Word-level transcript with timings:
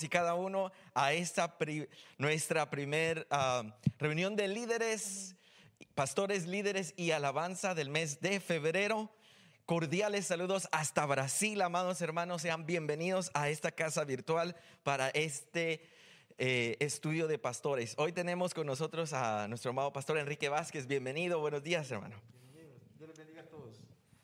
y 0.00 0.08
cada 0.08 0.34
uno 0.34 0.70
a 0.94 1.12
esta 1.12 1.56
nuestra 2.18 2.68
primer 2.70 3.26
ah, 3.30 3.64
reunión 3.98 4.36
de 4.36 4.46
líderes, 4.46 5.34
pastores, 5.94 6.46
líderes 6.46 6.92
y 6.96 7.10
alabanza 7.12 7.74
del 7.74 7.88
mes 7.88 8.20
de 8.20 8.38
febrero. 8.38 9.10
Cordiales 9.64 10.26
saludos 10.26 10.68
hasta 10.72 11.04
Brasil, 11.06 11.60
amados 11.62 12.00
hermanos, 12.00 12.42
sean 12.42 12.66
bienvenidos 12.66 13.30
a 13.34 13.48
esta 13.48 13.72
casa 13.72 14.04
virtual 14.04 14.56
para 14.82 15.08
este 15.10 15.86
eh, 16.36 16.76
estudio 16.80 17.26
de 17.26 17.38
pastores. 17.38 17.94
Hoy 17.98 18.12
tenemos 18.12 18.54
con 18.54 18.66
nosotros 18.66 19.12
a 19.12 19.48
nuestro 19.48 19.70
amado 19.70 19.92
pastor 19.92 20.18
Enrique 20.18 20.48
Vázquez. 20.48 20.86
Bienvenido, 20.86 21.40
buenos 21.40 21.62
días, 21.62 21.90
hermano. 21.90 22.16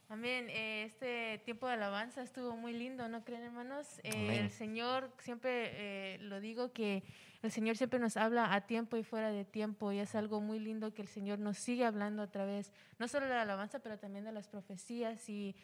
Amén. 0.09 0.49
Eh, 0.51 0.85
este 0.85 1.39
tiempo 1.45 1.67
de 1.67 1.73
alabanza 1.73 2.23
estuvo 2.23 2.57
muy 2.57 2.73
lindo, 2.73 3.09
¿no 3.09 3.25
creen, 3.25 3.43
hermanos? 3.43 3.87
Eh, 4.03 4.39
el 4.39 4.51
Señor, 4.51 5.11
siempre 5.19 5.71
eh, 5.73 6.19
lo 6.21 6.41
digo, 6.41 6.73
que 6.73 7.03
el 7.43 7.51
Señor 7.51 7.77
siempre 7.77 7.99
nos 7.99 8.17
habla 8.17 8.55
a 8.55 8.67
tiempo 8.67 8.97
y 8.97 9.03
fuera 9.03 9.31
de 9.31 9.45
tiempo, 9.45 9.93
y 9.93 9.99
es 9.99 10.15
algo 10.15 10.41
muy 10.41 10.59
lindo 10.59 10.93
que 10.95 11.03
el 11.03 11.09
Señor 11.09 11.39
nos 11.39 11.59
sigue 11.59 11.85
hablando 11.85 12.23
a 12.23 12.31
través, 12.31 12.73
no 12.99 13.09
solo 13.09 13.27
de 13.27 13.35
la 13.35 13.43
alabanza, 13.43 13.81
pero 13.81 13.99
también 13.99 14.25
de 14.25 14.33
las 14.33 14.49
profecías, 14.49 15.29
y 15.29 15.57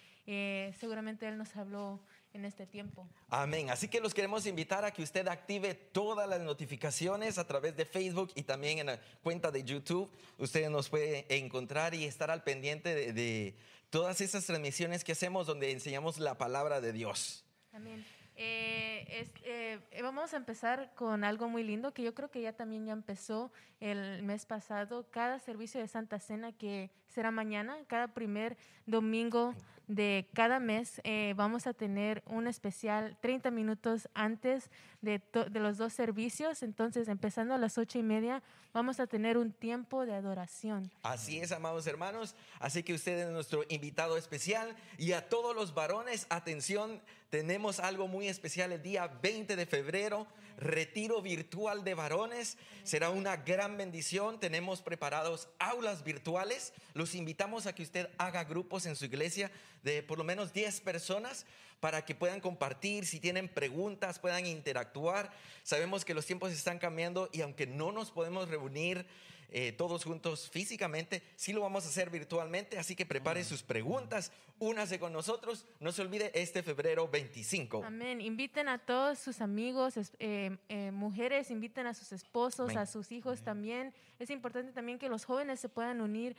seguramente 0.78 1.26
Él 1.26 1.36
nos 1.36 1.56
habló 1.56 2.00
en 2.32 2.44
este 2.44 2.66
tiempo. 2.66 3.08
Amén. 3.28 3.70
Así 3.70 3.88
que 3.88 4.00
los 4.00 4.14
queremos 4.14 4.46
invitar 4.46 4.84
a 4.84 4.92
que 4.92 5.02
usted 5.02 5.26
active 5.26 5.74
todas 5.74 6.28
las 6.28 6.40
notificaciones 6.40 7.38
a 7.38 7.46
través 7.46 7.76
de 7.76 7.84
Facebook 7.84 8.30
y 8.34 8.42
también 8.42 8.78
en 8.78 8.86
la 8.86 9.00
cuenta 9.22 9.50
de 9.50 9.64
YouTube. 9.64 10.10
Usted 10.38 10.68
nos 10.70 10.88
puede 10.88 11.26
encontrar 11.36 11.94
y 11.94 12.04
estar 12.04 12.30
al 12.30 12.42
pendiente 12.42 13.12
de 13.12 13.56
todas 13.90 14.20
esas 14.20 14.46
transmisiones 14.46 15.04
que 15.04 15.12
hacemos 15.12 15.46
donde 15.46 15.72
enseñamos 15.72 16.18
la 16.18 16.38
palabra 16.38 16.80
de 16.80 16.92
Dios. 16.92 17.44
Amén. 17.72 18.04
Eh, 18.36 19.28
eh, 19.44 20.02
vamos 20.02 20.32
a 20.32 20.38
empezar 20.38 20.92
con 20.94 21.24
algo 21.24 21.48
muy 21.48 21.62
lindo 21.62 21.92
que 21.92 22.02
yo 22.02 22.14
creo 22.14 22.30
que 22.30 22.40
ya 22.40 22.54
también 22.54 22.86
ya 22.86 22.92
empezó 22.92 23.52
el 23.80 24.22
mes 24.22 24.46
pasado. 24.46 25.06
Cada 25.10 25.38
servicio 25.40 25.80
de 25.80 25.88
Santa 25.88 26.18
Cena 26.20 26.52
que 26.52 26.90
será 27.10 27.30
mañana, 27.30 27.76
cada 27.86 28.08
primer 28.08 28.56
domingo 28.86 29.54
de 29.90 30.28
cada 30.34 30.60
mes 30.60 31.00
eh, 31.02 31.34
vamos 31.36 31.66
a 31.66 31.74
tener 31.74 32.22
un 32.26 32.46
especial 32.46 33.16
30 33.20 33.50
minutos 33.50 34.08
antes 34.14 34.70
de, 35.02 35.20
de, 35.50 35.60
los 35.60 35.78
dos 35.78 35.92
servicios. 35.92 36.62
Entonces, 36.62 37.08
empezando 37.08 37.54
a 37.54 37.58
las 37.58 37.76
ocho 37.76 37.98
y 37.98 38.04
media, 38.04 38.40
vamos 38.72 39.00
a 39.00 39.08
tener 39.08 39.36
un 39.36 39.52
tiempo 39.52 40.06
de 40.06 40.14
adoración. 40.14 40.88
Así 41.02 41.40
es, 41.40 41.50
amados 41.50 41.88
hermanos. 41.88 42.36
Así 42.60 42.84
que 42.84 42.94
usted 42.94 43.18
es 43.18 43.30
nuestro 43.30 43.64
invitado 43.68 44.16
especial. 44.16 44.76
Y 44.96 45.10
a 45.10 45.28
todos 45.28 45.56
los 45.56 45.74
varones, 45.74 46.26
atención, 46.30 47.00
tenemos 47.28 47.80
algo 47.80 48.06
muy 48.06 48.28
especial 48.28 48.70
el 48.70 48.82
día 48.82 49.08
20 49.08 49.56
de 49.56 49.66
febrero 49.66 50.28
retiro 50.60 51.20
virtual 51.22 51.82
de 51.84 51.94
varones. 51.94 52.58
Será 52.84 53.10
una 53.10 53.36
gran 53.38 53.76
bendición. 53.76 54.38
Tenemos 54.38 54.82
preparados 54.82 55.48
aulas 55.58 56.04
virtuales. 56.04 56.72
Los 56.94 57.14
invitamos 57.14 57.66
a 57.66 57.74
que 57.74 57.82
usted 57.82 58.08
haga 58.18 58.44
grupos 58.44 58.86
en 58.86 58.96
su 58.96 59.06
iglesia 59.06 59.50
de 59.82 60.02
por 60.02 60.18
lo 60.18 60.24
menos 60.24 60.52
10 60.52 60.80
personas 60.82 61.46
para 61.80 62.04
que 62.04 62.14
puedan 62.14 62.40
compartir, 62.40 63.06
si 63.06 63.20
tienen 63.20 63.48
preguntas, 63.48 64.18
puedan 64.18 64.46
interactuar. 64.46 65.32
Sabemos 65.62 66.04
que 66.04 66.14
los 66.14 66.26
tiempos 66.26 66.52
están 66.52 66.78
cambiando 66.78 67.30
y 67.32 67.40
aunque 67.40 67.66
no 67.66 67.90
nos 67.90 68.10
podemos 68.10 68.48
reunir 68.48 69.06
eh, 69.52 69.72
todos 69.72 70.04
juntos 70.04 70.48
físicamente, 70.50 71.22
sí 71.36 71.52
lo 71.52 71.60
vamos 71.60 71.84
a 71.84 71.88
hacer 71.88 72.08
virtualmente, 72.10 72.78
así 72.78 72.94
que 72.94 73.04
prepare 73.04 73.42
sus 73.42 73.62
preguntas, 73.62 74.30
únase 74.58 74.98
con 74.98 75.12
nosotros, 75.12 75.66
no 75.80 75.90
se 75.90 76.02
olvide 76.02 76.30
este 76.34 76.62
febrero 76.62 77.08
25. 77.08 77.82
Amén, 77.84 78.20
inviten 78.20 78.68
a 78.68 78.78
todos 78.78 79.18
sus 79.18 79.40
amigos, 79.40 79.94
eh, 80.18 80.56
eh, 80.68 80.90
mujeres, 80.92 81.50
inviten 81.50 81.86
a 81.86 81.94
sus 81.94 82.12
esposos, 82.12 82.76
a 82.76 82.86
sus 82.86 83.10
hijos 83.10 83.42
también. 83.42 83.92
Es 84.18 84.30
importante 84.30 84.72
también 84.72 84.98
que 84.98 85.08
los 85.08 85.24
jóvenes 85.24 85.58
se 85.58 85.68
puedan 85.68 86.00
unir 86.00 86.36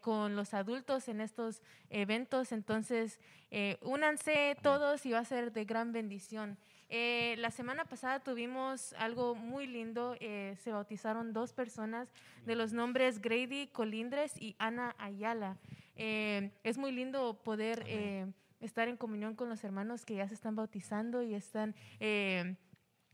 con 0.00 0.36
los 0.36 0.54
adultos 0.54 1.08
en 1.08 1.20
estos 1.20 1.62
eventos, 1.90 2.52
entonces 2.52 3.18
únanse 3.80 4.56
todos 4.62 5.04
y 5.04 5.10
va 5.10 5.18
a 5.18 5.24
ser 5.24 5.52
de 5.52 5.64
gran 5.64 5.90
bendición. 5.92 6.56
Eh, 6.90 7.34
la 7.38 7.50
semana 7.50 7.84
pasada 7.84 8.20
tuvimos 8.20 8.94
algo 8.94 9.34
muy 9.34 9.66
lindo. 9.66 10.16
Eh, 10.20 10.56
se 10.62 10.72
bautizaron 10.72 11.32
dos 11.32 11.52
personas 11.52 12.08
de 12.46 12.54
los 12.54 12.72
nombres 12.72 13.20
Grady 13.20 13.66
Colindres 13.68 14.32
y 14.40 14.56
Ana 14.58 14.94
Ayala. 14.98 15.58
Eh, 15.96 16.50
es 16.62 16.78
muy 16.78 16.92
lindo 16.92 17.42
poder 17.44 17.84
estar 18.60 18.88
en 18.88 18.96
comunión 18.96 19.34
con 19.34 19.48
los 19.48 19.62
hermanos 19.64 20.04
que 20.04 20.14
ya 20.14 20.28
se 20.28 20.34
están 20.34 20.56
bautizando 20.56 21.22
y 21.22 21.34
están 21.34 21.74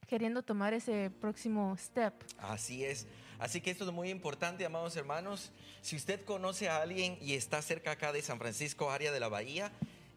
queriendo 0.07 0.43
tomar 0.43 0.75
ese 0.75 1.11
próximo 1.11 1.77
step. 1.77 2.15
Así 2.39 2.85
es. 2.85 3.09
Así 3.39 3.61
que 3.61 3.73
esto 3.73 3.85
es 3.85 3.93
muy 3.93 4.11
importante, 4.11 4.65
amados 4.65 4.97
hermanos. 4.97 5.51
Si 5.81 5.97
usted 5.97 6.25
conoce 6.25 6.69
a 6.69 6.81
alguien 6.81 7.19
y 7.21 7.35
está 7.35 7.61
cerca 7.63 7.93
acá 7.93 8.13
de 8.13 8.23
San 8.23 8.39
Francisco, 8.39 8.91
área 8.91 9.11
de 9.11 9.19
la 9.19 9.29
Bahía, 9.29 9.73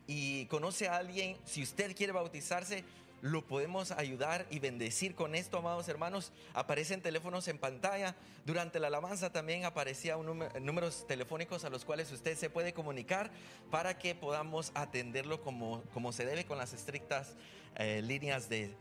y 0.05 0.45
conoce 0.45 0.87
a 0.87 0.97
alguien, 0.97 1.35
si 1.43 1.63
usted 1.63 1.95
quiere 1.95 2.13
bautizarse, 2.13 2.85
lo 3.21 3.45
podemos 3.45 3.91
ayudar 3.91 4.45
y 4.49 4.59
bendecir 4.59 5.15
con 5.15 5.35
esto, 5.35 5.57
amados 5.57 5.87
hermanos. 5.87 6.31
Aparecen 6.53 7.01
teléfonos 7.01 7.47
en 7.47 7.57
pantalla. 7.57 8.15
Durante 8.45 8.79
la 8.79 8.87
alabanza 8.87 9.31
también 9.31 9.65
aparecían 9.65 10.19
números 10.61 11.05
telefónicos 11.07 11.65
a 11.65 11.69
los 11.69 11.85
cuales 11.85 12.11
usted 12.11 12.37
se 12.37 12.49
puede 12.49 12.73
comunicar 12.73 13.31
para 13.71 13.97
que 13.97 14.15
podamos 14.15 14.71
atenderlo 14.75 15.41
como, 15.41 15.83
como 15.93 16.11
se 16.11 16.25
debe 16.25 16.45
con 16.45 16.57
las 16.57 16.73
estrictas 16.73 17.35
eh, 17.75 18.01
líneas 18.03 18.49
de 18.49 18.75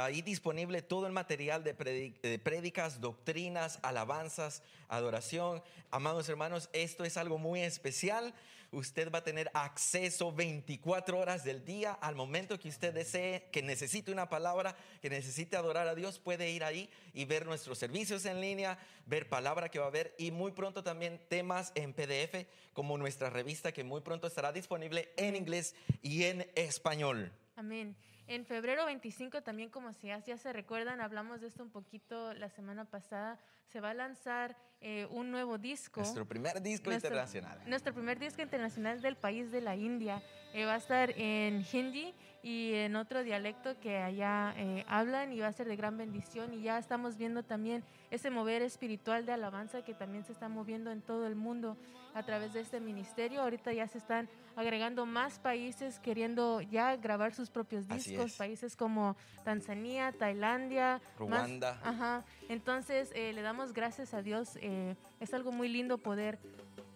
ahí 0.02 0.22
disponible 0.22 0.82
todo 0.82 1.06
el 1.06 1.12
material 1.12 1.62
de 1.64 2.40
prédicas, 2.42 3.00
doctrinas, 3.00 3.78
alabanzas, 3.82 4.64
adoración. 4.88 5.62
Amados 5.90 6.28
hermanos, 6.28 6.68
esto 6.72 7.04
es 7.04 7.16
algo 7.16 7.38
muy 7.38 7.62
especial 7.62 8.34
usted 8.72 9.10
va 9.12 9.18
a 9.18 9.24
tener 9.24 9.50
acceso 9.54 10.32
24 10.32 11.18
horas 11.18 11.44
del 11.44 11.64
día 11.64 11.92
al 11.92 12.14
momento 12.14 12.58
que 12.58 12.68
usted 12.68 12.94
desee, 12.94 13.48
que 13.50 13.62
necesite 13.62 14.12
una 14.12 14.28
palabra, 14.28 14.76
que 15.00 15.10
necesite 15.10 15.56
adorar 15.56 15.88
a 15.88 15.94
Dios, 15.94 16.18
puede 16.18 16.50
ir 16.50 16.64
ahí 16.64 16.90
y 17.12 17.24
ver 17.24 17.46
nuestros 17.46 17.78
servicios 17.78 18.24
en 18.24 18.40
línea, 18.40 18.78
ver 19.06 19.28
palabra 19.28 19.68
que 19.68 19.78
va 19.78 19.86
a 19.86 19.88
haber 19.88 20.14
y 20.18 20.30
muy 20.30 20.52
pronto 20.52 20.82
también 20.82 21.20
temas 21.28 21.72
en 21.74 21.92
PDF 21.92 22.46
como 22.72 22.96
nuestra 22.98 23.30
revista 23.30 23.72
que 23.72 23.84
muy 23.84 24.00
pronto 24.00 24.26
estará 24.26 24.52
disponible 24.52 25.12
en 25.16 25.36
inglés 25.36 25.74
y 26.02 26.24
en 26.24 26.50
español. 26.54 27.32
Amén. 27.56 27.96
En 28.30 28.46
febrero 28.46 28.86
25 28.86 29.42
también, 29.42 29.70
como 29.70 29.92
si 29.92 30.06
ya, 30.06 30.36
se 30.36 30.52
recuerdan, 30.52 31.00
hablamos 31.00 31.40
de 31.40 31.48
esto 31.48 31.64
un 31.64 31.70
poquito 31.70 32.32
la 32.34 32.48
semana 32.48 32.84
pasada, 32.84 33.40
se 33.66 33.80
va 33.80 33.90
a 33.90 33.94
lanzar 33.94 34.56
eh, 34.80 35.06
un 35.10 35.30
nuevo 35.30 35.58
disco. 35.58 36.00
Nuestro 36.00 36.26
primer 36.26 36.62
disco 36.62 36.92
internacional. 36.92 37.60
Nuestro 37.66 37.92
primer 37.92 38.18
disco 38.18 38.40
internacional 38.42 39.00
del 39.02 39.16
país 39.16 39.50
de 39.50 39.60
la 39.60 39.76
India. 39.76 40.22
Eh, 40.52 40.64
va 40.64 40.74
a 40.74 40.78
estar 40.78 41.12
en 41.16 41.64
hindi 41.72 42.14
y 42.42 42.72
en 42.74 42.96
otro 42.96 43.22
dialecto 43.22 43.78
que 43.80 43.98
allá 43.98 44.54
eh, 44.56 44.84
hablan 44.88 45.32
y 45.32 45.40
va 45.40 45.48
a 45.48 45.52
ser 45.52 45.68
de 45.68 45.76
gran 45.76 45.96
bendición. 45.96 46.54
Y 46.54 46.62
ya 46.62 46.78
estamos 46.78 47.16
viendo 47.16 47.42
también 47.42 47.84
ese 48.10 48.30
mover 48.30 48.62
espiritual 48.62 49.26
de 49.26 49.32
alabanza 49.32 49.82
que 49.82 49.94
también 49.94 50.24
se 50.24 50.32
está 50.32 50.48
moviendo 50.48 50.90
en 50.90 51.02
todo 51.02 51.26
el 51.26 51.36
mundo 51.36 51.76
a 52.14 52.22
través 52.22 52.52
de 52.52 52.60
este 52.60 52.80
ministerio. 52.80 53.42
Ahorita 53.42 53.72
ya 53.72 53.86
se 53.86 53.98
están 53.98 54.28
agregando 54.56 55.06
más 55.06 55.38
países 55.38 55.98
queriendo 55.98 56.60
ya 56.60 56.96
grabar 56.96 57.34
sus 57.34 57.50
propios 57.50 57.86
discos, 57.86 58.32
países 58.32 58.76
como 58.76 59.16
Tanzania, 59.44 60.12
Tailandia, 60.12 61.00
Ruanda. 61.18 61.80
ajá. 61.84 62.24
Entonces 62.48 63.12
eh, 63.14 63.32
le 63.32 63.42
damos 63.42 63.72
gracias 63.72 64.14
a 64.14 64.22
Dios. 64.22 64.58
Eh, 64.60 64.96
es 65.20 65.32
algo 65.34 65.52
muy 65.52 65.68
lindo 65.68 65.98
poder 65.98 66.38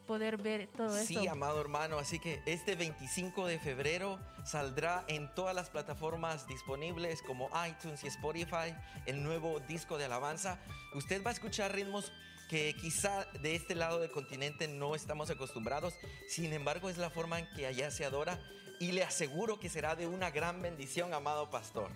poder 0.06 0.36
ver 0.36 0.68
todo 0.68 0.96
eso. 0.96 1.06
Sí, 1.06 1.26
amado 1.26 1.60
hermano, 1.60 1.98
así 1.98 2.18
que 2.18 2.42
este 2.46 2.76
25 2.76 3.46
de 3.46 3.58
febrero 3.58 4.18
saldrá 4.44 5.04
en 5.08 5.34
todas 5.34 5.54
las 5.54 5.70
plataformas 5.70 6.46
disponibles 6.46 7.22
como 7.22 7.50
iTunes 7.66 8.04
y 8.04 8.08
Spotify 8.08 8.74
el 9.06 9.22
nuevo 9.22 9.60
disco 9.60 9.98
de 9.98 10.04
alabanza. 10.04 10.58
Usted 10.94 11.24
va 11.24 11.30
a 11.30 11.32
escuchar 11.32 11.72
ritmos 11.72 12.12
que 12.48 12.74
quizá 12.74 13.24
de 13.40 13.54
este 13.54 13.74
lado 13.74 14.00
del 14.00 14.10
continente 14.10 14.68
no 14.68 14.94
estamos 14.94 15.30
acostumbrados, 15.30 15.94
sin 16.28 16.52
embargo 16.52 16.90
es 16.90 16.98
la 16.98 17.10
forma 17.10 17.38
en 17.38 17.48
que 17.56 17.66
allá 17.66 17.90
se 17.90 18.04
adora 18.04 18.38
y 18.80 18.92
le 18.92 19.02
aseguro 19.02 19.58
que 19.58 19.68
será 19.68 19.96
de 19.96 20.06
una 20.06 20.30
gran 20.30 20.60
bendición, 20.60 21.14
amado 21.14 21.50
pastor. 21.50 21.90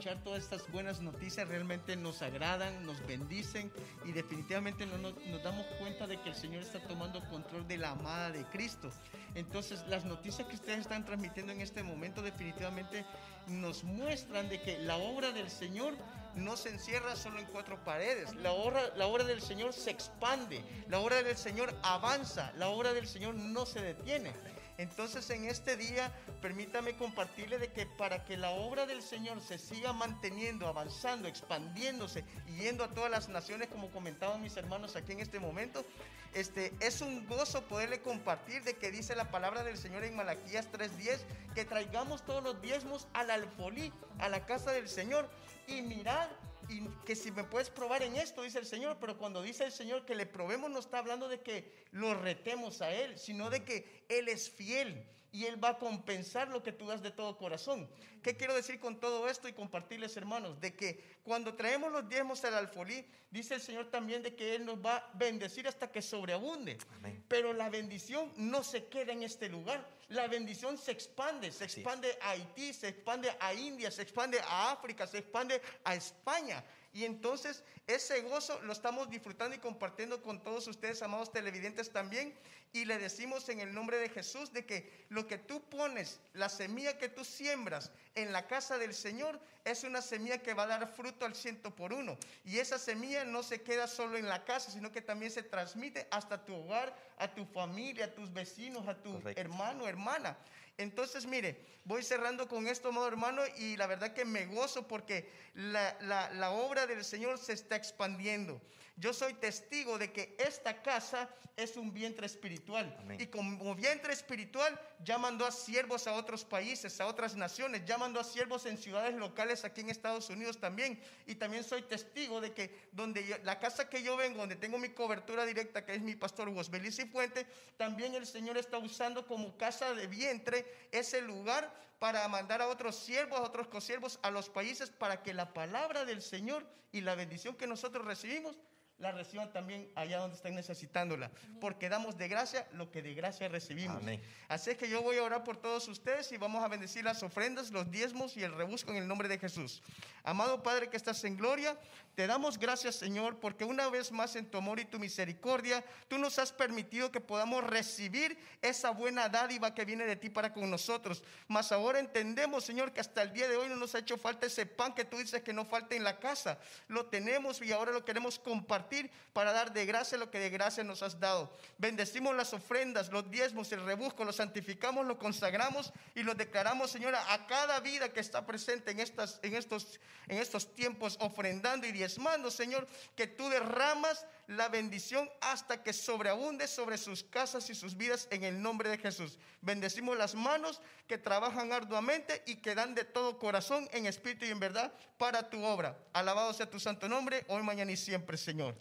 Escuchar 0.00 0.24
todas 0.24 0.44
estas 0.44 0.72
buenas 0.72 1.02
noticias 1.02 1.46
realmente 1.46 1.94
nos 1.94 2.22
agradan, 2.22 2.86
nos 2.86 3.06
bendicen 3.06 3.70
y 4.06 4.12
definitivamente 4.12 4.86
no 4.86 4.96
nos 4.96 5.42
damos 5.42 5.66
cuenta 5.78 6.06
de 6.06 6.18
que 6.22 6.30
el 6.30 6.34
Señor 6.34 6.62
está 6.62 6.80
tomando 6.88 7.22
control 7.28 7.68
de 7.68 7.76
la 7.76 7.90
amada 7.90 8.30
de 8.30 8.42
Cristo. 8.46 8.90
Entonces 9.34 9.84
las 9.88 10.06
noticias 10.06 10.48
que 10.48 10.54
ustedes 10.54 10.78
están 10.78 11.04
transmitiendo 11.04 11.52
en 11.52 11.60
este 11.60 11.82
momento 11.82 12.22
definitivamente 12.22 13.04
nos 13.46 13.84
muestran 13.84 14.48
de 14.48 14.62
que 14.62 14.78
la 14.78 14.96
obra 14.96 15.32
del 15.32 15.50
Señor 15.50 15.92
no 16.34 16.56
se 16.56 16.70
encierra 16.70 17.14
solo 17.14 17.38
en 17.38 17.44
cuatro 17.44 17.84
paredes. 17.84 18.34
La 18.36 18.52
obra, 18.52 18.80
la 18.96 19.06
obra 19.06 19.24
del 19.24 19.42
Señor 19.42 19.74
se 19.74 19.90
expande, 19.90 20.64
la 20.88 21.00
obra 21.00 21.22
del 21.22 21.36
Señor 21.36 21.74
avanza, 21.82 22.54
la 22.56 22.68
obra 22.68 22.94
del 22.94 23.06
Señor 23.06 23.34
no 23.34 23.66
se 23.66 23.82
detiene. 23.82 24.32
Entonces 24.80 25.28
en 25.28 25.44
este 25.44 25.76
día 25.76 26.10
permítame 26.40 26.96
compartirle 26.96 27.58
de 27.58 27.70
que 27.70 27.84
para 27.84 28.24
que 28.24 28.38
la 28.38 28.48
obra 28.48 28.86
del 28.86 29.02
Señor 29.02 29.42
se 29.42 29.58
siga 29.58 29.92
manteniendo, 29.92 30.66
avanzando, 30.66 31.28
expandiéndose 31.28 32.24
y 32.46 32.62
yendo 32.62 32.82
a 32.82 32.88
todas 32.88 33.10
las 33.10 33.28
naciones 33.28 33.68
como 33.68 33.90
comentaban 33.90 34.40
mis 34.40 34.56
hermanos 34.56 34.96
aquí 34.96 35.12
en 35.12 35.20
este 35.20 35.38
momento, 35.38 35.84
este 36.32 36.72
es 36.80 37.02
un 37.02 37.26
gozo 37.26 37.60
poderle 37.68 38.00
compartir 38.00 38.64
de 38.64 38.74
que 38.78 38.90
dice 38.90 39.14
la 39.14 39.30
palabra 39.30 39.64
del 39.64 39.76
Señor 39.76 40.02
en 40.02 40.16
Malaquías 40.16 40.72
3:10 40.72 41.26
que 41.54 41.66
traigamos 41.66 42.24
todos 42.24 42.42
los 42.42 42.62
diezmos 42.62 43.06
al 43.12 43.30
alfolí, 43.30 43.92
a 44.18 44.30
la 44.30 44.46
casa 44.46 44.72
del 44.72 44.88
Señor 44.88 45.28
y 45.66 45.82
mirad 45.82 46.30
y 46.70 46.88
que 47.04 47.16
si 47.16 47.32
me 47.32 47.44
puedes 47.44 47.68
probar 47.68 48.02
en 48.02 48.16
esto, 48.16 48.42
dice 48.42 48.60
el 48.60 48.66
Señor, 48.66 48.98
pero 49.00 49.18
cuando 49.18 49.42
dice 49.42 49.64
el 49.64 49.72
Señor 49.72 50.06
que 50.06 50.14
le 50.14 50.24
probemos, 50.24 50.70
no 50.70 50.78
está 50.78 50.98
hablando 50.98 51.28
de 51.28 51.40
que 51.40 51.84
lo 51.90 52.14
retemos 52.14 52.80
a 52.80 52.92
Él, 52.92 53.18
sino 53.18 53.50
de 53.50 53.64
que 53.64 54.04
Él 54.08 54.28
es 54.28 54.50
fiel 54.50 55.04
y 55.32 55.44
Él 55.44 55.62
va 55.62 55.70
a 55.70 55.78
compensar 55.78 56.48
lo 56.48 56.62
que 56.62 56.72
tú 56.72 56.86
das 56.86 57.02
de 57.02 57.10
todo 57.10 57.36
corazón. 57.36 57.88
¿Qué 58.22 58.36
quiero 58.36 58.54
decir 58.54 58.78
con 58.80 59.00
todo 59.00 59.28
esto 59.28 59.48
y 59.48 59.52
compartirles, 59.52 60.16
hermanos? 60.16 60.60
De 60.60 60.74
que 60.74 61.02
cuando 61.22 61.54
traemos 61.54 61.90
los 61.92 62.08
diezmos 62.08 62.44
al 62.44 62.54
alfolí, 62.54 63.04
dice 63.30 63.54
el 63.54 63.60
Señor 63.60 63.86
también 63.90 64.22
de 64.22 64.34
que 64.34 64.54
Él 64.54 64.64
nos 64.66 64.84
va 64.84 64.96
a 64.96 65.10
bendecir 65.14 65.66
hasta 65.68 65.90
que 65.90 66.02
sobreabunde. 66.02 66.78
Amén. 66.96 67.24
Pero 67.28 67.52
la 67.52 67.70
bendición 67.70 68.32
no 68.36 68.62
se 68.62 68.86
queda 68.86 69.12
en 69.12 69.22
este 69.22 69.48
lugar. 69.48 69.86
La 70.08 70.26
bendición 70.26 70.76
se 70.76 70.90
expande, 70.90 71.52
se 71.52 71.64
expande 71.64 72.18
a 72.20 72.30
Haití, 72.30 72.72
se 72.72 72.88
expande 72.88 73.30
a 73.38 73.54
India, 73.54 73.90
se 73.90 74.02
expande 74.02 74.40
a 74.40 74.72
África, 74.72 75.06
se 75.06 75.18
expande 75.18 75.62
a 75.84 75.94
España. 75.94 76.64
Y 76.92 77.04
entonces 77.04 77.62
ese 77.86 78.20
gozo 78.22 78.60
lo 78.62 78.72
estamos 78.72 79.10
disfrutando 79.10 79.54
y 79.54 79.58
compartiendo 79.58 80.22
con 80.22 80.42
todos 80.42 80.66
ustedes, 80.66 81.02
amados 81.02 81.32
televidentes 81.32 81.90
también. 81.90 82.34
Y 82.72 82.84
le 82.84 82.98
decimos 82.98 83.48
en 83.48 83.58
el 83.58 83.74
nombre 83.74 83.98
de 83.98 84.08
Jesús 84.08 84.52
de 84.52 84.64
que 84.64 85.06
lo 85.08 85.26
que 85.26 85.38
tú 85.38 85.60
pones, 85.68 86.20
la 86.34 86.48
semilla 86.48 86.98
que 86.98 87.08
tú 87.08 87.24
siembras 87.24 87.90
en 88.14 88.32
la 88.32 88.46
casa 88.46 88.78
del 88.78 88.94
Señor, 88.94 89.40
es 89.64 89.82
una 89.82 90.02
semilla 90.02 90.38
que 90.38 90.54
va 90.54 90.62
a 90.64 90.68
dar 90.68 90.88
fruto 90.88 91.26
al 91.26 91.34
ciento 91.34 91.74
por 91.74 91.92
uno. 91.92 92.16
Y 92.44 92.58
esa 92.58 92.78
semilla 92.78 93.24
no 93.24 93.42
se 93.42 93.62
queda 93.62 93.88
solo 93.88 94.16
en 94.16 94.28
la 94.28 94.44
casa, 94.44 94.70
sino 94.70 94.92
que 94.92 95.02
también 95.02 95.32
se 95.32 95.42
transmite 95.42 96.06
hasta 96.10 96.44
tu 96.44 96.54
hogar, 96.54 96.96
a 97.18 97.34
tu 97.34 97.44
familia, 97.44 98.06
a 98.06 98.14
tus 98.14 98.32
vecinos, 98.32 98.86
a 98.86 98.94
tu 98.94 99.14
Correcto. 99.14 99.40
hermano, 99.40 99.88
hermana. 99.88 100.36
Entonces, 100.80 101.26
mire, 101.26 101.60
voy 101.84 102.02
cerrando 102.02 102.48
con 102.48 102.66
esto, 102.66 102.88
amado 102.88 103.06
hermano, 103.08 103.42
y 103.58 103.76
la 103.76 103.86
verdad 103.86 104.14
que 104.14 104.24
me 104.24 104.46
gozo 104.46 104.86
porque 104.88 105.30
la, 105.54 105.96
la- 106.00 106.30
la 106.30 106.50
obra 106.50 106.86
del 106.86 107.04
Señor 107.04 107.38
se 107.38 107.52
está 107.52 107.76
expandiendo. 107.76 108.60
Yo 109.00 109.14
soy 109.14 109.32
testigo 109.32 109.96
de 109.96 110.12
que 110.12 110.36
esta 110.38 110.82
casa 110.82 111.28
es 111.56 111.78
un 111.78 111.90
vientre 111.92 112.26
espiritual. 112.26 112.94
Amén. 113.00 113.18
Y 113.18 113.26
como 113.28 113.74
vientre 113.74 114.12
espiritual, 114.12 114.78
ya 115.02 115.16
mandó 115.16 115.46
a 115.46 115.50
siervos 115.52 116.06
a 116.06 116.12
otros 116.12 116.44
países, 116.44 117.00
a 117.00 117.06
otras 117.06 117.34
naciones, 117.34 117.82
ya 117.86 117.96
mandó 117.96 118.20
a 118.20 118.24
siervos 118.24 118.66
en 118.66 118.76
ciudades 118.76 119.14
locales 119.14 119.64
aquí 119.64 119.80
en 119.80 119.88
Estados 119.88 120.28
Unidos 120.28 120.58
también. 120.58 121.00
Y 121.26 121.34
también 121.36 121.64
soy 121.64 121.80
testigo 121.80 122.42
de 122.42 122.52
que 122.52 122.88
donde 122.92 123.26
yo- 123.26 123.38
la 123.42 123.58
casa 123.58 123.88
que 123.88 124.02
yo 124.02 124.18
vengo, 124.18 124.40
donde 124.40 124.56
tengo 124.56 124.76
mi 124.76 124.90
cobertura 124.90 125.46
directa, 125.46 125.86
que 125.86 125.94
es 125.94 126.02
mi 126.02 126.14
pastor 126.14 126.50
Hugo 126.50 126.62
Belice 126.70 127.06
Fuente, 127.06 127.46
también 127.78 128.14
el 128.14 128.26
Señor 128.26 128.58
está 128.58 128.76
usando 128.76 129.26
como 129.26 129.56
casa 129.56 129.94
de 129.94 130.06
vientre 130.08 130.66
ese 130.92 131.22
lugar 131.22 131.74
para 131.98 132.28
mandar 132.28 132.60
a 132.60 132.68
otros 132.68 132.96
siervos, 132.96 133.38
a 133.40 133.44
otros 133.44 133.66
consiervos 133.68 134.18
a 134.22 134.30
los 134.30 134.50
países 134.50 134.90
para 134.90 135.22
que 135.22 135.32
la 135.32 135.54
palabra 135.54 136.04
del 136.04 136.20
Señor 136.20 136.66
y 136.92 137.00
la 137.00 137.14
bendición 137.14 137.54
que 137.54 137.66
nosotros 137.66 138.04
recibimos 138.04 138.56
la 139.00 139.12
reciban 139.12 139.50
también 139.50 139.90
allá 139.94 140.18
donde 140.18 140.36
estén 140.36 140.54
necesitándola, 140.54 141.30
porque 141.58 141.88
damos 141.88 142.18
de 142.18 142.28
gracia 142.28 142.66
lo 142.72 142.90
que 142.90 143.00
de 143.00 143.14
gracia 143.14 143.48
recibimos. 143.48 143.96
Amén. 143.96 144.22
Así 144.46 144.70
es 144.70 144.76
que 144.76 144.88
yo 144.90 145.02
voy 145.02 145.16
a 145.16 145.22
orar 145.22 145.42
por 145.42 145.56
todos 145.56 145.88
ustedes 145.88 146.30
y 146.32 146.36
vamos 146.36 146.62
a 146.62 146.68
bendecir 146.68 147.02
las 147.04 147.22
ofrendas, 147.22 147.70
los 147.70 147.90
diezmos 147.90 148.36
y 148.36 148.44
el 148.44 148.52
rebusco 148.52 148.90
en 148.90 148.98
el 148.98 149.08
nombre 149.08 149.26
de 149.28 149.38
Jesús. 149.38 149.82
Amado 150.22 150.62
Padre 150.62 150.90
que 150.90 150.98
estás 150.98 151.24
en 151.24 151.38
gloria, 151.38 151.78
te 152.14 152.26
damos 152.26 152.58
gracias 152.58 152.96
Señor 152.96 153.40
porque 153.40 153.64
una 153.64 153.88
vez 153.88 154.12
más 154.12 154.36
en 154.36 154.44
tu 154.44 154.58
amor 154.58 154.78
y 154.78 154.84
tu 154.84 154.98
misericordia, 154.98 155.82
tú 156.08 156.18
nos 156.18 156.38
has 156.38 156.52
permitido 156.52 157.10
que 157.10 157.20
podamos 157.20 157.64
recibir 157.64 158.38
esa 158.60 158.90
buena 158.90 159.30
dádiva 159.30 159.74
que 159.74 159.86
viene 159.86 160.04
de 160.04 160.16
ti 160.16 160.28
para 160.28 160.52
con 160.52 160.70
nosotros. 160.70 161.24
Mas 161.48 161.72
ahora 161.72 162.00
entendemos 162.00 162.64
Señor 162.64 162.92
que 162.92 163.00
hasta 163.00 163.22
el 163.22 163.32
día 163.32 163.48
de 163.48 163.56
hoy 163.56 163.70
no 163.70 163.76
nos 163.76 163.94
ha 163.94 164.00
hecho 164.00 164.18
falta 164.18 164.46
ese 164.46 164.66
pan 164.66 164.94
que 164.94 165.06
tú 165.06 165.16
dices 165.16 165.40
que 165.40 165.54
no 165.54 165.64
falta 165.64 165.94
en 165.94 166.04
la 166.04 166.18
casa. 166.18 166.58
Lo 166.88 167.06
tenemos 167.06 167.62
y 167.62 167.72
ahora 167.72 167.92
lo 167.92 168.04
queremos 168.04 168.38
compartir 168.38 168.89
para 169.32 169.52
dar 169.52 169.72
de 169.72 169.86
gracia 169.86 170.18
lo 170.18 170.30
que 170.30 170.38
de 170.38 170.50
gracia 170.50 170.84
nos 170.84 171.02
has 171.02 171.20
dado. 171.20 171.50
Bendecimos 171.78 172.34
las 172.34 172.52
ofrendas, 172.52 173.10
los 173.10 173.30
diezmos, 173.30 173.70
el 173.72 173.84
rebusco, 173.84 174.24
los 174.24 174.36
santificamos, 174.36 175.06
lo 175.06 175.18
consagramos 175.18 175.92
y 176.14 176.22
lo 176.22 176.34
declaramos, 176.34 176.90
Señora, 176.90 177.32
a 177.32 177.46
cada 177.46 177.80
vida 177.80 178.12
que 178.12 178.20
está 178.20 178.46
presente 178.46 178.90
en, 178.90 179.00
estas, 179.00 179.38
en, 179.42 179.54
estos, 179.54 180.00
en 180.28 180.38
estos 180.38 180.74
tiempos, 180.74 181.16
ofrendando 181.20 181.86
y 181.86 181.92
diezmando, 181.92 182.50
Señor, 182.50 182.86
que 183.16 183.26
tú 183.26 183.48
derramas 183.48 184.26
la 184.50 184.68
bendición 184.68 185.30
hasta 185.40 185.80
que 185.80 185.92
sobreabunde 185.92 186.66
sobre 186.66 186.98
sus 186.98 187.22
casas 187.22 187.70
y 187.70 187.74
sus 187.76 187.96
vidas 187.96 188.26
en 188.32 188.42
el 188.42 188.60
nombre 188.60 188.90
de 188.90 188.98
Jesús. 188.98 189.38
Bendecimos 189.60 190.18
las 190.18 190.34
manos 190.34 190.80
que 191.06 191.18
trabajan 191.18 191.72
arduamente 191.72 192.42
y 192.46 192.56
que 192.56 192.74
dan 192.74 192.96
de 192.96 193.04
todo 193.04 193.38
corazón 193.38 193.88
en 193.92 194.06
espíritu 194.06 194.46
y 194.46 194.50
en 194.50 194.58
verdad 194.58 194.92
para 195.18 195.48
tu 195.48 195.62
obra. 195.62 195.96
Alabado 196.12 196.52
sea 196.52 196.68
tu 196.68 196.80
santo 196.80 197.08
nombre, 197.08 197.44
hoy, 197.46 197.62
mañana 197.62 197.92
y 197.92 197.96
siempre, 197.96 198.36
Señor. 198.36 198.74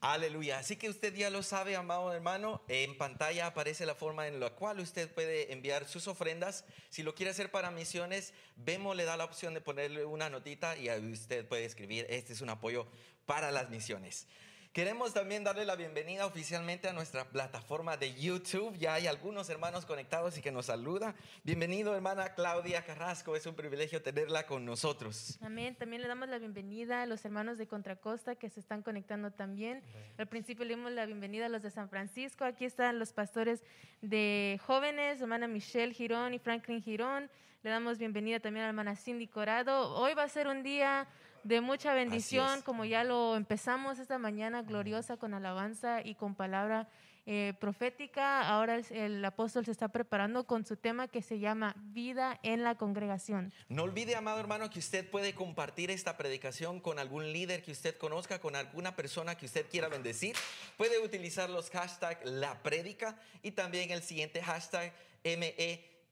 Aleluya. 0.00 0.60
Así 0.60 0.76
que 0.76 0.88
usted 0.88 1.12
ya 1.12 1.28
lo 1.28 1.42
sabe, 1.42 1.74
amado 1.74 2.12
hermano. 2.12 2.62
En 2.68 2.96
pantalla 2.96 3.46
aparece 3.46 3.86
la 3.86 3.96
forma 3.96 4.28
en 4.28 4.38
la 4.38 4.50
cual 4.50 4.78
usted 4.78 5.12
puede 5.12 5.52
enviar 5.52 5.88
sus 5.88 6.06
ofrendas. 6.06 6.64
Si 6.88 7.02
lo 7.02 7.16
quiere 7.16 7.32
hacer 7.32 7.50
para 7.50 7.72
misiones, 7.72 8.32
Vemo 8.54 8.94
le 8.94 9.04
da 9.04 9.16
la 9.16 9.24
opción 9.24 9.54
de 9.54 9.60
ponerle 9.60 10.04
una 10.04 10.30
notita 10.30 10.76
y 10.78 10.88
usted 10.88 11.48
puede 11.48 11.64
escribir, 11.64 12.06
este 12.08 12.32
es 12.32 12.40
un 12.40 12.48
apoyo 12.50 12.86
para 13.26 13.50
las 13.50 13.70
misiones. 13.70 14.28
Queremos 14.72 15.12
también 15.12 15.42
darle 15.42 15.64
la 15.64 15.74
bienvenida 15.74 16.24
oficialmente 16.26 16.88
a 16.88 16.92
nuestra 16.92 17.24
plataforma 17.24 17.96
de 17.96 18.14
YouTube. 18.14 18.78
Ya 18.78 18.94
hay 18.94 19.08
algunos 19.08 19.50
hermanos 19.50 19.84
conectados 19.84 20.38
y 20.38 20.42
que 20.42 20.52
nos 20.52 20.66
saluda. 20.66 21.16
Bienvenido, 21.42 21.92
hermana 21.92 22.34
Claudia 22.36 22.84
Carrasco. 22.84 23.34
Es 23.34 23.46
un 23.46 23.56
privilegio 23.56 24.00
tenerla 24.00 24.46
con 24.46 24.64
nosotros. 24.64 25.40
Amén. 25.42 25.74
También 25.74 26.02
le 26.02 26.06
damos 26.06 26.28
la 26.28 26.38
bienvenida 26.38 27.02
a 27.02 27.06
los 27.06 27.24
hermanos 27.24 27.58
de 27.58 27.66
Contracosta 27.66 28.36
que 28.36 28.48
se 28.48 28.60
están 28.60 28.82
conectando 28.82 29.32
también. 29.32 29.82
Al 30.18 30.28
principio 30.28 30.64
le 30.64 30.76
dimos 30.76 30.92
la 30.92 31.04
bienvenida 31.04 31.46
a 31.46 31.48
los 31.48 31.62
de 31.62 31.70
San 31.72 31.88
Francisco. 31.88 32.44
Aquí 32.44 32.64
están 32.64 33.00
los 33.00 33.12
pastores 33.12 33.64
de 34.02 34.60
jóvenes, 34.64 35.20
hermana 35.20 35.48
Michelle 35.48 35.92
Girón 35.92 36.32
y 36.32 36.38
Franklin 36.38 36.80
Girón. 36.80 37.28
Le 37.64 37.70
damos 37.70 37.98
bienvenida 37.98 38.38
también 38.38 38.62
a 38.62 38.66
la 38.66 38.70
hermana 38.70 38.94
Cindy 38.94 39.26
Corado. 39.26 39.96
Hoy 39.96 40.14
va 40.14 40.22
a 40.22 40.28
ser 40.28 40.46
un 40.46 40.62
día 40.62 41.08
de 41.44 41.60
mucha 41.60 41.94
bendición, 41.94 42.62
como 42.62 42.84
ya 42.84 43.04
lo 43.04 43.36
empezamos 43.36 43.98
esta 43.98 44.18
mañana 44.18 44.62
gloriosa 44.62 45.16
con 45.16 45.34
alabanza 45.34 46.02
y 46.04 46.14
con 46.14 46.34
palabra 46.34 46.88
eh, 47.26 47.54
profética. 47.60 48.48
Ahora 48.48 48.76
el, 48.76 48.86
el 48.90 49.24
apóstol 49.24 49.64
se 49.64 49.70
está 49.70 49.88
preparando 49.88 50.44
con 50.44 50.64
su 50.64 50.76
tema 50.76 51.06
que 51.06 51.22
se 51.22 51.38
llama 51.38 51.74
Vida 51.76 52.40
en 52.42 52.62
la 52.62 52.74
congregación. 52.76 53.52
No 53.68 53.84
olvide, 53.84 54.16
amado 54.16 54.40
hermano, 54.40 54.70
que 54.70 54.78
usted 54.78 55.08
puede 55.08 55.34
compartir 55.34 55.90
esta 55.90 56.16
predicación 56.16 56.80
con 56.80 56.98
algún 56.98 57.32
líder 57.32 57.62
que 57.62 57.72
usted 57.72 57.96
conozca, 57.96 58.40
con 58.40 58.56
alguna 58.56 58.96
persona 58.96 59.36
que 59.36 59.46
usted 59.46 59.66
quiera 59.70 59.88
bendecir. 59.88 60.34
Puede 60.76 60.98
utilizar 60.98 61.50
los 61.50 61.70
hashtags 61.70 62.24
la 62.24 62.62
prédica 62.62 63.16
y 63.42 63.52
también 63.52 63.90
el 63.90 64.02
siguiente 64.02 64.42
hashtag 64.42 64.92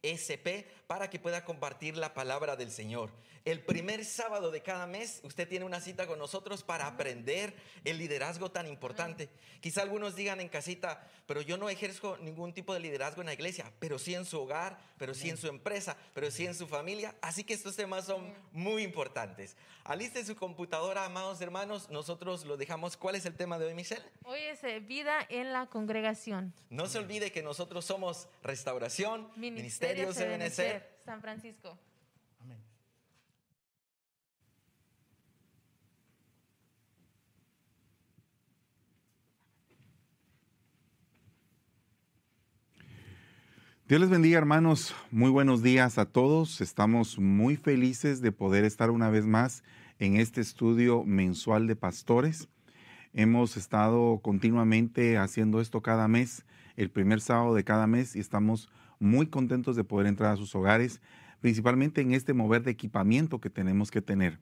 SP 0.03 0.69
para 0.87 1.11
que 1.11 1.19
pueda 1.19 1.45
compartir 1.45 1.97
la 1.97 2.15
palabra 2.15 2.57
del 2.57 2.71
Señor. 2.71 3.11
El 3.49 3.61
primer 3.61 4.05
sábado 4.05 4.51
de 4.51 4.61
cada 4.61 4.87
mes 4.87 5.21
usted 5.23 5.49
tiene 5.49 5.65
una 5.65 5.81
cita 5.81 6.07
con 6.07 6.19
nosotros 6.19 6.63
para 6.63 6.87
aprender 6.87 7.55
el 7.83 7.97
liderazgo 7.97 8.51
tan 8.51 8.67
importante. 8.67 9.31
Quizá 9.63 9.81
algunos 9.81 10.15
digan 10.15 10.43
en 10.43 10.51
casita, 10.51 11.09
pero 11.27 11.41
yo 11.41 11.57
no 11.57 11.71
ejerzo 11.71 12.19
ningún 12.19 12.53
tipo 12.53 12.75
de 12.75 12.81
liderazgo 12.81 13.23
en 13.23 13.27
la 13.29 13.33
iglesia, 13.33 13.73
pero 13.79 13.99
sí 13.99 14.15
en 14.15 14.27
su 14.27 14.39
hogar, 14.39 14.79
pero 14.99 15.15
sí 15.15 15.31
en 15.31 15.39
su 15.39 15.47
empresa, 15.47 15.97
pero 16.13 16.31
sí 16.31 16.45
en 16.45 16.55
su 16.55 16.67
familia. 16.67 17.15
Así 17.23 17.43
que 17.43 17.55
estos 17.55 17.75
temas 17.75 18.05
son 18.05 18.35
muy 18.53 18.83
importantes. 18.83 19.57
Aliste 19.83 20.23
su 20.27 20.37
computadora, 20.37 21.07
amados 21.07 21.41
hermanos. 21.41 21.89
Nosotros 21.89 22.45
lo 22.45 22.59
dejamos. 22.59 22.99
¿Cuál 22.99 23.15
es 23.15 23.25
el 23.25 23.35
tema 23.35 23.59
de 23.59 23.65
hoy, 23.65 23.73
Michelle? 23.73 24.05
Hoy 24.25 24.41
es 24.41 24.63
eh, 24.63 24.81
vida 24.81 25.27
en 25.31 25.55
la 25.55 25.69
congregación. 25.69 26.53
No 26.69 26.87
se 26.87 26.99
olvide 26.99 27.33
que 27.33 27.43
nosotros 27.43 27.87
somos 27.87 28.29
Restauración, 28.43 29.23
Ministerio 29.37 30.07
Ministerios 30.07 30.17
de 30.17 30.27
Benecer. 30.27 30.99
San 31.07 31.23
Francisco. 31.23 31.79
Dios 43.89 44.03
les 44.03 44.11
bendiga 44.11 44.37
hermanos, 44.37 44.95
muy 45.11 45.31
buenos 45.31 45.63
días 45.63 45.97
a 45.97 46.05
todos. 46.05 46.61
Estamos 46.61 47.19
muy 47.19 47.57
felices 47.57 48.21
de 48.21 48.33
poder 48.33 48.67
estar 48.67 48.91
una 48.91 49.09
vez 49.09 49.25
más 49.25 49.65
en 49.99 50.17
este 50.17 50.43
estudio 50.43 51.05
mensual 51.05 51.67
de 51.67 51.75
pastores. 51.75 52.51
Hemos 53.15 53.57
estado 53.57 54.21
continuamente 54.23 55.17
haciendo 55.17 55.63
esto 55.63 55.81
cada 55.81 56.07
mes, 56.07 56.45
el 56.77 56.91
primer 56.91 57.23
sábado 57.23 57.55
de 57.55 57.65
cada 57.65 57.87
mes, 57.87 58.15
y 58.15 58.21
estamos 58.21 58.69
muy 58.99 59.29
contentos 59.29 59.75
de 59.75 59.85
poder 59.85 60.07
entrar 60.07 60.35
a 60.35 60.37
sus 60.37 60.55
hogares, 60.55 61.01
principalmente 61.41 62.03
en 62.03 62.13
este 62.13 62.35
mover 62.35 62.65
de 62.65 62.73
equipamiento 62.73 63.41
que 63.41 63.49
tenemos 63.49 63.91
que 63.91 64.03
tener. 64.03 64.39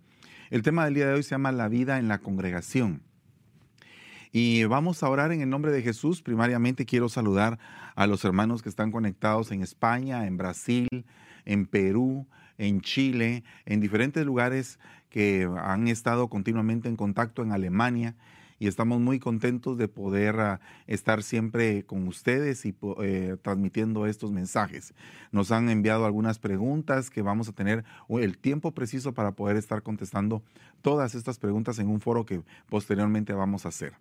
El 0.51 0.63
tema 0.63 0.87
del 0.87 0.95
día 0.95 1.07
de 1.07 1.15
hoy 1.15 1.23
se 1.23 1.31
llama 1.31 1.53
La 1.53 1.69
vida 1.69 2.01
en 2.01 2.09
la 2.09 2.19
congregación. 2.19 3.01
Y 4.39 4.65
vamos 4.65 5.03
a 5.03 5.09
orar 5.09 5.33
en 5.33 5.41
el 5.41 5.49
nombre 5.49 5.73
de 5.73 5.81
Jesús. 5.81 6.21
Primariamente 6.21 6.85
quiero 6.85 7.09
saludar 7.09 7.59
a 7.95 8.07
los 8.07 8.23
hermanos 8.23 8.61
que 8.61 8.69
están 8.69 8.93
conectados 8.93 9.51
en 9.51 9.63
España, 9.63 10.27
en 10.27 10.37
Brasil, 10.37 11.07
en 11.47 11.65
Perú, 11.65 12.27
en 12.59 12.83
Chile, 12.83 13.45
en 13.65 13.81
diferentes 13.81 14.27
lugares 14.27 14.79
que 15.09 15.49
han 15.59 15.89
estado 15.89 16.29
continuamente 16.29 16.87
en 16.87 16.97
contacto 16.97 17.43
en 17.43 17.51
Alemania 17.51 18.15
y 18.59 18.67
estamos 18.69 19.01
muy 19.01 19.19
contentos 19.19 19.79
de 19.79 19.89
poder 19.89 20.37
uh, 20.37 20.59
estar 20.87 21.23
siempre 21.23 21.85
con 21.85 22.07
ustedes 22.07 22.67
y 22.67 22.75
eh, 23.01 23.39
transmitiendo 23.41 24.05
estos 24.05 24.33
mensajes. 24.33 24.93
Nos 25.33 25.51
han 25.51 25.71
enviado 25.71 26.05
algunas 26.05 26.39
preguntas 26.39 27.09
que 27.09 27.23
vamos 27.23 27.49
a 27.49 27.53
tener 27.53 27.85
el 28.11 28.37
tiempo 28.37 28.73
preciso 28.73 29.15
para 29.15 29.33
poder 29.33 29.57
estar 29.57 29.83
contestando 29.83 30.43
todas 30.83 31.15
estas 31.15 31.39
preguntas 31.39 31.79
en 31.79 31.89
un 31.89 32.03
foro 32.03 32.27
que 32.27 32.43
posteriormente 32.69 33.33
vamos 33.33 33.65
a 33.65 33.71
hacer. 33.71 33.95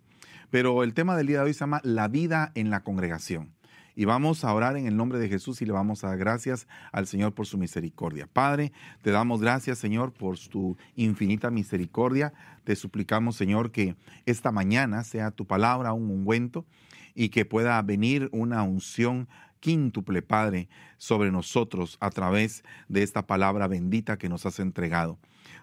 Pero 0.50 0.82
el 0.82 0.94
tema 0.94 1.16
del 1.16 1.26
día 1.26 1.38
de 1.38 1.44
hoy 1.44 1.54
se 1.54 1.60
llama 1.60 1.80
La 1.82 2.08
vida 2.08 2.52
en 2.54 2.70
la 2.70 2.82
congregación. 2.82 3.56
Y 3.98 4.04
vamos 4.04 4.44
a 4.44 4.52
orar 4.52 4.76
en 4.76 4.86
el 4.86 4.94
nombre 4.94 5.18
de 5.18 5.28
Jesús 5.28 5.62
y 5.62 5.64
le 5.64 5.72
vamos 5.72 6.04
a 6.04 6.08
dar 6.08 6.18
gracias 6.18 6.68
al 6.92 7.06
Señor 7.06 7.32
por 7.32 7.46
su 7.46 7.56
misericordia. 7.56 8.28
Padre, 8.30 8.72
te 9.00 9.10
damos 9.10 9.40
gracias, 9.40 9.78
Señor, 9.78 10.12
por 10.12 10.38
tu 10.38 10.76
infinita 10.96 11.50
misericordia. 11.50 12.34
Te 12.64 12.76
suplicamos, 12.76 13.36
Señor, 13.36 13.70
que 13.70 13.96
esta 14.26 14.52
mañana 14.52 15.02
sea 15.02 15.30
tu 15.30 15.46
palabra 15.46 15.94
un 15.94 16.10
ungüento 16.10 16.66
y 17.14 17.30
que 17.30 17.46
pueda 17.46 17.80
venir 17.80 18.28
una 18.32 18.62
unción 18.62 19.28
quíntuple, 19.60 20.20
Padre, 20.20 20.68
sobre 20.98 21.32
nosotros 21.32 21.96
a 22.00 22.10
través 22.10 22.64
de 22.88 23.02
esta 23.02 23.26
palabra 23.26 23.66
bendita 23.66 24.18
que 24.18 24.28
nos 24.28 24.44
has 24.44 24.60
entregado. 24.60 25.18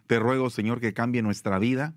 Te 0.08 0.18
ruego, 0.18 0.50
Señor, 0.50 0.82
que 0.82 0.94
cambie 0.94 1.22
nuestra 1.22 1.60
vida, 1.60 1.94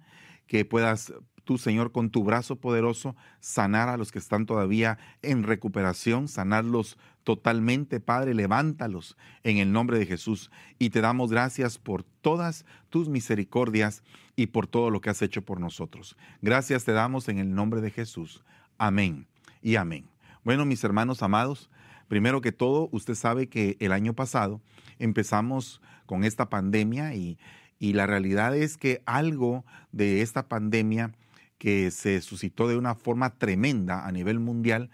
que 0.47 0.67
puedas 0.67 1.15
tú, 1.47 1.57
Señor, 1.57 1.93
con 1.93 2.11
tu 2.11 2.25
brazo 2.25 2.57
poderoso, 2.57 3.17
sanar 3.41 3.89
a 3.89 3.97
los 3.97 4.13
que 4.13 4.19
están 4.19 4.45
todavía 4.45 4.99
en 5.23 5.45
recuperación, 5.45 6.29
sanarlos 6.29 6.99
totalmente, 7.25 8.01
Padre, 8.01 8.35
levántalos 8.35 9.17
en 9.45 9.57
el 9.59 9.73
nombre 9.73 9.99
de 9.99 10.07
Jesús. 10.07 10.51
Y 10.79 10.91
te 10.91 11.01
damos 11.01 11.31
gracias 11.31 11.79
por 11.79 12.03
todas 12.03 12.67
tus 12.91 13.09
misericordias 13.09 14.03
y 14.35 14.49
por 14.49 14.67
todo 14.67 14.91
lo 14.91 15.01
que 15.01 15.09
has 15.09 15.23
hecho 15.23 15.43
por 15.43 15.59
nosotros. 15.61 16.17
Gracias 16.43 16.85
te 16.85 16.93
damos 16.93 17.29
en 17.29 17.39
el 17.39 17.55
nombre 17.55 17.81
de 17.81 17.91
Jesús. 17.91 18.45
Amén 18.77 19.27
y 19.63 19.77
amén. 19.77 20.05
Bueno, 20.45 20.65
mis 20.65 20.85
hermanos 20.85 21.23
amados, 21.23 21.71
primero 22.09 22.41
que 22.41 22.53
todo, 22.53 22.89
usted 22.93 23.15
sabe 23.15 23.49
que 23.49 23.77
el 23.79 23.93
año 23.93 24.15
pasado 24.15 24.61
empezamos 24.99 25.81
con 26.07 26.25
esta 26.25 26.49
pandemia 26.49 27.15
y, 27.15 27.39
y 27.79 27.93
la 27.93 28.07
realidad 28.07 28.57
es 28.57 28.77
que 28.77 29.01
algo 29.07 29.65
de 29.93 30.23
esta 30.23 30.49
pandemia 30.49 31.13
que 31.59 31.91
se 31.91 32.21
suscitó 32.21 32.69
de 32.69 32.77
una 32.77 32.95
forma 32.95 33.31
tremenda 33.31 34.07
a 34.07 34.13
nivel 34.13 34.39
mundial 34.39 34.91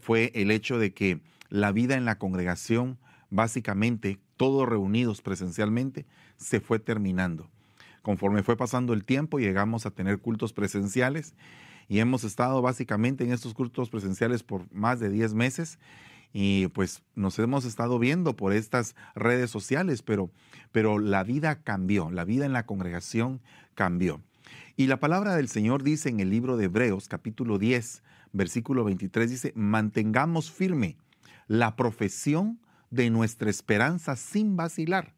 fue 0.00 0.30
el 0.34 0.50
hecho 0.50 0.78
de 0.78 0.92
que 0.92 1.20
la 1.48 1.72
vida 1.72 1.96
en 1.96 2.04
la 2.04 2.18
congregación, 2.18 2.98
básicamente 3.30 4.18
todos 4.36 4.68
reunidos 4.68 5.22
presencialmente, 5.22 6.06
se 6.36 6.60
fue 6.60 6.78
terminando. 6.78 7.50
Conforme 8.02 8.42
fue 8.42 8.56
pasando 8.56 8.94
el 8.94 9.04
tiempo, 9.04 9.38
llegamos 9.38 9.86
a 9.86 9.90
tener 9.90 10.18
cultos 10.18 10.52
presenciales 10.52 11.34
y 11.88 12.00
hemos 12.00 12.24
estado 12.24 12.62
básicamente 12.62 13.24
en 13.24 13.32
estos 13.32 13.54
cultos 13.54 13.90
presenciales 13.90 14.42
por 14.42 14.72
más 14.72 14.98
de 14.98 15.10
10 15.10 15.34
meses 15.34 15.78
y 16.32 16.68
pues 16.68 17.02
nos 17.14 17.38
hemos 17.38 17.64
estado 17.64 17.98
viendo 17.98 18.34
por 18.34 18.52
estas 18.52 18.96
redes 19.14 19.50
sociales, 19.50 20.02
pero, 20.02 20.30
pero 20.72 20.98
la 20.98 21.22
vida 21.22 21.62
cambió, 21.62 22.10
la 22.10 22.24
vida 22.24 22.46
en 22.46 22.52
la 22.52 22.64
congregación 22.64 23.40
cambió. 23.74 24.20
Y 24.74 24.86
la 24.86 24.98
palabra 24.98 25.36
del 25.36 25.48
Señor 25.48 25.82
dice 25.82 26.08
en 26.08 26.20
el 26.20 26.30
libro 26.30 26.56
de 26.56 26.64
Hebreos 26.64 27.06
capítulo 27.06 27.58
10, 27.58 28.02
versículo 28.32 28.84
23, 28.84 29.30
dice, 29.30 29.52
mantengamos 29.54 30.50
firme 30.50 30.96
la 31.46 31.76
profesión 31.76 32.58
de 32.90 33.10
nuestra 33.10 33.50
esperanza 33.50 34.16
sin 34.16 34.56
vacilar, 34.56 35.14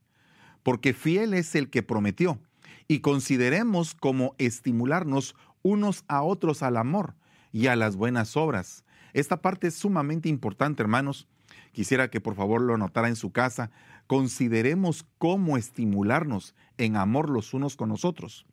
porque 0.64 0.92
fiel 0.92 1.34
es 1.34 1.54
el 1.54 1.70
que 1.70 1.84
prometió, 1.84 2.40
y 2.88 2.99
consideremos 2.99 3.94
como 3.94 4.34
estimularnos 4.38 5.37
unos 5.62 6.04
a 6.08 6.23
otros 6.23 6.64
al 6.64 6.76
amor 6.76 7.14
y 7.52 7.68
a 7.68 7.76
las 7.76 7.94
buenas 7.94 8.37
obras. 8.37 8.84
Esta 9.12 9.40
parte 9.40 9.68
es 9.68 9.75
sumamente 9.76 10.28
importante, 10.28 10.82
hermanos. 10.82 11.28
Quisiera 11.70 12.11
que 12.11 12.20
por 12.20 12.34
favor 12.34 12.61
lo 12.61 12.75
anotara 12.75 13.06
en 13.08 13.16
su 13.16 13.30
casa. 13.30 13.70
Consideremos 14.08 15.06
cómo 15.18 15.56
estimularnos 15.56 16.56
en 16.76 16.96
amor 16.96 17.30
los 17.30 17.54
unos 17.54 17.76
con 17.76 17.90
los 17.90 18.04
otros. 18.04 18.46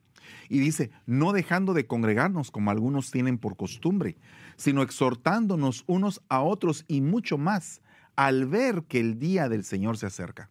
Y 0.49 0.59
dice, 0.59 0.91
no 1.05 1.33
dejando 1.33 1.73
de 1.73 1.85
congregarnos 1.85 2.51
como 2.51 2.71
algunos 2.71 3.11
tienen 3.11 3.37
por 3.37 3.55
costumbre, 3.55 4.17
sino 4.55 4.81
exhortándonos 4.81 5.83
unos 5.87 6.21
a 6.29 6.41
otros 6.41 6.85
y 6.87 7.01
mucho 7.01 7.37
más 7.37 7.81
al 8.15 8.45
ver 8.45 8.83
que 8.83 8.99
el 8.99 9.19
día 9.19 9.49
del 9.49 9.63
Señor 9.63 9.97
se 9.97 10.05
acerca. 10.05 10.49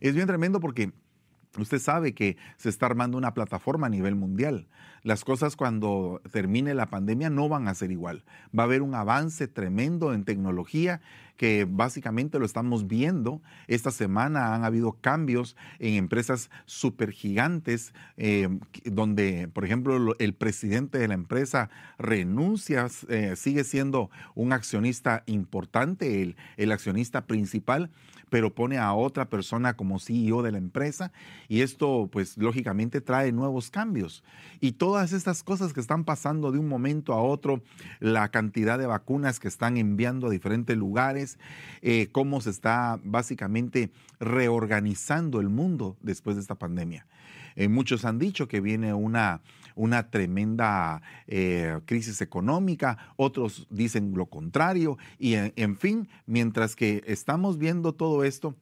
Es 0.00 0.14
bien 0.14 0.26
tremendo 0.26 0.60
porque 0.60 0.92
Usted 1.56 1.78
sabe 1.78 2.14
que 2.14 2.36
se 2.56 2.68
está 2.68 2.86
armando 2.86 3.16
una 3.16 3.34
plataforma 3.34 3.86
a 3.86 3.90
nivel 3.90 4.14
mundial. 4.14 4.68
Las 5.08 5.24
cosas 5.24 5.56
cuando 5.56 6.20
termine 6.32 6.74
la 6.74 6.90
pandemia 6.90 7.30
no 7.30 7.48
van 7.48 7.66
a 7.66 7.74
ser 7.74 7.90
igual. 7.90 8.24
Va 8.56 8.64
a 8.64 8.66
haber 8.66 8.82
un 8.82 8.94
avance 8.94 9.48
tremendo 9.48 10.12
en 10.12 10.26
tecnología 10.26 11.00
que 11.38 11.66
básicamente 11.66 12.38
lo 12.38 12.44
estamos 12.44 12.86
viendo. 12.86 13.40
Esta 13.68 13.90
semana 13.90 14.54
han 14.54 14.64
habido 14.64 14.98
cambios 15.00 15.56
en 15.78 15.94
empresas 15.94 16.50
supergigantes 16.66 17.94
eh, 18.18 18.50
donde, 18.84 19.48
por 19.48 19.64
ejemplo, 19.64 20.14
el 20.18 20.34
presidente 20.34 20.98
de 20.98 21.08
la 21.08 21.14
empresa 21.14 21.70
renuncia, 21.96 22.88
eh, 23.08 23.34
sigue 23.34 23.64
siendo 23.64 24.10
un 24.34 24.52
accionista 24.52 25.22
importante, 25.24 26.20
el, 26.20 26.36
el 26.58 26.70
accionista 26.70 27.24
principal 27.24 27.90
pero 28.30 28.54
pone 28.54 28.78
a 28.78 28.92
otra 28.92 29.28
persona 29.28 29.74
como 29.74 29.98
CEO 29.98 30.42
de 30.42 30.52
la 30.52 30.58
empresa 30.58 31.12
y 31.48 31.62
esto 31.62 32.08
pues 32.10 32.36
lógicamente 32.36 33.00
trae 33.00 33.32
nuevos 33.32 33.70
cambios. 33.70 34.22
Y 34.60 34.72
todas 34.98 35.12
estas 35.12 35.44
cosas 35.44 35.72
que 35.72 35.78
están 35.78 36.02
pasando 36.02 36.50
de 36.50 36.58
un 36.58 36.66
momento 36.66 37.12
a 37.12 37.22
otro, 37.22 37.62
la 38.00 38.30
cantidad 38.32 38.80
de 38.80 38.86
vacunas 38.86 39.38
que 39.38 39.46
están 39.46 39.76
enviando 39.76 40.26
a 40.26 40.30
diferentes 40.30 40.76
lugares, 40.76 41.38
eh, 41.82 42.08
cómo 42.10 42.40
se 42.40 42.50
está 42.50 42.98
básicamente 43.04 43.92
reorganizando 44.18 45.38
el 45.38 45.50
mundo 45.50 45.96
después 46.00 46.34
de 46.34 46.42
esta 46.42 46.56
pandemia. 46.56 47.06
Eh, 47.54 47.68
muchos 47.68 48.04
han 48.04 48.18
dicho 48.18 48.48
que 48.48 48.60
viene 48.60 48.92
una, 48.92 49.40
una 49.76 50.10
tremenda 50.10 51.00
eh, 51.28 51.78
crisis 51.84 52.20
económica, 52.20 53.14
otros 53.14 53.68
dicen 53.70 54.14
lo 54.16 54.26
contrario, 54.26 54.98
y 55.16 55.34
en, 55.34 55.76
fin, 55.76 56.08
mientras 56.26 56.74
que 56.74 57.04
estamos 57.06 57.56
viendo 57.56 57.92
todo 57.92 58.24
esto, 58.24 58.56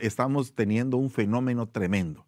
estamos 0.00 0.52
teniendo 0.52 0.96
un 0.96 1.10
fenómeno 1.10 1.68
tremendo 1.68 2.25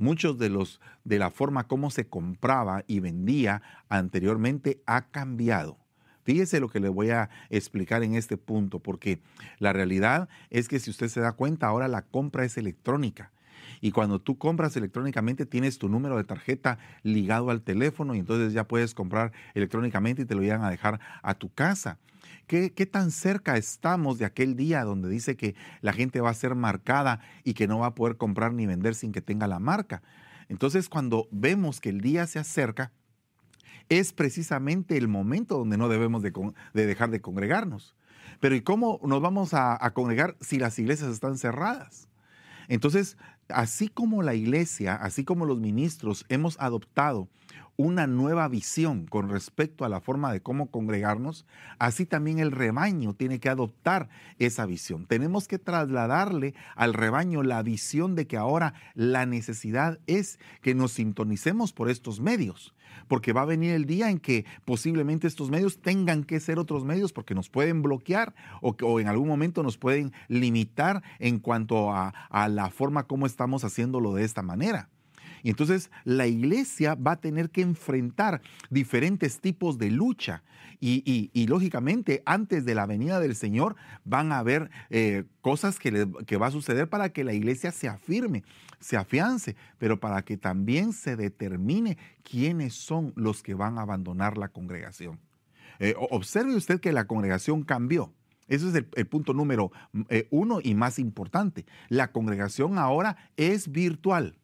muchos 0.00 0.38
de 0.38 0.48
los 0.48 0.80
de 1.04 1.18
la 1.18 1.30
forma 1.30 1.68
como 1.68 1.90
se 1.90 2.08
compraba 2.08 2.84
y 2.86 3.00
vendía 3.00 3.62
anteriormente 3.88 4.82
ha 4.86 5.02
cambiado. 5.10 5.78
Fíjese 6.22 6.60
lo 6.60 6.68
que 6.68 6.80
le 6.80 6.88
voy 6.88 7.10
a 7.10 7.30
explicar 7.48 8.02
en 8.02 8.14
este 8.14 8.36
punto, 8.36 8.78
porque 8.80 9.20
la 9.58 9.72
realidad 9.72 10.28
es 10.50 10.68
que 10.68 10.78
si 10.78 10.90
usted 10.90 11.08
se 11.08 11.20
da 11.20 11.32
cuenta, 11.32 11.66
ahora 11.66 11.88
la 11.88 12.02
compra 12.02 12.44
es 12.44 12.56
electrónica. 12.56 13.32
Y 13.80 13.92
cuando 13.92 14.20
tú 14.20 14.36
compras 14.36 14.76
electrónicamente, 14.76 15.46
tienes 15.46 15.78
tu 15.78 15.88
número 15.88 16.16
de 16.16 16.24
tarjeta 16.24 16.78
ligado 17.02 17.50
al 17.50 17.62
teléfono 17.62 18.14
y 18.14 18.18
entonces 18.18 18.52
ya 18.52 18.68
puedes 18.68 18.94
comprar 18.94 19.32
electrónicamente 19.54 20.22
y 20.22 20.24
te 20.26 20.34
lo 20.34 20.42
llegan 20.42 20.62
a 20.62 20.70
dejar 20.70 21.00
a 21.22 21.34
tu 21.34 21.52
casa. 21.52 21.98
¿Qué, 22.50 22.72
¿Qué, 22.72 22.84
tan 22.84 23.12
cerca 23.12 23.56
estamos 23.56 24.18
de 24.18 24.24
aquel 24.24 24.56
día 24.56 24.82
donde 24.82 25.08
dice 25.08 25.36
que 25.36 25.54
la 25.82 25.92
gente 25.92 26.20
va 26.20 26.30
a 26.30 26.34
ser 26.34 26.56
marcada 26.56 27.20
y 27.44 27.54
que 27.54 27.68
no 27.68 27.78
va 27.78 27.86
a 27.86 27.94
poder 27.94 28.16
comprar 28.16 28.52
ni 28.52 28.66
vender 28.66 28.96
sin 28.96 29.12
que 29.12 29.20
tenga 29.20 29.46
la 29.46 29.60
marca? 29.60 30.02
Entonces, 30.48 30.88
cuando 30.88 31.28
vemos 31.30 31.80
que 31.80 31.90
el 31.90 32.00
día 32.00 32.26
se 32.26 32.40
acerca, 32.40 32.90
es 33.88 34.12
precisamente 34.12 34.96
el 34.96 35.06
momento 35.06 35.58
donde 35.58 35.76
no 35.76 35.88
debemos 35.88 36.22
de, 36.24 36.32
dejar 36.72 37.10
de 37.10 37.20
congregarnos. 37.20 37.94
Pero 38.40 38.56
¿y 38.56 38.62
cómo 38.62 38.98
nos 39.04 39.22
vamos 39.22 39.54
a, 39.54 39.78
a 39.80 39.94
congregar 39.94 40.36
si 40.40 40.58
las 40.58 40.76
iglesias 40.80 41.12
están 41.12 41.38
cerradas? 41.38 42.08
Entonces, 42.66 43.16
así 43.48 43.86
como 43.86 44.24
la 44.24 44.34
iglesia, 44.34 44.96
así 44.96 45.22
como 45.22 45.46
los 45.46 45.60
ministros 45.60 46.26
hemos 46.28 46.58
adoptado 46.58 47.28
una 47.80 48.06
nueva 48.06 48.46
visión 48.48 49.06
con 49.06 49.30
respecto 49.30 49.86
a 49.86 49.88
la 49.88 50.02
forma 50.02 50.30
de 50.32 50.42
cómo 50.42 50.70
congregarnos, 50.70 51.46
así 51.78 52.04
también 52.04 52.38
el 52.38 52.50
rebaño 52.50 53.14
tiene 53.14 53.40
que 53.40 53.48
adoptar 53.48 54.10
esa 54.38 54.66
visión. 54.66 55.06
Tenemos 55.06 55.48
que 55.48 55.58
trasladarle 55.58 56.54
al 56.76 56.92
rebaño 56.92 57.42
la 57.42 57.62
visión 57.62 58.16
de 58.16 58.26
que 58.26 58.36
ahora 58.36 58.74
la 58.94 59.24
necesidad 59.24 59.98
es 60.06 60.38
que 60.60 60.74
nos 60.74 60.92
sintonicemos 60.92 61.72
por 61.72 61.88
estos 61.88 62.20
medios, 62.20 62.74
porque 63.08 63.32
va 63.32 63.42
a 63.42 63.46
venir 63.46 63.72
el 63.72 63.86
día 63.86 64.10
en 64.10 64.18
que 64.18 64.44
posiblemente 64.66 65.26
estos 65.26 65.48
medios 65.48 65.80
tengan 65.80 66.24
que 66.24 66.38
ser 66.38 66.58
otros 66.58 66.84
medios 66.84 67.14
porque 67.14 67.34
nos 67.34 67.48
pueden 67.48 67.80
bloquear 67.80 68.34
o, 68.60 69.00
en 69.00 69.08
algún 69.08 69.28
momento 69.28 69.62
nos 69.62 69.78
pueden 69.78 70.12
limitar 70.28 71.02
en 71.18 71.38
cuanto 71.38 71.90
a, 71.92 72.08
a 72.28 72.48
la 72.48 72.68
forma 72.68 73.04
como 73.04 73.24
estamos 73.24 73.64
haciéndolo 73.64 74.12
de 74.12 74.24
esta 74.24 74.42
manera. 74.42 74.90
Y 75.42 75.50
entonces 75.50 75.90
la 76.04 76.26
iglesia 76.26 76.94
va 76.94 77.12
a 77.12 77.20
tener 77.20 77.50
que 77.50 77.62
enfrentar 77.62 78.42
diferentes 78.70 79.40
tipos 79.40 79.78
de 79.78 79.90
lucha. 79.90 80.42
Y, 80.82 81.46
lógicamente, 81.46 82.22
antes 82.24 82.64
de 82.64 82.74
la 82.74 82.86
venida 82.86 83.20
del 83.20 83.36
Señor, 83.36 83.76
van 84.04 84.32
a 84.32 84.38
haber 84.38 84.70
eh, 84.88 85.24
cosas 85.42 85.78
que, 85.78 85.90
va 86.36 86.46
a 86.46 86.50
suceder 86.50 86.88
para 86.88 87.12
que 87.12 87.22
la 87.22 87.34
iglesia 87.34 87.70
se 87.70 87.86
afirme, 87.86 88.44
se 88.78 88.96
afiance, 88.96 89.56
pero 89.76 90.00
para 90.00 90.22
que 90.22 90.38
también 90.38 90.94
se 90.94 91.16
determine 91.16 91.98
quiénes 92.22 92.74
son 92.74 93.12
los 93.14 93.42
que 93.42 93.52
van 93.52 93.76
a 93.76 93.82
abandonar 93.82 94.38
la 94.38 94.48
congregación. 94.48 95.20
Eh, 95.80 95.94
observe 96.10 96.54
usted 96.56 96.80
que 96.80 96.92
la 96.92 97.06
congregación 97.06 97.62
cambió. 97.62 98.14
Ese 98.50 98.68
es 98.68 98.74
el, 98.74 99.06
punto 99.06 99.32
número 99.32 99.70
eh, 100.08 100.26
uno 100.30 100.58
y 100.62 100.74
más 100.74 100.98
importante. 100.98 101.66
La 101.88 102.10
congregación 102.10 102.78
ahora 102.78 103.16
es 103.36 103.70
virtual. 103.70 104.39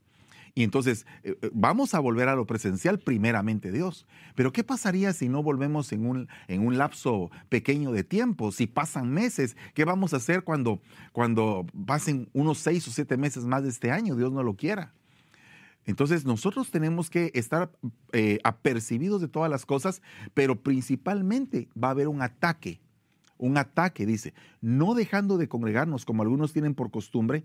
Y 0.56 0.64
entonces 0.64 1.04
eh, 1.22 1.36
eh, 1.42 1.50
vamos 1.52 1.92
a 1.92 2.00
volver 2.00 2.30
a 2.30 2.34
lo 2.34 2.46
presencial 2.46 2.98
primeramente 2.98 3.70
Dios. 3.70 4.06
Pero 4.34 4.52
¿qué 4.52 4.64
pasaría 4.64 5.12
si 5.12 5.28
no 5.28 5.42
volvemos 5.42 5.92
en 5.92 6.06
un, 6.06 6.28
en 6.48 6.66
un 6.66 6.78
lapso 6.78 7.30
pequeño 7.50 7.92
de 7.92 8.04
tiempo? 8.04 8.50
Si 8.50 8.66
pasan 8.66 9.12
meses, 9.12 9.54
¿qué 9.75 9.84
vamos 9.84 10.14
a 10.14 10.16
hacer 10.16 10.44
cuando, 10.44 10.80
cuando 11.12 11.66
pasen 11.86 12.30
unos 12.32 12.56
seis 12.56 12.88
o 12.88 12.90
siete 12.90 13.18
meses 13.18 13.44
más 13.44 13.64
de 13.64 13.68
este 13.68 13.90
año? 13.90 14.16
Dios 14.16 14.32
no 14.32 14.42
lo 14.42 14.54
quiera. 14.54 14.94
Entonces 15.84 16.25
nosotros 16.25 16.70
tenemos 16.70 17.10
que 17.10 17.30
estar 17.34 17.70
eh, 18.12 18.38
apercibidos 18.42 19.20
de 19.20 19.28
todas 19.28 19.50
las 19.50 19.66
cosas, 19.66 20.00
pero 20.32 20.62
principalmente 20.62 21.68
va 21.80 21.88
a 21.88 21.90
haber 21.90 22.08
un 22.08 22.22
ataque, 22.22 22.80
un 23.36 23.58
ataque, 23.58 24.06
dice, 24.06 24.32
no 24.62 24.94
dejando 24.94 25.36
de 25.36 25.48
congregarnos 25.48 26.06
como 26.06 26.22
algunos 26.22 26.54
tienen 26.54 26.75
por 26.75 26.90
costumbre, 26.90 27.44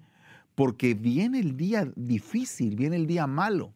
porque 0.56 0.94
viene 0.94 1.40
el 1.40 1.58
día 1.58 1.92
difícil, 1.96 2.76
viene 2.76 2.96
el 2.96 3.08
día 3.08 3.28
malo. 3.28 3.74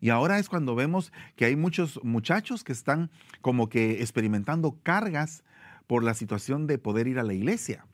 Y 0.00 0.10
ahora 0.10 0.38
es 0.38 0.48
cuando 0.48 0.74
vemos 0.74 1.12
que 1.34 1.44
hay 1.44 1.56
muchos 1.56 2.00
muchachos 2.04 2.62
que 2.62 2.72
están 2.72 3.10
como 3.40 3.68
que 3.68 4.00
experimentando 4.00 4.78
cargas 4.82 5.42
por 5.86 6.04
la 6.04 6.14
situación 6.14 6.66
de 6.66 6.78
poder 6.78 7.08
ir 7.08 7.18
a 7.18 7.24
la 7.24 7.34
iglesia. 7.34 7.86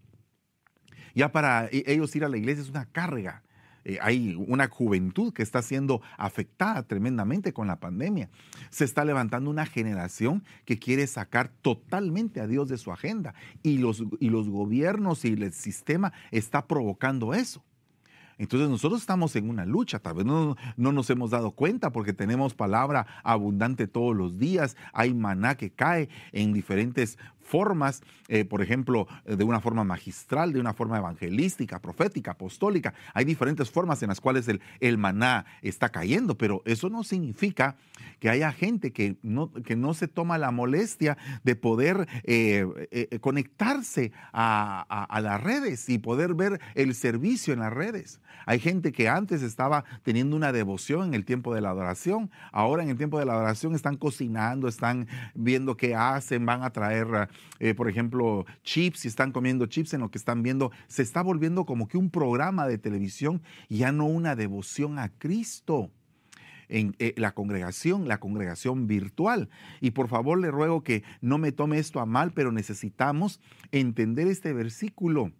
Ya 1.15 1.33
para 1.33 1.67
e, 1.67 1.85
ellos 1.87 2.15
ir 2.17 2.25
a 2.25 2.29
la 2.29 2.37
iglesia 2.37 2.63
es 2.63 2.69
una 2.69 2.87
carga. 2.87 3.43
Eh, 3.85 3.99
hay 4.01 4.35
una 4.49 4.69
juventud 4.69 5.33
que 5.33 5.43
está 5.43 5.63
siendo 5.63 6.01
afectada 6.19 6.83
tremendamente 6.83 7.53
con 7.53 7.67
la 7.67 7.81
pandemia. 7.81 8.31
Se 8.71 8.85
está 8.85 9.05
levantando 9.05 9.51
una 9.51 9.67
generación 9.67 10.45
que 10.65 10.79
quiere 10.79 11.07
sacar 11.07 11.49
totalmente 11.63 12.41
a 12.41 12.47
Dios 12.47 12.69
de 12.69 12.79
su 12.79 12.93
agenda 12.93 13.35
y 13.63 13.79
los, 13.79 14.03
y 14.21 14.31
los 14.31 14.49
gobiernos 14.49 15.25
y 15.25 15.29
el 15.29 15.53
sistema 15.53 16.13
está 16.31 16.67
provocando 16.67 17.35
eso. 17.35 17.65
Entonces 18.39 18.69
nosotros 18.69 19.01
estamos 19.01 19.35
en 19.37 19.49
una 19.49 19.65
lucha, 19.65 19.99
tal 19.99 20.15
vez 20.15 20.27
no, 20.27 20.57
no, 20.77 20.93
nos 20.93 21.09
hemos 21.11 21.31
dado 21.31 21.53
cuenta 21.53 21.91
porque 21.93 22.13
tenemos 22.13 22.55
palabra 22.55 23.07
abundante 23.23 23.87
todos 23.87 24.17
los 24.17 24.39
días, 24.39 24.77
hay 24.93 25.15
maná 25.15 25.57
que 25.57 25.71
cae 25.71 26.09
en 26.33 26.53
diferentes 26.53 27.19
formas, 27.45 28.03
eh, 28.29 28.45
por 28.45 28.63
ejemplo, 28.63 29.07
de 29.25 29.45
una 29.45 29.61
forma 29.61 29.85
magistral, 29.85 30.53
de 30.53 30.61
una 30.61 30.75
forma 30.75 30.99
evangelística, 30.99 31.79
profética, 31.81 32.33
apostólica. 32.33 32.95
Hay 33.13 33.25
diferentes 33.25 33.71
formas 33.71 34.03
en 34.03 34.09
las 34.09 34.21
cuales 34.21 34.49
el, 34.49 34.61
el 34.81 34.99
maná 34.99 35.45
está 35.63 35.91
cayendo, 35.91 36.37
pero 36.37 36.63
eso 36.65 36.91
no 36.91 37.05
significa 37.05 37.77
que 38.19 38.31
haya 38.31 38.53
gente 38.53 38.93
que 38.93 39.17
no, 39.23 39.53
que 39.53 39.77
no 39.77 39.95
se 39.95 40.09
toma 40.09 40.39
la 40.39 40.51
molestia 40.51 41.17
de 41.43 41.57
poder 41.57 42.09
eh, 42.25 42.67
eh, 42.91 43.19
conectarse 43.21 44.13
a, 44.33 44.83
a 45.09 45.21
las 45.21 45.43
redes 45.43 45.89
y 45.89 45.99
poder 45.99 46.35
ver 46.35 46.61
el 46.75 46.95
servicio 46.95 47.53
en 47.53 47.61
las 47.61 47.73
redes. 47.73 48.21
Hay 48.47 48.59
gente 48.59 48.93
que 48.93 49.09
antes 49.09 49.43
estaba 49.43 49.85
teniendo 50.03 50.37
una 50.37 50.53
devoción 50.53 51.09
en 51.09 51.15
el 51.15 51.25
tiempo 51.25 51.55
de 51.55 51.61
la 51.61 51.71
adoración, 51.71 52.31
ahora 52.53 52.83
en 52.83 52.91
el 52.91 52.97
tiempo 52.97 53.19
de 53.19 53.27
la 53.27 53.35
adoración 53.35 53.75
están 53.75 53.97
cocinando, 53.97 54.69
están 54.69 55.07
viendo 55.35 55.77
qué 55.77 55.95
hacen, 55.95 56.45
van 56.47 56.63
a 56.63 56.71
traer 56.71 57.29
eh, 57.61 57.75
por 57.75 57.89
ejemplo, 57.89 58.47
chips, 58.63 59.05
y 59.05 59.09
están 59.09 59.33
comiendo 59.33 59.67
chips 59.67 59.95
en 59.95 60.01
lo 60.01 60.11
que 60.11 60.19
están 60.19 60.43
viendo, 60.43 60.73
se 60.89 61.03
está 61.03 61.23
volviendo 61.23 61.65
como 61.65 61.89
que 61.89 61.99
un 61.99 62.11
programa 62.11 62.67
de 62.67 62.79
televisión 62.79 63.43
ya 63.69 63.93
no 63.93 64.07
una 64.07 64.37
devoción 64.37 64.99
a 64.99 65.11
Cristo 65.11 65.91
en 66.69 66.97
eh, 66.99 67.15
la 67.17 67.33
congregación, 67.33 68.09
la 68.09 68.19
congregación 68.19 68.87
virtual. 68.87 69.49
Y 69.81 69.93
por 69.93 70.09
favor 70.09 70.39
le 70.39 70.51
ruego 70.51 70.83
que 70.83 71.05
no 71.21 71.39
me 71.39 71.53
tome 71.53 71.79
esto 71.79 72.01
a 72.01 72.07
mal, 72.07 72.33
pero 72.33 72.53
necesitamos 72.53 73.41
entender 73.71 74.27
este 74.27 74.53
versículo. 74.53 75.33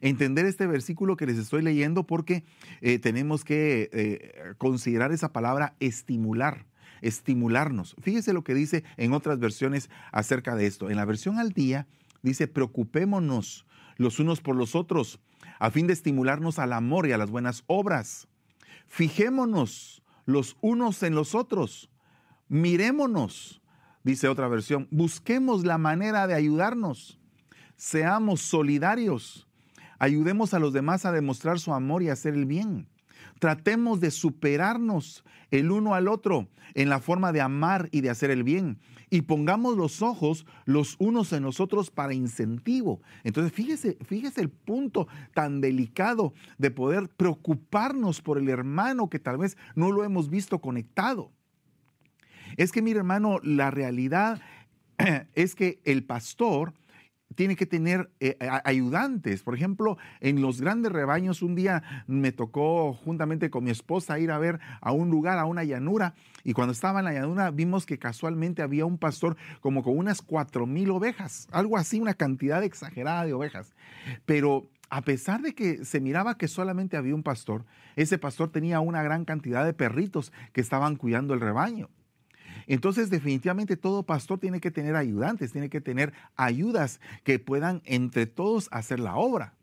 Entender 0.00 0.46
este 0.46 0.68
versículo 0.68 1.16
que 1.16 1.26
les 1.26 1.36
estoy 1.36 1.62
leyendo 1.62 2.06
porque 2.06 2.44
eh, 2.80 3.00
tenemos 3.00 3.44
que 3.44 4.54
considerar 4.56 5.10
esa 5.10 5.32
palabra 5.32 5.74
estimular 5.80 6.69
estimularnos. 7.02 7.96
Fíjese 8.00 8.32
lo 8.32 8.44
que 8.44 8.54
dice 8.54 8.84
en 8.96 9.12
otras 9.12 9.38
versiones 9.38 9.90
acerca 10.12 10.54
de 10.54 10.66
esto. 10.66 10.90
En 10.90 10.96
la 10.96 11.04
versión 11.04 11.38
al 11.38 11.52
día 11.52 11.86
dice, 12.22 12.48
preocupémonos 12.48 13.66
los 13.96 14.18
unos 14.18 14.40
por 14.40 14.56
los 14.56 14.74
otros, 14.74 15.20
a 15.58 15.70
fin 15.70 15.86
de 15.86 15.92
estimularnos 15.92 16.58
al 16.58 16.72
amor 16.72 17.06
y 17.06 17.12
a 17.12 17.18
las 17.18 17.30
buenas 17.30 17.64
obras. 17.66 18.28
Fijémonos 18.86 20.02
los 20.26 20.56
unos 20.60 21.02
en 21.02 21.14
los 21.14 21.34
otros. 21.34 21.90
Mirémonos, 22.48 23.62
dice 24.02 24.28
otra 24.28 24.48
versión. 24.48 24.88
Busquemos 24.90 25.64
la 25.64 25.78
manera 25.78 26.26
de 26.26 26.34
ayudarnos. 26.34 27.18
Seamos 27.76 28.40
solidarios. 28.42 29.46
Ayudemos 29.98 30.54
a 30.54 30.58
los 30.58 30.72
demás 30.72 31.04
a 31.04 31.12
demostrar 31.12 31.60
su 31.60 31.72
amor 31.72 32.02
y 32.02 32.08
hacer 32.08 32.34
el 32.34 32.46
bien. 32.46 32.88
Tratemos 33.40 34.00
de 34.00 34.10
superarnos 34.10 35.24
el 35.50 35.70
uno 35.72 35.94
al 35.94 36.08
otro 36.08 36.48
en 36.74 36.90
la 36.90 37.00
forma 37.00 37.32
de 37.32 37.40
amar 37.40 37.88
y 37.90 38.02
de 38.02 38.10
hacer 38.10 38.30
el 38.30 38.44
bien. 38.44 38.78
Y 39.08 39.22
pongamos 39.22 39.76
los 39.76 40.02
ojos 40.02 40.46
los 40.66 40.94
unos 40.98 41.32
en 41.32 41.42
nosotros 41.42 41.90
para 41.90 42.14
incentivo. 42.14 43.00
Entonces, 43.24 43.52
fíjese, 43.52 43.96
fíjese 44.04 44.42
el 44.42 44.50
punto 44.50 45.08
tan 45.34 45.60
delicado 45.60 46.34
de 46.58 46.70
poder 46.70 47.08
preocuparnos 47.08 48.20
por 48.20 48.36
el 48.36 48.48
hermano 48.48 49.08
que 49.08 49.18
tal 49.18 49.38
vez 49.38 49.56
no 49.74 49.90
lo 49.90 50.04
hemos 50.04 50.28
visto 50.28 50.60
conectado. 50.60 51.32
Es 52.58 52.72
que, 52.72 52.82
mi 52.82 52.90
hermano, 52.92 53.40
la 53.42 53.70
realidad 53.70 54.40
es 55.34 55.54
que 55.54 55.80
el 55.84 56.04
pastor 56.04 56.74
tiene 57.40 57.56
que 57.56 57.64
tener 57.64 58.10
eh, 58.20 58.36
ayudantes. 58.64 59.42
Por 59.42 59.54
ejemplo, 59.54 59.96
en 60.20 60.42
los 60.42 60.60
grandes 60.60 60.92
rebaños, 60.92 61.40
un 61.40 61.54
día 61.54 62.04
me 62.06 62.32
tocó 62.32 62.92
juntamente 62.92 63.48
con 63.48 63.64
mi 63.64 63.70
esposa 63.70 64.18
ir 64.18 64.30
a 64.30 64.36
ver 64.36 64.60
a 64.82 64.92
un 64.92 65.08
lugar, 65.08 65.38
a 65.38 65.46
una 65.46 65.64
llanura, 65.64 66.12
y 66.44 66.52
cuando 66.52 66.72
estaba 66.72 66.98
en 66.98 67.06
la 67.06 67.14
llanura 67.14 67.50
vimos 67.50 67.86
que 67.86 67.98
casualmente 67.98 68.60
había 68.60 68.84
un 68.84 68.98
pastor 68.98 69.38
como 69.62 69.82
con 69.82 69.96
unas 69.96 70.20
cuatro 70.20 70.66
mil 70.66 70.90
ovejas, 70.90 71.48
algo 71.50 71.78
así, 71.78 71.98
una 71.98 72.12
cantidad 72.12 72.62
exagerada 72.62 73.24
de 73.24 73.32
ovejas. 73.32 73.72
Pero 74.26 74.68
a 74.90 75.00
pesar 75.00 75.40
de 75.40 75.54
que 75.54 75.86
se 75.86 75.98
miraba 75.98 76.36
que 76.36 76.46
solamente 76.46 76.98
había 76.98 77.14
un 77.14 77.22
pastor, 77.22 77.64
ese 77.96 78.18
pastor 78.18 78.50
tenía 78.50 78.80
una 78.80 79.02
gran 79.02 79.24
cantidad 79.24 79.64
de 79.64 79.72
perritos 79.72 80.30
que 80.52 80.60
estaban 80.60 80.96
cuidando 80.96 81.32
el 81.32 81.40
rebaño. 81.40 81.88
Entonces, 82.70 83.10
definitivamente 83.10 83.76
todo 83.76 84.04
pastor 84.04 84.38
tiene 84.38 84.60
que 84.60 84.70
tener 84.70 84.94
ayudantes, 84.94 85.50
tiene 85.50 85.68
que 85.68 85.80
tener 85.80 86.12
ayudas 86.36 87.00
que 87.24 87.40
puedan 87.40 87.82
entre 87.84 88.26
todos 88.26 88.68
hacer 88.70 89.00
la 89.00 89.16
obra. 89.16 89.54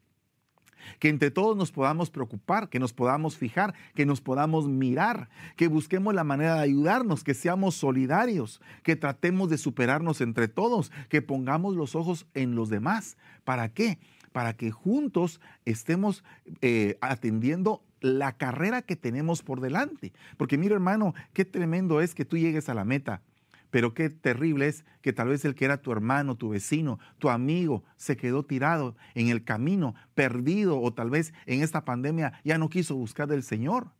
Que 0.99 1.07
entre 1.07 1.31
todos 1.31 1.55
nos 1.55 1.71
podamos 1.71 2.09
preocupar, 2.09 2.67
que 2.67 2.79
nos 2.79 2.91
podamos 2.91 3.37
fijar, 3.37 3.73
que 3.95 4.05
nos 4.05 4.19
podamos 4.19 4.67
mirar, 4.67 5.29
que 5.55 5.69
busquemos 5.69 6.15
la 6.15 6.25
manera 6.25 6.55
de 6.55 6.63
ayudarnos, 6.63 7.23
que 7.23 7.33
seamos 7.33 7.75
solidarios, 7.75 8.59
que 8.83 8.97
tratemos 8.97 9.49
de 9.49 9.57
superarnos 9.57 10.19
entre 10.19 10.49
todos, 10.49 10.91
que 11.07 11.21
pongamos 11.21 11.77
los 11.77 11.95
ojos 11.95 12.27
en 12.33 12.55
los 12.55 12.67
demás. 12.67 13.15
¿Para 13.45 13.69
qué? 13.69 13.99
Para 14.33 14.51
que 14.51 14.69
juntos 14.71 15.39
estemos 15.63 16.25
eh, 16.59 16.97
atendiendo 16.99 17.86
la 18.01 18.37
carrera 18.37 18.81
que 18.81 18.95
tenemos 18.95 19.43
por 19.43 19.61
delante. 19.61 20.13
Porque 20.37 20.57
mira 20.57 20.75
hermano, 20.75 21.13
qué 21.33 21.45
tremendo 21.45 22.01
es 22.01 22.15
que 22.15 22.25
tú 22.25 22.37
llegues 22.37 22.69
a 22.69 22.73
la 22.73 22.85
meta, 22.85 23.21
pero 23.69 23.93
qué 23.93 24.09
terrible 24.09 24.67
es 24.67 24.85
que 25.01 25.13
tal 25.13 25.29
vez 25.29 25.43
el 25.45 25.55
que 25.55 25.65
era 25.65 25.81
tu 25.81 25.91
hermano, 25.91 26.35
tu 26.35 26.49
vecino, 26.49 26.99
tu 27.19 27.29
amigo, 27.29 27.83
se 27.97 28.17
quedó 28.17 28.43
tirado 28.43 28.95
en 29.13 29.27
el 29.29 29.43
camino, 29.43 29.95
perdido, 30.15 30.79
o 30.79 30.93
tal 30.93 31.09
vez 31.09 31.33
en 31.45 31.61
esta 31.61 31.83
pandemia 31.85 32.39
ya 32.43 32.57
no 32.57 32.69
quiso 32.69 32.95
buscar 32.95 33.27
del 33.27 33.43
Señor. 33.43 33.91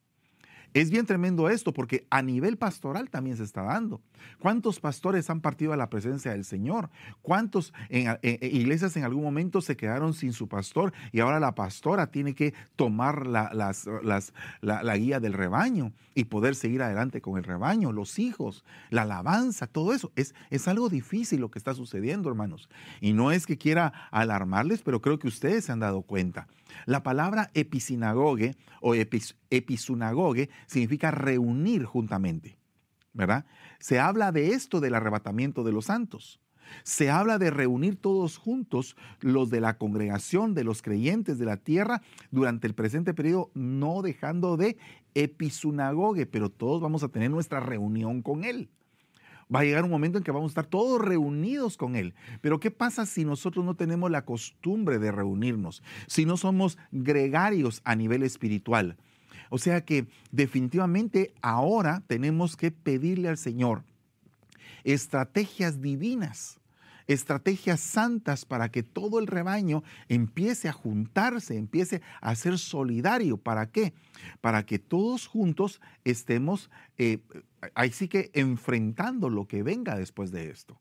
Es 0.73 0.91
bien 0.91 1.06
tremendo 1.06 1.49
esto 1.49 1.73
porque 1.73 2.06
a 2.10 2.21
nivel 2.21 2.58
pastoral 2.58 3.10
también 3.10 3.38
se 3.38 3.43
está 3.43 3.63
dando. 3.63 4.01
¿Cuántos 4.39 4.80
pastores 4.80 5.30
han 5.30 5.41
partido 5.41 5.73
a 5.73 5.77
la 5.77 5.89
presencia 5.89 6.32
del 6.32 6.45
Señor? 6.45 6.89
¿Cuántos 7.21 7.73
iglesias 7.89 8.95
en 8.97 9.03
algún 9.03 9.23
momento 9.23 9.62
se 9.62 9.75
quedaron 9.77 10.13
sin 10.13 10.34
su 10.34 10.47
pastor 10.47 10.93
y 11.12 11.19
ahora 11.19 11.39
la 11.39 11.56
pastora 11.56 12.08
tiene 12.08 12.36
que 12.36 12.53
tomar 12.75 13.25
la, 13.25 13.51
la, 14.62 14.97
guía 14.97 15.19
del 15.19 15.34
rebaño 15.34 15.93
y 16.13 16.25
poder 16.25 16.56
seguir 16.56 16.82
adelante 16.82 17.21
con 17.21 17.38
el 17.38 17.43
rebaño, 17.43 17.91
los 17.91 18.19
hijos, 18.19 18.63
la 18.89 19.03
alabanza, 19.03 19.67
todo 19.67 19.93
eso? 19.93 20.12
Es, 20.15 20.36
es 20.49 20.67
algo 20.67 20.89
difícil 20.89 21.41
lo 21.41 21.49
que 21.49 21.60
está 21.60 21.73
sucediendo, 21.73 22.30
hermanos. 22.30 22.69
Y 23.01 23.13
no 23.13 23.32
es 23.32 23.45
que 23.45 23.58
quiera 23.58 23.93
alarmarles, 24.12 24.82
pero 24.82 25.01
creo 25.01 25.19
que 25.19 25.27
ustedes 25.27 25.65
se 25.65 25.71
han 25.71 25.80
dado 25.80 26.01
cuenta. 26.01 26.47
La 26.86 27.04
palabra 27.04 27.50
episinagoge 27.54 28.56
o 28.82 28.94
episunagoge 28.96 30.50
significa 30.68 31.12
reunir 31.12 31.86
juntamente, 31.86 32.58
¿verdad? 33.13 33.46
Se 33.80 34.00
habla 34.00 34.32
de 34.32 34.50
esto 34.50 34.80
del 34.80 34.96
arrebatamiento 34.96 35.63
de 35.63 35.72
los 35.72 35.86
santos. 35.86 36.40
Se 36.84 37.10
habla 37.10 37.38
de 37.38 37.50
reunir 37.50 37.96
todos 37.96 38.38
juntos 38.38 38.98
los 39.22 39.50
de 39.50 39.62
la 39.62 39.78
congregación 39.78 40.54
de 40.54 40.66
los 40.66 40.82
creyentes 40.82 41.40
de 41.40 41.46
la 41.46 41.58
tierra 41.58 42.02
durante 42.30 42.68
el 42.68 42.76
presente 42.76 43.13
periodo, 43.13 43.52
no 43.54 44.02
dejando 44.02 44.58
de 44.58 44.78
episunagoge, 45.13 46.26
pero 46.26 46.50
todos 46.50 46.82
vamos 46.82 47.04
a 47.04 47.10
tener 47.10 47.32
nuestra 47.32 47.62
reunión 47.62 48.22
con 48.22 48.44
él 48.44 48.70
va 49.54 49.60
a 49.60 49.64
llegar 49.64 49.84
un 49.84 49.90
momento 49.90 50.18
en 50.18 50.24
que 50.24 50.32
vamos 50.32 50.50
a 50.50 50.54
estar 50.54 50.66
todos 50.66 51.02
reunidos 51.02 51.78
con 51.78 51.96
Él. 51.96 52.14
Pero 52.42 52.60
¿qué 52.60 52.72
pasa 52.72 53.06
si 53.06 53.26
nosotros 53.26 53.66
no 53.66 53.76
tenemos 53.76 54.12
la 54.12 54.26
costumbre 54.26 55.00
de 55.00 55.12
reunirnos? 55.12 55.84
Si 56.08 56.26
no 56.26 56.38
somos 56.38 56.78
gregarios 56.92 57.82
a 57.84 57.96
nivel 57.96 58.24
espiritual. 58.24 58.98
O 59.50 59.58
sea 59.58 59.86
que 59.86 60.08
definitivamente 60.32 61.34
ahora 61.42 62.04
tenemos 62.08 62.58
que 62.58 62.72
pedirle 62.72 63.30
al 63.30 63.38
Señor 63.38 63.84
estrategias 64.84 65.82
divinas 65.82 66.60
estrategias 67.08 67.80
santas 67.80 68.46
para 68.46 68.70
que 68.70 68.84
todo 68.84 69.20
el 69.20 69.28
rebaño 69.28 69.84
empiece 70.10 70.70
a 70.70 70.74
juntarse, 70.74 71.58
empiece 71.58 72.02
a 72.22 72.36
ser 72.36 72.58
solidario. 72.58 73.38
¿Para 73.38 73.72
qué? 73.72 73.93
Para 74.41 74.65
que 74.65 74.80
todos 74.80 75.28
juntos 75.28 75.82
estemos, 76.04 76.70
eh, 76.98 77.20
ahí 77.76 77.91
sí 77.91 78.08
que 78.08 78.30
enfrentando 78.34 79.30
lo 79.30 79.48
que 79.48 79.63
venga 79.63 79.98
después 79.98 80.32
de 80.32 80.50
esto. 80.50 80.80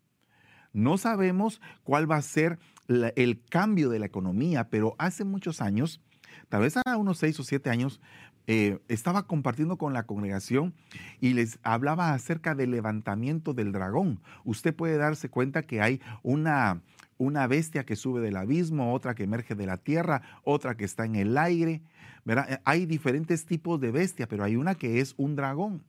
No 0.73 0.99
sabemos 0.99 1.61
cuál 1.85 2.11
va 2.11 2.17
a 2.17 2.23
ser 2.23 2.59
el 2.89 3.43
cambio 3.49 3.89
de 3.89 3.99
la 3.99 4.07
economía, 4.07 4.69
pero 4.69 4.95
hace 4.99 5.25
muchos 5.25 5.62
años, 5.62 6.03
tal 6.49 6.63
vez 6.63 6.77
a 6.77 6.97
unos 6.97 7.19
seis 7.19 7.39
o 7.41 7.45
siete 7.45 7.71
años, 7.71 8.01
eh, 8.49 8.79
estaba 8.87 9.27
compartiendo 9.27 9.77
con 9.77 9.93
la 9.93 10.05
congregación 10.05 10.73
y 11.21 11.35
les 11.35 11.59
hablaba 11.65 12.13
acerca 12.13 12.55
del 12.55 12.71
levantamiento 12.71 13.55
del 13.55 13.73
dragón. 13.73 14.21
Usted 14.45 14.75
puede 14.75 14.99
darse 14.99 15.29
cuenta 15.29 15.63
que 15.63 15.81
hay 15.81 16.01
una, 16.23 16.81
una 17.19 17.49
bestia 17.49 17.85
que 17.85 17.97
sube 17.97 18.21
del 18.21 18.37
abismo, 18.37 18.95
otra 18.95 19.17
que 19.17 19.25
emerge 19.25 19.57
de 19.57 19.67
la 19.67 19.79
tierra, 19.79 20.23
otra 20.45 20.77
que 20.77 20.85
está 20.85 21.05
en 21.05 21.17
el 21.17 21.37
aire. 21.37 21.83
Eh, 22.27 22.59
hay 22.65 22.87
diferentes 22.87 23.47
tipos 23.47 23.81
de 23.81 23.91
bestia, 23.91 24.29
pero 24.29 24.45
hay 24.45 24.55
una 24.55 24.77
que 24.77 25.01
es 25.01 25.15
un 25.17 25.35
dragón. 25.35 25.83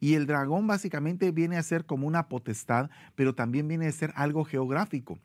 Y 0.00 0.14
el 0.14 0.26
dragón 0.26 0.66
básicamente 0.66 1.30
viene 1.30 1.58
a 1.58 1.62
ser 1.62 1.84
como 1.84 2.06
una 2.06 2.28
potestad, 2.28 2.90
pero 3.14 3.34
también 3.34 3.68
viene 3.68 3.86
a 3.86 3.92
ser 3.92 4.12
algo 4.16 4.44
geográfico. 4.44 5.18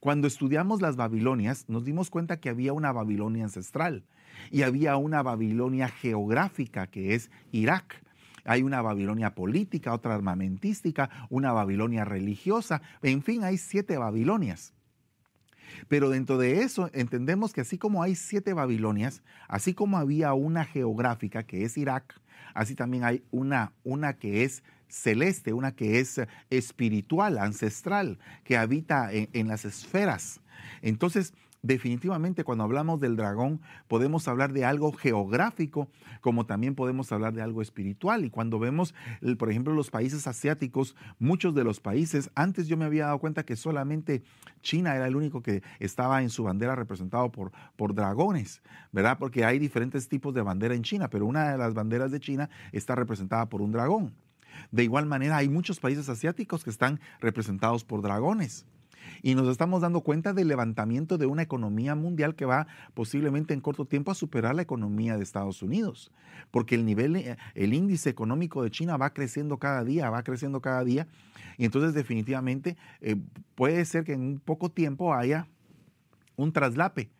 Cuando 0.00 0.26
estudiamos 0.26 0.80
las 0.80 0.96
Babilonias, 0.96 1.64
nos 1.68 1.84
dimos 1.84 2.10
cuenta 2.10 2.40
que 2.40 2.48
había 2.48 2.72
una 2.72 2.92
Babilonia 2.92 3.44
ancestral 3.44 4.04
y 4.50 4.62
había 4.62 4.96
una 4.96 5.22
Babilonia 5.22 5.88
geográfica 5.88 6.86
que 6.86 7.14
es 7.14 7.30
Irak. 7.52 8.02
Hay 8.44 8.62
una 8.62 8.80
Babilonia 8.80 9.34
política, 9.34 9.92
otra 9.92 10.14
armamentística, 10.14 11.10
una 11.28 11.52
Babilonia 11.52 12.04
religiosa, 12.04 12.80
en 13.02 13.22
fin, 13.22 13.44
hay 13.44 13.58
siete 13.58 13.98
Babilonias. 13.98 14.72
Pero 15.88 16.08
dentro 16.08 16.38
de 16.38 16.62
eso 16.62 16.90
entendemos 16.94 17.52
que 17.52 17.60
así 17.60 17.78
como 17.78 18.02
hay 18.02 18.14
siete 18.14 18.54
Babilonias, 18.54 19.22
así 19.48 19.74
como 19.74 19.98
había 19.98 20.32
una 20.32 20.64
geográfica 20.64 21.42
que 21.42 21.64
es 21.64 21.76
Irak, 21.76 22.20
así 22.54 22.74
también 22.74 23.04
hay 23.04 23.22
una, 23.30 23.72
una 23.84 24.14
que 24.14 24.44
es 24.44 24.62
celeste, 24.88 25.52
una 25.52 25.72
que 25.72 26.00
es 26.00 26.20
espiritual, 26.50 27.38
ancestral, 27.38 28.18
que 28.44 28.56
habita 28.56 29.10
en, 29.12 29.48
las 29.48 29.64
esferas. 29.64 30.40
Entonces, 30.82 31.34
definitivamente 31.62 32.44
cuando 32.44 32.62
hablamos 32.62 33.00
del 33.00 33.16
dragón 33.16 33.60
podemos 33.88 34.28
hablar 34.28 34.52
de 34.52 34.64
algo 34.64 34.92
geográfico 34.92 35.88
como 36.20 36.46
también 36.46 36.76
podemos 36.76 37.10
hablar 37.10 37.34
de 37.34 37.42
algo 37.42 37.62
espiritual. 37.62 38.24
Y 38.24 38.30
cuando 38.30 38.58
vemos 38.60 38.94
por 39.38 39.50
ejemplo 39.50 39.74
los 39.74 39.90
países 39.90 40.26
asiáticos 40.28 40.94
muchos 41.18 41.54
de 41.54 41.64
los 41.64 41.80
países 41.80 42.30
antes 42.36 42.68
yo 42.68 42.76
me 42.76 42.84
había 42.84 43.06
dado 43.06 43.18
cuenta 43.18 43.44
que 43.44 43.56
solamente 43.56 44.22
China 44.62 44.94
era 44.94 45.08
el 45.08 45.16
único 45.16 45.42
que 45.42 45.62
estaba 45.80 46.22
en 46.22 46.30
su 46.30 46.44
bandera 46.44 46.76
representado 46.76 47.32
por, 47.32 47.50
por 47.76 47.92
dragones 47.92 48.62
verdad 48.92 49.18
porque 49.18 49.44
hay 49.44 49.58
diferentes 49.58 50.08
tipos 50.08 50.34
de 50.34 50.42
bandera 50.42 50.74
en 50.74 50.82
China 50.82 51.10
pero 51.10 51.26
una 51.26 51.50
de 51.50 51.58
las 51.58 51.74
banderas 51.74 52.12
de 52.12 52.20
China 52.20 52.50
está 52.70 52.94
representada 52.94 53.48
por 53.48 53.62
un 53.62 53.72
dragón 53.72 54.14
de 54.70 54.84
igual 54.84 55.06
manera 55.06 55.36
hay 55.36 55.48
muchos 55.48 55.80
países 55.80 56.08
asiáticos 56.08 56.64
que 56.64 56.70
están 56.70 57.00
representados 57.20 57.84
por 57.84 58.02
dragones. 58.02 58.66
Y 59.22 59.34
nos 59.34 59.48
estamos 59.48 59.80
dando 59.80 60.02
cuenta 60.02 60.32
del 60.32 60.48
levantamiento 60.48 61.18
de 61.18 61.26
una 61.26 61.42
economía 61.42 61.94
mundial 61.94 62.34
que 62.34 62.44
va 62.44 62.66
posiblemente 62.94 63.54
en 63.54 63.60
corto 63.60 63.84
tiempo 63.84 64.10
a 64.10 64.14
superar 64.14 64.54
la 64.54 64.62
economía 64.62 65.16
de 65.16 65.22
Estados 65.22 65.62
Unidos, 65.62 66.12
porque 66.50 66.74
el 66.74 66.84
nivel, 66.84 67.16
eh, 67.16 67.36
el 67.54 67.72
índice 67.72 68.10
económico 68.10 68.62
de 68.62 68.70
China 68.70 68.96
va 68.96 69.12
creciendo 69.14 69.58
cada 69.58 69.84
día, 69.84 70.10
va 70.10 70.22
creciendo 70.22 70.60
cada 70.60 70.84
día, 70.84 71.08
y 71.56 71.64
entonces 71.64 71.94
definitivamente 71.94 72.76
eh, 73.00 73.16
puede 73.54 73.84
ser 73.84 74.04
que 74.04 74.12
en 74.12 74.22
un 74.22 74.40
poco 74.40 74.70
tiempo 74.70 75.14
haya 75.14 75.48
un 76.36 76.52
traslape 76.52 77.10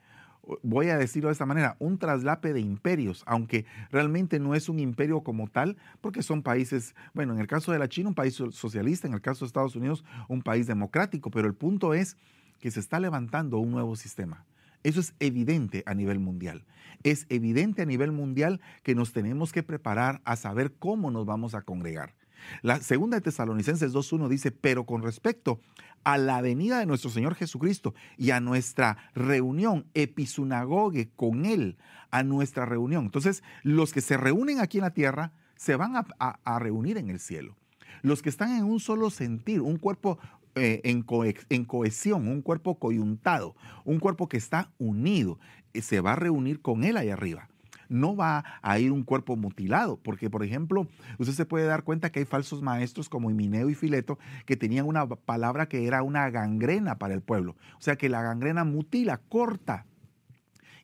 voy 0.63 0.89
a 0.89 0.99
decirlo 0.99 1.29
de 1.29 1.33
esta 1.33 1.47
manera, 1.47 1.77
un 1.79 1.99
traslape 1.99 2.53
de 2.53 2.61
imperios, 2.61 3.23
aunque 3.27 3.67
realmente 3.91 4.39
no 4.39 4.55
es 4.55 4.69
un 4.69 4.79
imperio 4.79 5.23
como 5.23 5.49
tal, 5.49 5.77
porque 6.01 6.23
son 6.23 6.43
países, 6.43 6.95
bueno, 7.15 7.35
en 7.35 7.41
el 7.41 7.47
caso 7.47 7.73
de 7.73 7.79
la 7.79 7.89
China, 7.89 8.09
un 8.09 8.15
país 8.15 8.35
socialista, 8.35 9.07
en 9.07 9.15
el 9.15 9.21
caso 9.21 9.45
de 9.45 9.49
Estados 9.49 9.77
Unidos, 9.77 10.05
un 10.29 10.43
país 10.43 10.67
democrático, 10.67 11.31
pero 11.31 11.47
el 11.47 11.55
punto 11.55 11.95
es 11.95 12.17
que 12.61 12.71
se 12.71 12.81
está 12.81 12.99
levantando 13.01 13.59
un 13.59 13.71
nuevo 13.71 13.97
sistema. 13.97 14.45
Eso 14.83 15.01
es 15.01 15.15
evidente 15.19 15.83
a 15.87 15.95
nivel 15.95 16.19
mundial. 16.19 16.65
Es 17.03 17.27
evidente 17.29 17.83
a 17.83 17.87
nivel 17.87 18.13
mundial 18.13 18.61
que 18.83 18.95
nos 18.95 19.13
tenemos 19.13 19.53
que 19.53 19.63
preparar 19.63 20.21
a 20.25 20.37
saber 20.37 20.73
cómo 20.79 21.11
nos 21.11 21.27
vamos 21.27 21.55
a 21.55 21.63
congregar. 21.63 22.15
La 22.62 22.81
segunda 22.81 23.16
de 23.16 23.20
Tesalonicenses 23.20 23.92
2.1 23.92 24.29
dice, 24.29 24.51
pero 24.51 24.85
con 24.85 25.03
respecto 25.03 25.61
a 26.05 26.18
la 26.18 26.40
venida 26.40 26.79
de 26.79 26.87
nuestro 26.87 27.11
Señor 27.11 27.35
Jesucristo 27.35 27.94
y 28.16 28.31
a 28.31 28.40
nuestra 28.40 28.96
reunión 29.14 29.87
episunagoge 29.94 31.11
con 31.16 31.44
Él, 31.44 31.77
a 32.11 32.22
nuestra 32.22 32.66
reunión. 32.66 33.07
Entonces, 33.07 33.42
los 33.62 33.92
que 33.92 34.01
se 34.01 34.16
reúnen 34.16 34.61
aquí 34.61 34.79
en 34.79 34.85
la 34.85 34.94
tierra 34.94 35.33
se 35.57 35.77
van 35.77 35.94
a, 35.96 36.59
reunir 36.59 36.98
en 36.98 37.11
el 37.11 37.18
cielo. 37.18 37.57
Los 38.03 38.22
que 38.22 38.29
están 38.29 38.57
en 38.57 38.64
un 38.64 38.81
solo 38.81 39.11
sentir, 39.11 39.61
un 39.61 39.77
cuerpo 39.77 40.18
eh, 40.55 40.81
en, 40.85 41.05
en, 41.48 41.64
cohesión, 41.64 42.29
un 42.29 42.42
cuerpo 42.42 42.79
coyuntado, 42.79 43.57
un 43.85 43.98
cuerpo 43.98 44.29
que 44.29 44.37
está 44.37 44.70
unido, 44.79 45.38
eh, 45.74 45.83
se 45.83 46.01
va 46.01 46.12
a 46.12 46.16
reunir 46.16 46.62
con 46.62 46.85
Él 46.85 46.96
ahí 46.96 47.11
arriba 47.11 47.48
no 47.88 48.16
va 48.16 48.44
a 48.62 48.79
ir 48.79 48.92
un 48.92 49.03
cuerpo 49.03 49.37
mutilado, 49.37 49.98
porque 49.98 50.31
por 50.31 50.44
ejemplo, 50.44 50.87
usted 51.18 51.35
se 51.35 51.46
puede 51.46 51.66
dar 51.66 51.85
cuenta 51.85 52.11
que 52.11 52.20
hay 52.20 52.24
falsos 52.24 52.62
maestros 52.62 53.09
como 53.09 53.31
Himineo 53.31 53.70
y 53.70 53.74
Fileto 53.74 54.18
que 54.46 54.57
tenían 54.57 54.87
una 54.87 55.07
palabra 55.07 55.68
que 55.68 55.87
era 55.87 56.03
una 56.03 56.31
gangrena 56.31 56.98
para 56.98 57.14
el 57.14 57.22
pueblo, 57.22 57.57
o 57.79 57.81
sea 57.81 57.96
que 57.96 58.09
la 58.09 58.22
gangrena 58.22 58.64
mutila, 58.64 59.18
corta. 59.29 59.87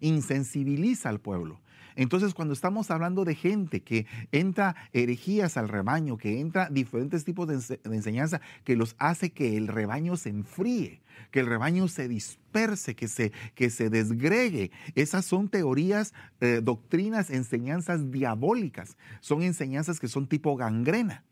insensibiliza 0.01 1.09
al 1.09 1.21
pueblo. 1.21 1.61
Entonces, 1.97 2.35
cuando 2.35 2.55
estamos 2.55 2.91
hablando 2.91 3.25
de 3.25 3.35
gente 3.35 3.83
que 3.83 4.07
entra 4.33 4.75
herejías 4.93 5.57
al 5.57 5.69
rebaño, 5.69 6.17
que 6.17 6.41
entra 6.41 6.69
diferentes 6.71 7.25
tipos 7.25 7.49
de, 7.49 7.81
enseñanza, 7.85 8.41
que 8.65 8.77
los 8.77 8.97
hace 8.99 9.31
que 9.31 9.57
el 9.57 9.69
rebaño 9.69 10.17
se 10.17 10.31
enfríe, 10.31 11.01
que 11.31 11.41
el 11.41 11.47
rebaño 11.47 11.89
se 11.89 12.09
disperse, 12.09 12.95
que 12.95 13.09
se, 13.09 13.33
que 13.55 13.71
se 13.71 13.91
desgregue. 13.91 14.71
Esas 14.95 15.25
son 15.25 15.49
teorías, 15.49 16.15
eh, 16.41 16.61
doctrinas, 16.63 17.31
enseñanzas 17.31 18.11
diabólicas. 18.11 18.97
Son 19.21 19.43
enseñanzas 19.43 20.01
que 20.01 20.09
son 20.09 20.27
tipo 20.27 20.57
gangrena. 20.57 21.25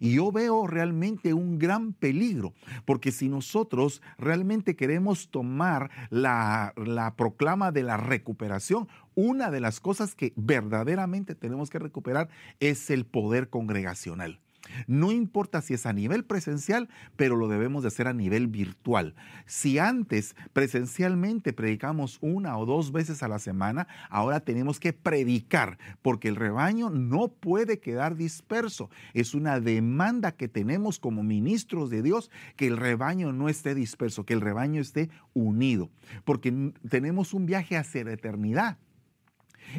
Y 0.00 0.14
yo 0.14 0.32
veo 0.32 0.66
realmente 0.66 1.34
un 1.34 1.58
gran 1.58 1.92
peligro, 1.92 2.54
porque 2.84 3.12
si 3.12 3.28
nosotros 3.28 4.02
realmente 4.18 4.76
queremos 4.76 5.30
tomar 5.30 5.90
la, 6.10 6.72
la, 6.76 7.14
proclama 7.16 7.72
de 7.72 7.82
la 7.82 7.96
recuperación, 7.96 8.88
una 9.14 9.50
de 9.50 9.60
las 9.60 9.80
cosas 9.80 10.14
que 10.14 10.32
verdaderamente 10.36 11.34
tenemos 11.34 11.70
que 11.70 11.78
recuperar 11.78 12.28
es 12.60 12.90
el 12.90 13.04
poder 13.04 13.48
congregacional. 13.48 14.40
No 14.86 15.12
importa 15.12 15.60
si 15.62 15.74
es 15.74 15.86
a 15.86 15.92
nivel 15.92 16.24
presencial, 16.24 16.88
pero 17.16 17.36
lo 17.36 17.48
debemos 17.48 17.82
de 17.82 17.88
hacer 17.88 18.08
a 18.08 18.12
nivel 18.12 18.46
virtual. 18.46 19.14
Si 19.46 19.78
antes 19.78 20.34
presencialmente 20.52 21.52
predicamos 21.52 22.18
una 22.20 22.56
o 22.58 22.66
dos 22.66 22.92
veces 22.92 23.22
a 23.22 23.28
la 23.28 23.38
semana, 23.38 23.88
ahora 24.10 24.40
tenemos 24.40 24.80
que 24.80 24.92
predicar, 24.92 25.78
porque 26.02 26.28
el 26.28 26.36
rebaño 26.36 26.90
no 26.90 27.28
puede 27.28 27.80
quedar 27.80 28.16
disperso. 28.16 28.90
Es 29.14 29.34
una 29.34 29.60
demanda 29.60 30.32
que 30.32 30.48
tenemos 30.48 30.98
como 30.98 31.22
ministros 31.22 31.90
de 31.90 32.02
Dios, 32.02 32.30
que 32.56 32.66
el 32.66 32.76
rebaño 32.76 33.32
no 33.32 33.48
esté 33.48 33.74
disperso, 33.74 34.24
que 34.24 34.34
el 34.34 34.40
rebaño 34.40 34.80
esté 34.80 35.10
unido, 35.34 35.90
porque 36.24 36.72
tenemos 36.88 37.34
un 37.34 37.46
viaje 37.46 37.76
hacia 37.76 38.04
la 38.04 38.12
eternidad. 38.12 38.78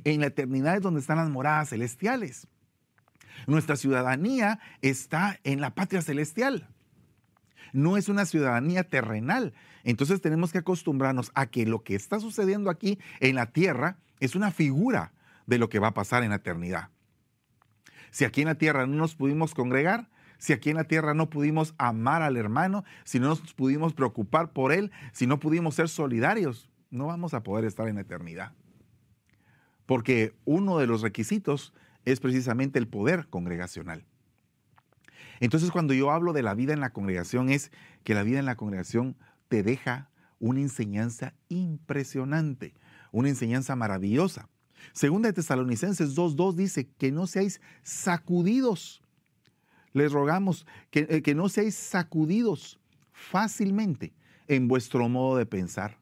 En 0.03 0.21
la 0.21 0.27
eternidad 0.27 0.75
es 0.75 0.81
donde 0.81 0.99
están 0.99 1.17
las 1.17 1.29
moradas 1.29 1.69
celestiales. 1.69 2.47
Nuestra 3.47 3.75
ciudadanía 3.75 4.59
está 4.81 5.39
en 5.43 5.61
la 5.61 5.75
patria 5.75 6.01
celestial. 6.01 6.67
No 7.73 7.97
es 7.97 8.09
una 8.09 8.25
ciudadanía 8.25 8.83
terrenal. 8.83 9.53
Entonces 9.83 10.21
tenemos 10.21 10.51
que 10.51 10.59
acostumbrarnos 10.59 11.31
a 11.35 11.47
que 11.47 11.65
lo 11.65 11.83
que 11.83 11.95
está 11.95 12.19
sucediendo 12.19 12.69
aquí 12.69 12.99
en 13.19 13.35
la 13.35 13.47
tierra 13.47 13.97
es 14.19 14.35
una 14.35 14.51
figura 14.51 15.13
de 15.45 15.57
lo 15.57 15.69
que 15.69 15.79
va 15.79 15.87
a 15.89 15.93
pasar 15.93 16.23
en 16.23 16.29
la 16.29 16.37
eternidad. 16.37 16.89
Si 18.11 18.25
aquí 18.25 18.41
en 18.41 18.47
la 18.47 18.55
tierra 18.55 18.87
no 18.87 18.95
nos 18.95 19.15
pudimos 19.15 19.53
congregar, 19.53 20.09
si 20.37 20.53
aquí 20.53 20.69
en 20.69 20.77
la 20.77 20.85
tierra 20.85 21.13
no 21.13 21.29
pudimos 21.29 21.75
amar 21.77 22.21
al 22.21 22.37
hermano, 22.37 22.83
si 23.03 23.19
no 23.19 23.27
nos 23.27 23.53
pudimos 23.53 23.93
preocupar 23.93 24.51
por 24.51 24.71
él, 24.71 24.91
si 25.11 25.27
no 25.27 25.39
pudimos 25.39 25.75
ser 25.75 25.89
solidarios, 25.89 26.69
no 26.89 27.07
vamos 27.07 27.33
a 27.33 27.43
poder 27.43 27.65
estar 27.65 27.87
en 27.87 27.95
la 27.95 28.01
eternidad. 28.01 28.53
Porque 29.85 30.33
uno 30.45 30.77
de 30.77 30.87
los 30.87 31.01
requisitos 31.01 31.73
es 32.05 32.19
precisamente 32.19 32.79
el 32.79 32.87
poder 32.87 33.27
congregacional. 33.29 34.05
Entonces 35.39 35.71
cuando 35.71 35.93
yo 35.93 36.11
hablo 36.11 36.33
de 36.33 36.43
la 36.43 36.53
vida 36.53 36.73
en 36.73 36.81
la 36.81 36.91
congregación 36.91 37.49
es 37.49 37.71
que 38.03 38.13
la 38.13 38.23
vida 38.23 38.39
en 38.39 38.45
la 38.45 38.55
congregación 38.55 39.15
te 39.47 39.63
deja 39.63 40.09
una 40.39 40.61
enseñanza 40.61 41.33
impresionante, 41.49 42.73
una 43.11 43.29
enseñanza 43.29 43.75
maravillosa. 43.75 44.49
Segunda 44.93 45.29
de 45.29 45.33
Tesalonicenses 45.33 46.15
2.2 46.15 46.53
dice 46.53 46.89
que 46.97 47.11
no 47.11 47.27
seáis 47.27 47.61
sacudidos. 47.83 49.01
Les 49.91 50.11
rogamos 50.11 50.65
que, 50.91 51.07
eh, 51.09 51.21
que 51.21 51.35
no 51.35 51.49
seáis 51.49 51.75
sacudidos 51.75 52.79
fácilmente 53.11 54.13
en 54.47 54.67
vuestro 54.67 55.09
modo 55.09 55.37
de 55.37 55.45
pensar. 55.45 55.97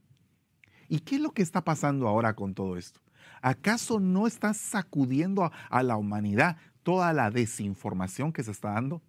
¿Y 0.87 0.99
qué 0.99 1.15
es 1.15 1.21
lo 1.21 1.31
que 1.31 1.41
está 1.41 1.63
pasando 1.63 2.07
ahora 2.07 2.35
con 2.35 2.53
todo 2.53 2.77
esto? 2.77 3.01
¿Acaso 3.41 3.99
no 3.99 4.27
está 4.27 4.53
sacudiendo 4.53 5.51
a, 5.69 5.83
la 5.83 5.97
humanidad 5.97 6.57
toda 6.83 7.13
la 7.13 7.31
desinformación 7.31 8.31
que 8.31 8.43
se 8.43 8.51
está 8.51 8.71
dando? 8.71 9.01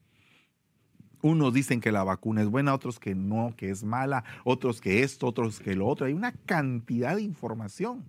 Unos 1.20 1.52
dicen 1.52 1.80
que 1.80 1.90
la 1.90 2.04
vacuna 2.04 2.42
es 2.42 2.48
buena, 2.48 2.74
otros 2.74 2.98
que 3.00 3.14
no, 3.14 3.54
que 3.56 3.70
es 3.70 3.82
mala, 3.82 4.24
otros 4.44 4.80
que 4.80 5.02
esto, 5.02 5.26
otros 5.26 5.58
que 5.58 5.74
lo 5.74 5.86
otro. 5.86 6.06
Hay 6.06 6.12
una 6.12 6.32
cantidad 6.32 7.16
de 7.16 7.22
información. 7.22 8.04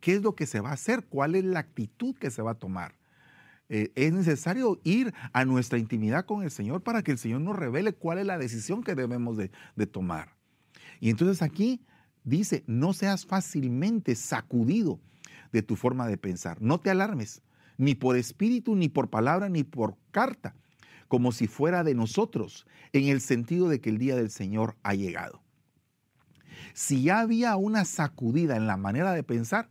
¿Qué 0.00 0.14
es 0.14 0.22
lo 0.22 0.34
que 0.34 0.46
se 0.46 0.60
va 0.60 0.70
a 0.70 0.74
hacer? 0.74 1.04
¿Cuál 1.06 1.34
es 1.34 1.44
la 1.44 1.60
actitud 1.60 2.16
que 2.16 2.30
se 2.30 2.42
va 2.42 2.52
a 2.52 2.58
tomar? 2.58 2.94
Eh, 3.68 3.90
es 3.94 4.12
necesario 4.12 4.80
ir 4.84 5.12
a 5.32 5.44
nuestra 5.44 5.78
intimidad 5.78 6.24
con 6.24 6.42
el 6.42 6.50
Señor 6.50 6.82
para 6.82 7.02
que 7.02 7.12
el 7.12 7.18
Señor 7.18 7.40
nos 7.40 7.56
revele 7.56 7.92
cuál 7.94 8.18
es 8.18 8.26
la 8.26 8.38
decisión 8.38 8.82
que 8.84 8.94
debemos 8.94 9.36
de 9.36 9.86
tomar. 9.86 10.36
Y 11.00 11.10
entonces 11.10 11.42
aquí 11.42 11.84
dice, 12.22 12.62
no 12.68 12.92
seas 12.92 13.26
fácilmente 13.26 14.14
sacudido 14.14 15.00
de 15.52 15.62
tu 15.62 15.76
forma 15.76 16.08
de 16.08 16.18
pensar. 16.18 16.60
No 16.60 16.80
te 16.80 16.90
alarmes, 16.90 17.42
ni 17.78 17.94
por 17.94 18.16
espíritu, 18.16 18.74
ni 18.74 18.88
por 18.88 19.10
palabra, 19.10 19.48
ni 19.48 19.64
por 19.64 19.96
carta, 20.10 20.54
como 21.08 21.32
si 21.32 21.46
fuera 21.46 21.84
de 21.84 21.94
nosotros, 21.94 22.66
en 22.92 23.08
el 23.08 23.20
sentido 23.20 23.68
de 23.68 23.80
que 23.80 23.90
el 23.90 23.98
día 23.98 24.16
del 24.16 24.30
Señor 24.30 24.76
ha 24.82 24.94
llegado. 24.94 25.42
Si 26.74 27.02
ya 27.02 27.20
había 27.20 27.56
una 27.56 27.84
sacudida 27.84 28.56
en 28.56 28.66
la 28.66 28.76
manera 28.76 29.12
de 29.12 29.22
pensar, 29.22 29.68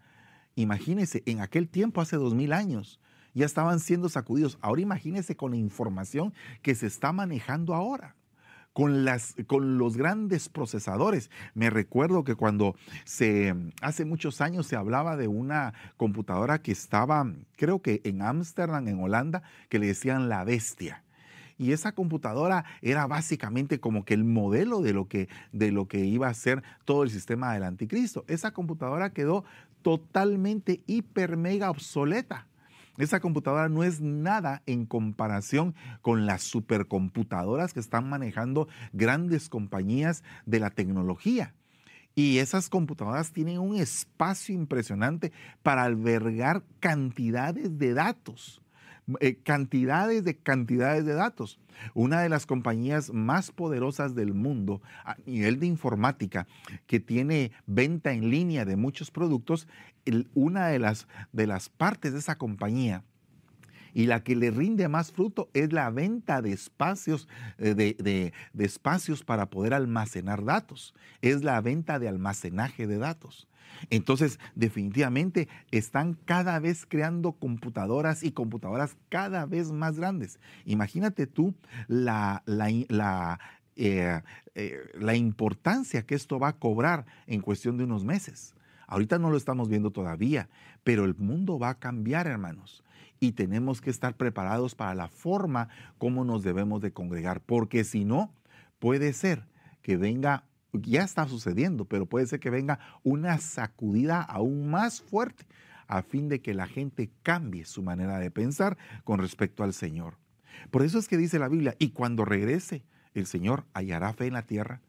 imagínese, 0.55 1.23
en 1.25 1.39
aquel 1.39 1.67
tiempo, 1.67 2.01
hace 2.01 2.17
dos 2.17 2.35
mil 2.35 2.53
años, 2.53 2.99
ya 3.33 3.45
estaban 3.45 3.79
siendo 3.79 4.09
sacudidos. 4.09 4.57
Ahora 4.61 4.81
imagínese 4.81 5.35
con 5.35 5.51
la 5.51 5.57
información 5.57 6.33
que 6.61 6.75
se 6.75 6.87
está 6.87 7.11
manejando 7.11 7.73
ahora 7.73 8.15
con, 8.73 9.05
las, 9.05 9.35
con 9.47 9.77
los 9.77 9.97
grandes 9.97 10.49
procesadores. 10.49 11.29
Me 11.53 11.69
recuerdo 11.69 12.23
que 12.23 12.35
cuando 12.35 12.75
se, 13.05 13.55
hace 13.81 14.05
muchos 14.05 14.41
años 14.41 14.67
se 14.67 14.75
hablaba 14.75 15.17
de 15.17 15.27
una 15.27 15.73
computadora 15.97 16.61
que 16.61 16.71
estaba, 16.71 17.25
creo 17.55 17.81
que 17.81 18.01
en 18.03 18.21
Ámsterdam, 18.21 18.87
en 18.87 19.01
Holanda, 19.01 19.43
que 19.69 19.79
le 19.79 19.87
decían 19.87 20.29
la 20.29 20.43
bestia. 20.43 21.03
Y 21.57 21.73
esa 21.73 21.91
computadora 21.91 22.65
era 22.81 23.05
básicamente 23.05 23.79
como 23.79 24.03
que 24.03 24.15
el 24.15 24.23
modelo 24.23 24.81
de 24.81 24.93
lo 24.93 25.07
que, 25.07 25.29
de 25.51 25.71
lo 25.71 25.87
que 25.87 25.99
iba 25.99 26.27
a 26.27 26.33
ser 26.33 26.63
todo 26.85 27.03
el 27.03 27.11
sistema 27.11 27.53
del 27.53 27.63
anticristo. 27.63 28.25
Esa 28.27 28.49
computadora 28.49 29.13
quedó 29.13 29.45
totalmente 29.83 30.81
hiper 30.87 31.37
mega 31.37 31.69
obsoleta. 31.69 32.47
Esa 33.01 33.19
computadora 33.19 33.67
no 33.67 33.83
es 33.83 33.99
nada 33.99 34.61
en 34.67 34.85
comparación 34.85 35.73
con 36.03 36.27
las 36.27 36.43
supercomputadoras 36.43 37.73
que 37.73 37.79
están 37.79 38.07
manejando 38.07 38.67
grandes 38.93 39.49
compañías 39.49 40.23
de 40.45 40.59
la 40.59 40.69
tecnología. 40.69 41.55
Y 42.13 42.37
esas 42.37 42.69
computadoras 42.69 43.31
tienen 43.31 43.57
un 43.57 43.75
espacio 43.75 44.53
impresionante 44.53 45.31
para 45.63 45.81
albergar 45.81 46.63
cantidades 46.79 47.79
de 47.79 47.95
datos. 47.95 48.61
Eh, 49.19 49.37
cantidades 49.43 50.23
de 50.23 50.37
cantidades 50.37 51.03
de 51.03 51.15
datos. 51.15 51.59
Una 51.95 52.21
de 52.21 52.29
las 52.29 52.45
compañías 52.45 53.11
más 53.11 53.51
poderosas 53.51 54.13
del 54.13 54.35
mundo 54.35 54.81
a 55.03 55.17
nivel 55.25 55.59
de 55.59 55.65
informática 55.65 56.47
que 56.85 56.99
tiene 56.99 57.51
venta 57.65 58.13
en 58.13 58.29
línea 58.29 58.63
de 58.63 58.75
muchos 58.75 59.09
productos, 59.09 59.67
una 60.33 60.67
de 60.67 60.79
las, 60.79 61.07
de 61.31 61.47
las 61.47 61.69
partes 61.69 62.13
de 62.13 62.19
esa 62.19 62.37
compañía 62.37 63.03
y 63.93 64.05
la 64.05 64.23
que 64.23 64.35
le 64.35 64.51
rinde 64.51 64.87
más 64.87 65.11
fruto 65.11 65.49
es 65.53 65.73
la 65.73 65.89
venta 65.89 66.41
de 66.41 66.53
espacios, 66.53 67.27
eh, 67.57 67.73
de, 67.75 68.33
espacios 68.57 69.23
para 69.23 69.49
poder 69.49 69.73
almacenar 69.73 70.43
datos. 70.43 70.93
Es 71.21 71.43
la 71.43 71.59
venta 71.61 71.99
de 71.99 72.07
almacenaje 72.07 72.87
de 72.87 72.97
datos. 72.97 73.47
Entonces, 73.89 74.39
definitivamente 74.55 75.47
están 75.71 76.13
cada 76.25 76.59
vez 76.59 76.85
creando 76.85 77.33
computadoras 77.33 78.23
y 78.23 78.31
computadoras 78.31 78.95
cada 79.09 79.45
vez 79.45 79.71
más 79.71 79.97
grandes. 79.97 80.39
Imagínate 80.65 81.25
tú 81.25 81.55
la, 81.87 82.43
la, 82.45 83.39
eh, 83.75 84.21
eh, 84.55 84.79
la 84.99 85.15
importancia 85.15 86.05
que 86.05 86.15
esto 86.15 86.37
va 86.37 86.49
a 86.49 86.59
cobrar 86.59 87.05
en 87.27 87.41
cuestión 87.41 87.77
de 87.77 87.85
unos 87.85 88.03
meses. 88.03 88.53
Ahorita 88.91 89.17
no 89.17 89.31
lo 89.31 89.37
estamos 89.37 89.69
viendo 89.69 89.89
todavía, 89.91 90.49
pero 90.83 91.05
el 91.05 91.15
mundo 91.15 91.57
va 91.57 91.69
a 91.69 91.79
cambiar, 91.79 92.27
hermanos 92.27 92.83
y 93.23 93.33
tenemos 93.33 93.81
que 93.81 93.91
estar 93.91 94.17
preparados 94.17 94.73
para 94.73 94.95
la 94.95 95.07
forma 95.07 95.69
como 95.99 96.25
nos 96.25 96.41
debemos 96.41 96.81
de 96.81 96.91
congregar, 96.91 97.39
porque 97.39 97.83
si 97.83 98.03
no, 98.03 98.33
puede 98.79 99.13
ser 99.13 99.45
que 99.83 99.95
venga, 99.95 100.43
ya 100.73 101.03
está 101.03 101.27
sucediendo, 101.27 101.85
pero 101.85 102.07
puede 102.07 102.25
ser 102.25 102.39
que 102.39 102.49
venga 102.49 102.79
una 103.03 103.37
sacudida 103.37 104.21
aún 104.23 104.71
más 104.71 105.01
fuerte 105.01 105.45
a 105.87 106.01
fin 106.01 106.29
de 106.29 106.41
que 106.41 106.55
la 106.55 106.67
gente 106.67 107.11
cambie 107.21 107.65
su 107.65 107.83
manera 107.83 108.17
de 108.17 108.31
pensar 108.31 108.77
con 109.03 109.19
respecto 109.19 109.63
al 109.63 109.73
Señor. 109.73 110.17
Por 110.71 110.81
eso 110.81 110.97
es 110.97 111.07
que 111.07 111.17
dice 111.17 111.37
la 111.37 111.47
Biblia, 111.47 111.75
y 111.77 111.89
cuando 111.89 112.25
regrese, 112.25 112.83
el 113.13 113.27
Señor 113.27 113.65
hallará 113.73 114.13
fe 114.13 114.27
en 114.27 114.33
la 114.33 114.47
tierra. 114.47 114.81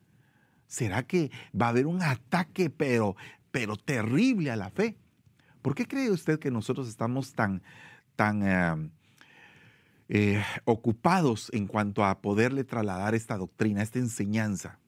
¿Será 0.69 1.03
que 1.03 1.31
va 1.61 1.67
a 1.67 1.71
haber 1.71 1.87
un 1.87 2.03
ataque, 2.03 2.71
pero, 2.71 3.15
pero 3.53 3.77
terrible 3.77 4.51
a 4.51 4.57
la 4.57 4.71
fe? 4.71 4.97
¿Por 5.63 5.77
qué 5.77 5.87
cree 5.87 6.11
usted 6.11 6.41
que 6.41 6.51
nosotros 6.51 6.89
estamos 6.89 7.35
tan, 7.35 7.63
tan 8.17 8.43
eh, 8.43 8.91
eh, 10.15 10.45
ocupados 10.67 11.49
en 11.55 11.67
cuanto 11.67 12.05
a 12.05 12.21
poderle 12.21 12.65
trasladar 12.65 13.15
esta 13.15 13.39
doctrina, 13.39 13.81
esta 13.81 13.99
enseñanza. 13.99 14.79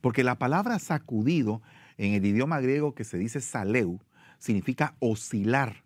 Porque 0.00 0.24
la 0.24 0.38
palabra 0.38 0.78
sacudido 0.78 1.60
en 1.98 2.14
el 2.14 2.24
idioma 2.24 2.60
griego 2.60 2.94
que 2.94 3.04
se 3.04 3.18
dice 3.18 3.42
saleu, 3.42 4.00
significa 4.38 4.94
oscilar, 4.98 5.84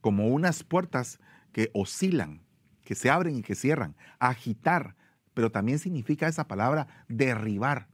como 0.00 0.28
unas 0.28 0.62
puertas 0.62 1.18
que 1.50 1.70
oscilan, 1.74 2.42
que 2.84 2.94
se 2.94 3.10
abren 3.10 3.36
y 3.36 3.42
que 3.42 3.56
cierran, 3.56 3.96
agitar, 4.20 4.94
pero 5.34 5.50
también 5.50 5.80
significa 5.80 6.28
esa 6.28 6.46
palabra 6.46 6.86
derribar. 7.08 7.88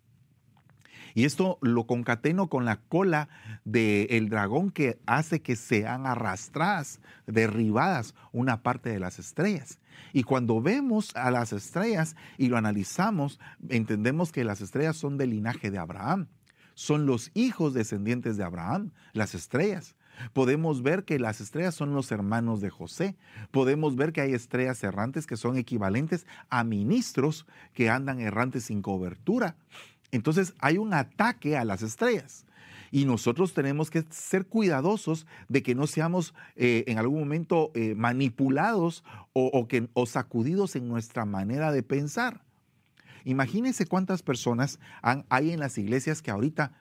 Y 1.19 1.25
esto 1.25 1.59
lo 1.63 1.85
concateno 1.85 2.49
con 2.49 2.65
la 2.65 2.77
cola 2.77 3.29
del 3.65 4.29
dragón 4.29 4.71
que 4.71 5.01
hace 5.05 5.43
que 5.43 5.57
sean 5.57 6.07
arrastradas, 6.07 7.01
derribadas 7.27 8.15
una 8.31 8.63
parte 8.63 8.91
de 8.91 9.01
las 9.01 9.19
estrellas. 9.19 9.81
Y 10.13 10.23
cuando 10.23 10.63
vemos 10.63 11.11
a 11.17 11.33
las 11.33 11.53
estrellas 11.53 12.15
y 12.37 12.47
lo 12.47 12.57
analizamos, 12.57 13.41
entendemos 13.69 14.31
que 14.31 14.45
las 14.45 14.61
estrellas 14.61 14.97
son 14.97 15.19
del 15.19 15.31
linaje 15.31 15.73
de 15.73 15.79
Abraham. 15.79 16.29
Son 16.75 17.05
los 17.05 17.33
hijos 17.35 17.75
descendientes 17.75 18.37
de 18.37 18.45
Abraham, 18.45 18.93
las 19.13 19.35
estrellas. 19.35 19.97
Podemos 20.33 20.83
ver 20.83 21.05
que 21.05 21.19
las 21.19 21.41
estrellas 21.41 21.75
son 21.75 21.95
los 21.95 22.13
hermanos 22.13 22.61
de 22.61 22.71
José. 22.71 23.17
Podemos 23.51 23.97
ver 23.97 24.13
que 24.13 24.21
hay 24.21 24.35
estrellas 24.35 24.85
errantes 24.85 25.27
que 25.27 25.37
son 25.37 25.57
equivalentes 25.57 26.29
a 26.49 26.63
ministros 26.63 27.45
que 27.75 27.91
andan 27.91 28.21
errantes 28.21 28.67
sin 28.67 28.83
cobertura. 28.83 29.57
Entonces 30.12 30.55
hay 30.59 30.79
un 30.79 30.94
ataque 30.94 31.57
a 31.57 31.64
las 31.64 31.83
estrellas. 31.83 32.44
Y 32.90 33.05
nosotros 33.05 33.53
tenemos 33.53 33.90
que 33.90 34.05
ser 34.11 34.47
cuidadosos 34.47 35.27
de 35.49 35.62
que 35.62 35.75
no 35.75 35.87
seamos 35.87 36.35
eh, 36.57 36.85
en 36.87 36.99
algún 36.99 37.21
momento 37.21 37.71
eh, 37.75 37.94
manipulados 37.94 39.05
o, 39.35 39.68
que, 39.68 39.88
sacudidos 40.07 40.75
en 40.75 40.88
nuestra 40.88 41.27
manera 41.27 41.71
de 41.71 41.83
pensar. 41.83 42.42
Imagínense 43.25 43.87
cuántas 43.87 44.23
personas 44.23 44.79
hay 45.03 45.51
en 45.51 45.61
las 45.61 45.77
iglesias 45.77 46.23
que 46.23 46.31
ahorita, 46.31 46.73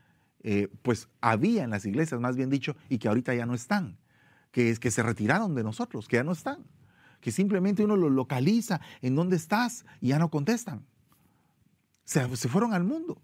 eh, 0.44 0.70
pues 0.82 1.10
había 1.20 1.64
en 1.66 1.72
las 1.72 1.86
iglesias, 1.86 2.22
más 2.22 2.38
bien 2.38 2.50
dicho, 2.50 2.78
y 2.88 3.00
que 3.00 3.10
ahorita 3.10 3.36
ya 3.36 3.46
no 3.46 3.54
están, 3.54 3.98
que, 4.52 4.74
que 4.78 4.92
se 4.92 5.04
retiraron 5.04 5.56
de 5.56 5.64
nosotros, 5.64 6.08
que 6.08 6.16
ya 6.16 6.24
no 6.24 6.32
están, 6.32 6.64
que 7.20 7.32
simplemente 7.32 7.84
uno 7.84 7.98
los 7.98 8.12
localiza 8.12 8.80
en 9.02 9.16
dónde 9.16 9.36
estás 9.36 9.86
y 10.00 10.10
ya 10.10 10.20
no 10.20 10.30
contestan. 10.30 10.86
Se, 12.08 12.38
se 12.38 12.48
fueron 12.48 12.74
al 12.74 12.86
mundo. 12.86 13.22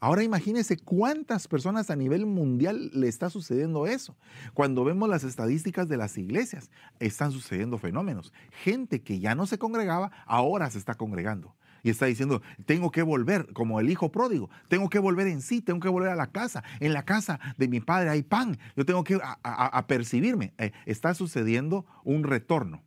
Ahora 0.00 0.22
imagínense 0.22 0.76
cuántas 0.76 1.48
personas 1.48 1.88
a 1.90 1.96
nivel 1.96 2.26
mundial 2.26 2.90
le 2.92 3.08
está 3.08 3.30
sucediendo 3.30 3.86
eso. 3.86 4.16
Cuando 4.52 4.84
vemos 4.84 5.08
las 5.08 5.24
estadísticas 5.24 5.88
de 5.88 5.96
las 5.96 6.18
iglesias, 6.18 6.70
están 6.98 7.32
sucediendo 7.32 7.78
fenómenos. 7.78 8.34
Gente 8.62 9.00
que 9.00 9.18
ya 9.18 9.34
no 9.34 9.46
se 9.46 9.58
congregaba, 9.58 10.10
ahora 10.26 10.70
se 10.70 10.78
está 10.78 10.94
congregando. 10.94 11.54
Y 11.82 11.88
está 11.88 12.04
diciendo, 12.04 12.42
tengo 12.66 12.90
que 12.90 13.00
volver, 13.02 13.50
como 13.54 13.80
el 13.80 13.88
hijo 13.88 14.12
pródigo, 14.12 14.50
tengo 14.68 14.90
que 14.90 14.98
volver 14.98 15.26
en 15.26 15.40
sí, 15.40 15.62
tengo 15.62 15.80
que 15.80 15.88
volver 15.88 16.10
a 16.10 16.16
la 16.16 16.26
casa. 16.26 16.62
En 16.80 16.92
la 16.92 17.04
casa 17.04 17.40
de 17.56 17.68
mi 17.68 17.80
padre 17.80 18.10
hay 18.10 18.22
pan, 18.22 18.58
yo 18.76 18.84
tengo 18.84 19.04
que 19.04 19.18
a, 19.22 19.86
percibirme. 19.86 20.52
Eh, 20.58 20.72
está 20.84 21.14
sucediendo 21.14 21.86
un 22.04 22.24
retorno. 22.24 22.82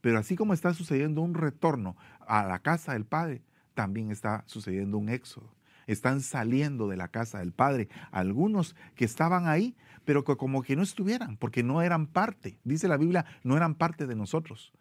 Pero 0.00 0.18
así 0.18 0.36
como 0.36 0.54
está 0.54 0.72
sucediendo 0.72 1.20
un 1.20 1.34
retorno 1.34 1.96
a 2.26 2.44
la 2.44 2.60
casa 2.60 2.92
del 2.92 3.04
padre, 3.04 3.42
también 3.78 4.10
está 4.10 4.42
sucediendo 4.46 4.98
un 4.98 5.08
éxodo 5.08 5.54
están 5.88 6.20
saliendo 6.20 6.86
de 6.86 6.96
la 6.96 7.08
casa 7.08 7.38
del 7.38 7.52
Padre. 7.52 7.88
Algunos 8.12 8.76
que 8.94 9.06
estaban 9.06 9.48
ahí, 9.48 9.74
pero 10.04 10.22
que 10.22 10.36
como 10.36 10.62
que 10.62 10.76
no 10.76 10.82
estuvieran, 10.82 11.36
porque 11.38 11.62
no 11.62 11.80
eran 11.82 12.06
parte. 12.06 12.58
Dice 12.62 12.88
la 12.88 12.98
Biblia, 12.98 13.24
no 13.42 13.56
eran 13.56 13.74
parte 13.74 14.06
de 14.06 14.14
nosotros. 14.14 14.72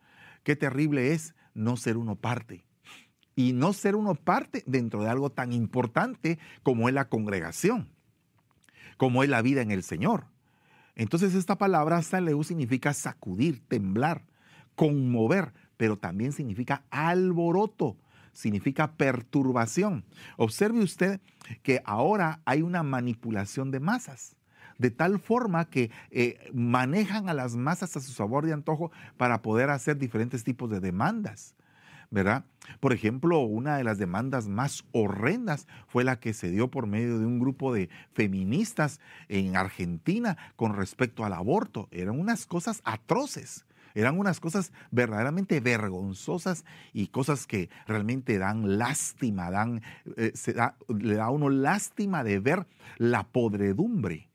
Qué 0.44 0.56
terrible 0.56 1.14
es 1.14 1.34
no 1.54 1.78
ser 1.78 1.98
uno 1.98 2.18
parte. 2.18 2.66
Y 3.36 3.54
no 3.54 3.72
ser 3.72 3.96
uno 3.96 4.16
parte 4.16 4.64
dentro 4.68 5.02
de 5.02 5.10
algo 5.10 5.32
tan 5.32 5.54
importante 5.54 6.40
como 6.62 6.90
es 6.90 6.94
la 6.94 7.08
congregación, 7.08 7.88
como 8.98 9.24
es 9.24 9.30
la 9.30 9.42
vida 9.42 9.62
en 9.62 9.72
el 9.72 9.84
Señor. 9.84 10.26
Entonces 10.96 11.36
esta 11.36 11.58
palabra 11.58 12.02
saleu 12.02 12.44
significa 12.44 12.94
sacudir, 12.94 13.62
temblar, 13.68 14.26
conmover, 14.76 15.54
pero 15.78 15.98
también 15.98 16.34
significa 16.34 16.84
alboroto 16.90 17.96
significa 18.38 18.94
perturbación. 18.94 20.06
Observe 20.38 20.84
usted 20.84 21.20
que 21.64 21.82
ahora 21.86 22.40
hay 22.46 22.62
una 22.62 22.84
manipulación 22.84 23.72
de 23.72 23.80
masas 23.80 24.36
de 24.78 24.92
tal 24.92 25.18
forma 25.18 25.66
que 25.66 25.90
eh, 26.12 26.52
manejan 26.54 27.30
a 27.30 27.34
las 27.34 27.56
masas 27.56 27.98
a 27.98 28.00
su 28.00 28.12
sabor 28.12 28.48
y 28.48 28.52
antojo 28.52 28.92
para 29.18 29.42
poder 29.42 29.72
hacer 29.72 29.98
diferentes 29.98 30.44
tipos 30.44 30.70
de 30.70 30.80
demandas. 30.80 31.56
¿verdad? 32.10 32.46
Por 32.80 32.94
ejemplo, 32.94 33.40
una 33.40 33.78
de 33.78 33.84
las 33.84 33.98
demandas 33.98 34.48
más 34.48 34.86
horrendas 34.92 35.68
fue 35.88 36.04
la 36.04 36.20
que 36.20 36.34
se 36.34 36.50
dio 36.50 36.70
por 36.70 36.88
medio 36.88 37.20
de 37.20 37.26
un 37.26 37.40
grupo 37.40 37.74
de 37.74 37.90
feministas 38.14 39.00
en 39.28 39.58
Argentina 39.58 40.38
con 40.56 40.76
respecto 40.76 41.26
al 41.26 41.34
aborto. 41.34 41.90
Eran 41.92 42.20
unas 42.20 42.46
cosas 42.46 42.82
atroces. 42.86 43.66
Eran 43.98 44.20
unas 44.20 44.40
cosas 44.40 44.72
verdaderamente 44.92 45.60
vergonzosas 45.60 46.66
y 46.94 47.08
cosas 47.08 47.48
que 47.48 47.72
realmente 47.88 48.38
dan 48.38 48.78
lástima, 48.78 49.50
dan, 49.50 49.82
eh, 50.18 50.34
le 51.00 51.16
da 51.16 51.26
a 51.26 51.32
uno 51.32 51.50
lástima 51.50 52.24
de 52.24 52.40
ver 52.40 52.68
la 52.98 53.24
podredumbre 53.24 54.30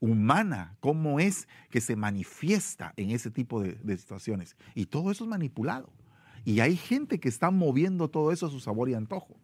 humana, 0.00 0.74
cómo 0.80 1.20
es 1.20 1.46
que 1.70 1.80
se 1.80 1.94
manifiesta 1.94 2.92
en 2.96 3.12
ese 3.12 3.30
tipo 3.30 3.62
de, 3.62 3.74
de 3.84 3.96
situaciones. 3.96 4.56
Y 4.74 4.86
todo 4.86 5.12
eso 5.12 5.22
es 5.22 5.30
manipulado. 5.30 5.90
Y 6.44 6.58
hay 6.58 6.76
gente 6.76 7.20
que 7.20 7.28
está 7.28 7.52
moviendo 7.52 8.08
todo 8.08 8.32
eso 8.32 8.46
a 8.46 8.50
su 8.50 8.58
sabor 8.58 8.88
y 8.88 8.94
antojo. 8.94 9.36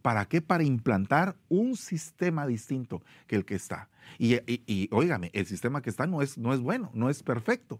¿Para 0.00 0.24
qué? 0.24 0.40
Para 0.40 0.64
implantar 0.64 1.36
un 1.50 1.76
sistema 1.76 2.46
distinto 2.46 3.02
que 3.26 3.36
el 3.36 3.44
que 3.44 3.56
está. 3.56 3.90
Y, 4.18 4.36
y, 4.46 4.88
óigame, 4.90 5.30
el 5.34 5.44
sistema 5.44 5.82
que 5.82 5.90
está 5.90 6.06
no 6.06 6.22
es, 6.22 6.38
no 6.38 6.54
es 6.54 6.60
bueno, 6.60 6.90
no 6.94 7.10
es 7.10 7.22
perfecto, 7.22 7.78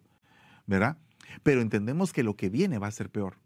¿verdad? 0.67 0.99
Pero 1.43 1.61
entendemos 1.61 2.13
que 2.13 2.23
lo 2.23 2.37
que 2.37 2.51
viene 2.51 2.79
va 2.79 2.87
a 2.87 2.93
ser 2.93 3.11
peor. 3.11 3.37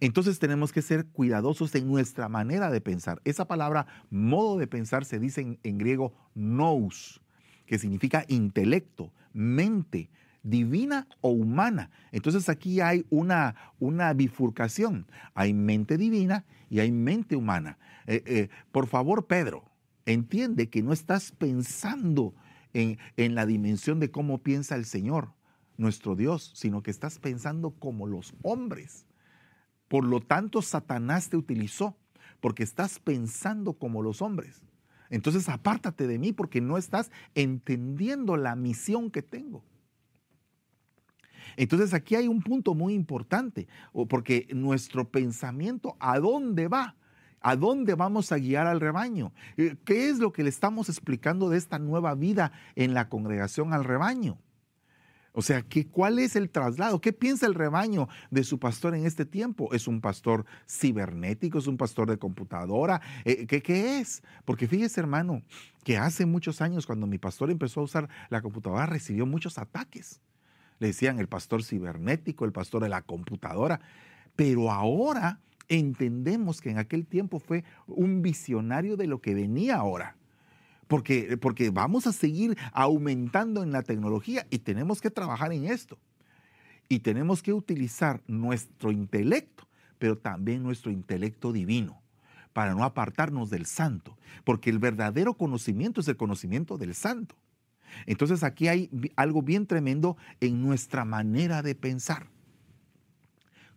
Entonces 0.00 0.38
tenemos 0.38 0.72
que 0.72 0.82
ser 0.82 1.06
cuidadosos 1.06 1.74
en 1.74 1.86
nuestra 1.88 2.28
manera 2.28 2.70
de 2.70 2.80
pensar. 2.80 3.20
Esa 3.24 3.46
palabra 3.46 3.86
modo 4.10 4.58
de 4.58 4.66
pensar 4.66 5.04
se 5.04 5.18
dice 5.18 5.58
en, 5.62 5.78
griego 5.78 6.12
nous, 6.34 7.20
que 7.66 7.78
significa 7.78 8.24
intelecto, 8.28 9.12
mente, 9.32 10.10
divina 10.42 11.06
o 11.20 11.30
humana. 11.30 11.90
Entonces 12.12 12.48
aquí 12.48 12.80
hay 12.80 13.06
una, 13.10 13.54
una 13.78 14.12
bifurcación. 14.14 15.06
Hay 15.34 15.52
mente 15.52 15.96
divina 15.96 16.44
y 16.70 16.80
hay 16.80 16.92
mente 16.92 17.36
humana. 17.36 17.78
Eh, 18.06 18.22
eh, 18.26 18.48
por 18.72 18.86
favor, 18.86 19.26
Pedro, 19.26 19.64
entiende 20.06 20.68
que 20.68 20.82
no 20.82 20.92
estás 20.92 21.32
pensando 21.32 22.34
en, 22.72 22.98
en 23.16 23.34
la 23.34 23.46
dimensión 23.46 24.00
de 24.00 24.10
cómo 24.10 24.42
piensa 24.42 24.74
el 24.74 24.84
Señor 24.84 25.37
nuestro 25.78 26.14
Dios, 26.14 26.52
sino 26.54 26.82
que 26.82 26.90
estás 26.90 27.18
pensando 27.18 27.70
como 27.70 28.06
los 28.06 28.34
hombres. 28.42 29.06
Por 29.88 30.04
lo 30.04 30.20
tanto, 30.20 30.60
Satanás 30.60 31.30
te 31.30 31.38
utilizó, 31.38 31.96
porque 32.40 32.62
estás 32.62 32.98
pensando 32.98 33.72
como 33.72 34.02
los 34.02 34.20
hombres. 34.20 34.60
Entonces, 35.08 35.48
apártate 35.48 36.06
de 36.06 36.18
mí 36.18 36.32
porque 36.32 36.60
no 36.60 36.76
estás 36.76 37.10
entendiendo 37.34 38.36
la 38.36 38.54
misión 38.54 39.10
que 39.10 39.22
tengo. 39.22 39.64
Entonces, 41.56 41.94
aquí 41.94 42.14
hay 42.14 42.28
un 42.28 42.42
punto 42.42 42.74
muy 42.74 42.92
importante, 42.92 43.66
porque 44.08 44.46
nuestro 44.54 45.10
pensamiento, 45.10 45.96
¿a 45.98 46.18
dónde 46.18 46.68
va? 46.68 46.94
¿A 47.40 47.56
dónde 47.56 47.94
vamos 47.94 48.32
a 48.32 48.38
guiar 48.38 48.66
al 48.66 48.80
rebaño? 48.80 49.32
Eh, 49.56 49.76
¿Qué 49.84 50.08
es 50.08 50.18
lo 50.18 50.32
que 50.32 50.42
le 50.42 50.50
estamos 50.50 50.88
explicando 50.88 51.48
de 51.48 51.56
esta 51.56 51.78
nueva 51.78 52.14
vida 52.14 52.52
en 52.74 52.94
la 52.94 53.08
congregación 53.08 53.72
al 53.72 53.84
rebaño? 53.84 54.38
O 55.38 55.42
sea, 55.42 55.62
¿qué, 55.62 55.86
¿cuál 55.86 56.18
es 56.18 56.34
el 56.34 56.50
traslado? 56.50 57.00
¿Qué 57.00 57.12
piensa 57.12 57.46
el 57.46 57.54
rebaño 57.54 58.08
de 58.28 58.42
su 58.42 58.58
pastor 58.58 58.96
en 58.96 59.06
este 59.06 59.24
tiempo? 59.24 59.72
¿Es 59.72 59.86
un 59.86 60.00
pastor 60.00 60.44
cibernético? 60.68 61.58
¿Es 61.58 61.68
un 61.68 61.76
pastor 61.76 62.10
de 62.10 62.18
computadora? 62.18 63.00
Eh, 63.24 63.46
¿qué, 63.46 63.62
¿Qué 63.62 64.00
es? 64.00 64.24
Porque 64.44 64.66
fíjese, 64.66 64.98
hermano, 64.98 65.42
que 65.84 65.96
hace 65.96 66.26
muchos 66.26 66.60
años, 66.60 66.86
cuando 66.86 67.06
mi 67.06 67.18
pastor 67.18 67.52
empezó 67.52 67.78
a 67.78 67.84
usar 67.84 68.08
la 68.30 68.42
computadora, 68.42 68.86
recibió 68.86 69.26
muchos 69.26 69.58
ataques. 69.58 70.20
Le 70.80 70.88
decían 70.88 71.20
el 71.20 71.28
pastor 71.28 71.62
cibernético, 71.62 72.44
el 72.44 72.50
pastor 72.50 72.82
de 72.82 72.88
la 72.88 73.02
computadora. 73.02 73.80
Pero 74.34 74.72
ahora 74.72 75.38
entendemos 75.68 76.60
que 76.60 76.70
en 76.70 76.78
aquel 76.78 77.06
tiempo 77.06 77.38
fue 77.38 77.62
un 77.86 78.22
visionario 78.22 78.96
de 78.96 79.06
lo 79.06 79.20
que 79.20 79.34
venía 79.34 79.76
ahora 79.76 80.16
porque, 80.88 81.36
porque 81.36 81.70
vamos 81.70 82.06
a 82.06 82.12
seguir 82.12 82.56
aumentando 82.72 83.62
en 83.62 83.70
la 83.70 83.82
tecnología 83.82 84.46
y 84.50 84.58
tenemos 84.58 85.00
que 85.00 85.10
trabajar 85.10 85.52
en 85.52 85.66
esto. 85.66 85.98
Y 86.88 87.00
tenemos 87.00 87.42
que 87.42 87.52
utilizar 87.52 88.22
nuestro 88.26 88.90
intelecto, 88.90 89.68
pero 89.98 90.16
también 90.16 90.62
nuestro 90.62 90.90
intelecto 90.90 91.52
divino, 91.52 92.00
para 92.54 92.74
no 92.74 92.82
apartarnos 92.82 93.50
del 93.50 93.66
santo, 93.66 94.16
porque 94.44 94.70
el 94.70 94.78
verdadero 94.78 95.34
conocimiento 95.34 96.00
es 96.00 96.08
el 96.08 96.16
conocimiento 96.16 96.78
del 96.78 96.94
santo. 96.94 97.36
Entonces 98.06 98.42
aquí 98.42 98.68
hay 98.68 98.90
algo 99.16 99.42
bien 99.42 99.66
tremendo 99.66 100.16
en 100.40 100.62
nuestra 100.62 101.04
manera 101.04 101.62
de 101.62 101.74
pensar. 101.74 102.28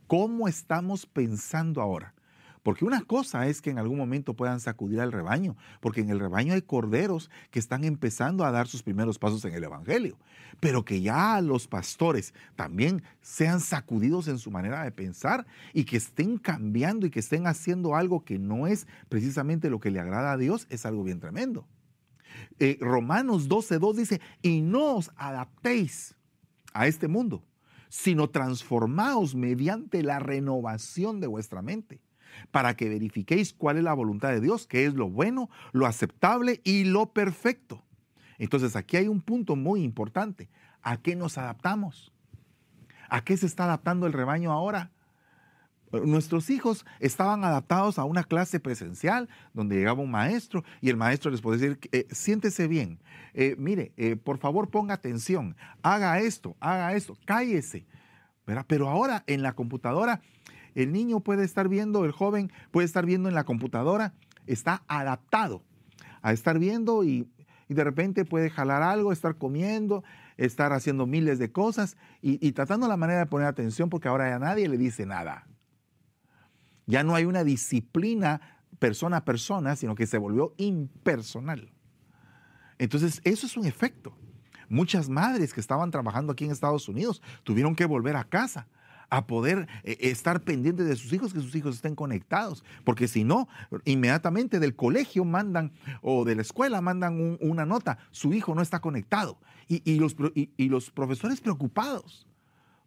¿Cómo 0.08 0.48
estamos 0.48 1.06
pensando 1.06 1.82
ahora? 1.82 2.14
Porque 2.64 2.86
una 2.86 3.02
cosa 3.02 3.48
es 3.48 3.62
que 3.62 3.72
en 3.72 3.80
algún 3.80 3.98
momento 3.98 4.36
puedan 4.36 4.60
sacudir 4.60 5.02
al 5.02 5.12
rebaño, 5.12 5.58
porque 5.80 6.02
en 6.02 6.10
el 6.10 6.20
rebaño 6.20 6.54
hay 6.54 6.62
corderos 6.62 7.32
que 7.50 7.58
están 7.58 7.84
empezando 7.84 8.46
a 8.46 8.52
dar 8.52 8.68
sus 8.68 8.84
primeros 8.84 9.18
pasos 9.18 9.44
en 9.46 9.54
el 9.54 9.64
Evangelio, 9.64 10.18
pero 10.60 10.86
que 10.86 11.02
ya 11.02 11.42
los 11.42 11.68
pastores 11.68 12.36
también 12.56 13.02
sean 13.22 13.62
sacudidos 13.62 14.28
en 14.28 14.38
su 14.38 14.52
manera 14.52 14.84
de 14.84 14.92
pensar 14.92 15.48
y 15.74 15.86
que 15.86 15.98
estén 15.98 16.38
cambiando 16.38 17.08
y 17.08 17.10
que 17.10 17.20
estén 17.20 17.48
haciendo 17.48 17.96
algo 17.96 18.24
que 18.24 18.38
no 18.38 18.68
es 18.68 18.86
precisamente 19.10 19.72
lo 19.72 19.80
que 19.80 19.90
le 19.90 20.00
agrada 20.00 20.32
a 20.32 20.38
Dios, 20.38 20.68
es 20.70 20.86
algo 20.86 21.04
bien 21.04 21.20
tremendo. 21.20 21.68
Eh, 22.60 22.78
Romanos 22.80 23.50
12.2 23.50 23.96
dice, 23.96 24.22
y 24.44 24.62
no 24.62 24.98
os 24.98 25.12
adaptéis 25.16 26.16
a 26.74 26.86
este 26.86 27.08
mundo, 27.08 27.44
sino 27.90 28.30
transformaos 28.30 29.34
mediante 29.34 30.04
la 30.04 30.20
renovación 30.20 31.20
de 31.20 31.28
vuestra 31.28 31.64
mente 31.64 32.02
para 32.52 32.76
que 32.76 32.90
verifiquéis 32.90 33.54
cuál 33.54 33.78
es 33.78 33.84
la 33.84 33.94
voluntad 33.94 34.30
de 34.30 34.42
Dios, 34.42 34.68
que 34.68 34.86
es 34.86 34.94
lo 34.94 35.10
bueno, 35.10 35.50
lo 35.72 35.86
aceptable 35.86 36.62
y 36.64 36.86
lo 36.86 37.14
perfecto. 37.14 37.84
Entonces 38.38 38.76
aquí 38.76 38.98
hay 38.98 39.08
un 39.08 39.22
punto 39.22 39.56
muy 39.56 39.84
importante. 39.84 40.50
¿A 40.82 40.98
qué 40.98 41.16
nos 41.16 41.38
adaptamos? 41.38 42.12
¿A 43.10 43.24
qué 43.24 43.38
se 43.38 43.46
está 43.46 43.66
adaptando 43.66 44.08
el 44.08 44.14
rebaño 44.14 44.52
ahora? 44.52 44.92
Nuestros 45.92 46.50
hijos 46.50 46.86
estaban 47.00 47.44
adaptados 47.44 48.00
a 48.00 48.06
una 48.06 48.24
clase 48.24 48.60
presencial 48.60 49.28
donde 49.54 49.76
llegaba 49.76 50.02
un 50.02 50.10
maestro 50.10 50.64
y 50.80 50.90
el 50.90 50.96
maestro 50.96 51.32
les 51.32 51.42
podía 51.42 51.68
decir, 51.68 51.90
eh, 51.92 52.08
siéntese 52.12 52.68
bien, 52.68 53.00
eh, 53.34 53.56
mire, 53.58 53.92
eh, 53.98 54.16
por 54.16 54.38
favor 54.38 54.70
ponga 54.70 54.94
atención, 54.94 55.56
haga 55.84 56.20
esto, 56.20 56.56
haga 56.62 56.96
esto, 56.96 57.18
cállese. 57.26 57.86
Pero 58.68 58.90
ahora 58.90 59.24
en 59.28 59.44
la 59.44 59.54
computadora 59.54 60.22
el 60.76 60.92
niño 60.92 61.20
puede 61.20 61.44
estar 61.44 61.68
viendo, 61.68 62.06
el 62.06 62.12
joven 62.12 62.52
puede 62.72 62.86
estar 62.86 63.06
viendo 63.06 63.30
en 63.30 63.36
la 63.36 63.44
computadora, 63.44 64.14
está 64.48 64.84
adaptado 64.88 65.64
a 66.22 66.34
estar 66.34 66.60
viendo 66.60 67.04
y, 67.04 67.28
de 67.68 67.86
repente 67.86 68.26
puede 68.26 68.50
jalar 68.50 68.84
algo, 68.84 69.14
estar 69.14 69.38
comiendo, 69.38 70.04
estar 70.36 70.74
haciendo 70.74 71.08
miles 71.08 71.40
de 71.40 71.54
cosas 71.54 71.96
y, 72.22 72.46
y, 72.46 72.52
tratando 72.52 72.86
la 72.90 72.98
manera 72.98 73.20
de 73.20 73.26
poner 73.28 73.48
atención 73.48 73.90
porque 73.90 74.10
ahora 74.10 74.30
ya 74.30 74.40
nadie 74.40 74.68
le 74.68 74.78
dice 74.78 75.06
nada. 75.06 75.48
Ya 76.86 77.06
no 77.06 77.16
hay 77.16 77.24
una 77.24 77.46
disciplina 77.46 78.42
persona 78.78 79.18
a 79.18 79.24
persona, 79.24 79.78
sino 79.78 79.96
que 79.96 80.06
se 80.06 80.18
volvió 80.18 80.54
impersonal. 80.58 81.72
Entonces, 82.78 83.22
eso 83.24 83.46
es 83.46 83.56
un 83.56 83.66
efecto. 83.66 84.18
Muchas 84.68 85.08
madres 85.08 85.54
que 85.54 85.62
estaban 85.62 85.92
trabajando 85.92 86.34
aquí 86.34 86.44
en 86.44 86.52
Estados 86.52 86.90
Unidos 86.90 87.22
tuvieron 87.44 87.76
que 87.76 87.86
volver 87.86 88.18
a 88.18 88.26
casa 88.26 88.68
a 89.12 89.28
poder 89.28 89.68
eh, 89.84 89.98
estar 90.00 90.42
pendientes 90.42 90.88
de 90.88 90.96
sus 90.96 91.14
hijos, 91.14 91.34
que 91.34 91.42
sus 91.42 91.54
hijos 91.54 91.76
estén 91.76 91.96
conectados, 91.96 92.64
porque 92.84 93.08
si 93.08 93.24
no, 93.24 93.48
inmediatamente 93.86 94.60
del 94.60 94.76
colegio 94.76 95.26
mandan 95.26 95.74
o 96.02 96.26
de 96.26 96.36
la 96.36 96.42
escuela 96.42 96.82
mandan 96.82 97.38
una 97.42 97.66
nota, 97.66 98.00
su 98.10 98.34
hijo 98.34 98.56
no 98.56 98.64
está 98.64 98.80
conectado. 98.80 99.38
Y, 99.68 100.00
los, 100.00 100.18
y 100.36 100.68
los 100.68 100.92
profesores 100.92 101.40
preocupados, 101.40 102.28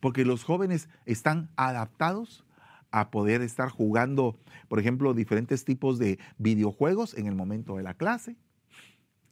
porque 0.01 0.27
los 0.27 0.45
jóvenes 0.45 0.91
están 1.07 1.49
adaptados 1.57 2.45
a 2.91 3.11
poder 3.11 3.41
estar 3.41 3.71
jugando, 3.71 4.39
por 4.69 4.79
ejemplo, 4.79 5.15
diferentes 5.15 5.65
tipos 5.65 5.99
de 5.99 6.19
videojuegos 6.37 7.15
en 7.15 7.27
el 7.27 7.35
momento 7.35 7.77
de 7.77 7.85
la 7.85 7.95
clase. 7.95 8.37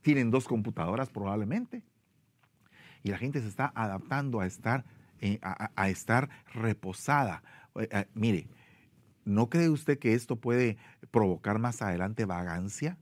Tienen 0.00 0.30
dos 0.30 0.48
computadoras 0.48 1.10
probablemente. 1.10 1.82
Y 3.02 3.10
la 3.10 3.18
gente 3.18 3.40
se 3.40 3.48
está 3.48 3.70
adaptando 3.74 4.40
a 4.40 4.46
estar 4.46 4.84
eh, 5.24 5.38
a, 5.40 5.88
estar 5.88 6.28
reposada. 6.52 7.44
Eh, 7.76 7.88
eh, 7.92 8.06
mire, 8.12 8.48
¿no 9.24 9.48
cree 9.48 9.68
usted 9.68 9.96
que 9.96 10.14
esto 10.14 10.34
puede 10.34 10.78
provocar 11.12 11.60
más 11.60 11.80
adelante 11.80 12.24
vagancia? 12.24 12.98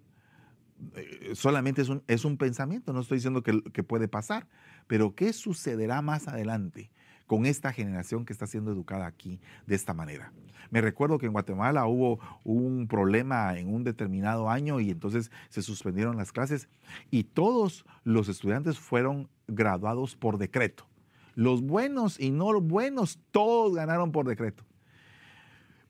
solamente 1.35 1.83
es 1.83 1.91
un, 1.91 2.03
es 2.07 2.25
un, 2.25 2.39
pensamiento, 2.39 2.95
no 2.95 3.01
estoy 3.01 3.19
diciendo 3.19 3.43
que, 3.43 3.63
que, 3.63 3.83
puede 3.83 4.09
pasar, 4.09 4.49
pero 4.87 5.15
¿qué 5.15 5.35
sucederá 5.35 6.01
más 6.01 6.27
adelante 6.27 6.91
con 7.27 7.45
esta 7.45 7.71
generación 7.71 8.25
que 8.25 8.33
está 8.33 8.47
siendo 8.47 8.73
educada 8.73 9.07
aquí 9.07 9.41
de 9.67 9.75
esta 9.75 9.93
manera? 9.93 10.33
Me 10.71 10.81
recuerdo 10.81 11.19
que 11.19 11.27
en 11.27 11.33
Guatemala 11.33 11.87
hubo 11.87 12.19
un 12.45 12.87
problema 12.87 13.59
en 13.59 13.73
un 13.75 13.85
determinado 13.85 14.49
año 14.49 14.81
y 14.81 14.91
entonces 14.91 15.31
se 15.51 15.61
suspendieron 15.61 16.17
las 16.17 16.33
clases 16.33 16.69
y 17.11 17.25
todos 17.25 17.85
los 18.05 18.29
estudiantes 18.29 18.79
fueron 18.79 19.29
graduados 19.49 20.17
por 20.17 20.39
decreto. 20.39 20.90
Los 21.35 21.63
buenos 21.63 22.19
y 22.19 22.31
no 22.31 22.53
los 22.53 22.63
buenos, 22.63 23.19
todos 23.31 23.75
ganaron 23.75 24.13
por 24.13 24.27
decreto. 24.27 24.65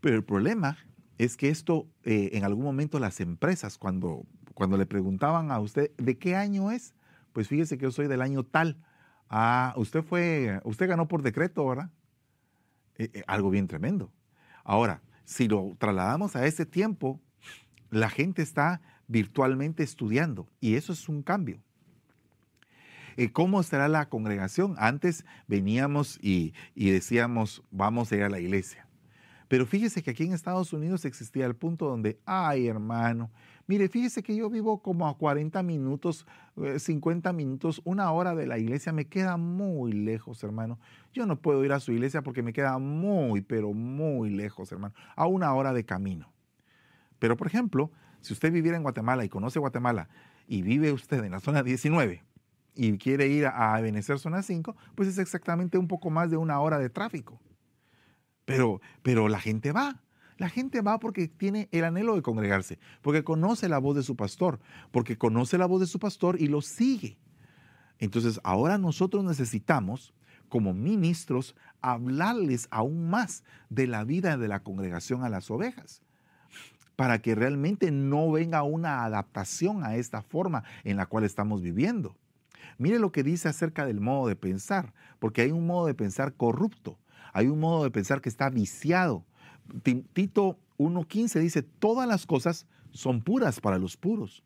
Pero 0.01 0.17
el 0.17 0.25
problema 0.25 0.79
es 1.19 1.37
que 1.37 1.51
esto, 1.51 1.87
eh, 2.05 2.31
en 2.33 2.45
algún 2.45 2.65
momento 2.65 2.99
las 2.99 3.21
empresas, 3.21 3.79
cuando, 3.79 4.25
cuando 4.55 4.77
le 4.77 4.87
preguntaban 4.87 5.51
a 5.51 5.61
usted, 5.61 5.91
¿de 5.97 6.19
qué 6.19 6.37
año 6.37 6.71
es? 6.71 6.95
Pues 7.33 7.49
fíjese 7.49 7.79
que 7.79 7.85
yo 7.85 7.91
soy 7.91 8.09
del 8.09 8.23
año 8.23 8.43
tal. 8.43 8.79
Ah, 9.29 9.75
usted 9.77 10.03
fue, 10.03 10.61
usted 10.65 10.89
ganó 10.89 11.09
por 11.09 11.23
decreto, 11.23 11.67
¿verdad? 11.67 11.91
Eh, 12.97 13.11
eh, 13.13 13.23
algo 13.27 13.51
bien 13.51 13.69
tremendo. 13.69 14.11
Ahora, 14.65 15.03
si 15.25 15.47
lo 15.47 15.75
trasladamos 15.79 16.37
a 16.37 16.47
ese 16.47 16.67
tiempo, 16.67 17.21
la 17.91 18.09
gente 18.09 18.43
está 18.43 18.81
virtualmente 19.07 19.83
estudiando 19.83 20.49
y 20.61 20.75
eso 20.75 20.93
es 20.93 21.09
un 21.09 21.23
cambio. 21.23 21.63
Eh, 23.21 23.33
¿Cómo 23.33 23.61
estará 23.61 23.87
la 23.87 24.09
congregación? 24.09 24.77
Antes 24.79 25.27
veníamos 25.47 26.19
y, 26.23 26.55
decíamos, 26.75 27.63
vamos 27.71 28.11
a 28.11 28.17
ir 28.17 28.23
a 28.23 28.31
la 28.31 28.41
iglesia. 28.41 28.89
Pero 29.47 29.67
fíjese 29.67 30.03
que 30.03 30.13
aquí 30.13 30.25
en 30.25 30.33
Estados 30.33 30.73
Unidos 30.73 31.05
existía 31.05 31.45
el 31.45 31.55
punto 31.55 31.85
donde, 31.85 32.19
ay 32.25 32.67
hermano, 32.67 33.31
mire, 33.67 33.91
fíjese 33.91 34.23
que 34.23 34.35
yo 34.35 34.49
vivo 34.49 34.81
como 34.81 35.07
a 35.07 35.19
40 35.19 35.63
minutos, 35.63 36.27
50 36.79 37.29
eh, 37.29 37.33
minutos, 37.35 37.83
una 37.85 38.11
hora 38.11 38.35
de 38.35 38.47
la 38.47 38.57
iglesia, 38.57 38.91
me 38.91 39.05
queda 39.05 39.37
muy 39.37 39.93
lejos, 39.93 40.43
hermano. 40.43 40.79
Yo 41.13 41.27
no 41.27 41.43
puedo 41.43 41.63
ir 41.63 41.75
a 41.75 41.81
su 41.81 41.93
iglesia 41.93 42.23
porque 42.23 42.43
me 42.43 42.55
queda 42.55 42.79
muy, 42.79 43.43
pero 43.43 43.75
muy 43.75 44.31
lejos, 44.31 44.73
hermano, 44.73 44.95
a 45.15 45.27
una 45.27 45.53
hora 45.53 45.75
de 45.75 45.85
camino. 45.85 46.33
Pero, 47.19 47.37
por 47.37 47.49
ejemplo, 47.49 47.91
si 48.23 48.33
usted 48.33 48.51
viviera 48.51 48.79
en 48.79 48.83
Guatemala 48.83 49.27
y 49.27 49.29
conoce 49.29 49.59
Guatemala 49.59 50.09
y 50.49 50.63
vive 50.63 50.91
usted 50.91 51.23
en 51.23 51.33
la 51.33 51.41
zona 51.41 51.63
19, 51.63 52.30
y 52.83 52.97
quiere 52.97 53.27
ir 53.29 53.47
a 53.47 53.79
Ebenezer 53.79 54.19
Zona 54.19 54.43
5, 54.43 54.75
pues 54.95 55.07
es 55.07 55.19
exactamente 55.19 55.77
un 55.77 55.87
poco 55.87 56.09
más 56.09 56.31
de 56.31 56.39
una 56.39 56.59
hora 56.61 56.79
de 56.79 56.89
tráfico. 56.89 57.39
Pero, 58.47 58.81
pero 59.03 59.29
la 59.29 59.39
gente 59.39 59.71
va. 59.71 60.01
La 60.39 60.49
gente 60.49 60.81
va 60.81 60.99
porque 60.99 61.29
tiene 61.29 61.69
el 61.73 61.85
anhelo 61.85 62.15
de 62.17 62.23
congregarse, 62.23 62.79
porque 63.03 63.23
conoce 63.23 63.69
la 63.69 63.77
voz 63.77 63.97
de 63.97 64.03
su 64.03 64.17
pastor, 64.17 64.61
porque 64.93 65.19
conoce 65.19 65.59
la 65.59 65.67
voz 65.67 65.81
de 65.81 65.87
su 65.87 65.99
pastor 65.99 66.41
y 66.41 66.47
lo 66.47 66.63
sigue. 66.63 67.19
Entonces 67.99 68.41
ahora 68.45 68.79
nosotros 68.79 69.25
necesitamos, 69.25 70.15
como 70.49 70.73
ministros, 70.73 71.55
hablarles 71.83 72.67
aún 72.71 73.11
más 73.11 73.45
de 73.69 73.89
la 73.89 74.05
vida 74.05 74.39
de 74.39 74.49
la 74.49 74.61
congregación 74.61 75.23
a 75.23 75.29
las 75.29 75.51
ovejas, 75.51 76.01
para 76.97 77.21
que 77.21 77.35
realmente 77.35 77.91
no 77.91 78.33
venga 78.33 78.63
una 78.63 79.05
adaptación 79.05 79.85
a 79.85 79.97
esta 79.97 80.23
forma 80.23 80.65
en 80.83 80.97
la 80.97 81.05
cual 81.05 81.25
estamos 81.25 81.61
viviendo. 81.61 82.17
Mire 82.79 82.99
lo 82.99 83.13
que 83.13 83.23
dice 83.23 83.49
acerca 83.49 83.87
del 83.87 84.01
modo 84.01 84.29
de 84.29 84.37
pensar, 84.37 84.93
porque 85.19 85.43
hay 85.43 85.53
un 85.53 85.67
modo 85.67 85.87
de 85.87 85.95
pensar 85.95 86.35
corrupto, 86.35 86.99
hay 87.33 87.49
un 87.49 87.61
modo 87.61 87.85
de 87.85 87.91
pensar 87.91 88.21
que 88.21 88.29
está 88.29 88.51
viciado. 88.51 89.25
Tito 90.13 90.59
1.15 90.79 91.41
dice, 91.41 91.63
todas 91.63 92.09
las 92.09 92.27
cosas 92.27 92.67
son 92.93 93.23
puras 93.23 93.61
para 93.61 93.79
los 93.79 93.97
puros, 93.97 94.43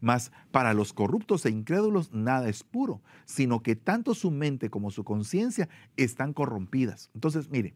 mas 0.00 0.32
para 0.50 0.74
los 0.74 0.92
corruptos 0.92 1.46
e 1.46 1.50
incrédulos 1.50 2.12
nada 2.12 2.48
es 2.48 2.62
puro, 2.62 3.00
sino 3.24 3.62
que 3.62 3.76
tanto 3.76 4.14
su 4.14 4.30
mente 4.30 4.68
como 4.68 4.90
su 4.90 5.04
conciencia 5.04 5.68
están 5.96 6.32
corrompidas. 6.32 7.10
Entonces, 7.14 7.50
mire, 7.50 7.74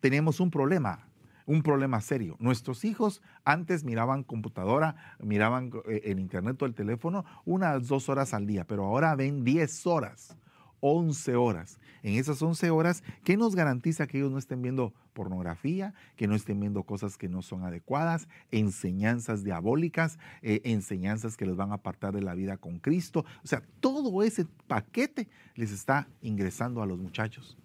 tenemos 0.00 0.40
un 0.40 0.50
problema 0.50 1.09
un 1.50 1.64
problema 1.64 2.00
serio. 2.00 2.36
Nuestros 2.38 2.84
hijos 2.84 3.22
antes 3.44 3.82
miraban 3.82 4.22
computadora, 4.22 5.16
miraban 5.18 5.72
eh, 5.88 6.02
el 6.04 6.20
internet 6.20 6.62
o 6.62 6.64
el 6.64 6.74
teléfono 6.74 7.24
unas 7.44 7.88
dos 7.88 8.08
horas 8.08 8.34
al 8.34 8.46
día, 8.46 8.64
pero 8.64 8.84
ahora 8.84 9.16
ven 9.16 9.42
10 9.42 9.86
horas, 9.88 10.36
11 10.78 11.34
horas. 11.34 11.80
En 12.04 12.14
esas 12.14 12.40
11 12.40 12.70
horas, 12.70 13.02
¿qué 13.24 13.36
nos 13.36 13.56
garantiza 13.56 14.06
que 14.06 14.18
ellos 14.18 14.30
no 14.30 14.38
estén 14.38 14.62
viendo 14.62 14.94
pornografía, 15.12 15.92
que 16.14 16.28
no 16.28 16.36
estén 16.36 16.60
viendo 16.60 16.84
cosas 16.84 17.18
que 17.18 17.28
no 17.28 17.42
son 17.42 17.64
adecuadas, 17.64 18.28
enseñanzas 18.52 19.42
diabólicas, 19.42 20.20
eh, 20.42 20.60
enseñanzas 20.62 21.36
que 21.36 21.46
les 21.46 21.56
van 21.56 21.72
a 21.72 21.76
apartar 21.76 22.14
de 22.14 22.22
la 22.22 22.34
vida 22.34 22.58
con 22.58 22.78
Cristo? 22.78 23.24
O 23.42 23.46
sea, 23.48 23.60
todo 23.80 24.22
ese 24.22 24.46
paquete 24.68 25.26
les 25.56 25.72
está 25.72 26.06
ingresando 26.22 26.80
a 26.80 26.86
los 26.86 27.00
muchachos. 27.00 27.58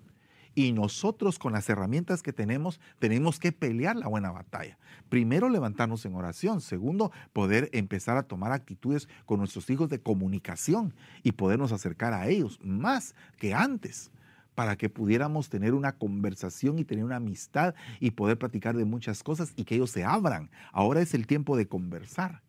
Y 0.55 0.71
nosotros 0.71 1.37
con 1.37 1.51
las 1.51 1.69
herramientas 1.69 2.23
que 2.23 2.31
tenemos 2.31 2.79
tenemos 2.97 3.39
que 3.39 3.51
pelear 3.51 3.97
la 3.97 4.07
buena 4.07 4.31
batalla. 4.31 4.77
Primero, 5.09 5.49
levantarnos 5.49 6.05
en 6.05 6.15
oración. 6.15 6.61
Segundo, 6.61 7.11
poder 7.33 7.69
empezar 7.73 8.15
a 8.15 8.23
tomar 8.23 8.53
actitudes 8.53 9.09
con 9.25 9.39
nuestros 9.39 9.69
hijos 9.69 9.89
de 9.89 9.99
comunicación 9.99 10.93
y 11.23 11.33
podernos 11.33 11.73
acercar 11.73 12.13
a 12.13 12.27
ellos 12.27 12.57
más 12.63 13.15
que 13.37 13.53
antes. 13.53 14.11
para 14.55 14.77
que 14.77 14.89
pudiéramos 14.89 15.49
tener 15.49 15.73
una 15.73 15.97
conversación 15.97 16.79
y 16.79 16.85
tener 16.85 17.03
una 17.03 17.17
amistad 17.17 17.75
y 17.99 18.11
poder 18.11 18.37
platicar 18.37 18.77
de 18.77 18.85
muchas 18.85 19.21
cosas 19.21 19.51
y 19.57 19.65
que 19.65 19.75
ellos 19.75 19.91
se 19.91 20.05
abran. 20.05 20.49
Ahora 20.71 21.01
es 21.01 21.13
el 21.13 21.27
tiempo 21.27 21.57
de 21.57 21.67
conversar. 21.67 22.41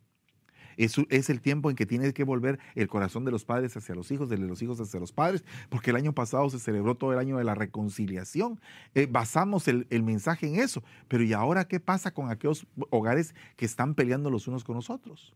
Es, 0.77 1.29
el 1.29 1.41
tiempo 1.41 1.69
en 1.69 1.75
que 1.75 1.85
tiene 1.85 2.13
que 2.13 2.23
volver 2.23 2.59
el 2.75 2.87
corazón 2.87 3.25
de 3.25 3.31
los 3.31 3.43
padres 3.43 3.75
hacia 3.75 3.95
los 3.95 4.11
hijos, 4.11 4.29
de 4.29 4.37
los 4.37 4.61
hijos 4.61 4.79
hacia 4.79 4.99
los 4.99 5.11
padres, 5.11 5.43
porque 5.69 5.89
el 5.89 5.95
año 5.95 6.13
pasado 6.13 6.49
se 6.49 6.59
celebró 6.59 6.95
todo 6.95 7.13
el 7.13 7.19
año 7.19 7.37
de 7.37 7.43
la 7.43 7.55
reconciliación. 7.55 8.59
Eh, 8.93 9.07
basamos 9.09 9.67
el, 9.67 9.87
el, 9.89 10.03
mensaje 10.03 10.47
en 10.47 10.59
eso. 10.59 10.83
Pero 11.07 11.23
¿y 11.23 11.33
ahora 11.33 11.67
qué 11.67 11.79
pasa 11.79 12.11
con 12.11 12.29
aquellos 12.29 12.67
hogares 12.91 13.33
que 13.55 13.65
están 13.65 13.95
peleando 13.95 14.29
los 14.29 14.47
unos 14.47 14.63
con 14.63 14.75
los 14.75 14.89
otros? 14.89 15.33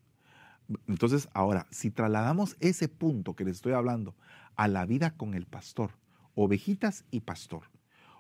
Entonces, 0.87 1.27
ahora, 1.33 1.67
si 1.71 1.91
trasladamos 1.91 2.55
ese 2.59 2.87
punto 2.87 3.35
que 3.35 3.43
les 3.43 3.55
estoy 3.55 3.73
hablando 3.73 4.15
a 4.55 4.67
la 4.67 4.85
vida 4.85 5.11
con 5.11 5.33
el 5.33 5.45
pastor, 5.45 5.91
ovejitas 6.35 7.05
y 7.11 7.21
pastor. 7.21 7.63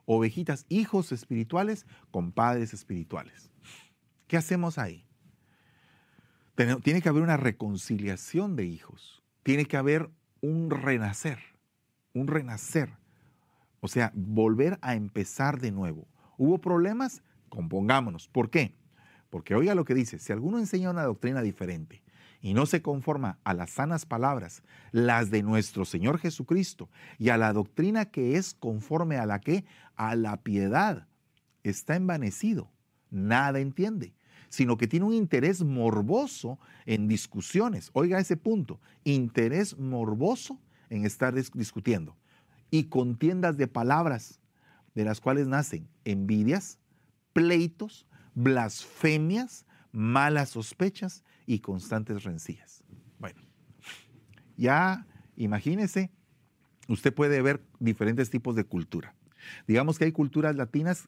Ovejitas, 0.05 0.65
hijos 0.69 1.11
espirituales 1.11 1.85
con 2.09 2.31
padres 2.31 2.73
espirituales. 2.73 3.51
¿Qué 4.27 4.37
hacemos 4.37 4.77
ahí? 4.77 5.05
Tiene 6.83 7.01
que 7.01 7.09
haber 7.09 7.23
una 7.23 7.37
reconciliación 7.37 8.55
de 8.55 8.65
hijos. 8.65 9.23
Tiene 9.43 9.65
que 9.65 9.77
haber 9.77 10.09
un 10.41 10.69
renacer. 10.69 11.39
Un 12.13 12.27
renacer. 12.27 12.89
O 13.79 13.87
sea, 13.87 14.11
volver 14.13 14.77
a 14.81 14.95
empezar 14.95 15.59
de 15.59 15.71
nuevo. 15.71 16.07
¿Hubo 16.37 16.59
problemas? 16.59 17.23
Compongámonos. 17.49 18.27
¿Por 18.27 18.49
qué? 18.49 18.75
Porque 19.29 19.55
oiga 19.55 19.75
lo 19.75 19.85
que 19.85 19.95
dice, 19.95 20.19
si 20.19 20.33
alguno 20.33 20.59
enseña 20.59 20.89
una 20.89 21.03
doctrina 21.03 21.41
diferente 21.41 22.03
y 22.41 22.53
no 22.53 22.65
se 22.65 22.81
conforma 22.81 23.39
a 23.43 23.53
las 23.53 23.71
sanas 23.71 24.05
palabras, 24.05 24.61
las 24.91 25.31
de 25.31 25.41
nuestro 25.41 25.85
Señor 25.85 26.19
Jesucristo, 26.19 26.89
y 27.17 27.29
a 27.29 27.37
la 27.37 27.53
doctrina 27.53 28.05
que 28.05 28.35
es 28.35 28.53
conforme 28.53 29.17
a 29.17 29.25
la 29.25 29.39
que, 29.39 29.63
a 29.95 30.15
la 30.15 30.37
piedad, 30.37 31.07
está 31.63 31.95
envanecido, 31.95 32.69
nada 33.09 33.59
entiende, 33.59 34.13
sino 34.51 34.77
que 34.77 34.85
tiene 34.85 35.05
un 35.05 35.13
interés 35.13 35.63
morboso 35.63 36.59
en 36.85 37.07
discusiones. 37.07 37.89
Oiga 37.93 38.19
ese 38.19 38.35
punto, 38.35 38.81
interés 39.05 39.79
morboso 39.79 40.59
en 40.89 41.05
estar 41.05 41.33
discutiendo. 41.33 42.17
Y 42.69 42.83
contiendas 42.85 43.55
de 43.55 43.67
palabras, 43.67 44.41
de 44.93 45.05
las 45.05 45.21
cuales 45.21 45.47
nacen 45.47 45.87
envidias, 46.03 46.79
pleitos, 47.31 48.05
blasfemias, 48.35 49.65
malas 49.93 50.49
sospechas 50.49 51.23
y 51.45 51.59
constantes 51.59 52.23
rencillas. 52.23 52.83
Bueno, 53.19 53.41
ya 54.57 55.07
imagínese, 55.37 56.11
usted 56.89 57.13
puede 57.13 57.41
ver 57.41 57.63
diferentes 57.79 58.29
tipos 58.29 58.57
de 58.57 58.65
cultura. 58.65 59.15
Digamos 59.65 59.97
que 59.97 60.03
hay 60.03 60.11
culturas 60.11 60.57
latinas 60.57 61.07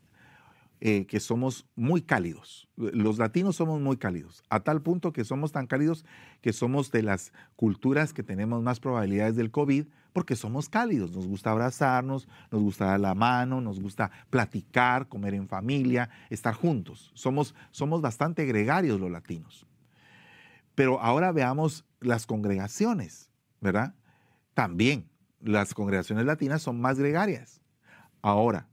eh, 0.81 1.05
que 1.05 1.19
somos 1.19 1.65
muy 1.75 2.01
cálidos. 2.01 2.67
Los 2.75 3.17
latinos 3.17 3.55
somos 3.55 3.79
muy 3.79 3.97
cálidos, 3.97 4.43
a 4.49 4.61
tal 4.61 4.81
punto 4.81 5.13
que 5.13 5.23
somos 5.23 5.51
tan 5.51 5.67
cálidos 5.67 6.05
que 6.41 6.53
somos 6.53 6.91
de 6.91 7.03
las 7.03 7.31
culturas 7.55 8.13
que 8.13 8.23
tenemos 8.23 8.61
más 8.61 8.79
probabilidades 8.79 9.35
del 9.35 9.51
COVID 9.51 9.85
porque 10.13 10.35
somos 10.35 10.69
cálidos. 10.69 11.11
Nos 11.11 11.27
gusta 11.27 11.51
abrazarnos, 11.51 12.27
nos 12.51 12.61
gusta 12.61 12.85
dar 12.85 12.99
la 12.99 13.15
mano, 13.15 13.61
nos 13.61 13.79
gusta 13.79 14.11
platicar, 14.29 15.07
comer 15.07 15.33
en 15.33 15.47
familia, 15.47 16.09
estar 16.29 16.53
juntos. 16.53 17.11
Somos, 17.15 17.55
somos 17.71 18.01
bastante 18.01 18.45
gregarios 18.45 18.99
los 18.99 19.11
latinos. 19.11 19.65
Pero 20.75 21.01
ahora 21.01 21.31
veamos 21.31 21.85
las 21.99 22.25
congregaciones, 22.25 23.29
¿verdad? 23.61 23.95
También 24.53 25.09
las 25.39 25.73
congregaciones 25.73 26.25
latinas 26.25 26.61
son 26.61 26.79
más 26.79 26.97
gregarias. 26.97 27.61
Ahora, 28.21 28.67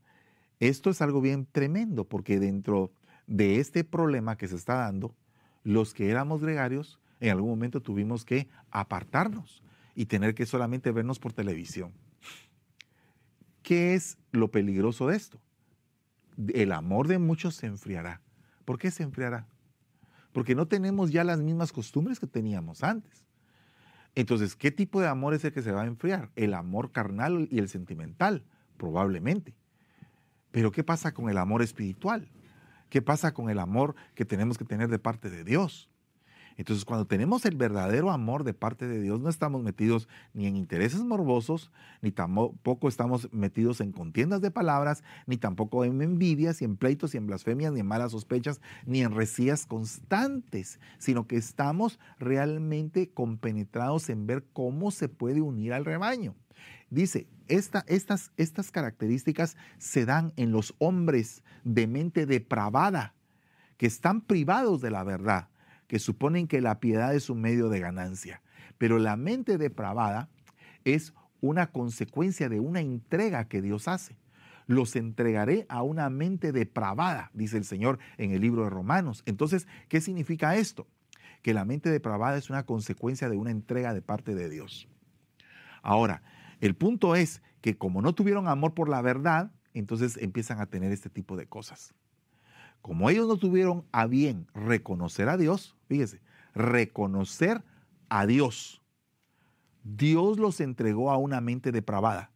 esto 0.61 0.91
es 0.91 1.03
algo 1.03 1.21
bien 1.21 1.47
tremendo 1.51 2.05
porque 2.05 2.39
dentro 2.39 2.93
de 3.27 3.61
este 3.61 3.85
problema 3.85 4.37
que 4.37 4.49
se 4.49 4.57
está 4.57 4.75
dando, 4.75 5.17
los 5.65 5.95
que 5.95 6.11
éramos 6.11 6.43
gregarios 6.43 7.01
en 7.21 7.31
algún 7.31 7.51
momento 7.51 7.83
tuvimos 7.83 8.25
que 8.25 8.49
apartarnos 8.71 9.63
y 9.95 10.07
tener 10.07 10.35
que 10.35 10.47
solamente 10.47 10.93
vernos 10.93 11.19
por 11.19 11.33
televisión. 11.33 11.93
¿Qué 13.63 13.95
es 13.95 14.17
lo 14.33 14.51
peligroso 14.51 15.09
de 15.09 15.17
esto? 15.17 15.41
El 16.55 16.73
amor 16.73 17.09
de 17.09 17.19
muchos 17.19 17.57
se 17.57 17.67
enfriará. 17.67 18.23
¿Por 18.65 18.79
qué 18.79 18.91
se 18.91 19.03
enfriará? 19.03 19.47
porque 20.33 20.55
no 20.55 20.67
tenemos 20.67 21.11
ya 21.11 21.25
las 21.25 21.41
mismas 21.41 21.73
costumbres 21.73 22.21
que 22.21 22.27
teníamos 22.27 22.83
antes. 22.83 23.27
Entonces, 24.15 24.57
¿qué 24.57 24.71
tipo 24.71 25.01
de 25.01 25.09
amor 25.09 25.35
es 25.35 25.45
el 25.45 25.53
que 25.53 25.63
se 25.63 25.73
va 25.73 25.83
a 25.83 25.87
enfriar? 25.87 26.31
El 26.37 26.55
amor 26.55 26.93
carnal 26.93 27.49
y 27.51 27.59
el 27.59 27.69
sentimental, 27.69 28.45
probablemente. 28.77 29.55
Pero 30.51 30.71
¿qué 30.73 30.85
pasa 30.85 31.13
con 31.13 31.29
el 31.29 31.39
amor 31.39 31.63
espiritual? 31.63 32.29
¿Qué 32.89 33.03
pasa 33.03 33.33
con 33.33 33.51
el 33.51 33.59
amor 33.59 33.95
que 34.15 34.25
tenemos 34.25 34.59
que 34.59 34.65
tener 34.65 34.89
de 34.89 34.99
parte 34.99 35.31
de 35.31 35.45
Dios? 35.45 35.91
Entonces, 36.57 36.85
cuando 36.85 37.07
tenemos 37.07 37.47
el 37.47 37.57
verdadero 37.57 38.11
amor 38.11 38.45
de 38.45 38.53
parte 38.53 38.87
de 38.87 39.01
Dios, 39.01 39.19
no 39.19 39.31
estamos 39.31 39.63
metidos 39.63 40.09
ni 40.35 40.47
en 40.47 40.57
intereses 40.57 41.03
morbosos, 41.03 41.73
ni 42.03 42.11
tampoco 42.11 42.87
estamos 42.87 43.33
metidos 43.33 43.81
en 43.81 43.93
contiendas 43.93 44.43
de 44.43 44.51
palabras, 44.51 45.03
ni 45.27 45.39
tampoco 45.39 45.87
en 45.87 46.03
envidias, 46.03 46.61
y 46.61 46.67
en 46.67 46.77
pleitos, 46.77 47.15
y 47.15 47.17
en 47.17 47.27
blasfemias, 47.27 47.73
ni 47.73 47.81
en 47.81 47.87
malas 47.87 48.13
sospechas, 48.13 48.61
ni 48.85 49.01
en 49.01 49.15
resías 49.15 49.65
constantes, 49.65 50.81
sino 50.99 51.27
que 51.27 51.37
estamos 51.37 51.99
realmente 52.19 53.09
compenetrados 53.09 54.11
en 54.11 54.27
ver 54.27 54.45
cómo 54.53 54.91
se 54.91 55.09
puede 55.09 55.41
unir 55.41 55.73
al 55.73 55.87
rebaño. 55.87 56.35
Dice, 56.91 57.28
estas, 57.49 58.32
estas 58.36 58.70
características 58.70 59.57
se 59.78 60.05
dan 60.05 60.32
en 60.36 60.53
los 60.53 60.74
hombres 60.78 61.43
de 61.64 61.86
mente 61.86 62.26
depravada, 62.26 63.14
que 63.76 63.86
están 63.86 64.20
privados 64.20 64.80
de 64.80 64.91
la 64.91 65.05
verdad 65.05 65.49
que 65.91 65.99
suponen 65.99 66.47
que 66.47 66.61
la 66.61 66.78
piedad 66.78 67.16
es 67.16 67.30
un 67.30 67.41
medio 67.41 67.68
de 67.68 67.80
ganancia. 67.80 68.43
Pero 68.78 69.01
la 69.01 69.16
mente 69.16 69.59
depravada 69.59 70.28
es 70.84 71.14
una 71.41 71.72
consecuencia 71.72 72.49
de 72.49 72.61
una 72.61 72.78
entrega 72.78 73.49
que 73.49 73.61
Dios 73.61 73.88
hace. 73.88 74.16
Los 74.68 74.95
entregaré 74.95 75.66
a 75.68 75.82
una 75.82 76.09
mente 76.09 76.53
depravada, 76.53 77.32
dice 77.34 77.57
el 77.57 77.64
Señor 77.64 77.99
en 78.18 78.30
el 78.30 78.41
libro 78.41 78.62
de 78.62 78.70
Romanos. 78.70 79.24
Entonces, 79.26 79.66
¿qué 79.88 80.01
significa 80.01 80.55
esto? 80.55 80.86
Que 81.43 81.55
la 81.55 81.64
mente 81.64 81.91
depravada 81.91 82.38
es 82.38 82.51
una 82.51 82.66
consecuencia 82.66 83.28
de 83.28 83.36
una 83.36 83.51
entrega 83.51 83.93
de 83.93 84.01
parte 84.01 84.36
de 84.36 84.49
Dios. 84.49 84.88
Ahora, 85.82 86.22
el 86.61 86.75
punto 86.75 87.17
es 87.17 87.43
que 87.61 87.77
como 87.77 88.03
no 88.03 88.15
tuvieron 88.15 88.49
amor 88.49 88.75
por 88.75 88.89
la 88.89 89.03
verdad, 89.03 89.51
entonces 89.75 90.17
empiezan 90.17 90.61
a 90.61 90.67
tener 90.67 90.93
este 90.93 91.11
tipo 91.11 91.37
de 91.37 91.47
cosas. 91.47 91.95
Como 92.83 93.11
ellos 93.11 93.29
no 93.29 93.37
tuvieron 93.37 93.85
a 93.93 94.07
bien 94.07 94.47
reconocer 94.55 95.29
a 95.29 95.37
Dios, 95.37 95.77
fíjese, 95.87 96.21
reconocer 96.55 97.63
a 98.09 98.27
Dios, 98.27 98.83
Dios 99.83 100.39
los 100.39 100.61
entregó 100.61 101.11
a 101.11 101.17
una 101.17 101.41
mente 101.41 101.73
depravada 101.73 102.31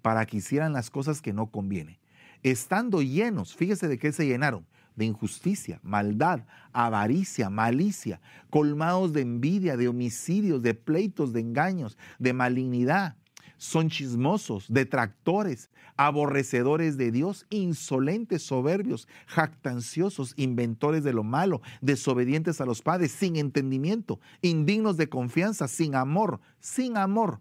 para 0.00 0.26
que 0.26 0.38
hicieran 0.38 0.72
las 0.72 0.90
cosas 0.90 1.20
que 1.22 1.32
no 1.32 1.50
conviene. 1.50 2.00
Estando 2.42 3.02
llenos, 3.02 3.54
fíjese 3.54 3.88
de 3.88 3.98
qué 3.98 4.12
se 4.12 4.26
llenaron, 4.26 4.66
de 4.96 5.04
injusticia, 5.04 5.80
maldad, 5.82 6.40
avaricia, 6.72 7.50
malicia, 7.50 8.20
colmados 8.50 9.12
de 9.12 9.22
envidia, 9.22 9.76
de 9.76 9.88
homicidios, 9.88 10.62
de 10.62 10.74
pleitos, 10.74 11.32
de 11.32 11.40
engaños, 11.40 11.96
de 12.18 12.32
malignidad 12.32 13.16
son 13.62 13.90
chismosos, 13.90 14.66
detractores, 14.68 15.70
aborrecedores 15.96 16.96
de 16.96 17.12
Dios, 17.12 17.46
insolentes, 17.48 18.42
soberbios, 18.42 19.06
jactanciosos, 19.28 20.34
inventores 20.36 21.04
de 21.04 21.12
lo 21.12 21.22
malo, 21.22 21.62
desobedientes 21.80 22.60
a 22.60 22.66
los 22.66 22.82
padres, 22.82 23.12
sin 23.12 23.36
entendimiento, 23.36 24.18
indignos 24.40 24.96
de 24.96 25.08
confianza, 25.08 25.68
sin 25.68 25.94
amor, 25.94 26.40
sin 26.58 26.96
amor, 26.96 27.38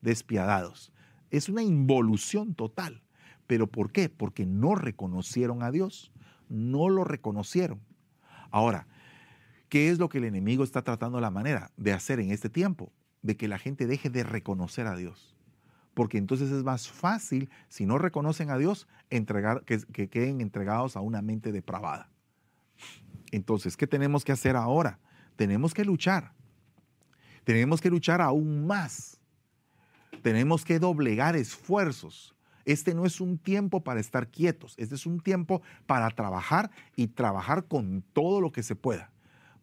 despiadados. 0.00 0.92
Es 1.32 1.48
una 1.48 1.64
involución 1.64 2.54
total. 2.54 3.02
¿Pero 3.48 3.66
por 3.66 3.90
qué? 3.90 4.08
Porque 4.08 4.46
no 4.46 4.76
reconocieron 4.76 5.64
a 5.64 5.72
Dios, 5.72 6.12
no 6.48 6.88
lo 6.88 7.02
reconocieron. 7.02 7.80
Ahora, 8.52 8.86
¿qué 9.68 9.88
es 9.90 9.98
lo 9.98 10.08
que 10.08 10.18
el 10.18 10.24
enemigo 10.24 10.62
está 10.62 10.82
tratando 10.82 11.20
la 11.20 11.32
manera 11.32 11.72
de 11.76 11.92
hacer 11.92 12.20
en 12.20 12.30
este 12.30 12.48
tiempo? 12.48 12.92
De 13.22 13.36
que 13.36 13.48
la 13.48 13.58
gente 13.58 13.88
deje 13.88 14.08
de 14.08 14.22
reconocer 14.22 14.86
a 14.86 14.94
Dios 14.94 15.33
porque 15.94 16.18
entonces 16.18 16.50
es 16.50 16.62
más 16.64 16.88
fácil, 16.88 17.50
si 17.68 17.86
no 17.86 17.98
reconocen 17.98 18.50
a 18.50 18.58
Dios, 18.58 18.88
entregar, 19.10 19.64
que, 19.64 19.78
que 19.78 20.08
queden 20.08 20.40
entregados 20.40 20.96
a 20.96 21.00
una 21.00 21.22
mente 21.22 21.52
depravada. 21.52 22.10
Entonces, 23.30 23.76
¿qué 23.76 23.86
tenemos 23.86 24.24
que 24.24 24.32
hacer 24.32 24.56
ahora? 24.56 24.98
Tenemos 25.36 25.74
que 25.74 25.84
luchar. 25.84 26.32
Tenemos 27.44 27.80
que 27.80 27.90
luchar 27.90 28.20
aún 28.20 28.66
más. 28.66 29.18
Tenemos 30.22 30.64
que 30.64 30.78
doblegar 30.78 31.36
esfuerzos. 31.36 32.34
Este 32.64 32.94
no 32.94 33.04
es 33.04 33.20
un 33.20 33.38
tiempo 33.38 33.82
para 33.84 34.00
estar 34.00 34.28
quietos, 34.28 34.74
este 34.78 34.94
es 34.94 35.04
un 35.04 35.20
tiempo 35.20 35.60
para 35.86 36.08
trabajar 36.10 36.70
y 36.96 37.08
trabajar 37.08 37.66
con 37.66 38.02
todo 38.12 38.40
lo 38.40 38.52
que 38.52 38.62
se 38.62 38.74
pueda. 38.74 39.10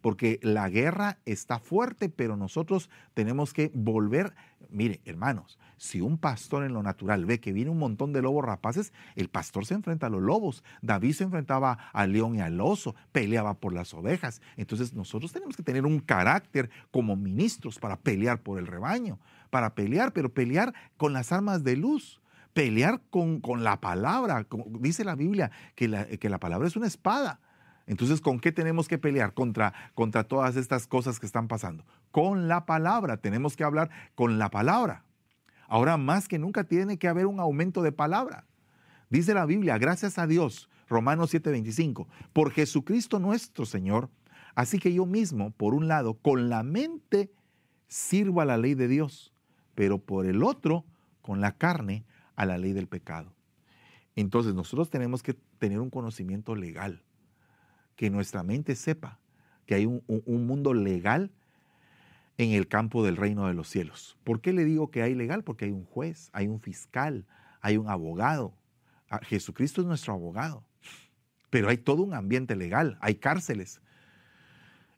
Porque 0.02 0.38
la 0.42 0.68
guerra 0.68 1.18
está 1.24 1.58
fuerte, 1.58 2.10
pero 2.10 2.36
nosotros 2.36 2.90
tenemos 3.14 3.54
que 3.54 3.70
volver. 3.72 4.34
Mire, 4.68 5.00
hermanos, 5.04 5.58
si 5.78 6.00
un 6.00 6.18
pastor 6.18 6.64
en 6.64 6.74
lo 6.74 6.82
natural 6.82 7.24
ve 7.24 7.40
que 7.40 7.52
viene 7.52 7.70
un 7.70 7.78
montón 7.78 8.12
de 8.12 8.20
lobos 8.20 8.44
rapaces, 8.44 8.92
el 9.16 9.28
pastor 9.28 9.64
se 9.64 9.74
enfrenta 9.74 10.08
a 10.08 10.10
los 10.10 10.20
lobos. 10.20 10.64
David 10.82 11.12
se 11.12 11.24
enfrentaba 11.24 11.78
al 11.92 12.12
león 12.12 12.34
y 12.34 12.40
al 12.40 12.60
oso, 12.60 12.94
peleaba 13.12 13.54
por 13.54 13.72
las 13.72 13.94
ovejas. 13.94 14.42
Entonces 14.56 14.92
nosotros 14.92 15.32
tenemos 15.32 15.56
que 15.56 15.62
tener 15.62 15.86
un 15.86 16.00
carácter 16.00 16.68
como 16.90 17.16
ministros 17.16 17.78
para 17.78 17.96
pelear 17.96 18.42
por 18.42 18.58
el 18.58 18.66
rebaño, 18.66 19.18
para 19.50 19.74
pelear, 19.74 20.12
pero 20.12 20.34
pelear 20.34 20.74
con 20.96 21.12
las 21.12 21.32
armas 21.32 21.64
de 21.64 21.76
luz 21.76 22.20
pelear 22.52 23.00
con, 23.08 23.40
con, 23.40 23.64
la 23.64 23.80
palabra. 23.80 24.46
dice 24.78 25.04
la 25.04 25.14
Biblia 25.14 25.50
que 25.74 25.88
la, 25.88 26.04
que 26.04 26.28
la 26.28 26.38
palabra 26.38 26.68
es 26.68 26.76
una 26.76 26.86
espada. 26.86 27.40
Entonces, 27.86 28.20
¿con 28.20 28.40
qué 28.40 28.52
tenemos 28.52 28.88
que 28.88 28.98
pelear 28.98 29.34
contra, 29.34 29.72
contra 29.94 30.24
todas 30.24 30.56
estas 30.56 30.86
cosas 30.86 31.18
que 31.18 31.26
están 31.26 31.48
pasando? 31.48 31.84
Con 32.10 32.48
la 32.48 32.66
palabra. 32.66 33.16
Tenemos 33.16 33.56
que 33.56 33.64
hablar 33.64 33.90
con 34.14 34.38
la 34.38 34.50
palabra. 34.50 35.04
Ahora 35.68 35.96
más 35.96 36.28
que 36.28 36.38
nunca 36.38 36.64
tiene 36.64 36.98
que 36.98 37.08
haber 37.08 37.26
un 37.26 37.40
aumento 37.40 37.82
de 37.82 37.92
palabra. 37.92 38.46
Dice 39.10 39.34
la 39.34 39.46
Biblia, 39.46 39.78
gracias 39.78 40.18
a 40.18 40.26
Dios, 40.26 40.68
Romanos 40.88 41.34
7:25, 41.34 42.06
por 42.32 42.50
Jesucristo 42.50 43.18
nuestro 43.18 43.66
Señor. 43.66 44.10
Así 44.54 44.78
que 44.78 44.92
yo 44.92 45.06
mismo, 45.06 45.50
por 45.50 45.74
un 45.74 45.88
lado, 45.88 46.14
con 46.14 46.48
la 46.48 46.62
mente 46.62 47.32
sirvo 47.88 48.40
a 48.40 48.44
la 48.44 48.58
ley 48.58 48.74
de 48.74 48.88
Dios, 48.88 49.32
pero 49.74 49.98
por 49.98 50.26
el 50.26 50.42
otro, 50.42 50.84
con 51.22 51.40
la 51.40 51.56
carne, 51.56 52.04
a 52.36 52.46
la 52.46 52.58
ley 52.58 52.72
del 52.72 52.86
pecado. 52.86 53.34
Entonces 54.14 54.54
nosotros 54.54 54.90
tenemos 54.90 55.22
que 55.22 55.34
tener 55.58 55.80
un 55.80 55.90
conocimiento 55.90 56.54
legal 56.54 57.02
que 58.02 58.10
nuestra 58.10 58.42
mente 58.42 58.74
sepa 58.74 59.20
que 59.64 59.76
hay 59.76 59.86
un, 59.86 60.02
mundo 60.26 60.74
legal 60.74 61.30
en 62.36 62.50
el 62.50 62.66
campo 62.66 63.04
del 63.04 63.16
reino 63.16 63.46
de 63.46 63.54
los 63.54 63.68
cielos. 63.68 64.18
¿Por 64.24 64.40
qué 64.40 64.52
le 64.52 64.64
digo 64.64 64.90
que 64.90 65.02
hay 65.02 65.14
legal? 65.14 65.44
Porque 65.44 65.66
hay 65.66 65.70
un 65.70 65.84
juez, 65.84 66.28
hay 66.32 66.48
un 66.48 66.60
fiscal, 66.60 67.24
hay 67.60 67.76
un 67.76 67.88
abogado. 67.88 68.54
Ah, 69.08 69.20
Jesucristo 69.22 69.82
es 69.82 69.86
nuestro 69.86 70.14
abogado. 70.14 70.64
Pero 71.48 71.68
hay 71.68 71.76
todo 71.76 72.02
un 72.02 72.12
ambiente 72.12 72.56
legal, 72.56 72.98
hay 73.00 73.14
cárceles 73.14 73.80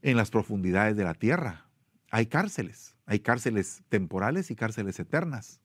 en 0.01 0.17
las 0.17 0.31
profundidades 0.31 0.97
de 0.97 1.05
la 1.05 1.13
tierra. 1.13 1.67
Hay 2.11 2.25
cárceles, 2.25 2.97
hay 3.05 3.21
cárceles 3.21 3.83
temporales 3.91 4.51
y 4.51 4.55
cárceles 4.57 4.99
eternas. 4.99 5.61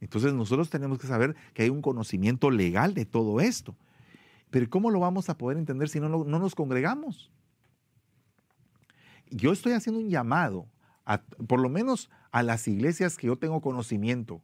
Entonces 0.00 0.32
nosotros 0.34 0.70
tenemos 0.70 0.98
que 0.98 1.06
saber 1.06 1.36
que 1.54 1.62
hay 1.62 1.70
un 1.70 1.82
conocimiento 1.82 2.50
legal 2.50 2.94
de 2.94 3.04
todo 3.04 3.40
esto. 3.40 3.76
Pero 4.50 4.68
¿cómo 4.70 4.90
lo 4.90 5.00
vamos 5.00 5.28
a 5.28 5.36
poder 5.36 5.58
entender 5.58 5.88
si 5.88 6.00
no, 6.00 6.08
no, 6.08 6.24
nos 6.24 6.54
congregamos? 6.54 7.30
Yo 9.30 9.52
estoy 9.52 9.72
haciendo 9.72 10.00
un 10.00 10.08
llamado, 10.08 10.66
por 11.46 11.60
lo 11.60 11.68
menos 11.68 12.10
a 12.30 12.42
las 12.42 12.66
iglesias 12.66 13.16
que 13.16 13.26
yo 13.26 13.36
tengo 13.36 13.60
conocimiento, 13.60 14.40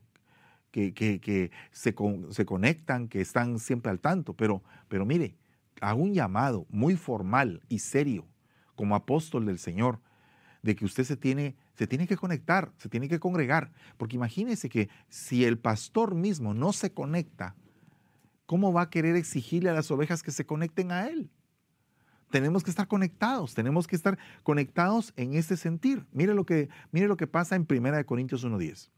que, 0.70 1.50
se, 1.70 1.94
se, 2.30 2.44
conectan, 2.44 3.08
que 3.08 3.20
están 3.20 3.58
siempre 3.58 3.90
al 3.90 4.00
tanto, 4.00 4.34
pero, 4.34 4.62
pero 4.88 5.06
mire, 5.06 5.36
hago 5.80 6.02
un 6.02 6.14
llamado 6.14 6.66
muy 6.68 6.96
formal 6.96 7.62
y 7.68 7.78
serio 7.78 8.26
como 8.74 8.96
apóstol 8.96 9.46
del 9.46 9.58
Señor, 9.58 10.00
de 10.62 10.74
que 10.74 10.84
usted 10.84 11.04
se 11.04 11.16
tiene, 11.16 11.54
se 11.74 11.86
tiene 11.86 12.06
que 12.06 12.16
conectar, 12.16 12.72
se 12.78 12.88
tiene 12.88 13.08
que 13.08 13.20
congregar, 13.20 13.70
porque 13.96 14.16
imagínese 14.16 14.68
que 14.68 14.88
si 15.08 15.44
el 15.44 15.58
pastor 15.58 16.14
mismo 16.14 16.54
no 16.54 16.72
se 16.72 16.92
conecta, 16.92 17.54
¿cómo 18.46 18.72
va 18.72 18.82
a 18.82 18.90
querer 18.90 19.16
exigirle 19.16 19.70
a 19.70 19.74
las 19.74 19.90
ovejas 19.90 20.22
que 20.22 20.30
se 20.30 20.46
conecten 20.46 20.92
a 20.92 21.06
Él? 21.08 21.30
Tenemos 22.30 22.64
que 22.64 22.70
estar 22.70 22.88
conectados, 22.88 23.54
tenemos 23.54 23.86
que 23.86 23.94
estar 23.94 24.18
conectados 24.42 25.12
en 25.16 25.34
este 25.34 25.56
sentir. 25.56 26.04
Mire 26.12 26.34
lo 26.34 26.44
que, 26.44 26.68
mire 26.90 27.06
lo 27.06 27.16
que 27.16 27.26
pasa 27.26 27.54
en 27.54 27.66
1 27.68 28.06
Corintios 28.06 28.44
1.10. 28.44 28.90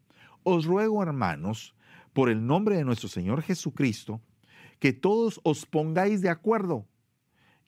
Os 0.43 0.65
ruego, 0.65 1.03
hermanos, 1.03 1.75
por 2.13 2.31
el 2.31 2.47
nombre 2.47 2.77
de 2.77 2.85
nuestro 2.85 3.09
Señor 3.09 3.43
Jesucristo, 3.43 4.23
que 4.79 4.93
todos 4.93 5.41
os 5.43 5.67
pongáis 5.67 6.23
de 6.23 6.31
acuerdo 6.31 6.87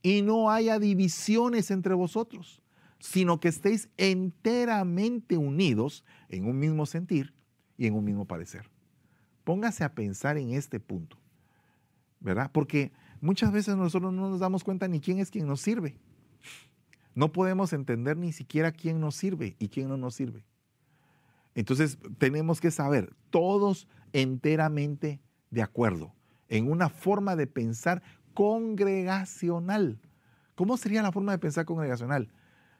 y 0.03 0.23
no 0.23 0.51
haya 0.51 0.79
divisiones 0.79 1.71
entre 1.71 1.95
vosotros, 1.95 2.63
sino 2.99 3.41
que 3.41 3.49
estéis 3.49 3.89
enteramente 3.97 5.37
unidos 5.37 6.05
en 6.29 6.47
un 6.47 6.59
mismo 6.59 6.87
sentir 6.87 7.35
y 7.77 7.87
en 7.87 7.95
un 7.95 8.05
mismo 8.05 8.25
parecer. 8.25 8.71
Póngase 9.45 9.85
a 9.85 9.95
pensar 9.95 10.39
en 10.39 10.53
este 10.53 10.81
punto. 10.81 11.19
¿Verdad? 12.21 12.51
Porque 12.53 12.93
muchas 13.21 13.53
veces 13.53 13.77
nosotros 13.77 14.13
no 14.13 14.31
nos 14.31 14.41
damos 14.41 14.65
cuenta 14.65 14.89
ni 14.89 15.01
quién 15.01 15.19
es 15.19 15.31
quien 15.31 15.47
nos 15.47 15.61
sirve. 15.61 15.99
No 17.15 17.33
podemos 17.33 17.73
entender 17.73 18.17
ni 18.17 18.33
siquiera 18.33 18.73
quién 18.73 19.01
nos 19.01 19.17
sirve 19.17 19.57
y 19.59 19.69
quién 19.69 19.89
no 19.89 19.97
nos 19.97 20.15
sirve. 20.15 20.45
Entonces 21.55 21.99
tenemos 22.19 22.61
que 22.61 22.71
saber, 22.71 23.15
todos 23.31 23.89
enteramente 24.13 25.21
de 25.51 25.63
acuerdo, 25.63 26.15
en 26.49 26.71
una 26.71 26.89
forma 26.89 27.35
de 27.35 27.47
pensar 27.47 28.03
congregacional. 28.35 30.01
¿Cómo 30.55 30.77
sería 30.77 31.03
la 31.03 31.13
forma 31.13 31.33
de 31.33 31.39
pensar 31.39 31.65
congregacional? 31.65 32.31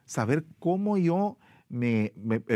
Saber 0.05 0.45
cómo 0.59 0.97
yo 0.97 1.37
me, 1.69 2.11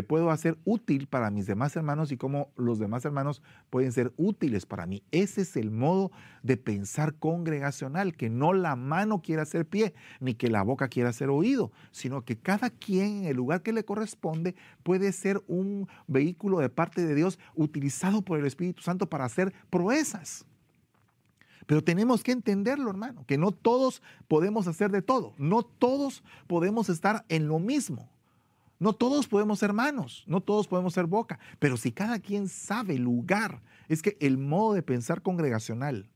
puedo 0.08 0.32
hacer 0.32 0.58
útil 0.66 1.08
para 1.08 1.30
mis 1.30 1.46
demás 1.46 1.76
hermanos 1.76 2.12
y 2.12 2.18
cómo 2.18 2.52
los 2.58 2.80
demás 2.80 3.06
hermanos 3.06 3.44
pueden 3.70 3.92
ser 3.92 4.12
útiles 4.18 4.66
para 4.66 4.88
mí. 4.88 5.04
Ese 5.12 5.42
es 5.42 5.56
el 5.56 5.70
modo 5.70 6.12
de 6.42 6.58
pensar 6.58 7.14
congregacional, 7.16 8.16
que 8.16 8.30
no 8.30 8.54
la 8.54 8.76
mano 8.76 9.22
quiera 9.22 9.46
ser 9.46 9.68
pie, 9.68 9.94
ni 10.20 10.34
que 10.34 10.50
la 10.50 10.64
boca 10.64 10.88
quiera 10.88 11.14
ser 11.14 11.30
oído, 11.30 11.72
sino 11.92 12.26
que 12.26 12.38
cada 12.38 12.72
quien 12.72 13.20
en 13.20 13.26
el 13.26 13.38
lugar 13.38 13.62
que 13.62 13.72
le 13.72 13.86
corresponde 13.86 14.56
puede 14.82 15.12
ser 15.12 15.44
un 15.48 15.88
vehículo 16.08 16.60
de 16.60 16.70
parte 16.70 17.06
de 17.06 17.14
Dios 17.14 17.38
utilizado 17.56 18.24
por 18.24 18.40
el 18.40 18.46
Espíritu 18.48 18.82
Santo 18.82 19.08
para 19.08 19.26
hacer 19.26 19.54
proezas. 19.70 20.46
Pero 21.68 21.84
tenemos 21.84 22.24
que 22.24 22.32
entenderlo, 22.32 22.90
hermano, 22.90 23.26
que 23.26 23.38
no 23.38 23.52
todos 23.52 24.02
podemos 24.28 24.68
hacer 24.68 24.92
de 24.92 25.02
todo, 25.02 25.34
no 25.38 25.64
todos 25.64 26.24
podemos 26.48 26.90
estar 26.90 27.26
en 27.30 27.48
lo 27.48 27.60
mismo. 27.60 28.13
No 28.84 28.92
todos 28.92 29.30
podemos 29.30 29.60
ser 29.60 29.72
manos, 29.72 30.26
no 30.28 30.42
todos 30.42 30.68
podemos 30.68 30.94
ser 30.94 31.06
boca, 31.06 31.40
pero 31.58 31.78
si 31.78 31.94
cada 31.94 32.20
quien 32.20 32.50
sabe 32.50 33.00
lugar, 33.00 33.62
es 33.88 34.02
que 34.02 34.18
el 34.20 34.38
modo 34.38 34.74
de 34.74 34.84
pensar 34.84 35.22
congregacional 35.22 36.10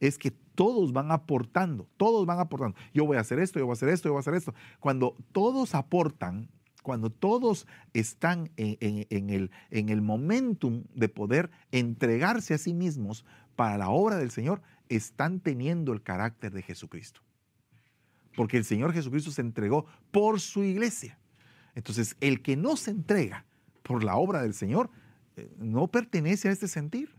es 0.00 0.16
que 0.16 0.30
todos 0.30 0.94
van 0.94 1.12
aportando, 1.12 1.86
todos 1.98 2.24
van 2.24 2.40
aportando. 2.40 2.78
Yo 2.94 3.04
voy 3.04 3.18
a 3.18 3.20
hacer 3.20 3.40
esto, 3.40 3.58
yo 3.58 3.66
voy 3.66 3.72
a 3.72 3.74
hacer 3.74 3.90
esto, 3.90 4.08
yo 4.08 4.14
voy 4.14 4.20
a 4.20 4.22
hacer 4.22 4.32
esto. 4.32 4.54
Cuando 4.80 5.18
todos 5.32 5.74
aportan, 5.74 6.48
cuando 6.82 7.10
todos 7.10 7.66
están 7.92 8.50
en, 8.56 9.28
el, 9.28 9.50
en 9.68 9.90
el 9.90 10.00
momentum 10.00 10.84
de 10.94 11.10
poder 11.10 11.50
entregarse 11.72 12.54
a 12.54 12.58
sí 12.58 12.72
mismos 12.72 13.26
para 13.54 13.76
la 13.76 13.90
obra 13.90 14.16
del 14.16 14.30
Señor, 14.30 14.62
están 14.88 15.40
teniendo 15.40 15.92
el 15.92 16.02
carácter 16.02 16.52
de 16.54 16.62
Jesucristo. 16.62 17.20
Porque 18.34 18.56
el 18.56 18.64
Señor 18.64 18.94
Jesucristo 18.94 19.30
se 19.30 19.42
entregó 19.42 19.84
por 20.10 20.40
su 20.40 20.64
iglesia. 20.64 21.18
Entonces, 21.74 22.16
el 22.20 22.42
que 22.42 22.56
no 22.56 22.76
se 22.76 22.90
entrega 22.90 23.44
por 23.82 24.04
la 24.04 24.16
obra 24.16 24.42
del 24.42 24.54
Señor 24.54 24.90
eh, 25.36 25.50
no 25.58 25.88
pertenece 25.88 26.48
a 26.48 26.52
este 26.52 26.68
sentir. 26.68 27.14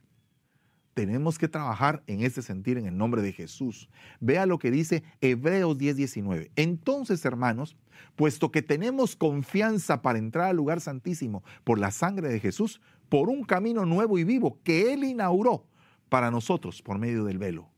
Tenemos 0.93 1.37
que 1.37 1.49
trabajar 1.49 2.03
en 2.07 2.21
este 2.21 2.41
sentir 2.41 2.77
en 2.77 2.85
el 2.85 2.97
nombre 2.97 3.21
de 3.21 3.33
Jesús. 3.33 3.89
Vea 4.21 4.45
lo 4.45 4.59
que 4.59 4.71
dice 4.71 5.03
Hebreos 5.19 5.77
10:19. 5.77 6.51
Entonces, 6.55 7.25
hermanos, 7.25 7.75
puesto 8.15 8.49
que 8.49 8.61
tenemos 8.61 9.17
confianza 9.17 10.01
para 10.01 10.19
entrar 10.19 10.49
al 10.49 10.55
lugar 10.55 10.79
santísimo 10.79 11.43
por 11.65 11.79
la 11.79 11.91
sangre 11.91 12.29
de 12.29 12.39
Jesús, 12.39 12.79
por 13.09 13.27
un 13.27 13.43
camino 13.43 13.85
nuevo 13.85 14.17
y 14.17 14.23
vivo 14.23 14.59
que 14.63 14.93
Él 14.93 15.03
inauguró 15.03 15.67
para 16.07 16.31
nosotros 16.31 16.81
por 16.81 16.97
medio 16.97 17.25
del 17.25 17.37
velo, 17.39 17.69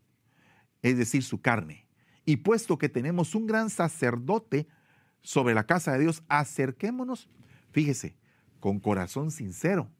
es 0.83 0.97
decir, 0.97 1.23
su 1.23 1.41
carne. 1.41 1.87
Y 2.23 2.37
puesto 2.37 2.77
que 2.77 2.89
tenemos 2.89 3.33
un 3.33 3.47
gran 3.47 3.69
sacerdote 3.71 4.67
sobre 5.27 5.53
la 5.53 5.65
casa 5.65 5.91
de 5.91 5.99
Dios, 5.99 6.23
acerquémonos, 6.29 7.27
fíjese, 7.71 8.15
con 8.61 8.79
corazón 8.79 9.29
sincero. 9.29 9.91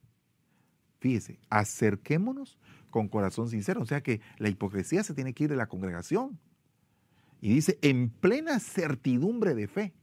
Fíjese, 0.99 1.37
acerquémonos 1.49 2.57
con 2.91 3.09
corazón 3.09 3.49
sincero. 3.49 3.81
O 3.81 3.85
sea 3.85 4.01
que 4.01 4.21
la 4.37 4.47
hipocresía 4.47 5.03
se 5.03 5.13
tiene 5.13 5.33
que 5.33 5.43
ir 5.43 5.49
de 5.49 5.57
la 5.57 5.67
congregación. 5.67 6.39
Y 7.41 7.53
dice, 7.53 7.77
en 7.81 8.09
plena 8.09 8.57
certidumbre 8.61 9.53
de 9.53 9.67
fe, 9.67 9.93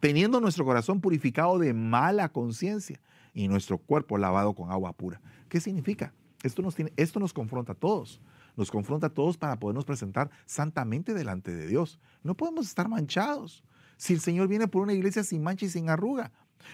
teniendo 0.00 0.38
nuestro 0.38 0.66
corazón 0.66 1.00
purificado 1.00 1.58
de 1.58 1.72
mala 1.72 2.28
conciencia 2.28 3.00
y 3.32 3.48
nuestro 3.48 3.78
cuerpo 3.78 4.18
lavado 4.18 4.54
con 4.54 4.70
agua 4.70 4.92
pura. 4.92 5.22
¿Qué 5.48 5.60
significa? 5.60 6.12
Esto 6.42 6.60
nos, 6.60 6.76
esto 6.96 7.20
nos 7.20 7.32
confronta 7.32 7.72
a 7.72 7.74
todos. 7.74 8.20
Nos 8.54 8.70
confronta 8.70 9.06
a 9.06 9.14
todos 9.14 9.38
para 9.38 9.58
podernos 9.58 9.86
presentar 9.86 10.30
santamente 10.44 11.14
delante 11.14 11.54
de 11.54 11.66
Dios. 11.66 11.98
No 12.22 12.34
podemos 12.34 12.66
estar 12.66 12.86
manchados 12.86 13.64
si 13.98 14.14
el 14.14 14.20
Señor 14.20 14.48
viene 14.48 14.68
por 14.68 14.82
una 14.82 14.94
iglesia 14.94 15.22
sin 15.22 15.42
mancha 15.42 15.66
y 15.66 15.68
sin 15.68 15.90
arruga. 15.90 16.32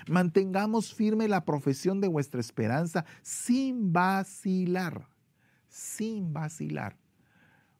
Mantengamos 0.09 0.95
firme 0.95 1.27
la 1.27 1.45
profesión 1.45 2.01
de 2.01 2.09
vuestra 2.09 2.41
esperanza 2.41 3.05
sin 3.23 3.93
vacilar, 3.93 5.09
sin 5.69 6.33
vacilar. 6.33 6.97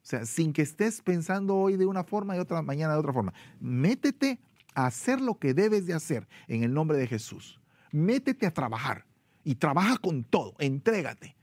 O 0.03 0.07
sea, 0.07 0.25
sin 0.25 0.53
que 0.53 0.61
estés 0.61 1.01
pensando 1.01 1.55
hoy 1.55 1.77
de 1.77 1.85
una 1.85 2.03
forma 2.03 2.35
y 2.35 2.39
otra 2.39 2.61
mañana 2.61 2.93
de 2.93 2.99
otra 2.99 3.13
forma. 3.13 3.33
Métete 3.59 4.39
a 4.75 4.87
hacer 4.87 5.19
lo 5.21 5.39
que 5.39 5.53
debes 5.53 5.87
de 5.87 5.93
hacer 5.93 6.27
en 6.47 6.63
el 6.63 6.73
nombre 6.73 6.97
de 6.97 7.07
Jesús. 7.07 7.59
Métete 7.91 8.45
a 8.45 8.53
trabajar 8.53 9.05
y 9.43 9.55
trabaja 9.55 9.97
con 9.97 10.23
todo, 10.23 10.55
entrégate, 10.59 11.35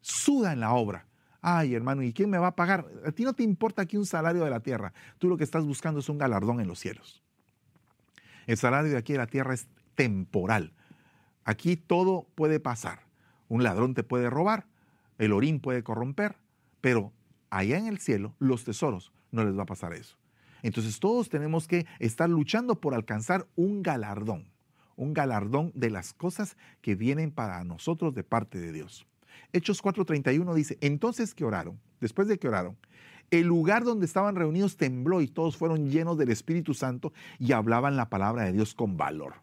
suda 0.00 0.52
en 0.52 0.60
la 0.60 0.72
obra. 0.72 1.06
Ay, 1.40 1.74
hermano, 1.74 2.02
¿y 2.02 2.12
quién 2.12 2.30
me 2.30 2.38
va 2.38 2.48
a 2.48 2.56
pagar? 2.56 2.86
A 3.06 3.12
ti 3.12 3.24
no 3.24 3.34
te 3.34 3.42
importa 3.42 3.82
aquí 3.82 3.96
un 3.96 4.06
salario 4.06 4.44
de 4.44 4.50
la 4.50 4.60
tierra. 4.60 4.92
Tú 5.18 5.28
lo 5.28 5.36
que 5.36 5.44
estás 5.44 5.64
buscando 5.64 6.00
es 6.00 6.08
un 6.08 6.18
galardón 6.18 6.60
en 6.60 6.68
los 6.68 6.78
cielos. 6.78 7.23
El 8.46 8.56
salario 8.56 8.90
de 8.90 8.98
aquí 8.98 9.12
de 9.12 9.18
la 9.18 9.26
tierra 9.26 9.54
es 9.54 9.68
temporal. 9.94 10.72
Aquí 11.44 11.76
todo 11.76 12.26
puede 12.34 12.60
pasar. 12.60 13.00
Un 13.48 13.62
ladrón 13.62 13.94
te 13.94 14.02
puede 14.02 14.30
robar, 14.30 14.66
el 15.18 15.32
orín 15.32 15.60
puede 15.60 15.82
corromper, 15.82 16.36
pero 16.80 17.12
allá 17.50 17.78
en 17.78 17.86
el 17.86 17.98
cielo, 17.98 18.34
los 18.38 18.64
tesoros, 18.64 19.12
no 19.30 19.44
les 19.44 19.56
va 19.56 19.62
a 19.62 19.66
pasar 19.66 19.92
eso. 19.92 20.16
Entonces 20.62 20.98
todos 20.98 21.28
tenemos 21.28 21.68
que 21.68 21.86
estar 21.98 22.28
luchando 22.28 22.80
por 22.80 22.94
alcanzar 22.94 23.46
un 23.54 23.82
galardón, 23.82 24.48
un 24.96 25.12
galardón 25.12 25.72
de 25.74 25.90
las 25.90 26.14
cosas 26.14 26.56
que 26.80 26.94
vienen 26.94 27.30
para 27.30 27.62
nosotros 27.64 28.14
de 28.14 28.24
parte 28.24 28.58
de 28.58 28.72
Dios. 28.72 29.06
Hechos 29.52 29.82
4:31 29.82 30.54
dice, 30.54 30.78
entonces 30.80 31.34
que 31.34 31.44
oraron, 31.44 31.78
después 32.00 32.28
de 32.28 32.38
que 32.38 32.48
oraron, 32.48 32.78
el 33.30 33.46
lugar 33.46 33.84
donde 33.84 34.06
estaban 34.06 34.36
reunidos 34.36 34.76
tembló 34.76 35.20
y 35.20 35.28
todos 35.28 35.56
fueron 35.56 35.90
llenos 35.90 36.18
del 36.18 36.30
Espíritu 36.30 36.74
Santo 36.74 37.12
y 37.38 37.52
hablaban 37.52 37.96
la 37.96 38.08
palabra 38.08 38.44
de 38.44 38.52
Dios 38.52 38.74
con 38.74 38.96
valor. 38.96 39.34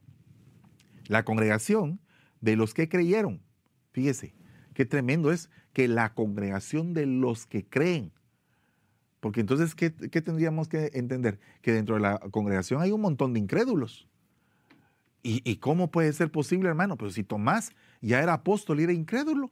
La 1.07 1.25
congregación 1.25 1.99
de 2.39 2.55
los 2.55 2.73
que 2.73 2.89
creyeron, 2.89 3.41
fíjese, 3.91 4.34
qué 4.73 4.86
tremendo 4.86 5.32
es 5.32 5.49
que 5.73 5.88
la 5.88 6.13
congregación 6.13 6.93
de 6.93 7.05
los 7.05 7.45
que 7.45 7.65
creen, 7.65 8.13
porque 9.21 9.39
entonces, 9.39 9.75
¿qué, 9.75 9.91
tendríamos 9.91 10.67
que 10.67 10.89
entender? 10.95 11.39
Que 11.61 11.71
dentro 11.71 11.95
de 11.95 12.01
la 12.01 12.17
congregación 12.32 12.82
hay 12.82 12.91
un 12.91 13.01
montón 13.01 13.34
de 13.34 13.39
incrédulos. 13.39 14.07
¿Y, 15.23 15.57
cómo 15.57 15.91
puede 15.91 16.11
ser 16.13 16.32
posible, 16.32 16.67
hermano? 16.67 16.97
Pero 16.97 17.11
si 17.11 17.23
Tomás 17.23 17.71
ya 18.01 18.23
era 18.23 18.34
apóstol 18.34 18.79
y 18.79 18.84
era 18.84 18.93
incrédulo, 18.93 19.51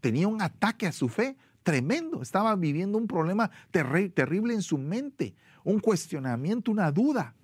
tenía 0.00 0.26
un 0.26 0.40
ataque 0.40 0.86
a 0.86 0.92
su 0.92 1.10
fe 1.10 1.36
tremendo, 1.66 2.22
estaba 2.22 2.54
viviendo 2.54 2.96
un 2.96 3.08
problema 3.08 3.50
terrible 3.72 4.54
en 4.54 4.62
su 4.62 4.78
mente, 4.78 5.34
un 5.64 5.80
cuestionamiento, 5.80 6.70
una 6.70 6.92
duda. 6.92 7.34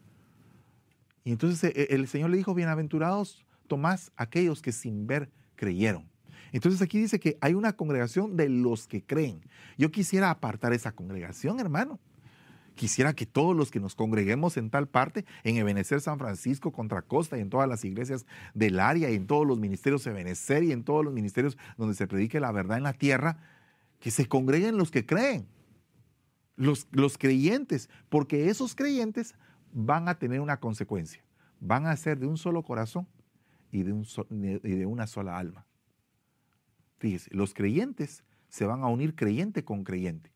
Y 1.25 1.33
entonces 1.33 1.65
e, 1.65 1.83
e, 1.83 1.87
el 1.97 2.07
Señor 2.07 2.31
le 2.31 2.37
dijo, 2.37 2.55
bienaventurados 2.55 3.45
Tomás, 3.67 4.13
aquellos 4.17 4.63
que 4.63 4.71
sin 4.71 5.09
ver 5.09 5.29
creyeron. 5.57 6.09
Entonces 6.53 6.81
aquí 6.83 7.01
dice 7.01 7.19
que 7.19 7.37
hay 7.41 7.55
una 7.55 7.73
congregación 7.73 8.37
de 8.37 8.49
los 8.49 8.87
que 8.87 9.03
creen. 9.03 9.41
Yo 9.77 9.91
quisiera 9.91 10.31
apartar 10.31 10.73
esa 10.73 10.93
congregación, 10.93 11.59
hermano. 11.59 11.99
Quisiera 12.77 13.15
que 13.15 13.27
todos 13.27 13.57
los 13.57 13.73
que 13.73 13.81
nos 13.81 13.97
congreguemos 13.97 14.57
en 14.57 14.71
tal 14.71 14.87
parte, 14.87 15.25
en 15.43 15.57
Ebenecer 15.57 16.01
San 16.01 16.21
Francisco, 16.21 16.71
Contra 16.71 17.03
Costa 17.03 17.39
y 17.39 17.41
en 17.41 17.51
todas 17.51 17.69
las 17.69 17.85
iglesias 17.85 18.25
del 18.55 18.79
área 18.79 19.11
y 19.11 19.17
en 19.17 19.27
todos 19.27 19.49
los 19.49 19.59
ministerios 19.59 20.07
Ebenecer 20.07 20.63
y 20.63 20.71
en 20.71 20.85
todos 20.85 21.05
los 21.05 21.13
ministerios 21.13 21.59
donde 21.77 21.97
se 21.97 22.07
predique 22.07 22.39
la 22.39 22.53
verdad 22.53 22.77
en 22.77 22.85
la 22.85 22.93
tierra, 22.93 23.39
que 24.03 24.11
se 24.11 24.27
congreguen 24.27 24.77
los 24.77 24.91
que 24.91 25.07
creen, 25.07 25.47
los, 26.57 26.89
los 26.91 27.17
creyentes, 27.17 27.89
porque 28.09 28.49
esos 28.49 28.75
creyentes 28.75 29.37
van 29.73 30.09
a 30.09 30.19
tener 30.19 30.41
una 30.41 30.59
consecuencia. 30.59 31.25
Van 31.61 31.87
a 31.87 31.97
ser 31.97 32.19
de 32.19 32.27
un 32.27 32.37
solo 32.37 32.65
corazón 32.65 33.07
y 33.71 33.85
de, 33.85 33.93
un 33.93 34.05
y 34.65 34.71
de 34.73 34.87
una 34.87 35.07
sola 35.07 35.39
alma. 35.39 35.67
Fíjese, 36.99 37.31
los 37.33 37.55
creyentes 37.55 38.25
se 38.49 38.67
van 38.67 38.83
a 38.83 38.89
unir 38.89 39.15
creyente 39.15 39.65
con 39.65 39.85
creyente. 39.85 40.33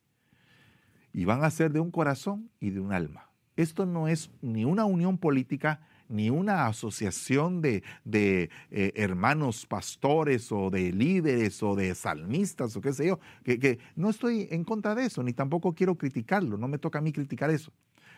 Y 1.12 1.24
van 1.24 1.42
a 1.42 1.50
ser 1.50 1.72
de 1.72 1.80
un 1.80 1.90
corazón 1.90 2.52
y 2.60 2.70
de 2.70 2.78
un 2.78 2.92
alma. 2.92 3.32
Esto 3.56 3.84
no 3.84 4.06
es 4.06 4.30
ni 4.42 4.64
una 4.64 4.84
unión 4.84 5.18
política, 5.18 5.80
ni 6.08 6.30
una 6.30 6.66
asociación 6.66 7.60
de, 7.60 7.82
de 8.04 8.50
eh, 8.70 8.92
hermanos 8.94 9.66
pastores 9.66 10.52
o 10.52 10.70
de 10.70 10.92
líderes 10.92 11.62
o 11.62 11.74
de 11.74 11.94
salmistas 11.94 12.76
o 12.76 12.80
qué 12.80 12.92
sé 12.92 13.06
yo, 13.06 13.20
que, 13.44 13.58
que, 13.58 13.78
no 13.94 14.10
estoy 14.10 14.48
en 14.50 14.64
contra 14.64 14.94
de 14.94 15.06
eso, 15.06 15.22
ni 15.22 15.32
tampoco 15.32 15.74
quiero 15.74 15.96
criticarlo, 15.96 16.56
no 16.56 16.68
me 16.68 16.78
toca 16.78 16.98
a 16.98 17.02
mí 17.02 17.12
criticar 17.12 17.50
eso. 17.50 17.72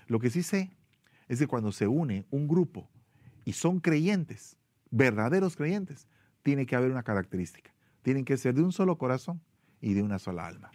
Lo 0.07 0.19
que 0.19 0.31
sí 0.31 0.43
sé 0.43 0.71
es 1.29 1.39
que 1.39 1.47
cuando 1.47 1.73
se 1.73 1.87
une 1.87 2.25
un 2.31 2.49
grupo 2.49 2.89
y 3.45 3.53
son 3.53 3.81
creyentes, 3.81 4.57
verdaderos 4.91 5.57
creyentes, 5.57 6.07
tiene 6.43 6.67
que 6.67 6.77
haber 6.77 6.91
una 6.91 7.03
característica 7.03 7.73
tienen 8.09 8.25
que 8.25 8.39
ser 8.39 8.55
de 8.55 8.63
un 8.63 8.73
solo 8.73 8.97
corazón 8.97 9.43
y 9.83 9.93
de 9.93 10.03
una 10.03 10.19
sola 10.19 10.47
alma. 10.47 10.71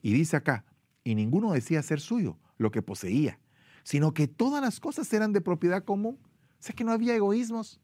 Y 0.00 0.14
dice 0.14 0.36
acá, 0.36 0.64
y 1.04 1.14
ninguno 1.14 1.52
decía 1.52 1.82
ser 1.82 2.00
suyo 2.00 2.38
lo 2.56 2.70
que 2.70 2.80
poseía, 2.80 3.38
sino 3.82 4.14
que 4.14 4.28
todas 4.28 4.62
las 4.62 4.80
cosas 4.80 5.12
eran 5.12 5.34
de 5.34 5.42
propiedad 5.42 5.84
común. 5.84 6.18
Sea 6.64 6.74
que 6.74 6.82
no 6.82 6.92
había 6.92 7.14
egoísmos. 7.14 7.78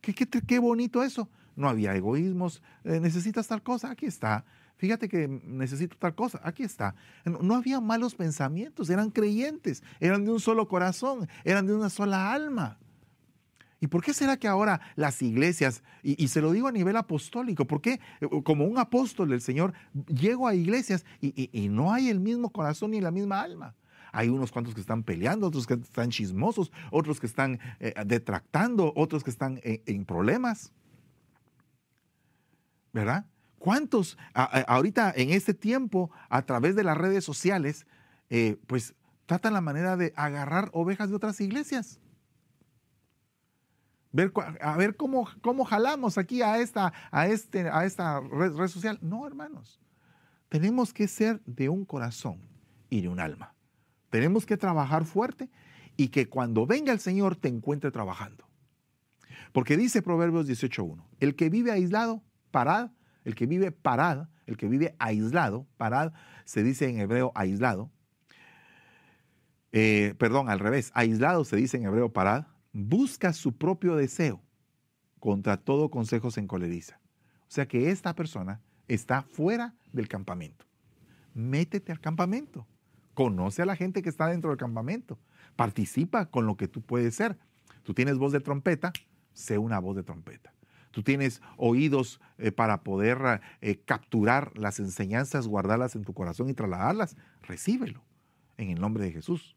Qué, 0.00 0.14
qué, 0.14 0.58
bonito 0.60 1.02
eso. 1.02 1.28
No 1.56 1.68
había 1.68 1.92
egoísmos. 1.96 2.62
Eh, 2.84 3.00
necesitas 3.00 3.48
tal 3.48 3.64
cosa, 3.64 3.90
aquí 3.90 4.06
está. 4.06 4.44
Fíjate 4.76 5.08
que 5.08 5.26
necesito 5.26 5.96
tal 5.96 6.14
cosa, 6.14 6.40
aquí 6.44 6.62
está. 6.62 6.94
No, 7.24 7.40
no 7.42 7.56
había 7.56 7.80
malos 7.80 8.14
pensamientos, 8.14 8.90
eran 8.90 9.10
creyentes, 9.10 9.82
eran 9.98 10.24
de 10.24 10.30
un 10.30 10.38
solo 10.38 10.68
corazón, 10.68 11.28
eran 11.42 11.66
de 11.66 11.74
una 11.74 11.90
sola 11.90 12.32
alma. 12.32 12.78
¿Y 13.80 13.88
por 13.88 14.04
qué 14.04 14.14
será 14.14 14.36
que 14.36 14.46
ahora 14.46 14.80
las 14.94 15.20
iglesias, 15.20 15.82
y, 16.04 16.28
se 16.28 16.40
lo 16.40 16.52
digo 16.52 16.68
a 16.68 16.72
nivel 16.72 16.96
apostólico, 16.96 17.64
por 17.64 17.80
qué 17.80 17.98
eh, 18.20 18.28
como 18.44 18.66
un 18.66 18.78
apóstol 18.78 19.30
del 19.30 19.40
Señor 19.40 19.72
llego 20.06 20.46
a 20.46 20.54
iglesias 20.54 21.04
y, 21.20 21.68
no 21.70 21.92
hay 21.92 22.08
el 22.08 22.20
mismo 22.20 22.50
corazón 22.50 22.92
ni 22.92 23.00
la 23.00 23.10
misma 23.10 23.40
alma? 23.40 23.74
Hay 24.16 24.30
unos 24.30 24.50
cuantos 24.50 24.74
que 24.74 24.80
están 24.80 25.02
peleando, 25.02 25.46
otros 25.46 25.66
que 25.66 25.74
están 25.74 26.08
chismosos, 26.08 26.72
otros 26.90 27.20
que 27.20 27.26
están 27.26 27.60
eh, 27.80 27.92
detractando, 28.06 28.94
otros 28.96 29.22
que 29.22 29.28
están 29.28 29.60
en, 29.62 30.06
problemas. 30.06 30.72
¿Verdad? 32.94 33.26
¿Cuántos 33.58 34.16
ahorita 34.32 35.12
en 35.14 35.30
este 35.30 35.52
tiempo, 35.52 36.10
a 36.30 36.46
través 36.46 36.74
de 36.76 36.82
las 36.82 36.96
redes 36.96 37.24
sociales, 37.24 37.86
eh, 38.30 38.56
pues 38.66 38.94
tratan 39.26 39.52
la 39.52 39.60
manera 39.60 39.98
de 39.98 40.14
agarrar 40.16 40.70
ovejas 40.72 41.10
de 41.10 41.16
otras 41.16 41.38
iglesias? 41.42 42.00
a 44.62 44.76
ver 44.78 44.96
cómo, 44.96 45.28
cómo 45.42 45.66
jalamos 45.66 46.16
aquí 46.16 46.40
a 46.40 46.58
esta, 46.58 46.90
a 47.10 47.26
este, 47.26 47.68
a 47.68 47.84
esta 47.84 48.20
red, 48.20 48.54
social. 48.68 48.98
No, 49.02 49.26
hermanos. 49.26 49.78
Tenemos 50.48 50.94
que 50.94 51.06
ser 51.06 51.42
de 51.44 51.68
un 51.68 51.84
corazón 51.84 52.40
y 52.88 53.02
de 53.02 53.08
un 53.08 53.20
alma. 53.20 53.55
Tenemos 54.10 54.46
que 54.46 54.56
trabajar 54.56 55.04
fuerte 55.04 55.50
y 55.96 56.08
que 56.08 56.28
cuando 56.28 56.66
venga 56.66 56.92
el 56.92 57.00
Señor 57.00 57.36
te 57.36 57.48
encuentre 57.48 57.90
trabajando. 57.90 58.48
Porque 59.52 59.76
dice 59.76 60.02
Proverbios 60.02 60.48
18.1, 60.48 61.04
el 61.20 61.34
que 61.34 61.48
vive 61.48 61.72
aislado, 61.72 62.22
parad, 62.50 62.90
el 63.24 63.34
que 63.34 63.46
vive 63.46 63.72
parad, 63.72 64.28
el 64.46 64.56
que 64.56 64.68
vive 64.68 64.94
aislado, 64.98 65.66
parad, 65.76 66.12
se 66.44 66.62
dice 66.62 66.88
en 66.88 67.00
hebreo 67.00 67.32
aislado, 67.34 67.90
eh, 69.72 70.14
perdón, 70.18 70.48
al 70.48 70.60
revés, 70.60 70.90
aislado 70.94 71.44
se 71.44 71.56
dice 71.56 71.76
en 71.76 71.84
hebreo 71.84 72.12
parad, 72.12 72.46
busca 72.72 73.32
su 73.32 73.56
propio 73.56 73.96
deseo 73.96 74.42
contra 75.18 75.56
todo 75.56 75.90
consejo 75.90 76.30
se 76.30 76.40
encoleriza. 76.40 77.00
O 77.42 77.50
sea 77.50 77.66
que 77.66 77.90
esta 77.90 78.14
persona 78.14 78.60
está 78.88 79.22
fuera 79.22 79.74
del 79.92 80.08
campamento. 80.08 80.66
Métete 81.34 81.92
al 81.92 82.00
campamento. 82.00 82.66
Conoce 83.16 83.62
a 83.62 83.66
la 83.66 83.76
gente 83.76 84.02
que 84.02 84.10
está 84.10 84.26
dentro 84.26 84.50
del 84.50 84.58
campamento. 84.58 85.18
Participa 85.56 86.26
con 86.26 86.44
lo 86.44 86.58
que 86.58 86.68
tú 86.68 86.82
puedes 86.82 87.14
ser. 87.14 87.38
Tú 87.82 87.94
tienes 87.94 88.18
voz 88.18 88.30
de 88.30 88.40
trompeta, 88.40 88.92
sé 89.32 89.56
una 89.56 89.78
voz 89.78 89.96
de 89.96 90.02
trompeta. 90.02 90.52
Tú 90.90 91.02
tienes 91.02 91.40
oídos 91.56 92.20
eh, 92.36 92.52
para 92.52 92.82
poder 92.82 93.40
eh, 93.62 93.80
capturar 93.86 94.52
las 94.58 94.80
enseñanzas, 94.80 95.48
guardarlas 95.48 95.96
en 95.96 96.04
tu 96.04 96.12
corazón 96.12 96.50
y 96.50 96.52
trasladarlas. 96.52 97.16
Recíbelo 97.40 98.04
en 98.58 98.68
el 98.68 98.82
nombre 98.82 99.02
de 99.02 99.12
Jesús. 99.12 99.56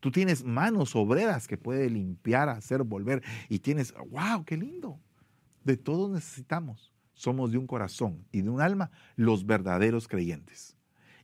Tú 0.00 0.10
tienes 0.10 0.42
manos 0.42 0.96
obreras 0.96 1.46
que 1.46 1.56
puede 1.56 1.88
limpiar, 1.88 2.48
hacer, 2.48 2.82
volver. 2.82 3.22
Y 3.48 3.60
tienes, 3.60 3.94
wow, 4.10 4.44
qué 4.44 4.56
lindo. 4.56 4.98
De 5.62 5.76
todos 5.76 6.10
necesitamos. 6.10 6.92
Somos 7.14 7.52
de 7.52 7.58
un 7.58 7.68
corazón 7.68 8.26
y 8.32 8.42
de 8.42 8.50
un 8.50 8.60
alma 8.60 8.90
los 9.14 9.46
verdaderos 9.46 10.08
creyentes. 10.08 10.76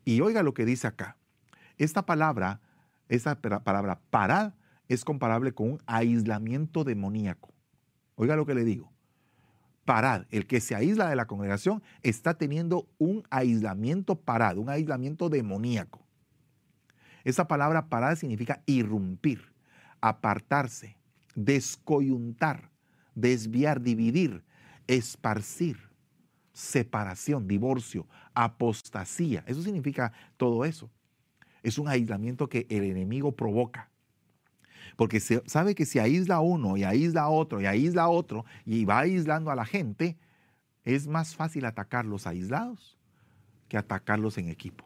Y 0.04 0.20
oiga 0.20 0.44
lo 0.44 0.54
que 0.54 0.64
dice 0.64 0.86
acá. 0.86 1.16
Esta 1.78 2.04
palabra, 2.04 2.60
esta 3.08 3.40
palabra 3.40 4.00
parad, 4.10 4.54
es 4.88 5.04
comparable 5.04 5.52
con 5.52 5.72
un 5.72 5.78
aislamiento 5.86 6.84
demoníaco. 6.84 7.52
Oiga 8.14 8.36
lo 8.36 8.46
que 8.46 8.54
le 8.54 8.64
digo. 8.64 8.92
Parad, 9.84 10.26
el 10.30 10.46
que 10.46 10.60
se 10.60 10.74
aísla 10.74 11.08
de 11.08 11.16
la 11.16 11.26
congregación 11.26 11.82
está 12.02 12.34
teniendo 12.34 12.88
un 12.98 13.24
aislamiento 13.30 14.14
parado, 14.16 14.60
un 14.60 14.68
aislamiento 14.68 15.28
demoníaco. 15.28 16.06
Esa 17.24 17.48
palabra 17.48 17.88
parar 17.88 18.16
significa 18.16 18.62
irrumpir, 18.66 19.52
apartarse, 20.00 20.96
descoyuntar, 21.34 22.70
desviar, 23.14 23.80
dividir, 23.80 24.44
esparcir, 24.86 25.78
separación, 26.52 27.46
divorcio, 27.46 28.06
apostasía. 28.34 29.42
Eso 29.46 29.62
significa 29.62 30.12
todo 30.36 30.64
eso. 30.64 30.90
Es 31.62 31.78
un 31.78 31.88
aislamiento 31.88 32.48
que 32.48 32.66
el 32.70 32.84
enemigo 32.84 33.32
provoca. 33.32 33.90
Porque 34.96 35.20
se, 35.20 35.42
sabe 35.46 35.74
que 35.74 35.86
si 35.86 35.98
aísla 35.98 36.40
uno 36.40 36.76
y 36.76 36.84
aísla 36.84 37.28
otro 37.28 37.60
y 37.60 37.66
aísla 37.66 38.08
otro 38.08 38.44
y 38.64 38.84
va 38.84 39.00
aislando 39.00 39.50
a 39.50 39.54
la 39.54 39.64
gente, 39.64 40.18
es 40.84 41.06
más 41.06 41.34
fácil 41.34 41.64
atacarlos 41.64 42.26
aislados 42.26 42.98
que 43.68 43.78
atacarlos 43.78 44.36
en 44.38 44.48
equipo. 44.48 44.84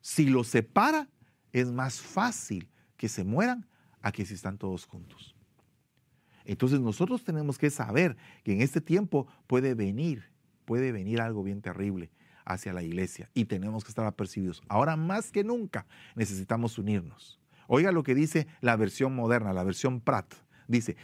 Si 0.00 0.26
los 0.26 0.48
separa, 0.48 1.08
es 1.52 1.70
más 1.70 2.00
fácil 2.00 2.70
que 2.96 3.08
se 3.08 3.24
mueran 3.24 3.66
a 4.00 4.12
que 4.12 4.24
si 4.24 4.34
están 4.34 4.56
todos 4.56 4.86
juntos. 4.86 5.34
Entonces 6.44 6.80
nosotros 6.80 7.22
tenemos 7.22 7.58
que 7.58 7.70
saber 7.70 8.16
que 8.44 8.52
en 8.52 8.62
este 8.62 8.80
tiempo 8.80 9.26
puede 9.46 9.74
venir, 9.74 10.24
puede 10.64 10.90
venir 10.90 11.20
algo 11.20 11.42
bien 11.42 11.60
terrible 11.60 12.10
hacia 12.44 12.72
la 12.72 12.82
iglesia 12.82 13.30
y 13.34 13.44
tenemos 13.44 13.84
que 13.84 13.90
estar 13.90 14.06
apercibidos. 14.06 14.62
Ahora 14.68 14.96
más 14.96 15.30
que 15.30 15.44
nunca 15.44 15.86
necesitamos 16.14 16.78
unirnos. 16.78 17.40
Oiga 17.66 17.92
lo 17.92 18.02
que 18.02 18.14
dice 18.14 18.46
la 18.60 18.76
versión 18.76 19.14
moderna, 19.14 19.52
la 19.52 19.64
versión 19.64 20.00
Prat. 20.00 20.34
Dice, 20.66 20.96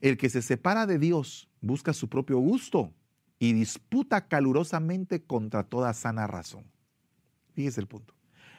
el 0.00 0.16
que 0.16 0.28
se 0.28 0.42
separa 0.42 0.86
de 0.86 0.98
Dios 0.98 1.48
busca 1.60 1.92
su 1.92 2.08
propio 2.08 2.38
gusto 2.38 2.92
y 3.38 3.52
disputa 3.52 4.28
calurosamente 4.28 5.22
contra 5.22 5.62
toda 5.62 5.92
sana 5.94 6.26
razón. 6.26 6.64
Fíjese 7.54 7.80
el 7.80 7.86
punto. 7.86 8.14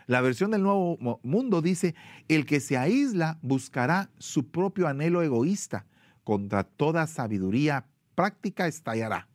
La 0.08 0.22
versión 0.22 0.52
del 0.52 0.64
Nuevo 0.64 1.20
Mundo 1.24 1.62
dice, 1.62 1.96
el 2.28 2.46
que 2.46 2.60
se 2.60 2.78
aísla 2.78 3.40
buscará 3.42 4.10
su 4.18 4.50
propio 4.50 4.88
anhelo 4.88 5.22
egoísta, 5.22 5.86
contra 6.24 6.64
toda 6.64 7.08
sabiduría 7.08 7.86
práctica 8.16 8.68
estallará. 8.68 9.28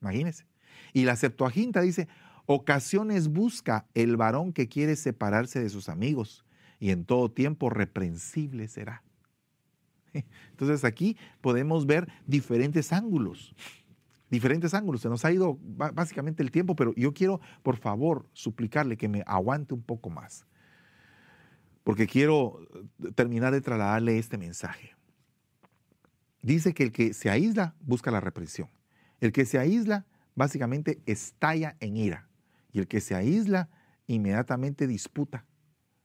Imagínese. 0.00 0.46
Y 0.92 1.04
la 1.04 1.16
Septuaginta 1.16 1.80
dice, 1.80 2.08
ocasiones 2.46 3.28
busca 3.28 3.86
el 3.94 4.16
varón 4.16 4.52
que 4.52 4.68
quiere 4.68 4.96
separarse 4.96 5.60
de 5.60 5.68
sus 5.68 5.88
amigos 5.88 6.44
y 6.78 6.90
en 6.90 7.04
todo 7.04 7.30
tiempo 7.30 7.70
reprensible 7.70 8.68
será. 8.68 9.02
Entonces 10.50 10.84
aquí 10.84 11.16
podemos 11.40 11.86
ver 11.86 12.08
diferentes 12.26 12.92
ángulos, 12.92 13.54
diferentes 14.30 14.74
ángulos. 14.74 15.00
Se 15.00 15.08
nos 15.08 15.24
ha 15.24 15.32
ido 15.32 15.58
básicamente 15.60 16.42
el 16.42 16.50
tiempo, 16.50 16.76
pero 16.76 16.94
yo 16.94 17.14
quiero, 17.14 17.40
por 17.62 17.76
favor, 17.76 18.28
suplicarle 18.32 18.96
que 18.96 19.08
me 19.08 19.22
aguante 19.26 19.74
un 19.74 19.82
poco 19.82 20.10
más, 20.10 20.44
porque 21.84 22.06
quiero 22.06 22.60
eh, 23.04 23.12
terminar 23.14 23.52
de 23.52 23.60
trasladarle 23.60 24.18
este 24.18 24.36
mensaje. 24.36 24.94
Dice 26.42 26.74
que 26.74 26.82
el 26.82 26.92
que 26.92 27.14
se 27.14 27.30
aísla 27.30 27.74
busca 27.80 28.10
la 28.10 28.20
represión. 28.20 28.68
El 29.20 29.30
que 29.30 29.44
se 29.44 29.58
aísla 29.58 30.04
básicamente 30.34 31.02
estalla 31.06 31.76
en 31.80 31.96
ira. 31.96 32.28
Y 32.72 32.78
el 32.78 32.88
que 32.88 33.00
se 33.00 33.14
aísla 33.14 33.68
inmediatamente 34.06 34.86
disputa 34.86 35.46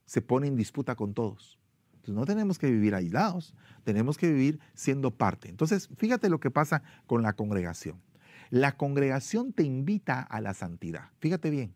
se 0.07 0.21
pone 0.21 0.47
en 0.47 0.55
disputa 0.55 0.95
con 0.95 1.13
todos. 1.13 1.59
Entonces 1.93 2.15
no 2.15 2.25
tenemos 2.25 2.57
que 2.57 2.71
vivir 2.71 2.95
aislados, 2.95 3.53
tenemos 3.83 4.17
que 4.17 4.31
vivir 4.31 4.59
siendo 4.73 5.11
parte. 5.11 5.49
Entonces, 5.49 5.89
fíjate 5.97 6.29
lo 6.29 6.39
que 6.39 6.49
pasa 6.49 6.81
con 7.05 7.21
la 7.21 7.33
congregación. 7.33 8.01
La 8.49 8.77
congregación 8.77 9.51
te 9.51 9.63
invita 9.63 10.21
a 10.21 10.39
la 10.39 10.53
santidad. 10.53 11.11
Fíjate 11.19 11.49
bien. 11.49 11.75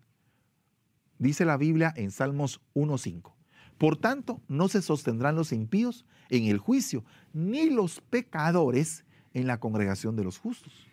Dice 1.19 1.43
la 1.43 1.57
Biblia 1.57 1.93
en 1.97 2.09
Salmos 2.09 2.61
1.5. 2.73 3.33
Por 3.77 3.97
tanto, 3.97 4.41
no 4.47 4.69
se 4.69 4.81
sostendrán 4.81 5.35
los 5.35 5.51
impíos 5.51 6.05
en 6.29 6.45
el 6.45 6.57
juicio, 6.57 7.03
ni 7.33 7.69
los 7.69 7.99
pecadores 7.99 9.03
en 9.33 9.47
la 9.47 9.59
congregación 9.59 10.15
de 10.15 10.23
los 10.23 10.37
justos. 10.37 10.87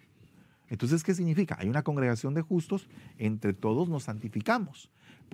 Entonces, 0.68 1.02
¿qué 1.02 1.14
significa? 1.14 1.56
Hay 1.58 1.68
una 1.68 1.82
congregación 1.82 2.34
de 2.34 2.42
justos, 2.42 2.88
entre 3.18 3.52
todos 3.52 3.88
nos 3.88 4.04
santificamos. 4.04 4.90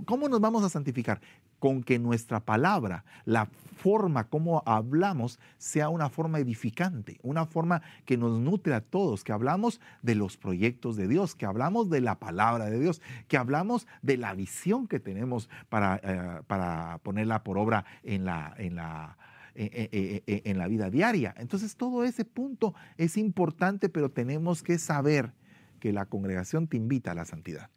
¿Cómo 0.07 0.29
nos 0.29 0.41
vamos 0.41 0.65
a 0.65 0.69
santificar? 0.69 1.21
Con 1.59 1.83
que 1.83 1.99
nuestra 1.99 2.41
palabra, 2.41 3.05
la 3.25 3.47
forma 3.47 4.25
como 4.25 4.63
hablamos, 4.67 5.39
sea 5.57 5.89
una 5.89 6.11
forma 6.11 6.39
edificante, 6.39 7.19
una 7.23 7.47
forma 7.47 7.81
que 8.05 8.17
nos 8.17 8.39
nutre 8.39 8.75
a 8.75 8.81
todos, 8.81 9.25
que 9.25 9.33
hablamos 9.33 9.81
de 10.03 10.15
los 10.15 10.37
proyectos 10.37 10.97
de 10.97 11.09
Dios, 11.09 11.35
que 11.35 11.47
hablamos 11.47 11.89
de 11.91 12.01
la 12.01 12.19
palabra 12.19 12.67
de 12.67 12.81
Dios, 12.81 13.01
que 13.29 13.37
hablamos 13.37 13.87
de 14.03 14.19
la 14.19 14.35
visión 14.35 14.89
que 14.89 15.01
tenemos 15.01 15.49
para, 15.69 16.01
eh, 16.03 16.43
para 16.47 16.99
ponerla 16.99 17.45
por 17.45 17.57
obra 17.57 17.85
en 18.03 18.25
la, 18.25 18.55
en 18.59 18.77
la, 18.77 19.17
en 19.55 20.59
la 20.59 20.69
vida 20.69 20.91
diaria. 20.91 21.35
Entonces 21.39 21.77
todo 21.77 22.05
ese 22.05 22.25
punto 22.25 22.75
es 22.97 23.17
importante, 23.17 23.89
pero 23.89 24.11
tenemos 24.11 24.63
que 24.63 24.79
saber 24.79 25.33
que 25.81 25.93
la 25.93 26.07
congregación 26.07 26.67
te 26.67 26.77
invita 26.77 27.13
a 27.13 27.15
la 27.15 27.25
santidad. 27.25 27.71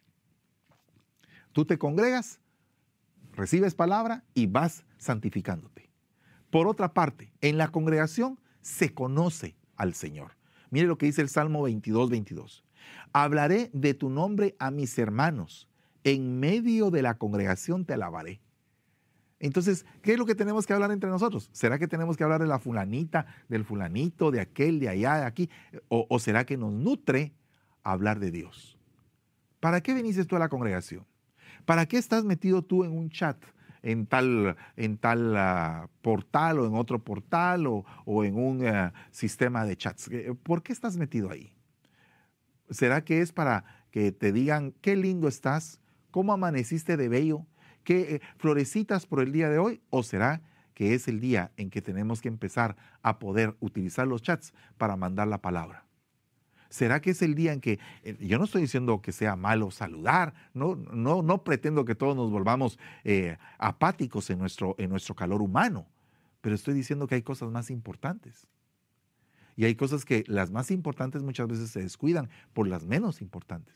Tú 1.52 1.64
te 1.64 1.78
congregas, 1.78 2.40
recibes 3.32 3.74
palabra 3.74 4.24
y 4.34 4.46
vas 4.46 4.84
santificándote. 4.96 5.90
Por 6.50 6.66
otra 6.66 6.94
parte, 6.94 7.32
en 7.40 7.58
la 7.58 7.68
congregación 7.68 8.38
se 8.60 8.94
conoce 8.94 9.56
al 9.76 9.94
Señor. 9.94 10.32
Mire 10.70 10.86
lo 10.86 10.98
que 10.98 11.06
dice 11.06 11.22
el 11.22 11.28
Salmo 11.28 11.62
22, 11.62 12.10
22. 12.10 12.64
Hablaré 13.12 13.70
de 13.72 13.94
tu 13.94 14.10
nombre 14.10 14.56
a 14.58 14.70
mis 14.70 14.98
hermanos. 14.98 15.68
En 16.04 16.38
medio 16.40 16.90
de 16.90 17.02
la 17.02 17.18
congregación 17.18 17.84
te 17.84 17.94
alabaré. 17.94 18.40
Entonces, 19.40 19.86
¿qué 20.02 20.12
es 20.12 20.18
lo 20.18 20.26
que 20.26 20.34
tenemos 20.34 20.66
que 20.66 20.72
hablar 20.72 20.90
entre 20.90 21.08
nosotros? 21.08 21.48
¿Será 21.52 21.78
que 21.78 21.86
tenemos 21.86 22.16
que 22.16 22.24
hablar 22.24 22.40
de 22.40 22.46
la 22.46 22.58
fulanita, 22.58 23.26
del 23.48 23.64
fulanito, 23.64 24.30
de 24.30 24.40
aquel, 24.40 24.80
de 24.80 24.88
allá, 24.88 25.16
de 25.18 25.24
aquí? 25.24 25.48
¿O, 25.88 26.18
será 26.18 26.44
que 26.44 26.56
nos 26.56 26.72
nutre 26.72 27.32
hablar 27.84 28.18
de 28.18 28.32
Dios? 28.32 28.76
¿Para 29.60 29.80
qué 29.80 29.94
viniste 29.94 30.24
tú 30.24 30.34
a 30.36 30.40
la 30.40 30.48
congregación? 30.48 31.06
¿Para 31.64 31.86
qué 31.86 31.98
estás 31.98 32.24
metido 32.24 32.62
tú 32.62 32.84
en 32.84 32.92
un 32.92 33.10
chat? 33.10 33.36
en 33.80 34.06
tal, 34.06 34.56
en 34.76 34.98
tal 34.98 35.36
ah, 35.36 35.88
portal 36.02 36.58
o 36.58 36.66
en 36.66 36.74
otro 36.74 36.98
portal 36.98 37.64
o, 37.68 37.84
en 38.24 38.34
un 38.34 38.66
ah, 38.66 38.92
sistema 39.12 39.64
de 39.64 39.76
chats. 39.76 40.10
¿Por 40.42 40.64
qué 40.64 40.72
estás 40.72 40.96
metido 40.96 41.30
ahí? 41.30 41.54
¿Será 42.70 43.04
que 43.04 43.20
es 43.20 43.32
para 43.32 43.64
que 43.92 44.10
te 44.10 44.32
digan 44.32 44.74
qué 44.80 44.96
lindo 44.96 45.28
estás, 45.28 45.80
cómo 46.10 46.32
amaneciste 46.32 46.96
de 46.96 47.08
bello, 47.08 47.46
qué 47.88 48.16
eh, 48.16 48.20
florecitas 48.36 49.06
por 49.06 49.20
el 49.20 49.32
día 49.32 49.48
de 49.48 49.56
hoy? 49.56 49.80
¿O 49.88 50.02
será 50.02 50.42
que 50.74 50.92
es 50.92 51.08
el 51.08 51.20
día 51.20 51.52
en 51.56 51.70
que 51.70 51.80
tenemos 51.80 52.20
que 52.20 52.28
empezar 52.28 52.76
a 53.00 53.18
poder 53.18 53.56
utilizar 53.60 54.06
los 54.06 54.20
chats 54.20 54.52
para 54.76 54.94
mandar 54.96 55.26
la 55.26 55.40
palabra? 55.40 55.86
¿Será 56.68 57.00
que 57.00 57.12
es 57.12 57.22
el 57.22 57.34
día 57.34 57.54
en 57.54 57.62
que, 57.62 57.78
eh, 58.02 58.18
yo 58.20 58.36
no 58.36 58.44
estoy 58.44 58.60
diciendo 58.60 59.00
que 59.00 59.10
sea 59.10 59.36
malo 59.36 59.70
saludar, 59.70 60.34
no, 60.52 60.76
no, 60.76 61.22
no 61.22 61.44
pretendo 61.44 61.86
que 61.86 61.94
todos 61.94 62.14
nos 62.14 62.30
volvamos 62.30 62.78
eh, 63.04 63.38
apáticos 63.56 64.28
en 64.28 64.38
nuestro, 64.38 64.74
en 64.76 64.90
nuestro 64.90 65.14
calor 65.14 65.40
humano, 65.40 65.86
pero 66.42 66.54
estoy 66.54 66.74
diciendo 66.74 67.06
que 67.06 67.14
hay 67.14 67.22
cosas 67.22 67.50
más 67.50 67.70
importantes. 67.70 68.46
Y 69.56 69.64
hay 69.64 69.76
cosas 69.76 70.04
que 70.04 70.24
las 70.26 70.50
más 70.50 70.70
importantes 70.70 71.22
muchas 71.22 71.48
veces 71.48 71.70
se 71.70 71.80
descuidan 71.80 72.28
por 72.52 72.68
las 72.68 72.84
menos 72.84 73.22
importantes. 73.22 73.74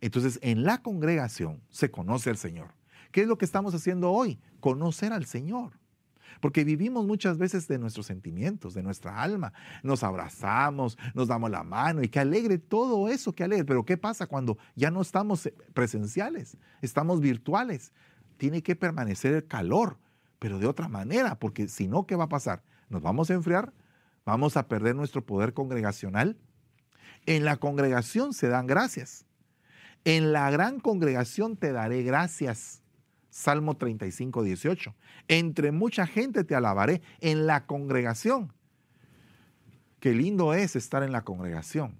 Entonces, 0.00 0.38
en 0.40 0.64
la 0.64 0.80
congregación 0.80 1.60
se 1.68 1.90
conoce 1.90 2.30
al 2.30 2.38
Señor. 2.38 2.81
¿Qué 3.12 3.22
es 3.22 3.28
lo 3.28 3.38
que 3.38 3.44
estamos 3.44 3.74
haciendo 3.74 4.10
hoy? 4.10 4.40
Conocer 4.60 5.12
al 5.12 5.26
Señor. 5.26 5.78
Porque 6.40 6.64
vivimos 6.64 7.06
muchas 7.06 7.38
veces 7.38 7.68
de 7.68 7.78
nuestros 7.78 8.06
sentimientos, 8.06 8.74
de 8.74 8.82
nuestra 8.82 9.22
alma. 9.22 9.52
Nos 9.84 10.02
abrazamos, 10.02 10.98
nos 11.14 11.28
damos 11.28 11.50
la 11.50 11.62
mano 11.62 12.02
y 12.02 12.08
qué 12.08 12.18
alegre 12.18 12.58
todo 12.58 13.08
eso, 13.08 13.32
qué 13.32 13.44
alegre. 13.44 13.64
Pero 13.64 13.84
¿qué 13.84 13.96
pasa 13.96 14.26
cuando 14.26 14.58
ya 14.74 14.90
no 14.90 15.02
estamos 15.02 15.48
presenciales, 15.72 16.56
estamos 16.80 17.20
virtuales? 17.20 17.92
Tiene 18.38 18.62
que 18.62 18.74
permanecer 18.74 19.34
el 19.34 19.46
calor, 19.46 19.98
pero 20.40 20.58
de 20.58 20.66
otra 20.66 20.88
manera, 20.88 21.38
porque 21.38 21.68
si 21.68 21.86
no, 21.86 22.06
¿qué 22.06 22.16
va 22.16 22.24
a 22.24 22.28
pasar? 22.28 22.64
¿Nos 22.88 23.02
vamos 23.02 23.30
a 23.30 23.34
enfriar? 23.34 23.72
¿Vamos 24.24 24.56
a 24.56 24.66
perder 24.66 24.96
nuestro 24.96 25.24
poder 25.24 25.52
congregacional? 25.52 26.36
En 27.26 27.44
la 27.44 27.56
congregación 27.58 28.32
se 28.32 28.48
dan 28.48 28.66
gracias. 28.66 29.26
En 30.04 30.32
la 30.32 30.50
gran 30.50 30.80
congregación 30.80 31.56
te 31.56 31.70
daré 31.70 32.02
gracias. 32.02 32.81
Salmo 33.32 33.78
35, 33.78 34.42
18. 34.42 34.94
Entre 35.26 35.72
mucha 35.72 36.06
gente 36.06 36.44
te 36.44 36.54
alabaré 36.54 37.00
en 37.20 37.46
la 37.46 37.64
congregación. 37.64 38.52
Qué 40.00 40.12
lindo 40.12 40.52
es 40.52 40.76
estar 40.76 41.02
en 41.02 41.12
la 41.12 41.22
congregación, 41.22 41.98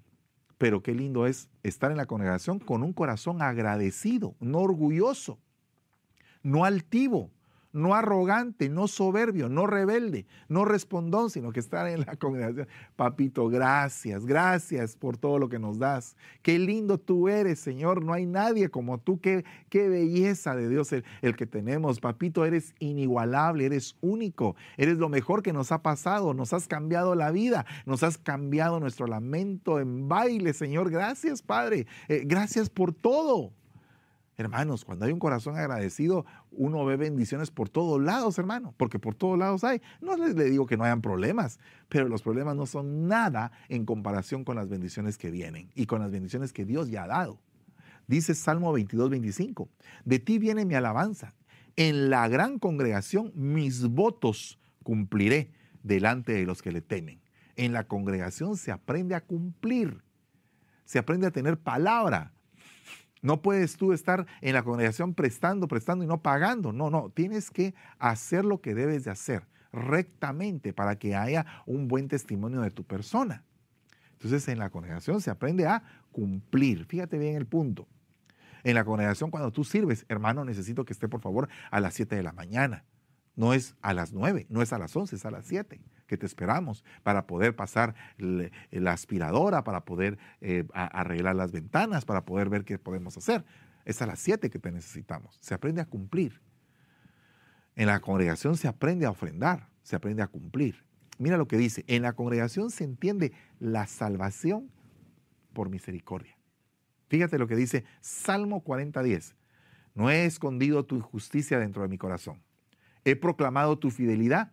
pero 0.58 0.82
qué 0.82 0.94
lindo 0.94 1.26
es 1.26 1.48
estar 1.62 1.90
en 1.90 1.96
la 1.96 2.04
congregación 2.04 2.58
con 2.58 2.82
un 2.82 2.92
corazón 2.92 3.40
agradecido, 3.40 4.34
no 4.40 4.58
orgulloso, 4.58 5.38
no 6.42 6.66
altivo, 6.66 7.30
no 7.72 7.94
arrogante, 7.94 8.68
no 8.68 8.86
soberbio, 8.86 9.48
no 9.48 9.66
rebelde, 9.66 10.26
no 10.48 10.64
respondón, 10.64 11.30
sino 11.30 11.52
que 11.52 11.60
estar 11.60 11.88
en 11.88 12.00
la 12.00 12.16
congregación. 12.16 12.68
Papito, 12.96 13.48
gracias, 13.48 14.26
gracias 14.26 14.96
por 14.96 15.16
todo 15.16 15.38
lo 15.38 15.48
que 15.48 15.58
nos 15.58 15.78
das. 15.78 16.16
Qué 16.42 16.58
lindo 16.58 16.98
tú 16.98 17.28
eres, 17.28 17.58
Señor. 17.58 18.04
No 18.04 18.12
hay 18.12 18.26
nadie 18.26 18.68
como 18.68 18.98
tú. 18.98 19.20
Qué, 19.20 19.44
qué 19.68 19.88
belleza 19.88 20.54
de 20.54 20.68
Dios 20.68 20.92
el, 20.92 21.04
el 21.22 21.36
que 21.36 21.46
tenemos. 21.46 22.00
Papito, 22.00 22.44
eres 22.44 22.74
inigualable, 22.78 23.66
eres 23.66 23.96
único. 24.00 24.54
Eres 24.76 24.98
lo 24.98 25.08
mejor 25.08 25.42
que 25.42 25.52
nos 25.52 25.72
ha 25.72 25.82
pasado. 25.82 26.34
Nos 26.34 26.52
has 26.52 26.68
cambiado 26.68 27.14
la 27.14 27.30
vida. 27.30 27.64
Nos 27.86 28.02
has 28.02 28.18
cambiado 28.18 28.80
nuestro 28.80 29.06
lamento 29.06 29.80
en 29.80 30.08
baile, 30.08 30.52
Señor. 30.52 30.90
Gracias, 30.90 31.42
Padre. 31.42 31.86
Eh, 32.08 32.22
gracias 32.26 32.68
por 32.68 32.92
todo. 32.92 33.52
Hermanos, 34.38 34.84
cuando 34.84 35.04
hay 35.04 35.12
un 35.12 35.18
corazón 35.18 35.56
agradecido, 35.58 36.24
uno 36.50 36.84
ve 36.86 36.96
bendiciones 36.96 37.50
por 37.50 37.68
todos 37.68 38.00
lados, 38.00 38.38
hermano, 38.38 38.74
porque 38.78 38.98
por 38.98 39.14
todos 39.14 39.38
lados 39.38 39.62
hay. 39.62 39.82
No 40.00 40.16
les 40.16 40.34
le 40.34 40.44
digo 40.44 40.66
que 40.66 40.78
no 40.78 40.84
hayan 40.84 41.02
problemas, 41.02 41.58
pero 41.88 42.08
los 42.08 42.22
problemas 42.22 42.56
no 42.56 42.64
son 42.64 43.06
nada 43.06 43.52
en 43.68 43.84
comparación 43.84 44.44
con 44.44 44.56
las 44.56 44.68
bendiciones 44.68 45.18
que 45.18 45.30
vienen 45.30 45.70
y 45.74 45.84
con 45.84 46.00
las 46.00 46.10
bendiciones 46.10 46.52
que 46.52 46.64
Dios 46.64 46.88
ya 46.88 47.04
ha 47.04 47.08
dado. 47.08 47.40
Dice 48.06 48.34
Salmo 48.34 48.72
22, 48.72 49.10
25, 49.10 49.68
de 50.04 50.18
ti 50.18 50.38
viene 50.38 50.64
mi 50.64 50.74
alabanza. 50.74 51.34
En 51.76 52.10
la 52.10 52.26
gran 52.28 52.58
congregación 52.58 53.32
mis 53.34 53.86
votos 53.86 54.58
cumpliré 54.82 55.52
delante 55.82 56.32
de 56.32 56.46
los 56.46 56.62
que 56.62 56.72
le 56.72 56.80
temen. 56.80 57.20
En 57.56 57.72
la 57.72 57.84
congregación 57.84 58.56
se 58.56 58.72
aprende 58.72 59.14
a 59.14 59.20
cumplir, 59.20 60.02
se 60.84 60.98
aprende 60.98 61.26
a 61.26 61.30
tener 61.30 61.58
palabra, 61.58 62.32
no 63.22 63.40
puedes 63.40 63.76
tú 63.76 63.92
estar 63.92 64.26
en 64.40 64.54
la 64.54 64.64
congregación 64.64 65.14
prestando, 65.14 65.68
prestando 65.68 66.04
y 66.04 66.08
no 66.08 66.20
pagando. 66.20 66.72
No, 66.72 66.90
no, 66.90 67.10
tienes 67.10 67.50
que 67.50 67.74
hacer 67.98 68.44
lo 68.44 68.60
que 68.60 68.74
debes 68.74 69.04
de 69.04 69.12
hacer 69.12 69.46
rectamente 69.72 70.72
para 70.72 70.96
que 70.96 71.14
haya 71.14 71.46
un 71.64 71.88
buen 71.88 72.08
testimonio 72.08 72.60
de 72.60 72.70
tu 72.70 72.84
persona. 72.84 73.44
Entonces 74.14 74.46
en 74.48 74.58
la 74.58 74.70
congregación 74.70 75.20
se 75.20 75.30
aprende 75.30 75.66
a 75.66 75.82
cumplir. 76.10 76.84
Fíjate 76.84 77.16
bien 77.16 77.36
el 77.36 77.46
punto. 77.46 77.86
En 78.64 78.74
la 78.74 78.84
congregación 78.84 79.30
cuando 79.30 79.52
tú 79.52 79.64
sirves, 79.64 80.04
hermano, 80.08 80.44
necesito 80.44 80.84
que 80.84 80.92
esté 80.92 81.08
por 81.08 81.20
favor 81.20 81.48
a 81.70 81.80
las 81.80 81.94
7 81.94 82.14
de 82.14 82.22
la 82.22 82.32
mañana. 82.32 82.84
No 83.34 83.54
es 83.54 83.76
a 83.80 83.94
las 83.94 84.12
9, 84.12 84.46
no 84.50 84.62
es 84.62 84.72
a 84.72 84.78
las 84.78 84.94
11, 84.94 85.16
es 85.16 85.24
a 85.24 85.30
las 85.30 85.46
7 85.46 85.80
que 86.06 86.16
te 86.16 86.26
esperamos 86.26 86.84
para 87.02 87.26
poder 87.26 87.56
pasar 87.56 87.94
la 88.18 88.92
aspiradora, 88.92 89.64
para 89.64 89.84
poder 89.84 90.18
eh, 90.40 90.64
arreglar 90.72 91.36
las 91.36 91.52
ventanas, 91.52 92.04
para 92.04 92.24
poder 92.24 92.48
ver 92.48 92.64
qué 92.64 92.78
podemos 92.78 93.16
hacer. 93.16 93.44
Es 93.84 94.02
a 94.02 94.06
las 94.06 94.20
7 94.20 94.50
que 94.50 94.58
te 94.58 94.70
necesitamos. 94.70 95.38
Se 95.40 95.54
aprende 95.54 95.80
a 95.80 95.86
cumplir. 95.86 96.40
En 97.74 97.86
la 97.86 98.00
congregación 98.00 98.56
se 98.56 98.68
aprende 98.68 99.06
a 99.06 99.10
ofrendar, 99.10 99.68
se 99.82 99.96
aprende 99.96 100.22
a 100.22 100.26
cumplir. 100.26 100.84
Mira 101.18 101.36
lo 101.36 101.48
que 101.48 101.56
dice, 101.56 101.84
en 101.86 102.02
la 102.02 102.12
congregación 102.12 102.70
se 102.70 102.84
entiende 102.84 103.32
la 103.58 103.86
salvación 103.86 104.70
por 105.52 105.68
misericordia. 105.68 106.36
Fíjate 107.08 107.38
lo 107.38 107.46
que 107.46 107.56
dice 107.56 107.84
Salmo 108.00 108.64
40:10. 108.64 109.34
No 109.94 110.10
he 110.10 110.24
escondido 110.24 110.84
tu 110.84 110.96
injusticia 110.96 111.58
dentro 111.58 111.82
de 111.82 111.88
mi 111.88 111.98
corazón. 111.98 112.42
He 113.04 113.16
proclamado 113.16 113.78
tu 113.78 113.90
fidelidad 113.90 114.52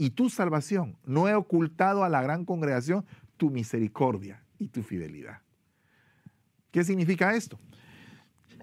y 0.00 0.08
tu 0.08 0.30
salvación. 0.30 0.96
No 1.04 1.28
he 1.28 1.34
ocultado 1.34 2.04
a 2.04 2.08
la 2.08 2.22
gran 2.22 2.46
congregación 2.46 3.04
tu 3.36 3.50
misericordia 3.50 4.42
y 4.58 4.68
tu 4.68 4.82
fidelidad. 4.82 5.42
¿Qué 6.70 6.84
significa 6.84 7.34
esto? 7.34 7.58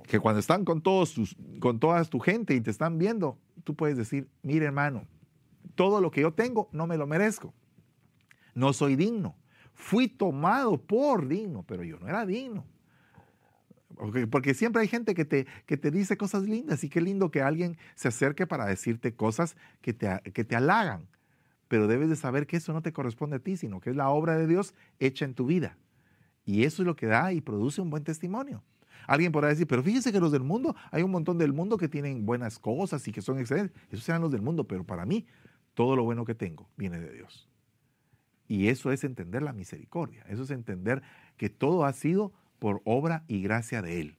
Que 0.07 0.19
cuando 0.19 0.39
están 0.39 0.65
con, 0.65 0.81
todos 0.81 1.13
tus, 1.13 1.35
con 1.59 1.79
toda 1.79 2.03
tu 2.05 2.19
gente 2.19 2.55
y 2.55 2.61
te 2.61 2.71
están 2.71 2.97
viendo, 2.97 3.38
tú 3.63 3.75
puedes 3.75 3.97
decir, 3.97 4.27
mire 4.41 4.65
hermano, 4.65 5.05
todo 5.75 6.01
lo 6.01 6.09
que 6.09 6.21
yo 6.21 6.33
tengo 6.33 6.69
no 6.71 6.88
me 6.88 6.97
lo 6.97 7.05
merezco. 7.05 7.53
No 8.55 8.73
soy 8.73 8.95
digno. 8.95 9.35
Fui 9.75 10.07
tomado 10.07 10.81
por 10.81 11.27
digno, 11.27 11.63
pero 11.67 11.83
yo 11.83 11.99
no 11.99 12.07
era 12.07 12.25
digno. 12.25 12.65
Porque 14.31 14.55
siempre 14.55 14.81
hay 14.81 14.88
gente 14.88 15.13
que 15.13 15.23
te, 15.23 15.45
que 15.67 15.77
te 15.77 15.91
dice 15.91 16.17
cosas 16.17 16.43
lindas 16.45 16.83
y 16.83 16.89
qué 16.89 16.99
lindo 16.99 17.29
que 17.29 17.43
alguien 17.43 17.77
se 17.93 18.07
acerque 18.07 18.47
para 18.47 18.65
decirte 18.65 19.13
cosas 19.15 19.55
que 19.81 19.93
te, 19.93 20.19
que 20.33 20.43
te 20.43 20.55
halagan 20.55 21.07
pero 21.68 21.88
debes 21.88 22.09
de 22.09 22.15
saber 22.15 22.47
que 22.47 22.57
eso 22.57 22.74
no 22.74 22.82
te 22.82 22.93
corresponde 22.93 23.38
a 23.38 23.39
ti, 23.39 23.57
sino 23.57 23.80
que 23.80 23.89
es 23.89 23.95
la 23.95 24.09
obra 24.09 24.38
de 24.38 24.47
Dios 24.47 24.74
hecha 24.99 25.26
en 25.26 25.34
tu 25.34 25.45
vida. 25.45 25.78
Y 26.45 26.63
eso 26.63 26.82
es 26.82 26.86
lo 26.86 26.95
que 26.95 27.07
da 27.07 27.34
y 27.34 27.41
produce 27.41 27.82
un 27.82 27.89
buen 27.89 28.03
testimonio. 28.03 28.63
Alguien 29.05 29.32
podrá 29.32 29.49
decir, 29.49 29.68
pero 29.68 29.84
fíjense 29.84 30.11
que 30.11 30.20
los 30.20 30.32
del 30.32 30.43
mundo, 30.43 30.76
hay 30.91 31.03
un 31.03 31.11
montón 31.11 31.38
del 31.38 31.53
mundo 31.53 31.78
que 31.78 31.88
tienen 31.88 32.26
buenas 32.26 32.59
cosas 32.59 33.07
y 33.07 33.11
que 33.11 33.22
son 33.22 33.39
excelentes. 33.39 33.76
Esos 33.89 34.05
serán 34.05 34.22
los 34.22 34.32
del 34.32 34.41
mundo, 34.41 34.65
pero 34.65 34.84
para 34.84 35.05
mí, 35.05 35.26
todo 35.74 35.95
lo 35.95 36.03
bueno 36.03 36.26
que 36.26 36.36
tengo 36.36 36.70
viene 36.78 36.99
de 36.99 37.11
Dios. 37.11 37.49
Y 38.47 38.70
eso 38.70 38.91
es 38.91 39.03
entender 39.03 39.43
la 39.43 39.53
misericordia. 39.53 40.26
Eso 40.28 40.43
es 40.43 40.51
entender 40.51 41.01
que 41.38 41.49
todo 41.49 41.86
ha 41.86 41.93
sido 41.93 42.34
por 42.59 42.82
obra 42.86 43.24
y 43.28 43.41
gracia 43.41 43.82
de 43.82 44.01
Él. 44.01 44.18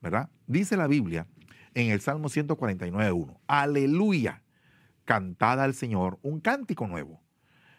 ¿Verdad? 0.00 0.30
Dice 0.46 0.76
la 0.76 0.86
Biblia 0.86 1.26
en 1.74 1.90
el 1.90 2.00
Salmo 2.00 2.28
149.1, 2.28 3.38
aleluya 3.46 4.42
cantada 5.06 5.64
al 5.64 5.72
Señor 5.72 6.18
un 6.20 6.40
cántico 6.40 6.86
nuevo, 6.86 7.22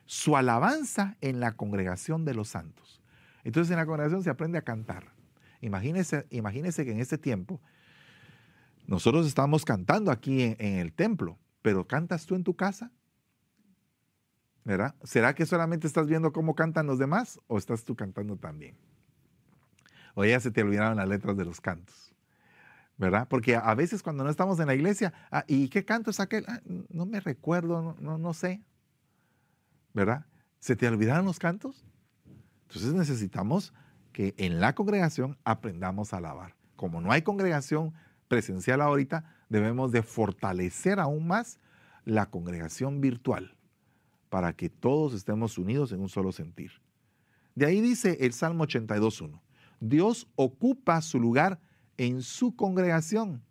su 0.07 0.35
alabanza 0.35 1.17
en 1.21 1.39
la 1.39 1.55
congregación 1.55 2.25
de 2.25 2.33
los 2.33 2.47
santos. 2.47 3.03
Entonces 3.43 3.69
en 3.69 3.77
la 3.77 3.85
congregación 3.85 4.23
se 4.23 4.31
aprende 4.31 4.57
a 4.57 4.63
cantar. 4.63 5.13
Imagínese, 5.61 6.25
imagínese 6.31 6.85
que 6.85 6.91
en 6.91 6.99
este 6.99 7.19
tiempo 7.19 7.61
nosotros 8.87 9.27
estamos 9.27 9.65
cantando 9.65 10.09
aquí 10.11 10.41
en, 10.41 10.55
en 10.59 10.79
el 10.79 10.93
templo, 10.93 11.37
pero 11.61 11.85
¿cantas 11.85 12.25
tú 12.25 12.33
en 12.35 12.43
tu 12.43 12.55
casa? 12.55 12.91
¿Verdad? 14.63 14.95
¿Será 15.03 15.35
que 15.35 15.45
solamente 15.45 15.87
estás 15.87 16.07
viendo 16.07 16.33
cómo 16.33 16.55
cantan 16.55 16.87
los 16.87 16.97
demás 16.97 17.39
o 17.47 17.57
estás 17.57 17.83
tú 17.83 17.95
cantando 17.95 18.37
también? 18.37 18.75
O 20.13 20.25
ya 20.25 20.39
se 20.39 20.51
te 20.51 20.63
olvidaron 20.63 20.97
las 20.97 21.07
letras 21.07 21.37
de 21.37 21.45
los 21.45 21.61
cantos. 21.61 22.06
¿Verdad? 22.97 23.27
Porque 23.29 23.55
a 23.55 23.73
veces 23.75 24.01
cuando 24.01 24.23
no 24.23 24.29
estamos 24.29 24.59
en 24.59 24.67
la 24.67 24.75
iglesia, 24.75 25.13
ah, 25.31 25.43
¿y 25.47 25.69
qué 25.69 25.85
canto 25.85 26.09
es 26.09 26.19
aquel? 26.19 26.45
Ah, 26.47 26.61
no 26.89 27.05
me 27.05 27.19
recuerdo, 27.19 27.95
no, 27.99 28.17
no, 28.17 28.33
sé, 28.33 28.63
¿verdad? 29.93 30.25
¿Se 30.59 30.75
te 30.75 30.87
olvidaron 30.87 31.25
los 31.25 31.39
cantos? 31.39 31.85
Entonces 32.63 32.93
necesitamos 32.93 33.73
que 34.11 34.33
en 34.37 34.59
la 34.59 34.73
congregación 34.73 35.37
aprendamos 35.43 36.13
a 36.13 36.17
alabar. 36.17 36.55
Como 36.75 36.99
no 36.99 37.11
hay 37.11 37.21
congregación 37.21 37.93
presencial 38.27 38.81
ahorita, 38.81 39.23
debemos 39.47 39.91
de 39.91 40.01
fortalecer 40.01 40.99
aún 40.99 41.27
más 41.27 41.59
la 42.03 42.29
congregación 42.29 42.99
virtual 42.99 43.55
para 44.29 44.53
que 44.53 44.69
todos 44.69 45.13
estemos 45.13 45.57
unidos 45.57 45.91
en 45.91 46.01
un 46.01 46.09
solo 46.09 46.31
sentir. 46.31 46.71
De 47.55 47.65
ahí 47.65 47.79
dice 47.79 48.17
el 48.21 48.33
Salmo 48.33 48.65
82.1, 48.65 49.39
Dios 49.79 50.27
ocupa 50.35 51.01
su 51.01 51.19
lugar 51.19 51.59
en 51.97 52.21
su 52.21 52.55
congregación. 52.55 53.43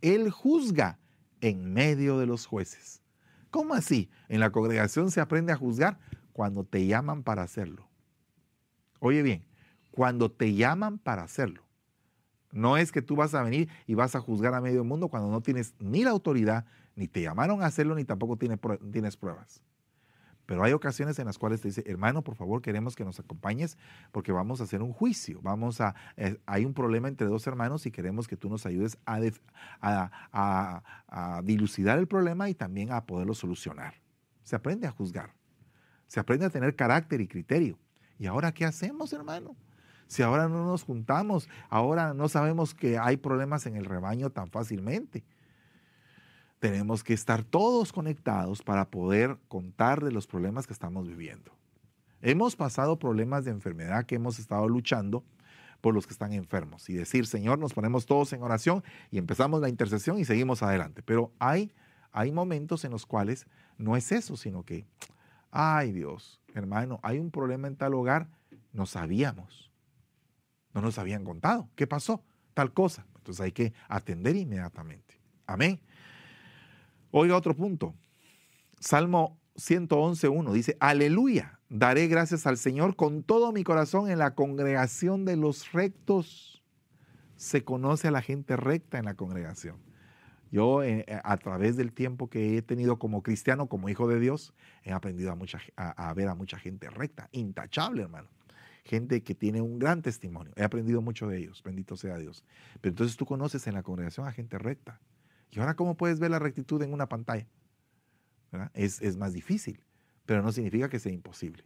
Él 0.00 0.30
juzga 0.30 0.98
en 1.40 1.72
medio 1.72 2.18
de 2.18 2.26
los 2.26 2.46
jueces. 2.46 3.02
¿Cómo 3.50 3.74
así? 3.74 4.10
En 4.28 4.40
la 4.40 4.50
congregación 4.50 5.10
se 5.10 5.20
aprende 5.20 5.52
a 5.52 5.56
juzgar 5.56 5.98
cuando 6.32 6.64
te 6.64 6.86
llaman 6.86 7.22
para 7.22 7.42
hacerlo. 7.42 7.88
Oye 8.98 9.22
bien, 9.22 9.44
cuando 9.90 10.30
te 10.30 10.54
llaman 10.54 10.98
para 10.98 11.22
hacerlo. 11.22 11.62
No 12.50 12.76
es 12.76 12.92
que 12.92 13.02
tú 13.02 13.16
vas 13.16 13.34
a 13.34 13.42
venir 13.42 13.68
y 13.86 13.94
vas 13.94 14.14
a 14.14 14.20
juzgar 14.20 14.54
a 14.54 14.60
medio 14.60 14.84
mundo 14.84 15.08
cuando 15.08 15.30
no 15.30 15.40
tienes 15.40 15.74
ni 15.78 16.04
la 16.04 16.10
autoridad, 16.10 16.66
ni 16.94 17.08
te 17.08 17.22
llamaron 17.22 17.62
a 17.62 17.66
hacerlo, 17.66 17.94
ni 17.94 18.04
tampoco 18.04 18.36
tienes, 18.36 19.16
pruebas. 19.16 19.62
Pero 20.46 20.64
hay 20.64 20.72
ocasiones 20.72 21.18
en 21.18 21.26
las 21.26 21.38
cuales 21.38 21.60
te 21.60 21.68
dice, 21.68 21.84
hermano, 21.86 22.22
por 22.22 22.34
favor, 22.34 22.62
queremos 22.62 22.96
que 22.96 23.04
nos 23.04 23.20
acompañes 23.20 23.78
porque 24.10 24.32
vamos 24.32 24.60
a 24.60 24.64
hacer 24.64 24.82
un 24.82 24.92
juicio. 24.92 25.40
Vamos 25.42 25.80
a, 25.80 25.94
eh, 26.16 26.38
hay 26.46 26.64
un 26.64 26.74
problema 26.74 27.08
entre 27.08 27.28
dos 27.28 27.46
hermanos 27.46 27.86
y 27.86 27.90
queremos 27.90 28.26
que 28.26 28.36
tú 28.36 28.48
nos 28.48 28.66
ayudes 28.66 28.98
a, 29.06 29.20
a, 29.80 30.82
a, 31.08 31.42
dilucidar 31.42 31.98
el 31.98 32.08
problema 32.08 32.48
y 32.48 32.54
también 32.54 32.92
a 32.92 33.06
poderlo 33.06 33.34
solucionar. 33.34 33.94
Se 34.42 34.56
aprende 34.56 34.86
a 34.86 34.90
juzgar. 34.90 35.32
Se 36.08 36.18
aprende 36.18 36.46
a 36.46 36.50
tener 36.50 36.74
carácter 36.74 37.20
y 37.20 37.28
criterio. 37.28 37.78
¿Y 38.18 38.26
ahora 38.26 38.52
qué 38.52 38.64
hacemos, 38.64 39.12
hermano? 39.12 39.56
Si 40.08 40.22
ahora 40.22 40.48
no 40.48 40.66
nos 40.66 40.82
juntamos, 40.82 41.48
ahora 41.70 42.12
no 42.12 42.28
sabemos 42.28 42.74
que 42.74 42.98
hay 42.98 43.16
problemas 43.16 43.64
en 43.66 43.76
el 43.76 43.84
rebaño 43.84 44.28
tan 44.30 44.50
fácilmente 44.50 45.24
tenemos 46.62 47.02
que 47.02 47.12
estar 47.12 47.42
todos 47.42 47.92
conectados 47.92 48.62
para 48.62 48.88
poder 48.88 49.36
contar 49.48 50.00
de 50.00 50.12
los 50.12 50.28
problemas 50.28 50.64
que 50.64 50.72
estamos 50.72 51.08
viviendo. 51.08 51.50
Hemos 52.20 52.54
pasado 52.54 53.00
problemas 53.00 53.44
de 53.44 53.50
enfermedad 53.50 54.06
que 54.06 54.14
hemos 54.14 54.38
estado 54.38 54.68
luchando 54.68 55.24
por 55.80 55.92
los 55.92 56.06
que 56.06 56.12
están 56.12 56.32
enfermos 56.32 56.88
y 56.88 56.94
decir, 56.94 57.26
Señor, 57.26 57.58
nos 57.58 57.74
ponemos 57.74 58.06
todos 58.06 58.32
en 58.32 58.44
oración 58.44 58.84
y 59.10 59.18
empezamos 59.18 59.60
la 59.60 59.68
intercesión 59.68 60.20
y 60.20 60.24
seguimos 60.24 60.62
adelante. 60.62 61.02
Pero 61.02 61.32
hay, 61.40 61.72
hay 62.12 62.30
momentos 62.30 62.84
en 62.84 62.92
los 62.92 63.06
cuales 63.06 63.48
no 63.76 63.96
es 63.96 64.12
eso, 64.12 64.36
sino 64.36 64.62
que, 64.62 64.86
ay 65.50 65.90
Dios, 65.90 66.40
hermano, 66.54 67.00
hay 67.02 67.18
un 67.18 67.32
problema 67.32 67.66
en 67.66 67.74
tal 67.74 67.92
hogar, 67.94 68.28
no 68.72 68.86
sabíamos, 68.86 69.72
no 70.74 70.80
nos 70.80 70.96
habían 70.96 71.24
contado, 71.24 71.68
¿qué 71.74 71.88
pasó? 71.88 72.22
Tal 72.54 72.72
cosa. 72.72 73.04
Entonces 73.16 73.40
hay 73.40 73.50
que 73.50 73.72
atender 73.88 74.36
inmediatamente. 74.36 75.20
Amén. 75.44 75.80
Oiga 77.14 77.36
otro 77.36 77.54
punto. 77.54 77.94
Salmo 78.80 79.38
111.1 79.56 80.50
dice, 80.52 80.78
aleluya, 80.80 81.60
daré 81.68 82.08
gracias 82.08 82.46
al 82.46 82.56
Señor 82.56 82.96
con 82.96 83.22
todo 83.22 83.52
mi 83.52 83.64
corazón 83.64 84.10
en 84.10 84.18
la 84.18 84.34
congregación 84.34 85.26
de 85.26 85.36
los 85.36 85.72
rectos. 85.72 86.64
Se 87.36 87.64
conoce 87.64 88.08
a 88.08 88.12
la 88.12 88.22
gente 88.22 88.56
recta 88.56 88.98
en 88.98 89.04
la 89.04 89.14
congregación. 89.14 89.76
Yo 90.50 90.82
eh, 90.82 91.04
eh, 91.06 91.20
a 91.22 91.36
través 91.36 91.76
del 91.76 91.92
tiempo 91.92 92.30
que 92.30 92.56
he 92.56 92.62
tenido 92.62 92.98
como 92.98 93.22
cristiano, 93.22 93.68
como 93.68 93.90
hijo 93.90 94.08
de 94.08 94.18
Dios, 94.18 94.54
he 94.82 94.92
aprendido 94.92 95.36
a, 95.76 95.90
a, 95.90 96.14
ver 96.14 96.28
a 96.28 96.34
mucha 96.34 96.58
gente 96.58 96.88
recta, 96.88 97.28
intachable, 97.32 98.04
hermano. 98.04 98.30
gente 98.84 99.22
que 99.22 99.34
tiene 99.34 99.60
un 99.60 99.78
gran 99.78 100.00
testimonio. 100.00 100.54
He 100.56 100.62
aprendido 100.62 101.02
mucho 101.02 101.28
de 101.28 101.40
ellos, 101.40 101.62
bendito 101.62 101.94
sea 101.94 102.16
Dios. 102.16 102.42
Pero 102.80 102.92
entonces 102.92 103.18
tú 103.18 103.26
conoces 103.26 103.66
en 103.66 103.74
la 103.74 103.82
congregación 103.82 104.26
a 104.26 104.32
gente 104.32 104.56
recta. 104.56 104.98
¿Y 105.52 105.60
ahora 105.60 105.74
cómo 105.74 105.96
puedes 105.96 106.18
ver 106.18 106.30
la 106.30 106.38
rectitud 106.38 106.82
en 106.82 106.92
una 106.92 107.08
pantalla? 107.08 107.46
Es, 108.74 109.00
es 109.00 109.16
más 109.16 109.32
difícil, 109.32 109.84
pero 110.26 110.42
no 110.42 110.50
significa 110.50 110.88
que 110.88 110.98
sea 110.98 111.12
imposible. 111.12 111.64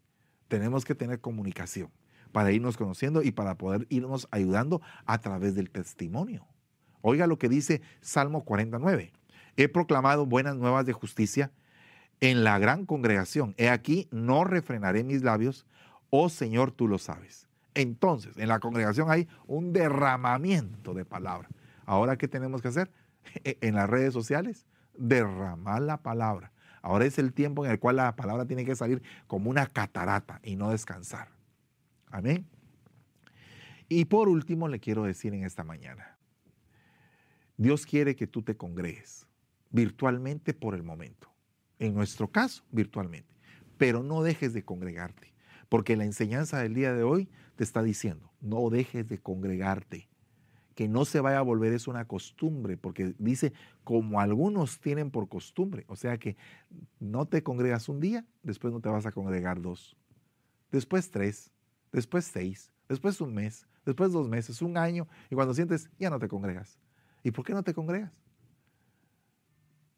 Tenemos 0.48 0.84
que 0.84 0.94
tener 0.94 1.20
comunicación 1.20 1.90
para 2.32 2.52
irnos 2.52 2.76
conociendo 2.76 3.22
y 3.22 3.30
para 3.30 3.56
poder 3.56 3.86
irnos 3.88 4.28
ayudando 4.30 4.82
a 5.06 5.18
través 5.18 5.54
del 5.54 5.70
testimonio. 5.70 6.46
Oiga 7.00 7.26
lo 7.26 7.38
que 7.38 7.48
dice 7.48 7.80
Salmo 8.00 8.44
49. 8.44 9.12
He 9.56 9.68
proclamado 9.68 10.26
buenas 10.26 10.56
nuevas 10.56 10.84
de 10.84 10.92
justicia 10.92 11.52
en 12.20 12.44
la 12.44 12.58
gran 12.58 12.86
congregación. 12.86 13.54
He 13.56 13.68
aquí, 13.68 14.08
no 14.10 14.44
refrenaré 14.44 15.04
mis 15.04 15.22
labios. 15.22 15.64
Oh 16.10 16.28
Señor, 16.28 16.72
tú 16.72 16.88
lo 16.88 16.98
sabes. 16.98 17.48
Entonces, 17.74 18.36
en 18.36 18.48
la 18.48 18.58
congregación 18.58 19.10
hay 19.10 19.28
un 19.46 19.72
derramamiento 19.72 20.94
de 20.94 21.04
palabra. 21.04 21.48
Ahora, 21.84 22.16
¿qué 22.16 22.26
tenemos 22.26 22.62
que 22.62 22.68
hacer? 22.68 22.90
En 23.44 23.74
las 23.74 23.88
redes 23.88 24.12
sociales, 24.12 24.66
derramar 24.96 25.82
la 25.82 26.02
palabra. 26.02 26.52
Ahora 26.82 27.04
es 27.04 27.18
el 27.18 27.32
tiempo 27.32 27.64
en 27.64 27.72
el 27.72 27.78
cual 27.78 27.96
la 27.96 28.14
palabra 28.14 28.46
tiene 28.46 28.64
que 28.64 28.76
salir 28.76 29.02
como 29.26 29.50
una 29.50 29.66
catarata 29.66 30.40
y 30.42 30.56
no 30.56 30.70
descansar. 30.70 31.28
Amén. 32.10 32.46
Y 33.88 34.04
por 34.06 34.28
último, 34.28 34.68
le 34.68 34.80
quiero 34.80 35.04
decir 35.04 35.34
en 35.34 35.44
esta 35.44 35.64
mañana, 35.64 36.16
Dios 37.56 37.86
quiere 37.86 38.16
que 38.16 38.26
tú 38.26 38.42
te 38.42 38.56
congregues 38.56 39.26
virtualmente 39.70 40.54
por 40.54 40.74
el 40.74 40.82
momento. 40.82 41.32
En 41.78 41.94
nuestro 41.94 42.28
caso, 42.28 42.64
virtualmente. 42.70 43.34
Pero 43.78 44.02
no 44.02 44.22
dejes 44.22 44.54
de 44.54 44.64
congregarte, 44.64 45.34
porque 45.68 45.96
la 45.96 46.04
enseñanza 46.04 46.58
del 46.58 46.74
día 46.74 46.94
de 46.94 47.02
hoy 47.02 47.28
te 47.56 47.64
está 47.64 47.82
diciendo, 47.82 48.32
no 48.40 48.70
dejes 48.70 49.08
de 49.08 49.18
congregarte 49.18 50.08
que 50.76 50.88
no 50.88 51.06
se 51.06 51.20
vaya 51.20 51.38
a 51.38 51.42
volver 51.42 51.72
es 51.72 51.88
una 51.88 52.04
costumbre, 52.06 52.76
porque 52.76 53.14
dice, 53.18 53.54
como 53.82 54.20
algunos 54.20 54.78
tienen 54.78 55.10
por 55.10 55.26
costumbre, 55.26 55.86
o 55.88 55.96
sea 55.96 56.18
que 56.18 56.36
no 57.00 57.26
te 57.26 57.42
congregas 57.42 57.88
un 57.88 57.98
día, 57.98 58.26
después 58.42 58.74
no 58.74 58.80
te 58.80 58.90
vas 58.90 59.06
a 59.06 59.10
congregar 59.10 59.62
dos, 59.62 59.96
después 60.70 61.10
tres, 61.10 61.50
después 61.92 62.26
seis, 62.26 62.70
después 62.90 63.22
un 63.22 63.34
mes, 63.34 63.66
después 63.86 64.12
dos 64.12 64.28
meses, 64.28 64.60
un 64.60 64.76
año, 64.76 65.08
y 65.30 65.34
cuando 65.34 65.54
sientes, 65.54 65.88
ya 65.98 66.10
no 66.10 66.18
te 66.18 66.28
congregas. 66.28 66.78
¿Y 67.24 67.30
por 67.30 67.46
qué 67.46 67.54
no 67.54 67.62
te 67.62 67.72
congregas? 67.72 68.12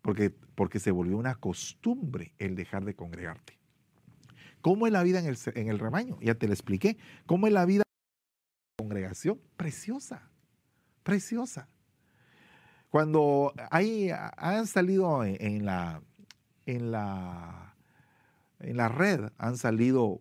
Porque, 0.01 0.31
porque 0.31 0.79
se 0.79 0.93
volvió 0.93 1.18
una 1.18 1.35
costumbre 1.35 2.35
el 2.39 2.55
dejar 2.55 2.85
de 2.85 2.95
congregarte. 2.95 3.59
¿Cómo 4.61 4.87
es 4.87 4.93
la 4.93 5.03
vida 5.03 5.18
en 5.18 5.26
el, 5.26 5.37
en 5.55 5.68
el 5.70 5.81
rebaño? 5.81 6.18
Ya 6.20 6.37
te 6.37 6.47
lo 6.47 6.53
expliqué. 6.53 6.99
¿Cómo 7.26 7.49
es 7.49 7.53
la 7.53 7.64
vida 7.64 7.83
en 7.83 8.79
la 8.79 8.85
congregación? 8.85 9.41
Preciosa 9.57 10.31
preciosa. 11.09 11.66
Cuando 12.90 13.54
hay, 13.70 14.11
han 14.36 14.66
salido 14.66 15.24
en 15.24 15.64
la, 15.64 16.02
en 16.66 16.90
la, 16.90 17.74
en 18.61 18.76
la 18.76 18.88
red, 18.90 19.30
han 19.38 19.56
salido, 19.56 20.18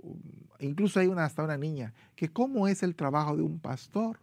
incluso 0.59 1.01
hay 1.01 1.07
una, 1.07 1.25
hasta 1.25 1.43
una 1.43 1.57
niña, 1.57 1.93
que 2.15 2.29
cómo 2.29 2.69
es 2.69 2.83
el 2.83 2.95
trabajo 2.95 3.35
de 3.35 3.43
un 3.43 3.59
pastor. 3.59 4.21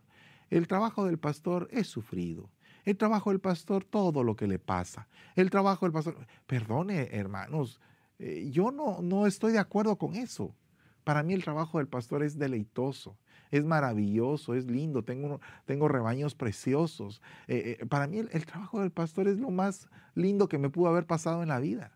El 0.49 0.67
trabajo 0.67 1.05
del 1.05 1.19
pastor 1.19 1.69
es 1.71 1.87
sufrido. 1.87 2.49
El 2.87 2.97
trabajo 2.97 3.29
del 3.29 3.41
pastor, 3.41 3.85
todo 3.85 4.25
lo 4.25 4.35
que 4.35 4.47
le 4.47 4.59
pasa. 4.59 5.07
El 5.37 5.51
trabajo 5.51 5.85
del 5.85 5.93
pastor, 5.93 6.17
perdone 6.47 7.11
hermanos, 7.13 7.79
eh, 8.19 8.49
yo 8.51 8.71
no, 8.71 9.03
no 9.03 9.27
estoy 9.27 9.53
de 9.53 9.59
acuerdo 9.59 9.97
con 9.97 10.17
eso. 10.17 10.55
Para 11.03 11.23
mí 11.23 11.35
el 11.35 11.45
trabajo 11.45 11.77
del 11.77 11.89
pastor 11.89 12.23
es 12.23 12.39
deleitoso 12.39 13.19
es 13.57 13.65
maravilloso, 13.65 14.55
es 14.55 14.67
lindo, 14.67 15.05
tengo, 15.05 15.41
tengo 15.65 15.87
rebaños 15.87 16.35
preciosos. 16.35 17.23
Eh, 17.47 17.79
eh, 17.81 17.87
para 17.87 18.09
mí 18.09 18.19
el, 18.19 18.47
trabajo 18.47 18.81
del 18.81 18.91
pastor 18.91 19.29
es 19.29 19.39
lo 19.39 19.51
más 19.51 19.89
lindo 20.17 20.49
que 20.49 20.59
me 20.59 20.71
pudo 20.71 20.89
haber 20.89 21.07
pasado 21.07 21.41
en 21.43 21.51
la 21.51 21.61
vida. 21.61 21.93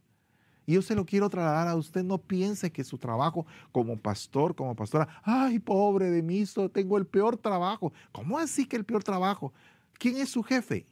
Y 0.67 0.75
yo 0.75 0.83
se 0.83 0.95
lo 0.95 1.05
quiero 1.05 1.29
trasladar 1.29 1.67
a 1.67 1.75
usted, 1.75 2.05
no 2.05 2.19
piense 2.19 2.71
que 2.71 2.85
su 2.85 2.97
trabajo 2.97 3.45
como 3.73 3.97
pastor, 3.97 4.55
como 4.55 4.77
pastora, 4.77 5.09
ay, 5.25 5.59
pobre 5.59 6.11
de 6.11 6.23
mí, 6.23 6.45
tengo 6.73 6.97
el 6.97 7.07
peor 7.07 7.37
trabajo. 7.37 7.93
¿Cómo 8.13 8.39
así 8.39 8.65
que 8.65 8.77
el 8.77 8.85
peor 8.85 9.03
trabajo? 9.03 9.53
¿Quién 9.95 10.19
es 10.19 10.29
su 10.29 10.45
jefe? 10.45 10.87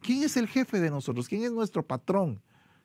¿Quién 0.00 0.22
es 0.22 0.36
el 0.36 0.46
jefe 0.46 0.78
de 0.78 0.90
nosotros? 0.90 1.26
¿Quién 1.26 1.42
es 1.42 1.50
nuestro 1.50 1.84
patrón? 1.84 2.40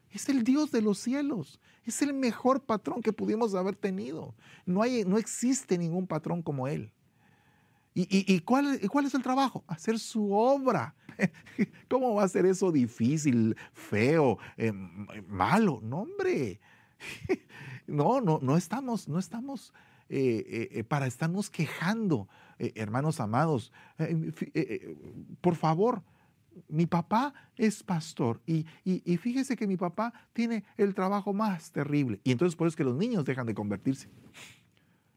Es 0.09 0.29
el 0.29 0.43
Dios 0.43 0.71
de 0.71 0.81
los 0.81 0.97
cielos. 0.97 1.59
Es 1.83 2.01
el 2.01 2.13
mejor 2.13 2.63
patrón 2.63 3.03
que 3.03 3.13
pudimos 3.13 3.53
haber 3.53 3.75
tenido. 3.75 4.33
No, 4.65 4.81
hay, 4.81 5.03
no 5.05 5.19
existe 5.19 5.77
ningún 5.77 6.07
patrón 6.07 6.41
como 6.41 6.67
Él. 6.67 6.91
¿Y, 7.93 8.39
cuál, 8.41 8.79
es 9.05 9.13
el 9.13 9.23
trabajo? 9.23 9.63
Hacer 9.67 9.99
su 9.99 10.31
obra. 10.33 10.95
¿Cómo 11.89 12.15
va 12.15 12.23
a 12.23 12.27
ser 12.27 12.45
eso 12.45 12.71
difícil, 12.71 13.55
feo, 13.73 14.37
em, 14.57 15.07
malo? 15.27 15.79
No, 15.83 16.01
hombre. 16.01 16.59
No, 17.87 18.21
no, 18.21 18.37
no 18.43 18.55
estamos, 18.55 19.07
no 19.07 19.17
estamos 19.17 19.73
eh, 20.09 20.45
eh, 20.47 20.69
eh, 20.71 20.83
para 20.83 21.07
estarnos 21.07 21.49
quejando, 21.49 22.27
hermanos 22.57 23.19
amados. 23.19 23.71
por 25.41 25.55
favor, 25.55 26.03
mi 26.67 26.85
papá 26.85 27.33
es 27.55 27.83
pastor 27.83 28.41
y, 28.45 28.65
y, 28.83 29.17
fíjese 29.17 29.55
que 29.55 29.65
mi 29.65 29.77
papá 29.77 30.13
tiene 30.33 30.65
el 30.77 30.93
trabajo 30.93 31.33
más 31.33 31.71
terrible. 31.71 32.19
Y 32.23 32.31
entonces 32.31 32.55
por 32.55 32.67
eso 32.67 32.73
es 32.73 32.75
que 32.75 32.83
los 32.83 32.95
niños 32.95 33.23
dejan 33.25 33.47
de 33.47 33.53
convertirse. 33.53 34.09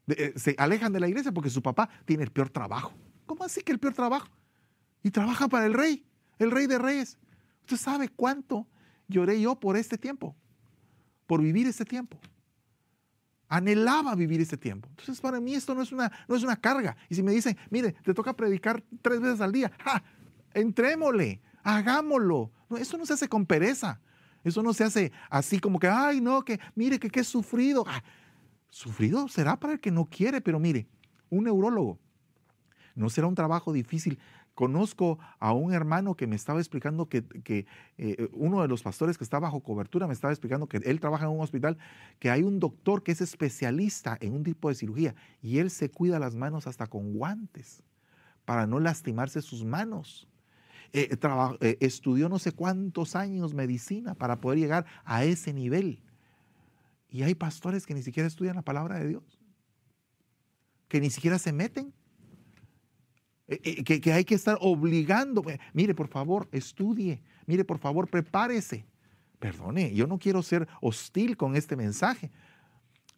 Eh, 0.08 0.32
se 0.36 0.54
alejan 0.58 0.92
de 0.92 1.00
la 1.00 1.08
iglesia 1.08 1.32
porque 1.32 1.50
su 1.50 1.62
papá 1.62 1.88
tiene 2.04 2.24
el 2.24 2.30
peor 2.30 2.50
trabajo. 2.50 2.92
¿Cómo 3.26 3.44
así 3.44 3.62
que 3.62 3.72
el 3.72 3.78
peor 3.78 3.94
trabajo? 3.94 4.28
Y 5.02 5.10
trabaja 5.10 5.48
para 5.48 5.66
el 5.66 5.74
rey, 5.74 6.04
el 6.38 6.50
rey 6.50 6.66
de 6.66 6.78
reyes. 6.78 7.18
Usted 7.60 7.76
sabe 7.76 8.08
cuánto 8.08 8.66
lloré 9.08 9.40
yo 9.40 9.58
por 9.58 9.76
este 9.76 9.96
tiempo, 9.98 10.36
por 11.26 11.40
vivir 11.40 11.66
este 11.66 11.84
tiempo. 11.84 12.18
Anhelaba 13.48 14.14
vivir 14.14 14.40
este 14.40 14.56
tiempo. 14.56 14.88
Entonces, 14.88 15.20
para 15.20 15.38
mí 15.40 15.54
esto 15.54 15.74
no 15.74 15.82
es 15.82 15.92
una, 15.92 16.10
no 16.26 16.34
es 16.34 16.42
una 16.42 16.56
carga. 16.56 16.96
Y 17.08 17.14
si 17.14 17.22
me 17.22 17.32
dicen, 17.32 17.56
mire, 17.70 17.92
te 17.92 18.14
toca 18.14 18.34
predicar 18.34 18.82
tres 19.02 19.20
veces 19.20 19.40
al 19.40 19.52
día, 19.52 19.70
¡ja! 19.84 20.02
entrémosle, 20.54 21.40
hagámoslo. 21.62 22.50
No, 22.68 22.76
eso 22.76 22.96
no 22.96 23.06
se 23.06 23.12
hace 23.12 23.28
con 23.28 23.46
pereza. 23.46 24.00
Eso 24.44 24.62
no 24.62 24.72
se 24.72 24.84
hace 24.84 25.12
así 25.30 25.60
como 25.60 25.78
que, 25.78 25.86
ay, 25.86 26.20
no, 26.20 26.44
que 26.44 26.58
mire 26.74 26.98
que 26.98 27.10
qué 27.10 27.22
sufrido. 27.22 27.84
Ah, 27.86 28.02
Sufrido 28.72 29.28
será 29.28 29.60
para 29.60 29.74
el 29.74 29.80
que 29.80 29.90
no 29.90 30.06
quiere, 30.06 30.40
pero 30.40 30.58
mire, 30.58 30.86
un 31.28 31.44
neurólogo, 31.44 31.98
no 32.94 33.10
será 33.10 33.26
un 33.26 33.34
trabajo 33.34 33.70
difícil. 33.70 34.18
Conozco 34.54 35.18
a 35.38 35.52
un 35.52 35.74
hermano 35.74 36.14
que 36.14 36.26
me 36.26 36.36
estaba 36.36 36.58
explicando 36.58 37.06
que, 37.06 37.22
eh, 37.98 38.28
uno 38.32 38.62
de 38.62 38.68
los 38.68 38.82
pastores 38.82 39.18
que 39.18 39.24
está 39.24 39.38
bajo 39.38 39.60
cobertura 39.60 40.06
me 40.06 40.14
estaba 40.14 40.32
explicando 40.32 40.68
que 40.68 40.78
él 40.78 41.00
trabaja 41.00 41.26
en 41.26 41.32
un 41.32 41.42
hospital, 41.42 41.76
que 42.18 42.30
hay 42.30 42.42
un 42.42 42.60
doctor 42.60 43.02
que 43.02 43.12
es 43.12 43.20
especialista 43.20 44.16
en 44.22 44.32
un 44.32 44.42
tipo 44.42 44.70
de 44.70 44.74
cirugía 44.74 45.14
y 45.42 45.58
él 45.58 45.70
se 45.70 45.90
cuida 45.90 46.18
las 46.18 46.34
manos 46.34 46.66
hasta 46.66 46.86
con 46.86 47.12
guantes 47.12 47.82
para 48.46 48.66
no 48.66 48.80
lastimarse 48.80 49.42
sus 49.42 49.66
manos. 49.66 50.28
Eh, 50.94 51.14
eh, 51.60 51.76
estudió 51.80 52.30
no 52.30 52.38
sé 52.38 52.52
cuántos 52.52 53.16
años 53.16 53.52
medicina 53.52 54.14
para 54.14 54.40
poder 54.40 54.58
llegar 54.58 54.86
a 55.04 55.24
ese 55.24 55.52
nivel. 55.52 56.00
Y 57.12 57.22
hay 57.22 57.34
pastores 57.34 57.84
que 57.84 57.92
ni 57.92 58.02
siquiera 58.02 58.26
estudian 58.26 58.56
la 58.56 58.62
palabra 58.62 58.98
de 58.98 59.06
Dios, 59.06 59.38
que 60.88 60.98
ni 60.98 61.10
siquiera 61.10 61.38
se 61.38 61.52
meten, 61.52 61.92
eh, 63.48 63.60
eh, 63.62 64.00
que, 64.00 64.12
hay 64.14 64.24
que 64.24 64.34
estar 64.34 64.56
obligando. 64.62 65.44
Eh, 65.50 65.60
mire, 65.74 65.94
por 65.94 66.08
favor, 66.08 66.48
estudie. 66.52 67.22
Mire, 67.44 67.66
por 67.66 67.78
favor, 67.78 68.08
prepárese. 68.08 68.86
Perdone, 69.38 69.94
yo 69.94 70.06
no 70.06 70.18
quiero 70.18 70.42
ser 70.42 70.66
hostil 70.80 71.36
con 71.36 71.54
este 71.54 71.76
mensaje. 71.76 72.30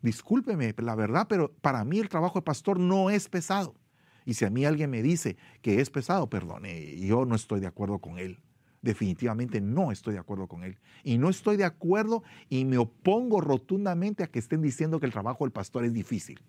Discúlpeme, 0.02 0.74
la 0.78 0.96
verdad, 0.96 1.26
pero 1.28 1.52
para 1.52 1.84
mí 1.84 2.00
el 2.00 2.08
trabajo 2.08 2.40
de 2.40 2.44
pastor 2.44 2.80
no 2.80 3.10
es 3.10 3.28
pesado. 3.28 3.76
Y 4.24 4.34
si 4.34 4.44
a 4.44 4.50
mí 4.50 4.64
alguien 4.64 4.90
me 4.90 5.02
dice 5.02 5.36
que 5.62 5.80
es 5.80 5.88
pesado, 5.88 6.28
perdone, 6.28 6.98
yo 6.98 7.26
no 7.26 7.36
estoy 7.36 7.60
de 7.60 7.68
acuerdo 7.68 8.00
con 8.00 8.18
él 8.18 8.40
definitivamente 8.84 9.60
no 9.60 9.90
estoy 9.90 10.14
de 10.14 10.20
acuerdo 10.20 10.46
con 10.46 10.62
él. 10.62 10.78
Y 11.02 11.18
no 11.18 11.30
estoy 11.30 11.56
de 11.56 11.64
acuerdo 11.64 12.22
y 12.48 12.64
me 12.64 12.78
opongo 12.78 13.40
rotundamente 13.40 14.22
a 14.22 14.26
que 14.28 14.38
estén 14.38 14.62
diciendo 14.62 15.00
que 15.00 15.06
el 15.06 15.12
trabajo 15.12 15.44
del 15.44 15.52
pastor 15.52 15.84
es 15.84 15.92
difícil. 15.92 16.40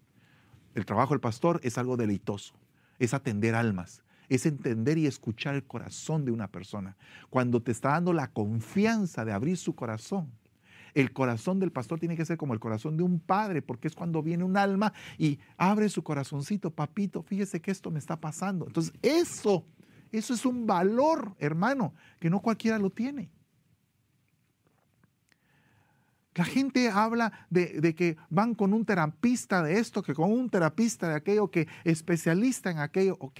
El 0.75 0.85
trabajo 0.85 1.13
del 1.13 1.21
pastor 1.21 1.61
es 1.63 1.77
algo 1.77 1.95
deleitoso, 1.95 2.53
es 2.99 3.13
atender 3.13 3.55
almas, 3.55 4.03
es 4.27 4.45
entender 4.45 4.97
y 4.97 5.07
escuchar 5.07 5.55
el 5.55 5.63
corazón 5.63 6.25
de 6.25 6.31
una 6.31 6.51
persona. 6.51 6.97
Cuando 7.29 7.61
te 7.61 7.71
está 7.71 7.89
dando 7.91 8.11
la 8.11 8.31
confianza 8.31 9.23
de 9.23 9.31
abrir 9.31 9.55
su 9.55 9.73
corazón, 9.73 10.29
el 10.93 11.13
corazón 11.13 11.59
del 11.59 11.71
pastor 11.71 11.99
tiene 11.99 12.17
que 12.17 12.25
ser 12.25 12.37
como 12.37 12.53
el 12.53 12.59
corazón 12.59 12.97
de 12.97 13.03
un 13.03 13.19
padre, 13.19 13.61
porque 13.61 13.87
es 13.87 13.95
cuando 13.95 14.21
viene 14.21 14.43
un 14.43 14.57
alma 14.57 14.93
y 15.17 15.39
abre 15.57 15.87
su 15.87 16.03
corazoncito, 16.03 16.71
papito, 16.71 17.21
fíjese 17.23 17.61
que 17.61 17.71
esto 17.71 17.91
me 17.91 17.99
está 17.99 18.19
pasando. 18.19 18.65
Entonces, 18.67 18.93
eso 19.01 19.65
eso 20.17 20.33
es 20.33 20.45
un 20.45 20.65
valor, 20.65 21.35
hermano, 21.39 21.93
que 22.19 22.29
no 22.29 22.41
cualquiera 22.41 22.77
lo 22.79 22.89
tiene. 22.89 23.31
La 26.35 26.43
gente 26.43 26.89
habla 26.89 27.47
de, 27.49 27.95
que 27.95 28.17
van 28.29 28.55
con 28.55 28.73
un 28.73 28.85
terapista 28.85 29.63
de 29.63 29.79
esto, 29.79 30.03
que 30.03 30.13
con 30.13 30.31
un 30.31 30.49
terapista 30.49 31.07
de 31.07 31.15
aquello, 31.15 31.49
que 31.49 31.67
especialista 31.85 32.69
en 32.69 32.79
aquello. 32.79 33.15
Ok, 33.21 33.39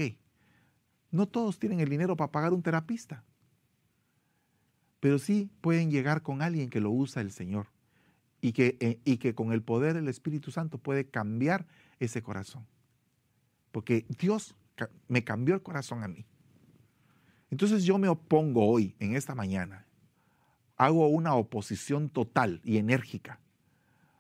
no 1.12 1.28
todos 1.28 1.60
tienen 1.60 1.82
el 1.82 1.90
dinero 1.90 2.16
para 2.16 2.32
pagar 2.32 2.54
un 2.54 2.64
terapista, 2.64 3.24
pero 5.02 5.20
sí 5.20 5.52
pueden 5.60 5.92
llegar 5.92 6.22
con 6.22 6.42
alguien 6.42 6.70
que 6.70 6.80
lo 6.80 6.90
usa 6.90 7.22
el 7.22 7.32
Señor 7.32 7.68
y 8.40 8.54
que, 8.54 8.78
eh, 8.80 9.00
y 9.04 9.18
que 9.18 9.36
con 9.36 9.52
el 9.52 9.62
poder 9.62 9.94
del 9.96 10.08
Espíritu 10.08 10.52
Santo 10.52 10.78
puede 10.78 11.10
cambiar 11.10 11.68
ese 12.00 12.22
corazón. 12.22 12.66
Porque 13.74 14.06
Dios 14.20 14.56
me 15.10 15.26
cambió 15.26 15.54
el 15.54 15.62
corazón 15.62 16.02
a 16.02 16.08
mí. 16.08 16.26
Entonces 17.50 17.84
yo 17.84 17.98
me 17.98 18.08
opongo 18.08 18.68
hoy, 18.68 18.96
en 19.00 19.16
esta 19.16 19.36
mañana, 19.36 19.86
hago 20.78 21.08
una 21.08 21.36
oposición 21.36 22.10
total 22.10 22.62
y 22.64 22.78
enérgica 22.78 23.40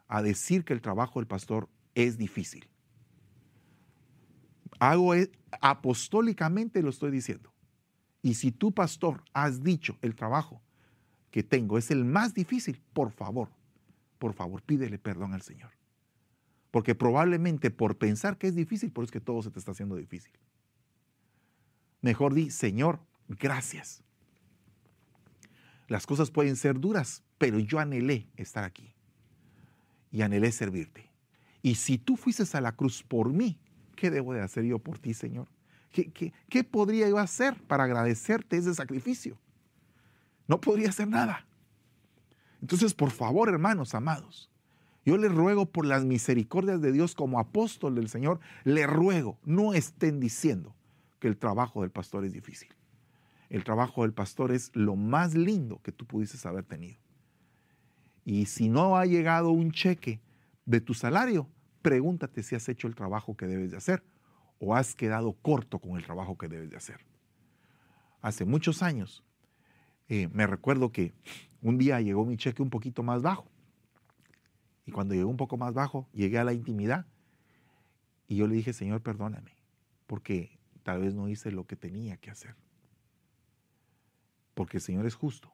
a 0.07 0.21
decir 0.21 0.63
que 0.63 0.73
el 0.73 0.81
trabajo 0.81 1.19
del 1.19 1.27
pastor 1.27 1.67
es 1.95 2.17
difícil. 2.17 2.67
Hago 4.79 5.15
e, 5.15 5.31
apostólicamente 5.61 6.81
lo 6.81 6.89
estoy 6.89 7.11
diciendo. 7.11 7.51
Y 8.21 8.35
si 8.35 8.51
tú, 8.51 8.71
pastor, 8.71 9.23
has 9.33 9.63
dicho 9.63 9.97
el 10.01 10.15
trabajo 10.15 10.61
que 11.31 11.43
tengo 11.43 11.77
es 11.77 11.91
el 11.91 12.05
más 12.05 12.33
difícil, 12.33 12.81
por 12.93 13.11
favor, 13.11 13.49
por 14.19 14.33
favor, 14.33 14.61
pídele 14.61 14.97
perdón 14.97 15.33
al 15.33 15.41
Señor. 15.41 15.71
Porque 16.71 16.95
probablemente 16.95 17.71
por 17.71 17.97
pensar 17.97 18.37
que 18.37 18.47
es 18.47 18.55
difícil, 18.55 18.91
por 18.91 19.03
eso 19.03 19.09
es 19.09 19.11
que 19.13 19.21
todo 19.21 19.41
se 19.41 19.51
te 19.51 19.59
está 19.59 19.71
haciendo 19.71 19.95
difícil. 19.95 20.33
Mejor 22.01 22.33
di, 22.33 22.51
Señor, 22.51 22.99
gracias. 23.27 24.03
Las 25.87 26.07
cosas 26.07 26.31
pueden 26.31 26.55
ser 26.55 26.79
duras, 26.79 27.23
pero 27.37 27.59
yo 27.59 27.79
anhelé 27.79 28.27
estar 28.37 28.63
aquí 28.63 28.93
y 30.11 30.21
anhelé 30.21 30.51
servirte. 30.51 31.11
Y 31.61 31.75
si 31.75 31.97
tú 31.97 32.17
fuises 32.17 32.55
a 32.55 32.61
la 32.61 32.71
cruz 32.71 33.03
por 33.03 33.33
mí, 33.33 33.59
¿qué 33.95 34.09
debo 34.09 34.33
de 34.33 34.41
hacer 34.41 34.63
yo 34.63 34.79
por 34.79 34.99
ti, 34.99 35.13
Señor? 35.13 35.47
¿Qué, 35.91 36.11
qué, 36.11 36.33
qué 36.49 36.63
podría 36.63 37.07
yo 37.09 37.17
hacer 37.17 37.61
para 37.63 37.85
agradecerte 37.85 38.57
ese 38.57 38.73
sacrificio? 38.73 39.37
No 40.47 40.59
podría 40.61 40.89
hacer 40.89 41.07
nada. 41.07 41.45
Entonces, 42.61 42.93
por 42.93 43.11
favor, 43.11 43.49
hermanos 43.49 43.93
amados, 43.95 44.49
yo 45.05 45.17
les 45.17 45.31
ruego 45.31 45.67
por 45.67 45.85
las 45.85 46.03
misericordias 46.03 46.81
de 46.81 46.91
Dios 46.91 47.13
como 47.13 47.39
apóstol 47.39 47.95
del 47.95 48.09
Señor, 48.09 48.39
le 48.63 48.87
ruego, 48.87 49.37
no 49.43 49.73
estén 49.73 50.19
diciendo 50.19 50.75
que 51.19 51.27
el 51.27 51.37
trabajo 51.37 51.81
del 51.81 51.91
pastor 51.91 52.25
es 52.25 52.33
difícil. 52.33 52.69
El 53.49 53.63
trabajo 53.63 54.03
del 54.03 54.13
pastor 54.13 54.51
es 54.51 54.71
lo 54.75 54.95
más 54.95 55.35
lindo 55.35 55.81
que 55.83 55.91
tú 55.91 56.05
pudieses 56.05 56.45
haber 56.45 56.63
tenido. 56.63 56.99
Y 58.23 58.45
si 58.47 58.69
no 58.69 58.97
ha 58.97 59.05
llegado 59.05 59.51
un 59.51 59.71
cheque 59.71 60.19
de 60.65 60.81
tu 60.81 60.93
salario, 60.93 61.47
pregúntate 61.81 62.41
si 62.41 62.55
has 62.55 62.67
hecho 62.69 62.87
el 62.87 62.95
trabajo 62.95 63.37
que 63.37 63.45
debes 63.45 63.71
de 63.71 63.77
hacer 63.77 64.03
o 64.59 64.75
has 64.75 64.95
quedado 64.95 65.33
corto 65.33 65.79
con 65.79 65.97
el 65.97 66.03
trabajo 66.03 66.37
que 66.37 66.47
debes 66.47 66.71
de 66.71 66.77
hacer. 66.77 67.05
Hace 68.21 68.45
muchos 68.45 68.81
años 68.81 69.23
eh, 70.09 70.27
me 70.33 70.47
recuerdo 70.47 70.91
que 70.91 71.13
un 71.61 71.77
día 71.77 72.01
llegó 72.01 72.25
mi 72.25 72.37
cheque 72.37 72.63
un 72.63 72.69
poquito 72.69 73.03
más 73.03 73.21
bajo. 73.21 73.47
Y 74.85 74.91
cuando 74.91 75.13
llegó 75.13 75.29
un 75.29 75.37
poco 75.37 75.57
más 75.57 75.73
bajo, 75.73 76.07
llegué 76.13 76.39
a 76.39 76.43
la 76.43 76.53
intimidad 76.53 77.05
y 78.27 78.37
yo 78.37 78.47
le 78.47 78.55
dije, 78.55 78.73
Señor, 78.73 79.01
perdóname, 79.01 79.55
porque 80.07 80.57
tal 80.83 81.01
vez 81.01 81.13
no 81.13 81.27
hice 81.27 81.51
lo 81.51 81.65
que 81.65 81.75
tenía 81.75 82.17
que 82.17 82.31
hacer. 82.31 82.55
Porque 84.55 84.77
el 84.77 84.81
Señor 84.81 85.05
es 85.05 85.13
justo. 85.13 85.53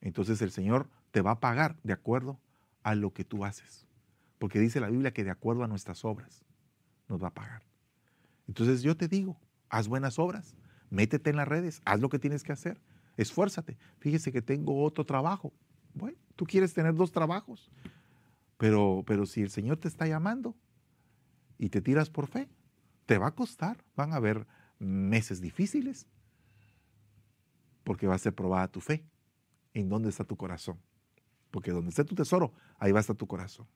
Entonces 0.00 0.40
el 0.40 0.50
Señor 0.50 0.88
te 1.10 1.20
va 1.20 1.32
a 1.32 1.40
pagar 1.40 1.78
de 1.82 1.92
acuerdo 1.92 2.40
a 2.82 2.94
lo 2.94 3.12
que 3.12 3.24
tú 3.24 3.44
haces. 3.44 3.86
Porque 4.38 4.58
dice 4.58 4.80
la 4.80 4.88
Biblia 4.88 5.12
que 5.12 5.24
de 5.24 5.30
acuerdo 5.30 5.62
a 5.62 5.68
nuestras 5.68 6.04
obras 6.06 6.42
nos 7.08 7.22
va 7.22 7.28
a 7.28 7.34
pagar. 7.34 7.62
Entonces 8.48 8.82
yo 8.82 8.96
te 8.96 9.06
digo, 9.06 9.38
haz 9.68 9.86
buenas 9.86 10.18
obras, 10.18 10.56
métete 10.88 11.28
en 11.28 11.36
las 11.36 11.46
redes, 11.46 11.82
haz 11.84 12.00
lo 12.00 12.08
que 12.08 12.18
tienes 12.18 12.42
que 12.42 12.52
hacer 12.52 12.80
esfuérzate. 13.16 13.76
Fíjese 13.98 14.32
que 14.32 14.42
tengo 14.42 14.82
otro 14.82 15.04
trabajo. 15.04 15.52
Bueno, 15.94 16.18
tú 16.36 16.44
quieres 16.46 16.72
tener 16.72 16.94
dos 16.94 17.12
trabajos, 17.12 17.70
pero, 18.56 19.02
pero 19.06 19.26
si 19.26 19.42
el 19.42 19.50
Señor 19.50 19.76
te 19.78 19.88
está 19.88 20.06
llamando 20.06 20.56
y 21.58 21.68
te 21.68 21.80
tiras 21.80 22.10
por 22.10 22.26
fe, 22.26 22.48
te 23.06 23.18
va 23.18 23.28
a 23.28 23.34
costar. 23.34 23.84
Van 23.96 24.12
a 24.12 24.16
haber 24.16 24.46
meses 24.78 25.40
difíciles 25.40 26.06
porque 27.84 28.06
va 28.06 28.14
a 28.14 28.18
ser 28.18 28.34
probada 28.34 28.68
tu 28.68 28.80
fe. 28.80 29.04
¿En 29.74 29.88
dónde 29.88 30.08
está 30.08 30.24
tu 30.24 30.36
corazón? 30.36 30.78
Porque 31.50 31.70
donde 31.70 31.90
esté 31.90 32.04
tu 32.04 32.14
tesoro, 32.14 32.52
ahí 32.78 32.92
va 32.92 32.98
a 32.98 33.00
estar 33.00 33.16
tu 33.16 33.26
corazón. 33.26 33.66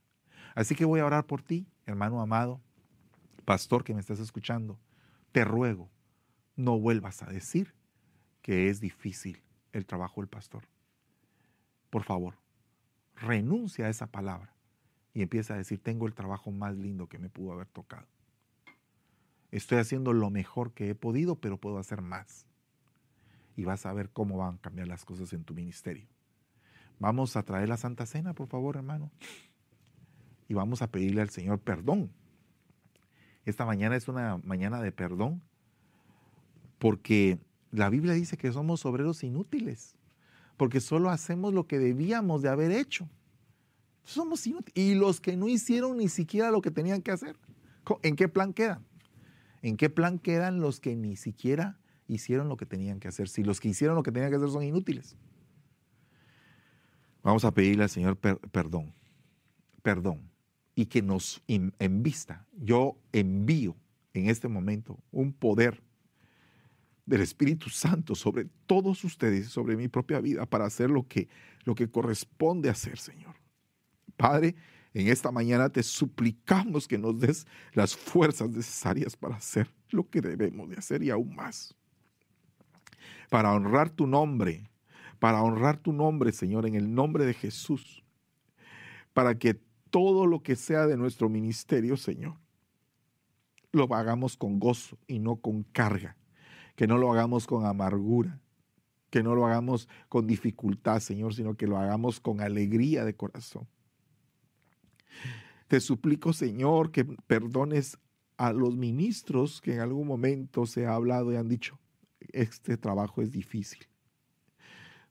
Así 0.54 0.74
que 0.74 0.84
voy 0.84 1.00
a 1.00 1.06
orar 1.06 1.26
por 1.26 1.42
ti, 1.42 1.66
hermano 1.84 2.20
amado, 2.20 2.60
pastor 3.44 3.84
que 3.84 3.94
me 3.94 4.00
estás 4.00 4.20
escuchando. 4.20 4.78
Te 5.32 5.44
ruego, 5.44 5.90
no 6.56 6.78
vuelvas 6.78 7.22
a 7.22 7.26
decir 7.26 7.74
que 8.42 8.68
es 8.68 8.80
difícil 8.80 9.42
el 9.72 9.86
trabajo 9.86 10.20
del 10.20 10.28
pastor. 10.28 10.64
Por 11.90 12.04
favor, 12.04 12.38
renuncia 13.14 13.86
a 13.86 13.88
esa 13.88 14.06
palabra 14.06 14.54
y 15.12 15.22
empieza 15.22 15.54
a 15.54 15.58
decir, 15.58 15.82
tengo 15.82 16.06
el 16.06 16.14
trabajo 16.14 16.50
más 16.50 16.76
lindo 16.76 17.08
que 17.08 17.18
me 17.18 17.28
pudo 17.28 17.52
haber 17.52 17.68
tocado. 17.68 18.06
Estoy 19.50 19.78
haciendo 19.78 20.12
lo 20.12 20.30
mejor 20.30 20.72
que 20.72 20.90
he 20.90 20.94
podido, 20.94 21.36
pero 21.36 21.58
puedo 21.58 21.78
hacer 21.78 22.02
más. 22.02 22.46
Y 23.56 23.64
vas 23.64 23.86
a 23.86 23.92
ver 23.92 24.10
cómo 24.10 24.36
van 24.36 24.56
a 24.56 24.58
cambiar 24.58 24.86
las 24.86 25.04
cosas 25.04 25.32
en 25.32 25.44
tu 25.44 25.54
ministerio. 25.54 26.06
Vamos 26.98 27.36
a 27.36 27.42
traer 27.42 27.68
la 27.68 27.76
Santa 27.76 28.06
Cena, 28.06 28.34
por 28.34 28.48
favor, 28.48 28.76
hermano. 28.76 29.10
Y 30.48 30.54
vamos 30.54 30.82
a 30.82 30.90
pedirle 30.90 31.22
al 31.22 31.30
Señor 31.30 31.58
perdón. 31.60 32.10
Esta 33.44 33.64
mañana 33.64 33.96
es 33.96 34.08
una 34.08 34.38
mañana 34.38 34.80
de 34.80 34.92
perdón 34.92 35.42
porque 36.78 37.38
la 37.70 37.88
Biblia 37.90 38.14
dice 38.14 38.36
que 38.36 38.52
somos 38.52 38.84
obreros 38.86 39.22
inútiles, 39.24 39.96
porque 40.56 40.80
solo 40.80 41.10
hacemos 41.10 41.52
lo 41.52 41.66
que 41.66 41.78
debíamos 41.78 42.42
de 42.42 42.48
haber 42.48 42.70
hecho. 42.70 43.08
Somos 44.04 44.46
inútiles. 44.46 44.72
Y 44.74 44.94
los 44.94 45.20
que 45.20 45.36
no 45.36 45.48
hicieron 45.48 45.96
ni 45.98 46.08
siquiera 46.08 46.50
lo 46.50 46.60
que 46.60 46.70
tenían 46.70 47.02
que 47.02 47.10
hacer, 47.10 47.36
¿en 48.02 48.16
qué 48.16 48.28
plan 48.28 48.52
quedan? 48.52 48.84
¿En 49.62 49.76
qué 49.76 49.90
plan 49.90 50.18
quedan 50.18 50.60
los 50.60 50.80
que 50.80 50.96
ni 50.96 51.16
siquiera 51.16 51.78
hicieron 52.08 52.48
lo 52.48 52.56
que 52.56 52.66
tenían 52.66 53.00
que 53.00 53.08
hacer? 53.08 53.28
Si 53.28 53.42
los 53.42 53.60
que 53.60 53.68
hicieron 53.68 53.96
lo 53.96 54.02
que 54.02 54.12
tenían 54.12 54.30
que 54.30 54.36
hacer 54.36 54.50
son 54.50 54.62
inútiles. 54.62 55.16
Vamos 57.22 57.44
a 57.44 57.52
pedirle 57.52 57.82
al 57.82 57.90
Señor 57.90 58.16
perdón, 58.18 58.94
perdón, 59.82 60.30
y 60.74 60.86
que 60.86 61.02
nos 61.02 61.42
envista. 61.48 62.46
Yo 62.56 62.96
envío 63.12 63.74
en 64.14 64.30
este 64.30 64.46
momento 64.46 64.98
un 65.10 65.32
poder 65.32 65.82
del 67.04 67.20
Espíritu 67.20 67.70
Santo 67.70 68.14
sobre 68.14 68.46
todos 68.66 69.02
ustedes, 69.04 69.48
sobre 69.48 69.76
mi 69.76 69.88
propia 69.88 70.20
vida, 70.20 70.46
para 70.46 70.66
hacer 70.66 70.90
lo 70.90 71.06
que, 71.06 71.28
lo 71.64 71.74
que 71.74 71.88
corresponde 71.88 72.68
hacer, 72.68 72.98
Señor. 72.98 73.36
Padre, 74.16 74.54
en 74.92 75.08
esta 75.08 75.30
mañana 75.30 75.68
te 75.68 75.82
suplicamos 75.82 76.88
que 76.88 76.98
nos 76.98 77.18
des 77.20 77.46
las 77.72 77.96
fuerzas 77.96 78.50
necesarias 78.50 79.16
para 79.16 79.36
hacer 79.36 79.70
lo 79.90 80.08
que 80.08 80.20
debemos 80.20 80.68
de 80.68 80.76
hacer 80.76 81.02
y 81.02 81.10
aún 81.10 81.34
más. 81.34 81.74
Para 83.30 83.52
honrar 83.52 83.90
tu 83.90 84.06
nombre, 84.06 84.70
para 85.18 85.42
honrar 85.42 85.78
tu 85.78 85.92
nombre, 85.92 86.32
Señor, 86.32 86.66
en 86.66 86.74
el 86.74 86.94
nombre 86.94 87.24
de 87.24 87.34
Jesús. 87.34 88.04
Para 89.12 89.38
que 89.38 89.60
todo 89.90 90.26
lo 90.26 90.42
que 90.42 90.56
sea 90.56 90.86
de 90.86 90.96
nuestro 90.96 91.28
ministerio, 91.28 91.96
Señor, 91.96 92.36
lo 93.72 93.92
hagamos 93.94 94.36
con 94.36 94.58
gozo 94.58 94.98
y 95.06 95.18
no 95.18 95.36
con 95.36 95.62
carga 95.62 96.16
que 96.76 96.86
no 96.86 96.98
lo 96.98 97.10
hagamos 97.10 97.46
con 97.46 97.64
amargura, 97.64 98.38
que 99.10 99.22
no 99.22 99.34
lo 99.34 99.46
hagamos 99.46 99.88
con 100.08 100.26
dificultad, 100.26 101.00
Señor, 101.00 101.34
sino 101.34 101.56
que 101.56 101.66
lo 101.66 101.78
hagamos 101.78 102.20
con 102.20 102.40
alegría 102.40 103.04
de 103.04 103.16
corazón. 103.16 103.66
Te 105.68 105.80
suplico, 105.80 106.32
Señor, 106.32 106.92
que 106.92 107.04
perdones 107.04 107.98
a 108.36 108.52
los 108.52 108.76
ministros 108.76 109.60
que 109.62 109.74
en 109.74 109.80
algún 109.80 110.06
momento 110.06 110.66
se 110.66 110.86
ha 110.86 110.94
hablado 110.94 111.32
y 111.32 111.36
han 111.36 111.48
dicho, 111.48 111.78
este 112.32 112.76
trabajo 112.76 113.22
es 113.22 113.30
difícil. 113.30 113.86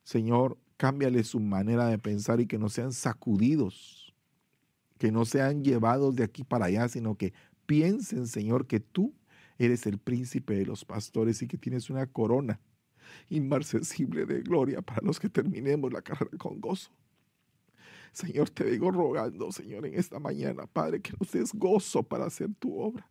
Señor, 0.03 0.57
cámbiale 0.77 1.23
su 1.23 1.39
manera 1.39 1.87
de 1.87 1.97
pensar 1.97 2.39
y 2.39 2.47
que 2.47 2.59
no 2.59 2.69
sean 2.69 2.93
sacudidos, 2.93 4.13
que 4.97 5.11
no 5.11 5.25
sean 5.25 5.63
llevados 5.63 6.15
de 6.15 6.23
aquí 6.23 6.43
para 6.43 6.65
allá, 6.65 6.87
sino 6.87 7.15
que 7.15 7.33
piensen, 7.65 8.27
Señor, 8.27 8.67
que 8.67 8.79
tú 8.79 9.13
Eres 9.57 9.85
el 9.85 9.97
príncipe 9.97 10.55
de 10.55 10.65
los 10.65 10.83
pastores 10.83 11.41
y 11.41 11.47
que 11.47 11.57
tienes 11.57 11.89
una 11.89 12.05
corona 12.07 12.59
inmarcesible 13.29 14.25
de 14.25 14.41
gloria 14.41 14.81
para 14.81 15.01
los 15.05 15.19
que 15.19 15.29
terminemos 15.29 15.93
la 15.93 16.01
carrera 16.01 16.37
con 16.37 16.59
gozo. 16.59 16.91
Señor, 18.11 18.49
te 18.49 18.65
digo 18.65 18.91
rogando, 18.91 19.51
Señor, 19.51 19.85
en 19.85 19.95
esta 19.95 20.19
mañana, 20.19 20.67
Padre, 20.67 21.01
que 21.01 21.13
nos 21.19 21.31
des 21.31 21.53
gozo 21.53 22.03
para 22.03 22.25
hacer 22.25 22.53
tu 22.55 22.77
obra. 22.77 23.09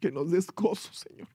Que 0.00 0.10
nos 0.10 0.30
des 0.30 0.46
gozo, 0.46 0.92
Señor. 0.92 1.28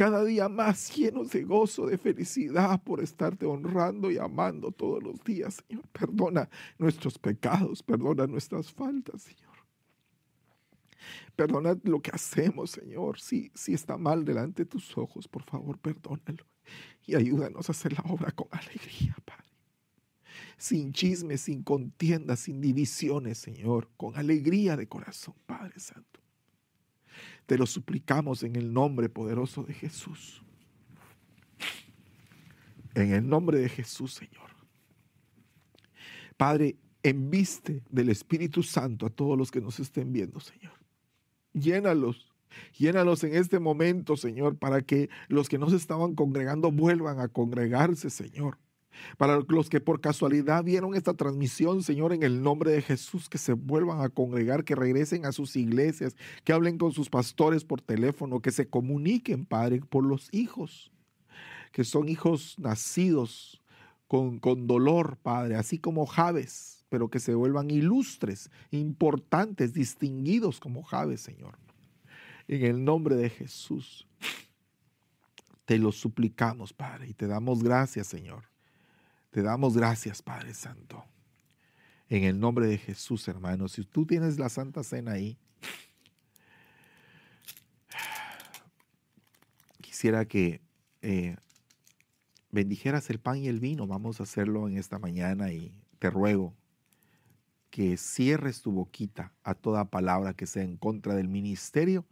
Cada 0.00 0.24
día 0.24 0.48
más 0.48 0.96
llenos 0.96 1.30
de 1.30 1.44
gozo, 1.44 1.84
de 1.84 1.98
felicidad 1.98 2.82
por 2.82 3.02
estarte 3.02 3.44
honrando 3.44 4.10
y 4.10 4.16
amando 4.16 4.72
todos 4.72 5.02
los 5.02 5.22
días, 5.22 5.62
Señor. 5.68 5.86
Perdona 5.88 6.48
nuestros 6.78 7.18
pecados, 7.18 7.82
perdona 7.82 8.26
nuestras 8.26 8.72
faltas, 8.72 9.20
Señor. 9.20 9.58
Perdona 11.36 11.76
lo 11.82 12.00
que 12.00 12.12
hacemos, 12.12 12.70
Señor. 12.70 13.20
Si, 13.20 13.52
si 13.54 13.74
está 13.74 13.98
mal 13.98 14.24
delante 14.24 14.62
de 14.62 14.70
tus 14.70 14.96
ojos, 14.96 15.28
por 15.28 15.42
favor, 15.42 15.76
perdónalo. 15.76 16.46
Y 17.04 17.14
ayúdanos 17.14 17.68
a 17.68 17.72
hacer 17.72 17.92
la 17.92 18.10
obra 18.10 18.30
con 18.30 18.48
alegría, 18.52 19.14
Padre. 19.26 19.50
Sin 20.56 20.94
chismes, 20.94 21.42
sin 21.42 21.62
contiendas, 21.62 22.40
sin 22.40 22.62
divisiones, 22.62 23.36
Señor. 23.36 23.90
Con 23.98 24.16
alegría 24.16 24.78
de 24.78 24.88
corazón, 24.88 25.34
Padre 25.44 25.78
Santo. 25.78 26.19
Te 27.46 27.58
lo 27.58 27.66
suplicamos 27.66 28.42
en 28.42 28.56
el 28.56 28.72
nombre 28.72 29.08
poderoso 29.08 29.62
de 29.62 29.74
Jesús. 29.74 30.42
En 32.94 33.12
el 33.12 33.28
nombre 33.28 33.58
de 33.58 33.68
Jesús, 33.68 34.14
Señor. 34.14 34.50
Padre, 36.36 36.76
enviste 37.02 37.82
del 37.90 38.08
Espíritu 38.08 38.62
Santo 38.62 39.06
a 39.06 39.10
todos 39.10 39.36
los 39.36 39.50
que 39.50 39.60
nos 39.60 39.78
estén 39.80 40.12
viendo, 40.12 40.40
Señor. 40.40 40.72
Llénalos, 41.52 42.32
llénalos 42.78 43.24
en 43.24 43.34
este 43.34 43.58
momento, 43.58 44.16
Señor, 44.16 44.56
para 44.56 44.82
que 44.82 45.08
los 45.28 45.48
que 45.48 45.58
no 45.58 45.68
se 45.70 45.76
estaban 45.76 46.14
congregando 46.14 46.70
vuelvan 46.70 47.20
a 47.20 47.28
congregarse, 47.28 48.10
Señor. 48.10 48.58
Para 49.16 49.40
los 49.48 49.68
que 49.68 49.80
por 49.80 50.00
casualidad 50.00 50.64
vieron 50.64 50.94
esta 50.94 51.14
transmisión, 51.14 51.82
Señor, 51.82 52.12
en 52.12 52.22
el 52.22 52.42
nombre 52.42 52.70
de 52.72 52.82
Jesús, 52.82 53.28
que 53.28 53.38
se 53.38 53.52
vuelvan 53.52 54.00
a 54.00 54.08
congregar, 54.08 54.64
que 54.64 54.74
regresen 54.74 55.26
a 55.26 55.32
sus 55.32 55.56
iglesias, 55.56 56.16
que 56.44 56.52
hablen 56.52 56.78
con 56.78 56.92
sus 56.92 57.08
pastores 57.08 57.64
por 57.64 57.80
teléfono, 57.80 58.40
que 58.40 58.50
se 58.50 58.68
comuniquen, 58.68 59.44
Padre, 59.44 59.80
por 59.80 60.04
los 60.04 60.28
hijos, 60.32 60.90
que 61.72 61.84
son 61.84 62.08
hijos 62.08 62.56
nacidos 62.58 63.62
con, 64.08 64.38
con 64.38 64.66
dolor, 64.66 65.18
Padre, 65.22 65.56
así 65.56 65.78
como 65.78 66.06
Javes, 66.06 66.84
pero 66.88 67.08
que 67.08 67.20
se 67.20 67.34
vuelvan 67.34 67.70
ilustres, 67.70 68.50
importantes, 68.70 69.72
distinguidos 69.72 70.58
como 70.60 70.82
Javes, 70.82 71.20
Señor. 71.20 71.58
En 72.48 72.64
el 72.64 72.84
nombre 72.84 73.14
de 73.14 73.30
Jesús. 73.30 74.08
Te 75.64 75.78
lo 75.78 75.92
suplicamos, 75.92 76.72
Padre, 76.72 77.06
y 77.08 77.14
te 77.14 77.28
damos 77.28 77.62
gracias, 77.62 78.08
Señor 78.08 78.50
te 79.30 79.42
damos 79.42 79.76
gracias, 79.76 80.22
Padre 80.22 80.54
Santo. 80.54 81.04
En 82.08 82.24
el 82.24 82.40
nombre 82.40 82.66
de 82.66 82.78
Jesús, 82.78 83.28
hermano. 83.28 83.68
Si 83.68 83.84
tú 83.84 84.04
tienes 84.04 84.38
la 84.38 84.48
Santa 84.48 84.82
Cena 84.82 85.12
ahí, 85.12 85.38
quisiera 89.80 90.24
que 90.24 90.60
eh, 91.02 91.36
bendijeras 92.50 93.08
el 93.10 93.20
pan 93.20 93.38
y 93.38 93.46
el 93.46 93.60
vino. 93.60 93.86
Vamos 93.86 94.18
a 94.18 94.24
hacerlo 94.24 94.68
en 94.68 94.76
esta 94.76 94.98
mañana 94.98 95.52
y 95.52 95.72
te 96.00 96.10
ruego 96.10 96.56
que 97.70 97.96
cierres 97.96 98.62
tu 98.62 98.72
boquita 98.72 99.32
a 99.44 99.54
toda 99.54 99.90
palabra 99.90 100.34
que 100.34 100.46
sea 100.46 100.64
en 100.64 100.76
contra 100.76 101.14
del 101.14 101.28
ministerio 101.28 102.04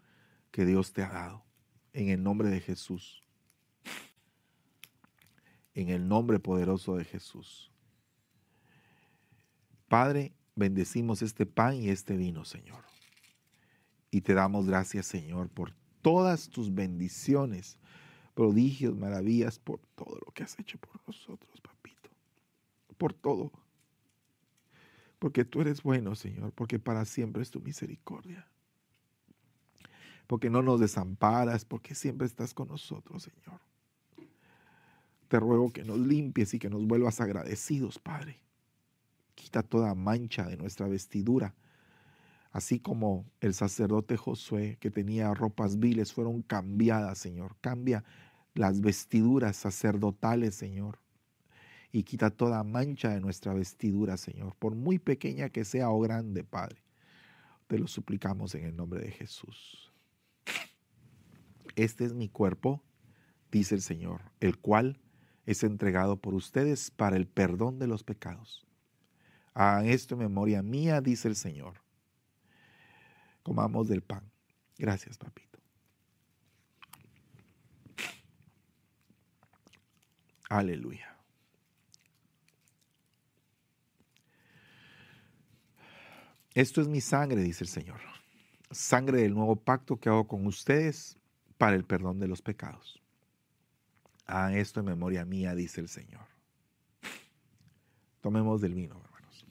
que 0.53 0.65
Dios 0.65 0.93
te 0.93 1.03
ha 1.03 1.09
dado. 1.09 1.45
En 1.93 2.11
el 2.11 2.23
nombre 2.23 2.49
de 2.49 2.61
Jesús 2.61 3.28
en 5.79 5.91
el 5.91 6.09
nombre 6.09 6.41
poderoso 6.41 6.97
de 6.97 7.05
Jesús. 7.05 7.71
Padre, 9.87 10.35
bendecimos 10.57 11.23
este 11.23 11.47
pan 11.47 11.77
y 11.77 11.89
este 11.91 12.17
vino, 12.17 12.45
Señor. 12.45 12.85
Y 14.11 14.23
te 14.23 14.35
damos 14.35 14.67
gracias, 14.67 15.07
Señor, 15.07 15.49
por 15.51 15.73
todas 16.03 16.49
tus 16.49 16.75
bendiciones, 16.75 17.79
prodigios, 18.35 18.97
maravillas, 18.97 19.61
por 19.61 19.79
todo 19.95 20.19
lo 20.27 20.33
que 20.33 20.43
has 20.43 20.59
hecho 20.59 20.79
por 20.79 21.01
nosotros, 21.07 21.61
papito. 21.61 22.11
Por 22.97 23.15
todo. 23.15 23.53
Porque 25.21 25.45
tú 25.45 25.61
eres 25.61 25.85
bueno, 25.85 26.17
Señor, 26.17 26.53
porque 26.55 26.81
para 26.81 27.05
siempre 27.05 27.41
es 27.41 27.53
tu 27.53 27.61
misericordia. 27.61 28.49
Porque 30.27 30.51
no 30.51 30.61
nos 30.61 30.81
desamparas, 30.81 31.65
porque 31.65 31.95
siempre 31.95 32.27
estás 32.27 32.53
con 32.53 32.67
nosotros, 32.67 33.23
Señor. 33.23 33.68
Te 35.29 35.39
ruego 35.39 35.71
que 35.71 35.85
nos 35.85 35.99
limpies 35.99 36.55
y 36.55 36.59
que 36.59 36.71
nos 36.71 36.87
vuelvas 36.87 37.21
agradecidos, 37.21 37.99
Padre. 37.99 38.41
Quita 39.35 39.63
toda 39.63 39.95
mancha 39.95 40.47
de 40.47 40.57
nuestra 40.57 40.89
vestidura, 40.89 41.55
así 42.51 42.81
como 42.81 43.27
el 43.41 43.55
sacerdote 43.55 44.17
Josué, 44.17 44.79
que 44.81 44.91
tenía 44.91 45.33
ropas 45.35 45.79
viles, 45.79 46.13
fueron 46.13 46.43
cambiadas, 46.43 47.19
Señor. 47.19 47.57
Cambia 47.61 48.05
las 48.55 48.81
vestiduras 48.81 49.57
sacerdotales, 49.57 50.55
Señor. 50.55 50.99
Y 51.93 52.03
quita 52.03 52.31
toda 52.31 52.65
mancha 52.65 53.11
de 53.11 53.21
nuestra 53.21 53.55
vestidura, 53.55 54.17
Señor, 54.17 54.55
por 54.57 54.75
muy 54.75 54.99
pequeña 54.99 55.51
que 55.51 55.65
sea 55.65 55.91
o 55.91 56.01
grande, 56.01 56.43
Padre. 56.43 56.83
Te 57.67 57.79
lo 57.79 57.87
suplicamos 57.87 58.55
en 58.55 58.65
el 58.65 58.77
nombre 58.77 59.01
de 59.01 59.11
Jesús. 59.11 59.93
Este 61.77 62.05
es 62.05 62.15
mi 62.15 62.29
cuerpo, 62.29 62.83
dice 63.53 63.75
el 63.75 63.83
Señor, 63.83 64.23
el 64.41 64.59
cual 64.59 64.99
es 65.49 65.65
entregado 65.65 66.19
por 66.19 66.35
ustedes 66.35 66.91
para 66.91 67.17
el 67.17 67.27
perdón 67.27 67.79
de 67.79 67.87
los 67.87 68.05
pecados. 68.05 68.67
A 69.55 69.83
esto 69.83 70.15
en 70.15 70.21
memoria 70.21 70.63
mía, 70.63 71.01
dice 71.01 71.27
el 71.27 71.37
Señor. 71.37 71.81
Comamos 73.43 73.89
del 73.89 74.03
pan. 74.03 74.31
Gracias, 74.77 75.17
papito. 75.17 75.59
Aleluya. 80.51 81.17
Esto 86.53 86.83
es 86.83 86.89
mi 86.89 87.01
sangre, 87.01 87.43
dice 87.43 87.65
el 87.65 87.71
Señor. 87.71 88.01
Sangre 88.71 89.23
del 89.23 89.33
nuevo 89.33 89.57
pacto 89.57 89.99
que 89.99 90.11
hago 90.11 90.29
con 90.29 90.47
ustedes 90.47 91.17
para 91.57 91.75
el 91.75 91.87
perdón 91.87 92.21
de 92.21 92.29
los 92.29 92.43
pecados. 92.43 93.01
A 94.29 94.53
esto 94.53 94.81
en 94.81 94.87
memoria 94.87 95.25
mía, 95.25 95.55
dice 95.55 95.81
el 95.81 95.89
Señor. 95.89 96.27
Tomemos 98.21 98.61
del 98.61 98.75
vino, 98.75 98.95
hermanos. 98.95 99.47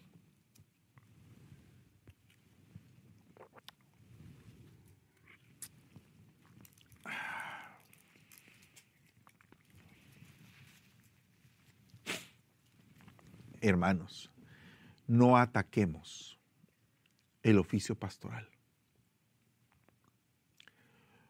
Hermanos, 13.60 14.32
no 15.08 15.38
ataquemos 15.38 16.40
el 17.42 17.58
oficio 17.58 17.96
pastoral. 17.96 18.48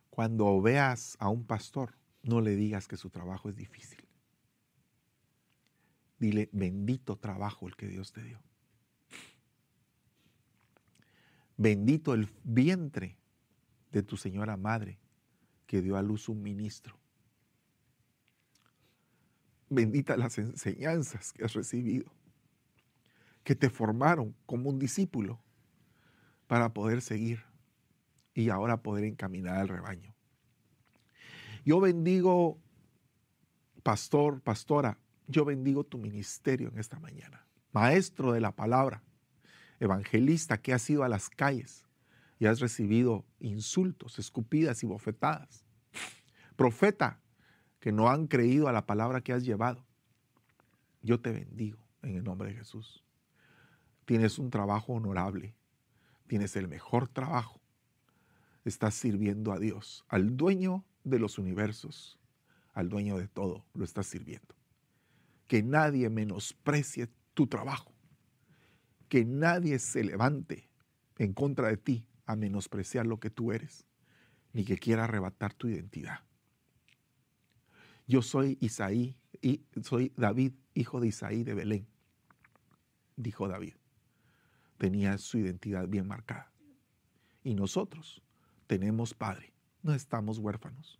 Cuando 0.10 0.62
veas 0.62 1.16
a 1.20 1.30
un 1.30 1.46
pastor, 1.46 1.97
no 2.24 2.42
le 2.42 2.56
digas 2.56 2.88
que 2.88 2.98
su 2.98 3.10
trabajo 3.10 3.50
es 3.50 3.56
difícil. 3.56 4.04
Dile, 6.20 6.50
bendito 6.52 7.18
trabajo 7.18 7.68
el 7.68 7.76
que 7.76 7.88
Dios 7.88 8.12
te 8.12 8.24
dio. 8.24 8.42
Bendito 11.58 12.14
el 12.14 12.30
vientre 12.44 13.18
de 13.92 14.04
tu 14.04 14.18
señora 14.18 14.58
madre 14.58 15.00
que 15.66 15.82
dio 15.82 15.98
a 15.98 16.02
luz 16.02 16.30
un 16.30 16.42
ministro. 16.42 16.98
Bendita 19.70 20.16
las 20.18 20.38
enseñanzas 20.38 21.34
que 21.34 21.44
has 21.44 21.54
recibido, 21.54 22.12
que 23.44 23.56
te 23.56 23.70
formaron 23.70 24.36
como 24.46 24.70
un 24.70 24.80
discípulo 24.80 25.42
para 26.48 26.74
poder 26.74 27.02
seguir 27.02 27.44
y 28.34 28.50
ahora 28.50 28.82
poder 28.82 29.04
encaminar 29.04 29.58
al 29.58 29.68
rebaño. 29.68 30.17
Yo 31.68 31.82
bendigo, 31.82 32.58
pastor, 33.84 34.40
pastora, 34.40 34.98
yo 35.28 35.44
bendigo 35.44 35.84
tu 35.84 35.98
ministerio 35.98 36.70
en 36.70 36.80
esta 36.80 36.98
mañana. 36.98 37.46
Maestro 37.74 38.32
de 38.32 38.40
la 38.40 38.54
palabra, 38.54 39.04
evangelista 39.82 40.62
que 40.62 40.74
has 40.74 40.90
ido 40.90 41.04
a 41.04 41.10
las 41.10 41.30
calles 41.30 41.86
y 42.40 42.46
has 42.46 42.62
recibido 42.62 43.26
insultos, 43.42 44.18
escupidas 44.18 44.82
y 44.84 44.88
bofetadas. 44.88 45.66
Profeta 46.56 47.20
que 47.82 47.92
no 47.92 48.08
han 48.10 48.28
creído 48.28 48.70
a 48.70 48.72
la 48.72 48.86
palabra 48.86 49.20
que 49.20 49.34
has 49.34 49.44
llevado. 49.44 49.86
Yo 51.02 51.20
te 51.20 51.34
bendigo 51.34 51.86
en 52.02 52.16
el 52.16 52.24
nombre 52.24 52.48
de 52.48 52.56
Jesús. 52.56 53.04
Tienes 54.06 54.40
un 54.40 54.52
trabajo 54.52 54.94
honorable, 54.94 55.54
tienes 56.28 56.56
el 56.56 56.70
mejor 56.70 57.10
trabajo. 57.10 57.60
Estás 58.64 58.96
sirviendo 58.96 59.52
a 59.52 59.60
Dios, 59.60 60.06
al 60.08 60.38
dueño 60.38 60.86
de 61.08 61.20
los 61.20 61.38
universos, 61.38 62.20
al 62.74 62.90
dueño 62.90 63.18
de 63.18 63.28
todo, 63.28 63.66
lo 63.74 63.84
estás 63.84 64.08
sirviendo. 64.08 64.56
Que 65.48 65.64
nadie 65.64 66.10
menosprecie 66.10 67.10
tu 67.34 67.48
trabajo. 67.48 67.94
Que 69.10 69.26
nadie 69.26 69.80
se 69.80 70.04
levante 70.04 70.70
en 71.18 71.34
contra 71.34 71.70
de 71.70 71.78
ti 71.78 72.06
a 72.26 72.36
menospreciar 72.36 73.08
lo 73.08 73.20
que 73.20 73.30
tú 73.30 73.52
eres, 73.52 73.86
ni 74.54 74.66
que 74.66 74.78
quiera 74.78 75.06
arrebatar 75.06 75.54
tu 75.54 75.68
identidad. 75.68 76.20
Yo 78.06 78.22
soy 78.22 78.58
Isaí, 78.62 79.18
y 79.42 79.62
soy 79.82 80.14
David, 80.16 80.54
hijo 80.74 81.00
de 81.00 81.08
Isaí 81.08 81.44
de 81.44 81.54
Belén, 81.54 81.88
dijo 83.16 83.48
David. 83.48 83.76
Tenía 84.78 85.18
su 85.18 85.38
identidad 85.40 85.88
bien 85.88 86.08
marcada. 86.08 86.52
Y 87.44 87.56
nosotros 87.56 88.22
tenemos 88.68 89.14
Padre, 89.14 89.54
no 89.88 89.94
estamos 89.94 90.38
huérfanos. 90.38 91.00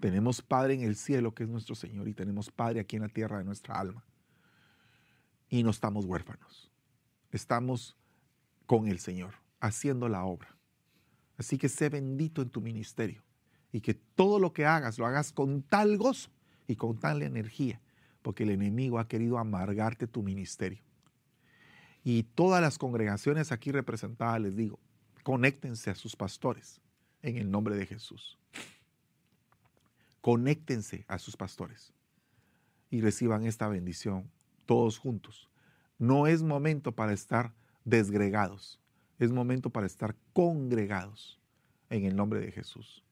Tenemos 0.00 0.40
Padre 0.40 0.74
en 0.74 0.82
el 0.82 0.96
cielo, 0.96 1.34
que 1.34 1.42
es 1.42 1.48
nuestro 1.48 1.74
Señor, 1.74 2.08
y 2.08 2.14
tenemos 2.14 2.50
Padre 2.50 2.80
aquí 2.80 2.96
en 2.96 3.02
la 3.02 3.08
tierra 3.08 3.38
de 3.38 3.44
nuestra 3.44 3.78
alma. 3.78 4.04
Y 5.48 5.62
no 5.62 5.70
estamos 5.70 6.04
huérfanos. 6.04 6.70
Estamos 7.32 7.96
con 8.66 8.86
el 8.86 8.98
Señor, 8.98 9.34
haciendo 9.60 10.08
la 10.08 10.24
obra. 10.24 10.56
Así 11.36 11.58
que 11.58 11.68
sé 11.68 11.88
bendito 11.88 12.40
en 12.40 12.50
tu 12.50 12.60
ministerio 12.60 13.22
y 13.72 13.80
que 13.80 13.94
todo 13.94 14.38
lo 14.38 14.52
que 14.52 14.66
hagas 14.66 14.98
lo 14.98 15.06
hagas 15.06 15.32
con 15.32 15.62
tal 15.62 15.98
gozo 15.98 16.30
y 16.68 16.76
con 16.76 16.96
tal 16.98 17.22
energía, 17.22 17.80
porque 18.22 18.44
el 18.44 18.50
enemigo 18.50 19.00
ha 19.00 19.08
querido 19.08 19.38
amargarte 19.38 20.06
tu 20.06 20.22
ministerio. 20.22 20.82
Y 22.04 22.22
todas 22.22 22.62
las 22.62 22.78
congregaciones 22.78 23.50
aquí 23.50 23.72
representadas, 23.72 24.40
les 24.40 24.56
digo, 24.56 24.78
conéctense 25.24 25.90
a 25.90 25.94
sus 25.96 26.14
pastores 26.14 26.80
en 27.24 27.38
el 27.38 27.50
nombre 27.50 27.74
de 27.74 27.86
Jesús. 27.86 28.38
Conéctense 30.20 31.04
a 31.08 31.18
sus 31.18 31.36
pastores 31.36 31.92
y 32.90 33.00
reciban 33.00 33.44
esta 33.44 33.66
bendición 33.66 34.30
todos 34.66 34.98
juntos. 34.98 35.50
No 35.98 36.26
es 36.26 36.42
momento 36.42 36.92
para 36.92 37.12
estar 37.12 37.54
desgregados, 37.84 38.78
es 39.18 39.32
momento 39.32 39.70
para 39.70 39.86
estar 39.86 40.16
congregados 40.32 41.40
en 41.88 42.04
el 42.04 42.14
nombre 42.14 42.40
de 42.40 42.52
Jesús. 42.52 43.02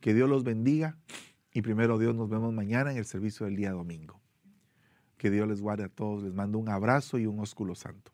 Que 0.00 0.14
Dios 0.14 0.28
los 0.28 0.42
bendiga 0.42 0.96
y 1.52 1.60
primero 1.60 1.98
Dios 1.98 2.14
nos 2.14 2.30
vemos 2.30 2.54
mañana 2.54 2.92
en 2.92 2.96
el 2.96 3.04
servicio 3.04 3.44
del 3.44 3.56
día 3.56 3.72
domingo. 3.72 4.20
Que 5.18 5.30
Dios 5.30 5.46
les 5.46 5.60
guarde 5.60 5.84
a 5.84 5.88
todos, 5.90 6.22
les 6.22 6.32
mando 6.32 6.58
un 6.58 6.70
abrazo 6.70 7.18
y 7.18 7.26
un 7.26 7.40
ósculo 7.40 7.74
santo. 7.74 8.10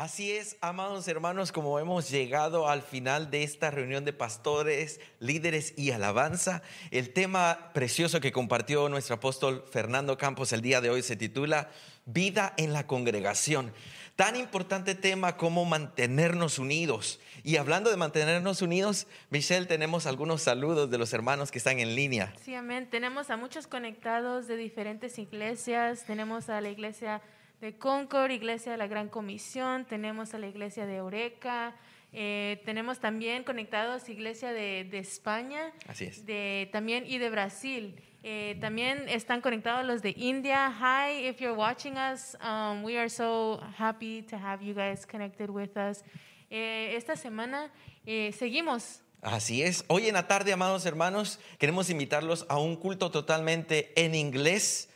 Así 0.00 0.32
es, 0.32 0.56
amados 0.62 1.08
hermanos, 1.08 1.52
como 1.52 1.78
hemos 1.78 2.08
llegado 2.08 2.70
al 2.70 2.80
final 2.80 3.30
de 3.30 3.42
esta 3.42 3.70
reunión 3.70 4.02
de 4.06 4.14
pastores, 4.14 4.98
líderes 5.18 5.74
y 5.76 5.90
alabanza, 5.90 6.62
el 6.90 7.12
tema 7.12 7.70
precioso 7.74 8.18
que 8.18 8.32
compartió 8.32 8.88
nuestro 8.88 9.16
apóstol 9.16 9.62
Fernando 9.70 10.16
Campos 10.16 10.54
el 10.54 10.62
día 10.62 10.80
de 10.80 10.88
hoy 10.88 11.02
se 11.02 11.16
titula 11.16 11.68
Vida 12.06 12.54
en 12.56 12.72
la 12.72 12.86
congregación. 12.86 13.74
Tan 14.16 14.36
importante 14.36 14.94
tema 14.94 15.36
como 15.36 15.66
mantenernos 15.66 16.58
unidos. 16.58 17.20
Y 17.44 17.58
hablando 17.58 17.90
de 17.90 17.98
mantenernos 17.98 18.62
unidos, 18.62 19.06
Michelle, 19.28 19.66
tenemos 19.66 20.06
algunos 20.06 20.40
saludos 20.40 20.90
de 20.90 20.96
los 20.96 21.12
hermanos 21.12 21.50
que 21.50 21.58
están 21.58 21.78
en 21.78 21.94
línea. 21.94 22.32
Sí, 22.42 22.54
amén. 22.54 22.88
Tenemos 22.88 23.28
a 23.28 23.36
muchos 23.36 23.66
conectados 23.66 24.48
de 24.48 24.56
diferentes 24.56 25.18
iglesias. 25.18 26.04
Tenemos 26.06 26.48
a 26.48 26.62
la 26.62 26.70
iglesia 26.70 27.20
de 27.60 27.76
Concord, 27.76 28.30
Iglesia 28.30 28.72
de 28.72 28.78
la 28.78 28.86
Gran 28.86 29.08
Comisión, 29.08 29.84
tenemos 29.84 30.32
a 30.34 30.38
la 30.38 30.48
Iglesia 30.48 30.86
de 30.86 30.96
Eureka, 30.96 31.76
eh, 32.12 32.60
tenemos 32.64 33.00
también 33.00 33.44
conectados 33.44 34.08
Iglesia 34.08 34.52
de, 34.52 34.84
de, 34.90 34.98
España, 34.98 35.72
Así 35.86 36.06
es. 36.06 36.26
de, 36.26 36.68
también 36.72 37.04
y 37.06 37.18
de 37.18 37.30
Brasil. 37.30 37.94
Eh, 38.22 38.58
también 38.60 39.08
están 39.08 39.40
conectados 39.40 39.86
los 39.86 40.02
de 40.02 40.14
India. 40.16 40.70
Hi, 40.78 41.28
if 41.28 41.40
you're 41.40 41.56
watching 41.56 41.94
us, 41.96 42.36
um, 42.42 42.82
we 42.82 42.98
are 42.98 43.08
so 43.08 43.60
happy 43.78 44.22
to 44.22 44.36
have 44.36 44.62
you 44.62 44.74
guys 44.74 45.06
connected 45.06 45.50
with 45.50 45.76
us. 45.76 46.02
Eh, 46.50 46.96
esta 46.96 47.16
semana 47.16 47.70
seguimos 48.04 49.02
Así 49.22 49.62
es. 49.62 49.84
Hoy 49.88 50.08
en 50.08 50.14
la 50.14 50.26
tarde, 50.26 50.50
amados 50.52 50.86
hermanos, 50.86 51.38
queremos 51.58 51.90
invitarlos 51.90 52.46
a 52.48 52.58
un 52.58 52.76
culto 52.76 53.10
totalmente 53.10 53.92
en 53.94 54.14
inglés. 54.14 54.89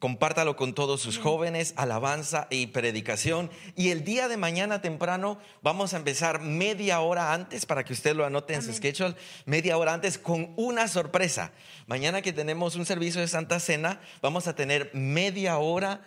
Compártalo 0.00 0.56
con 0.56 0.72
todos 0.72 1.02
sus 1.02 1.18
jóvenes, 1.18 1.74
alabanza 1.76 2.48
y 2.48 2.68
predicación. 2.68 3.50
Y 3.76 3.90
el 3.90 4.02
día 4.02 4.28
de 4.28 4.38
mañana 4.38 4.80
temprano 4.80 5.38
vamos 5.60 5.92
a 5.92 5.98
empezar 5.98 6.40
media 6.40 7.00
hora 7.00 7.34
antes, 7.34 7.66
para 7.66 7.84
que 7.84 7.92
usted 7.92 8.16
lo 8.16 8.24
anote 8.24 8.54
en 8.54 8.62
su 8.62 8.72
schedule, 8.72 9.14
media 9.44 9.76
hora 9.76 9.92
antes 9.92 10.16
con 10.16 10.54
una 10.56 10.88
sorpresa. 10.88 11.52
Mañana 11.86 12.22
que 12.22 12.32
tenemos 12.32 12.76
un 12.76 12.86
servicio 12.86 13.20
de 13.20 13.28
Santa 13.28 13.60
Cena, 13.60 14.00
vamos 14.22 14.46
a 14.46 14.56
tener 14.56 14.90
media 14.94 15.58
hora 15.58 16.00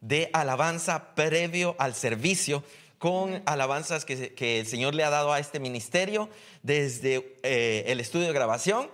de 0.00 0.30
alabanza 0.32 1.16
previo 1.16 1.74
al 1.80 1.96
servicio 1.96 2.62
con 2.98 3.42
alabanzas 3.46 4.04
que, 4.04 4.32
que 4.32 4.60
el 4.60 4.66
Señor 4.66 4.94
le 4.94 5.02
ha 5.02 5.10
dado 5.10 5.32
a 5.32 5.40
este 5.40 5.58
ministerio 5.58 6.28
desde 6.62 7.36
eh, 7.42 7.82
el 7.88 7.98
estudio 7.98 8.28
de 8.28 8.32
grabación 8.32 8.90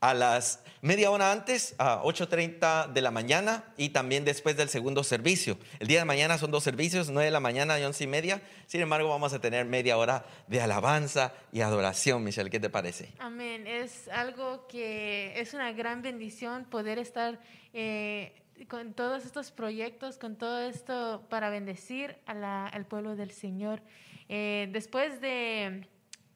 a 0.00 0.12
las 0.12 0.60
media 0.82 1.10
hora 1.10 1.32
antes, 1.32 1.74
a 1.78 2.02
8.30 2.02 2.92
de 2.92 3.02
la 3.02 3.10
mañana 3.10 3.64
y 3.76 3.90
también 3.90 4.24
después 4.24 4.56
del 4.56 4.68
segundo 4.68 5.04
servicio. 5.04 5.58
El 5.80 5.88
día 5.88 6.00
de 6.00 6.04
mañana 6.04 6.38
son 6.38 6.50
dos 6.50 6.64
servicios, 6.64 7.10
9 7.10 7.26
de 7.26 7.30
la 7.30 7.40
mañana 7.40 7.78
y 7.78 7.84
11 7.84 8.04
y 8.04 8.06
media. 8.06 8.42
Sin 8.66 8.80
embargo, 8.80 9.08
vamos 9.08 9.32
a 9.32 9.40
tener 9.40 9.66
media 9.66 9.98
hora 9.98 10.24
de 10.46 10.60
alabanza 10.60 11.32
y 11.52 11.60
adoración. 11.60 12.22
Michelle, 12.22 12.50
¿qué 12.50 12.60
te 12.60 12.70
parece? 12.70 13.12
Amén. 13.18 13.66
Es 13.66 14.08
algo 14.08 14.66
que 14.68 15.38
es 15.40 15.54
una 15.54 15.72
gran 15.72 16.02
bendición 16.02 16.64
poder 16.64 16.98
estar 16.98 17.40
eh, 17.72 18.42
con 18.68 18.94
todos 18.94 19.24
estos 19.24 19.50
proyectos, 19.50 20.18
con 20.18 20.36
todo 20.36 20.60
esto 20.60 21.24
para 21.28 21.50
bendecir 21.50 22.16
a 22.26 22.34
la, 22.34 22.66
al 22.66 22.86
pueblo 22.86 23.16
del 23.16 23.30
Señor. 23.30 23.82
Eh, 24.28 24.68
después 24.72 25.20
de, 25.20 25.86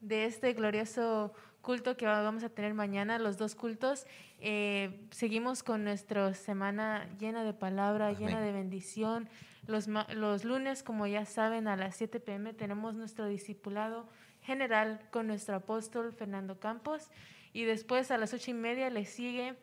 de 0.01 0.25
este 0.25 0.53
glorioso 0.53 1.33
culto 1.61 1.95
que 1.97 2.05
vamos 2.05 2.43
a 2.43 2.49
tener 2.49 2.73
mañana, 2.73 3.17
los 3.17 3.37
dos 3.37 3.55
cultos, 3.55 4.05
eh, 4.45 5.07
seguimos 5.11 5.63
con 5.63 5.85
nuestra 5.85 6.33
semana 6.33 7.07
llena 7.17 7.45
de 7.45 7.53
palabra, 7.53 8.07
Amén. 8.07 8.19
llena 8.19 8.41
de 8.41 8.51
bendición. 8.51 9.29
Los 9.67 10.43
lunes, 10.43 10.83
como 10.83 11.07
ya 11.07 11.25
saben, 11.25 11.69
a 11.69 11.77
las 11.77 11.95
7 11.95 12.19
pm 12.19 12.53
tenemos 12.53 12.93
nuestro 12.93 13.25
discipulado 13.27 14.09
general 14.41 14.99
con 15.11 15.27
nuestro 15.27 15.55
apóstol 15.55 16.11
Fernando 16.11 16.59
Campos 16.59 17.09
y 17.53 17.63
después 17.63 18.11
a 18.11 18.17
las 18.17 18.33
ocho 18.33 18.51
y 18.51 18.53
media 18.53 18.89
le 18.89 19.05
sigue 19.05 19.55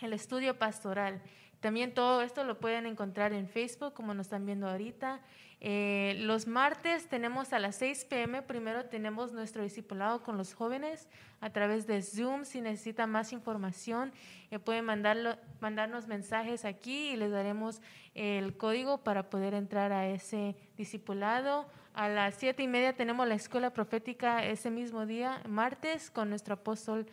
el 0.00 0.12
estudio 0.12 0.58
pastoral. 0.58 1.22
También 1.66 1.94
todo 1.94 2.22
esto 2.22 2.44
lo 2.44 2.60
pueden 2.60 2.86
encontrar 2.86 3.32
en 3.32 3.48
Facebook, 3.48 3.92
como 3.92 4.14
nos 4.14 4.26
están 4.26 4.46
viendo 4.46 4.68
ahorita. 4.68 5.20
Eh, 5.60 6.14
los 6.20 6.46
martes 6.46 7.08
tenemos 7.08 7.52
a 7.52 7.58
las 7.58 7.74
6 7.74 8.04
pm, 8.04 8.42
primero 8.42 8.84
tenemos 8.84 9.32
nuestro 9.32 9.64
discipulado 9.64 10.22
con 10.22 10.36
los 10.36 10.54
jóvenes 10.54 11.08
a 11.40 11.50
través 11.50 11.88
de 11.88 12.02
Zoom. 12.02 12.44
Si 12.44 12.60
necesitan 12.60 13.10
más 13.10 13.32
información, 13.32 14.12
eh, 14.52 14.60
pueden 14.60 14.84
mandarnos 14.84 16.06
mensajes 16.06 16.64
aquí 16.64 17.08
y 17.08 17.16
les 17.16 17.32
daremos 17.32 17.82
el 18.14 18.56
código 18.56 18.98
para 18.98 19.28
poder 19.28 19.52
entrar 19.52 19.90
a 19.90 20.06
ese 20.06 20.54
discipulado. 20.76 21.66
A 21.94 22.08
las 22.08 22.36
siete 22.36 22.62
y 22.62 22.68
media 22.68 22.92
tenemos 22.92 23.26
la 23.26 23.34
escuela 23.34 23.72
profética 23.72 24.44
ese 24.44 24.70
mismo 24.70 25.04
día, 25.04 25.42
martes, 25.48 26.12
con 26.12 26.30
nuestro 26.30 26.54
apóstol 26.54 27.08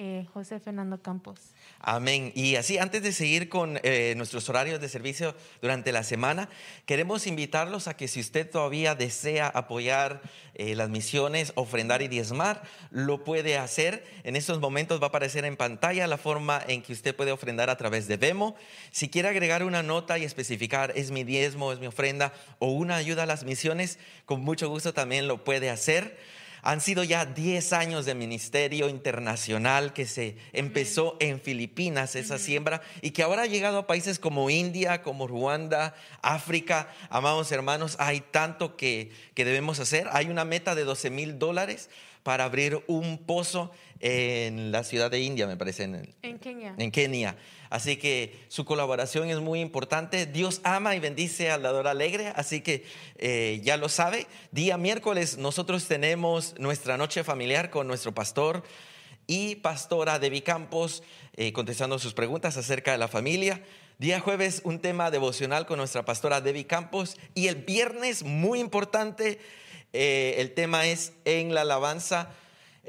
eh, 0.00 0.26
José 0.32 0.60
Fernando 0.60 1.02
Campos. 1.02 1.40
Amén. 1.80 2.30
Y 2.36 2.54
así, 2.54 2.78
antes 2.78 3.02
de 3.02 3.10
seguir 3.12 3.48
con 3.48 3.80
eh, 3.82 4.14
nuestros 4.16 4.48
horarios 4.48 4.80
de 4.80 4.88
servicio 4.88 5.34
durante 5.60 5.90
la 5.90 6.04
semana, 6.04 6.48
queremos 6.86 7.26
invitarlos 7.26 7.88
a 7.88 7.96
que 7.96 8.06
si 8.06 8.20
usted 8.20 8.48
todavía 8.48 8.94
desea 8.94 9.48
apoyar 9.48 10.22
eh, 10.54 10.76
las 10.76 10.88
misiones, 10.88 11.52
ofrendar 11.56 12.00
y 12.00 12.06
diezmar, 12.06 12.62
lo 12.92 13.24
puede 13.24 13.58
hacer. 13.58 14.04
En 14.22 14.36
estos 14.36 14.60
momentos 14.60 15.00
va 15.00 15.06
a 15.06 15.08
aparecer 15.08 15.44
en 15.44 15.56
pantalla 15.56 16.06
la 16.06 16.16
forma 16.16 16.62
en 16.68 16.80
que 16.82 16.92
usted 16.92 17.16
puede 17.16 17.32
ofrendar 17.32 17.68
a 17.68 17.76
través 17.76 18.06
de 18.06 18.16
Vemo. 18.16 18.54
Si 18.92 19.08
quiere 19.08 19.28
agregar 19.28 19.64
una 19.64 19.82
nota 19.82 20.16
y 20.16 20.22
especificar 20.22 20.92
es 20.94 21.10
mi 21.10 21.24
diezmo, 21.24 21.72
es 21.72 21.80
mi 21.80 21.88
ofrenda 21.88 22.32
o 22.60 22.68
una 22.68 22.94
ayuda 22.94 23.24
a 23.24 23.26
las 23.26 23.42
misiones, 23.42 23.98
con 24.26 24.42
mucho 24.42 24.68
gusto 24.68 24.94
también 24.94 25.26
lo 25.26 25.42
puede 25.42 25.70
hacer. 25.70 26.37
Han 26.68 26.82
sido 26.82 27.02
ya 27.02 27.24
10 27.24 27.72
años 27.72 28.04
de 28.04 28.14
ministerio 28.14 28.90
internacional 28.90 29.94
que 29.94 30.04
se 30.04 30.36
empezó 30.52 31.16
en 31.18 31.40
Filipinas, 31.40 32.14
esa 32.14 32.36
siembra, 32.36 32.82
y 33.00 33.12
que 33.12 33.22
ahora 33.22 33.44
ha 33.44 33.46
llegado 33.46 33.78
a 33.78 33.86
países 33.86 34.18
como 34.18 34.50
India, 34.50 35.00
como 35.00 35.26
Ruanda, 35.26 35.94
África. 36.20 36.92
Amados 37.08 37.52
hermanos, 37.52 37.96
hay 37.98 38.20
tanto 38.20 38.76
que, 38.76 39.10
que 39.32 39.46
debemos 39.46 39.80
hacer. 39.80 40.10
Hay 40.12 40.26
una 40.26 40.44
meta 40.44 40.74
de 40.74 40.84
12 40.84 41.08
mil 41.08 41.38
dólares 41.38 41.88
para 42.22 42.44
abrir 42.44 42.82
un 42.86 43.18
pozo 43.18 43.70
en 44.00 44.70
la 44.70 44.84
ciudad 44.84 45.10
de 45.10 45.20
India, 45.20 45.46
me 45.46 45.56
parece, 45.56 45.84
en, 45.84 46.38
Kenia. 46.38 46.74
en 46.78 46.90
Kenia. 46.90 47.36
Así 47.70 47.96
que 47.96 48.38
su 48.48 48.64
colaboración 48.64 49.28
es 49.28 49.40
muy 49.40 49.60
importante. 49.60 50.26
Dios 50.26 50.60
ama 50.64 50.94
y 50.94 51.00
bendice 51.00 51.50
al 51.50 51.62
dador 51.62 51.86
alegre, 51.86 52.32
así 52.36 52.60
que 52.60 52.84
eh, 53.16 53.60
ya 53.62 53.76
lo 53.76 53.88
sabe. 53.88 54.26
Día 54.52 54.78
miércoles 54.78 55.38
nosotros 55.38 55.86
tenemos 55.86 56.54
nuestra 56.58 56.96
noche 56.96 57.24
familiar 57.24 57.70
con 57.70 57.86
nuestro 57.86 58.14
pastor 58.14 58.62
y 59.26 59.56
pastora 59.56 60.18
Debbie 60.18 60.42
Campos 60.42 61.02
eh, 61.36 61.52
contestando 61.52 61.98
sus 61.98 62.14
preguntas 62.14 62.56
acerca 62.56 62.92
de 62.92 62.98
la 62.98 63.08
familia. 63.08 63.62
Día 63.98 64.20
jueves 64.20 64.62
un 64.64 64.78
tema 64.78 65.10
devocional 65.10 65.66
con 65.66 65.76
nuestra 65.78 66.04
pastora 66.04 66.40
Debbie 66.40 66.66
Campos 66.66 67.16
y 67.34 67.48
el 67.48 67.56
viernes 67.56 68.22
muy 68.22 68.60
importante 68.60 69.38
eh, 69.92 70.36
el 70.38 70.54
tema 70.54 70.86
es 70.86 71.12
en 71.24 71.54
la 71.54 71.62
alabanza 71.62 72.30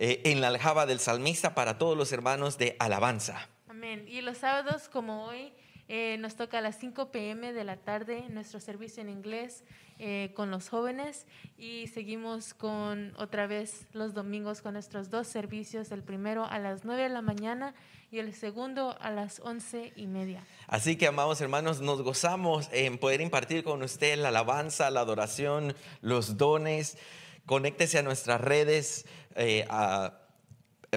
eh, 0.01 0.21
en 0.31 0.39
la 0.39 0.47
aljaba 0.47 0.85
del 0.85 1.01
salmista 1.01 1.53
para 1.53 1.77
todos 1.77 1.97
los 1.97 2.13
hermanos 2.13 2.57
de 2.57 2.77
alabanza. 2.79 3.49
Amén. 3.67 4.05
Y 4.07 4.21
los 4.21 4.37
sábados, 4.37 4.87
como 4.87 5.25
hoy, 5.25 5.51
eh, 5.89 6.15
nos 6.19 6.35
toca 6.35 6.59
a 6.59 6.61
las 6.61 6.77
5 6.79 7.11
pm 7.11 7.51
de 7.51 7.63
la 7.65 7.75
tarde 7.75 8.23
nuestro 8.29 8.59
servicio 8.61 9.01
en 9.01 9.09
inglés 9.09 9.63
eh, 9.97 10.31
con 10.35 10.49
los 10.51 10.69
jóvenes 10.69 11.25
y 11.57 11.87
seguimos 11.87 12.53
con 12.53 13.13
otra 13.17 13.47
vez 13.47 13.87
los 13.91 14.13
domingos 14.13 14.61
con 14.61 14.73
nuestros 14.73 15.09
dos 15.09 15.27
servicios, 15.27 15.91
el 15.91 16.03
primero 16.03 16.45
a 16.45 16.57
las 16.59 16.85
9 16.85 17.03
de 17.03 17.09
la 17.09 17.21
mañana 17.21 17.73
y 18.11 18.19
el 18.19 18.33
segundo 18.33 18.95
a 19.01 19.11
las 19.11 19.39
once 19.41 19.91
y 19.95 20.07
media. 20.07 20.43
Así 20.67 20.95
que, 20.95 21.07
amados 21.07 21.41
hermanos, 21.41 21.81
nos 21.81 22.01
gozamos 22.01 22.69
en 22.71 22.97
poder 22.97 23.19
impartir 23.21 23.63
con 23.63 23.83
usted 23.83 24.17
la 24.17 24.29
alabanza, 24.29 24.89
la 24.89 25.01
adoración, 25.01 25.75
los 26.01 26.37
dones. 26.37 26.97
Conéctese 27.45 27.97
a 27.97 28.03
nuestras 28.03 28.39
redes, 28.41 29.05
eh, 29.35 29.65
a- 29.69 30.18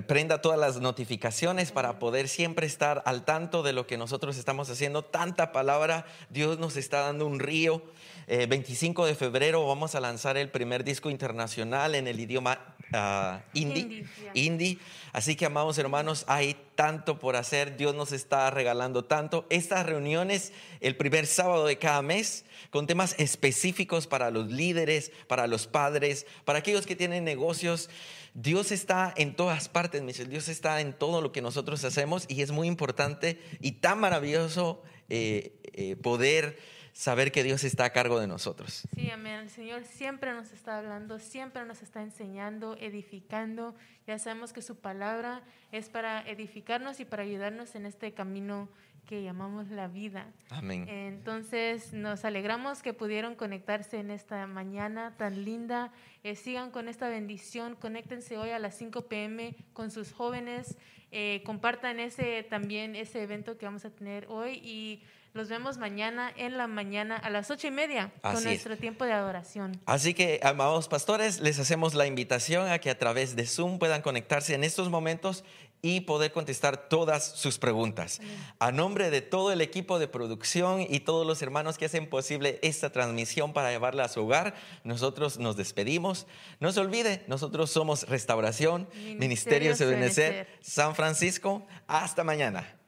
prenda 0.01 0.41
todas 0.41 0.59
las 0.59 0.81
notificaciones 0.81 1.71
para 1.71 1.99
poder 1.99 2.29
siempre 2.29 2.67
estar 2.67 3.03
al 3.05 3.27
tanto 3.27 3.63
de 3.63 3.75
lo 3.75 3.87
que 3.87 3.99
nosotros 3.99 4.39
estamos 4.39 4.71
haciendo. 4.71 5.05
Tanta 5.05 5.53
palabra, 5.53 6.07
Dios 6.31 6.59
nos 6.59 6.77
está 6.77 7.01
dando 7.01 7.27
un 7.27 7.39
río. 7.39 7.83
Eh, 8.27 8.47
25 8.47 9.05
de 9.05 9.15
febrero 9.15 9.67
vamos 9.67 9.95
a 9.95 10.01
lanzar 10.01 10.39
el 10.39 10.49
primer 10.49 10.85
disco 10.85 11.11
internacional 11.11 11.95
en 11.95 12.07
el 12.07 12.21
idioma 12.21 12.75
ah, 12.95 13.43
hindi. 13.53 13.81
Hindi, 13.81 13.97
yeah. 13.97 14.33
Hindi. 14.35 14.79
Así 15.13 15.37
que, 15.37 15.45
amados 15.45 15.77
hermanos, 15.77 16.25
hay 16.27 16.57
tanto 16.75 17.19
por 17.19 17.37
hacer. 17.37 17.77
Dios 17.77 17.95
nos 17.95 18.13
está 18.13 18.51
regalando 18.51 19.05
tanto. 19.05 19.45
Estas 19.51 19.85
reuniones, 19.85 20.53
el 20.81 20.97
primer 20.97 21.27
sábado 21.27 21.67
de 21.67 21.77
cada 21.77 22.01
mes, 22.01 22.47
con 22.71 22.87
temas 22.87 23.15
específicos 23.19 24.07
para 24.07 24.31
los 24.31 24.51
líderes, 24.51 25.13
para 25.27 25.47
los 25.47 25.67
padres, 25.67 26.27
para 26.47 26.61
aquellos 26.61 26.87
que 26.87 26.97
tienen 26.97 27.25
negocios. 27.25 27.91
Dios 28.35 28.73
está 28.73 29.13
en 29.17 29.35
todas 29.35 29.69
partes, 29.69 30.03
mis 30.03 30.29
Dios 30.29 30.49
está 30.49 30.81
en 30.81 30.93
todo 30.95 31.21
lo 31.21 31.33
que 31.33 31.43
nosotros 31.43 31.85
hacemos 31.85 32.25
y 32.29 32.43
es 32.43 32.51
muy 32.51 32.67
importante 32.67 33.39
y 33.61 33.73
tan 33.73 34.01
maravilloso 34.01 34.83
eh, 35.09 35.61
eh, 35.75 35.97
poder 35.97 36.59
saber 36.93 37.33
que 37.33 37.43
Dios 37.43 37.65
está 37.65 37.87
a 37.87 37.91
cargo 37.91 38.21
de 38.21 38.27
nosotros. 38.27 38.87
Sí, 38.95 39.11
amén. 39.11 39.41
El 39.41 39.51
Señor 39.51 39.85
siempre 39.85 40.33
nos 40.33 40.53
está 40.53 40.79
hablando, 40.79 41.19
siempre 41.19 41.65
nos 41.65 41.83
está 41.83 42.03
enseñando, 42.03 42.77
edificando. 42.81 43.75
Ya 44.07 44.19
sabemos 44.19 44.53
que 44.53 44.63
su 44.63 44.77
palabra 44.77 45.43
es 45.71 45.89
para 45.89 46.21
edificarnos 46.23 47.01
y 47.01 47.05
para 47.05 47.23
ayudarnos 47.23 47.75
en 47.75 47.87
este 47.87 48.13
camino 48.13 48.69
que 49.07 49.23
llamamos 49.23 49.69
la 49.69 49.89
vida. 49.89 50.27
Amén. 50.51 50.89
Entonces, 50.89 51.93
nos 51.93 52.25
alegramos 52.25 52.83
que 52.83 52.95
pudieron 52.95 53.35
conectarse 53.35 53.99
en 53.99 54.11
esta 54.11 54.47
mañana 54.47 55.15
tan 55.17 55.45
linda. 55.45 55.93
Eh, 56.23 56.37
sigan 56.37 56.71
con 56.71 56.89
esta 56.89 57.09
bendición, 57.09 57.77
conéctense 57.77 58.39
hoy 58.39 58.51
a 58.51 58.59
las 58.59 58.77
5 58.79 59.09
pm 59.09 59.57
con 59.73 59.91
sus 59.91 60.13
jóvenes, 60.13 60.77
eh, 61.11 61.43
compartan 61.45 62.01
ese 62.01 62.43
también 62.43 62.97
ese 62.97 63.23
evento 63.23 63.59
que 63.59 63.67
vamos 63.67 63.85
a 63.85 63.91
tener 63.91 64.27
hoy 64.31 64.55
y 64.65 65.03
los 65.35 65.49
vemos 65.49 65.79
mañana 65.79 66.33
en 66.37 66.57
la 66.59 66.67
mañana 66.67 67.17
a 67.17 67.31
las 67.31 67.51
ocho 67.51 67.67
y 67.67 67.71
media 67.71 68.13
Así 68.23 68.35
con 68.35 68.39
es. 68.39 68.45
nuestro 68.45 68.77
tiempo 68.77 69.05
de 69.05 69.13
adoración. 69.13 69.81
Así 69.87 70.15
que, 70.15 70.41
amados 70.43 70.89
pastores, 70.89 71.41
les 71.41 71.59
hacemos 71.59 71.95
la 71.95 72.07
invitación 72.07 72.71
a 72.71 72.79
que 72.79 72.91
a 72.91 72.99
través 72.99 73.35
de 73.35 73.47
Zoom 73.47 73.79
puedan 73.79 74.03
conectarse 74.03 74.55
en 74.55 74.63
estos 74.65 74.91
momentos 74.91 75.45
y 75.83 76.03
poder 76.03 76.33
contestar 76.33 76.89
todas 76.89 77.25
sus 77.25 77.59
preguntas. 77.59 78.21
A 78.61 78.71
nombre 78.71 79.11
de 79.11 79.21
todo 79.21 79.51
el 79.53 79.61
equipo 79.61 79.99
de 79.99 80.07
producción 80.07 80.87
y 80.89 81.01
todos 81.01 81.27
los 81.27 81.43
hermanos 81.43 81.77
que 81.77 81.87
hacen 81.87 82.09
posible 82.09 82.61
esta 82.63 82.91
transmisión 82.91 83.53
para 83.53 83.71
llevarla 83.71 84.05
a 84.05 84.09
su 84.09 84.23
hogar, 84.23 84.55
nosotros 84.85 85.39
nos 85.39 85.57
despedimos. 85.57 86.27
No 86.61 86.71
se 86.71 86.81
olvide, 86.81 87.25
nosotros 87.27 87.71
somos 87.71 88.09
Restauración, 88.09 88.89
Ministerio 88.95 89.33
Ministerio 89.43 89.75
Sebenecer. 89.75 90.47
San 90.61 90.95
Francisco. 90.95 91.67
Hasta 91.89 92.23
mañana. 92.23 92.82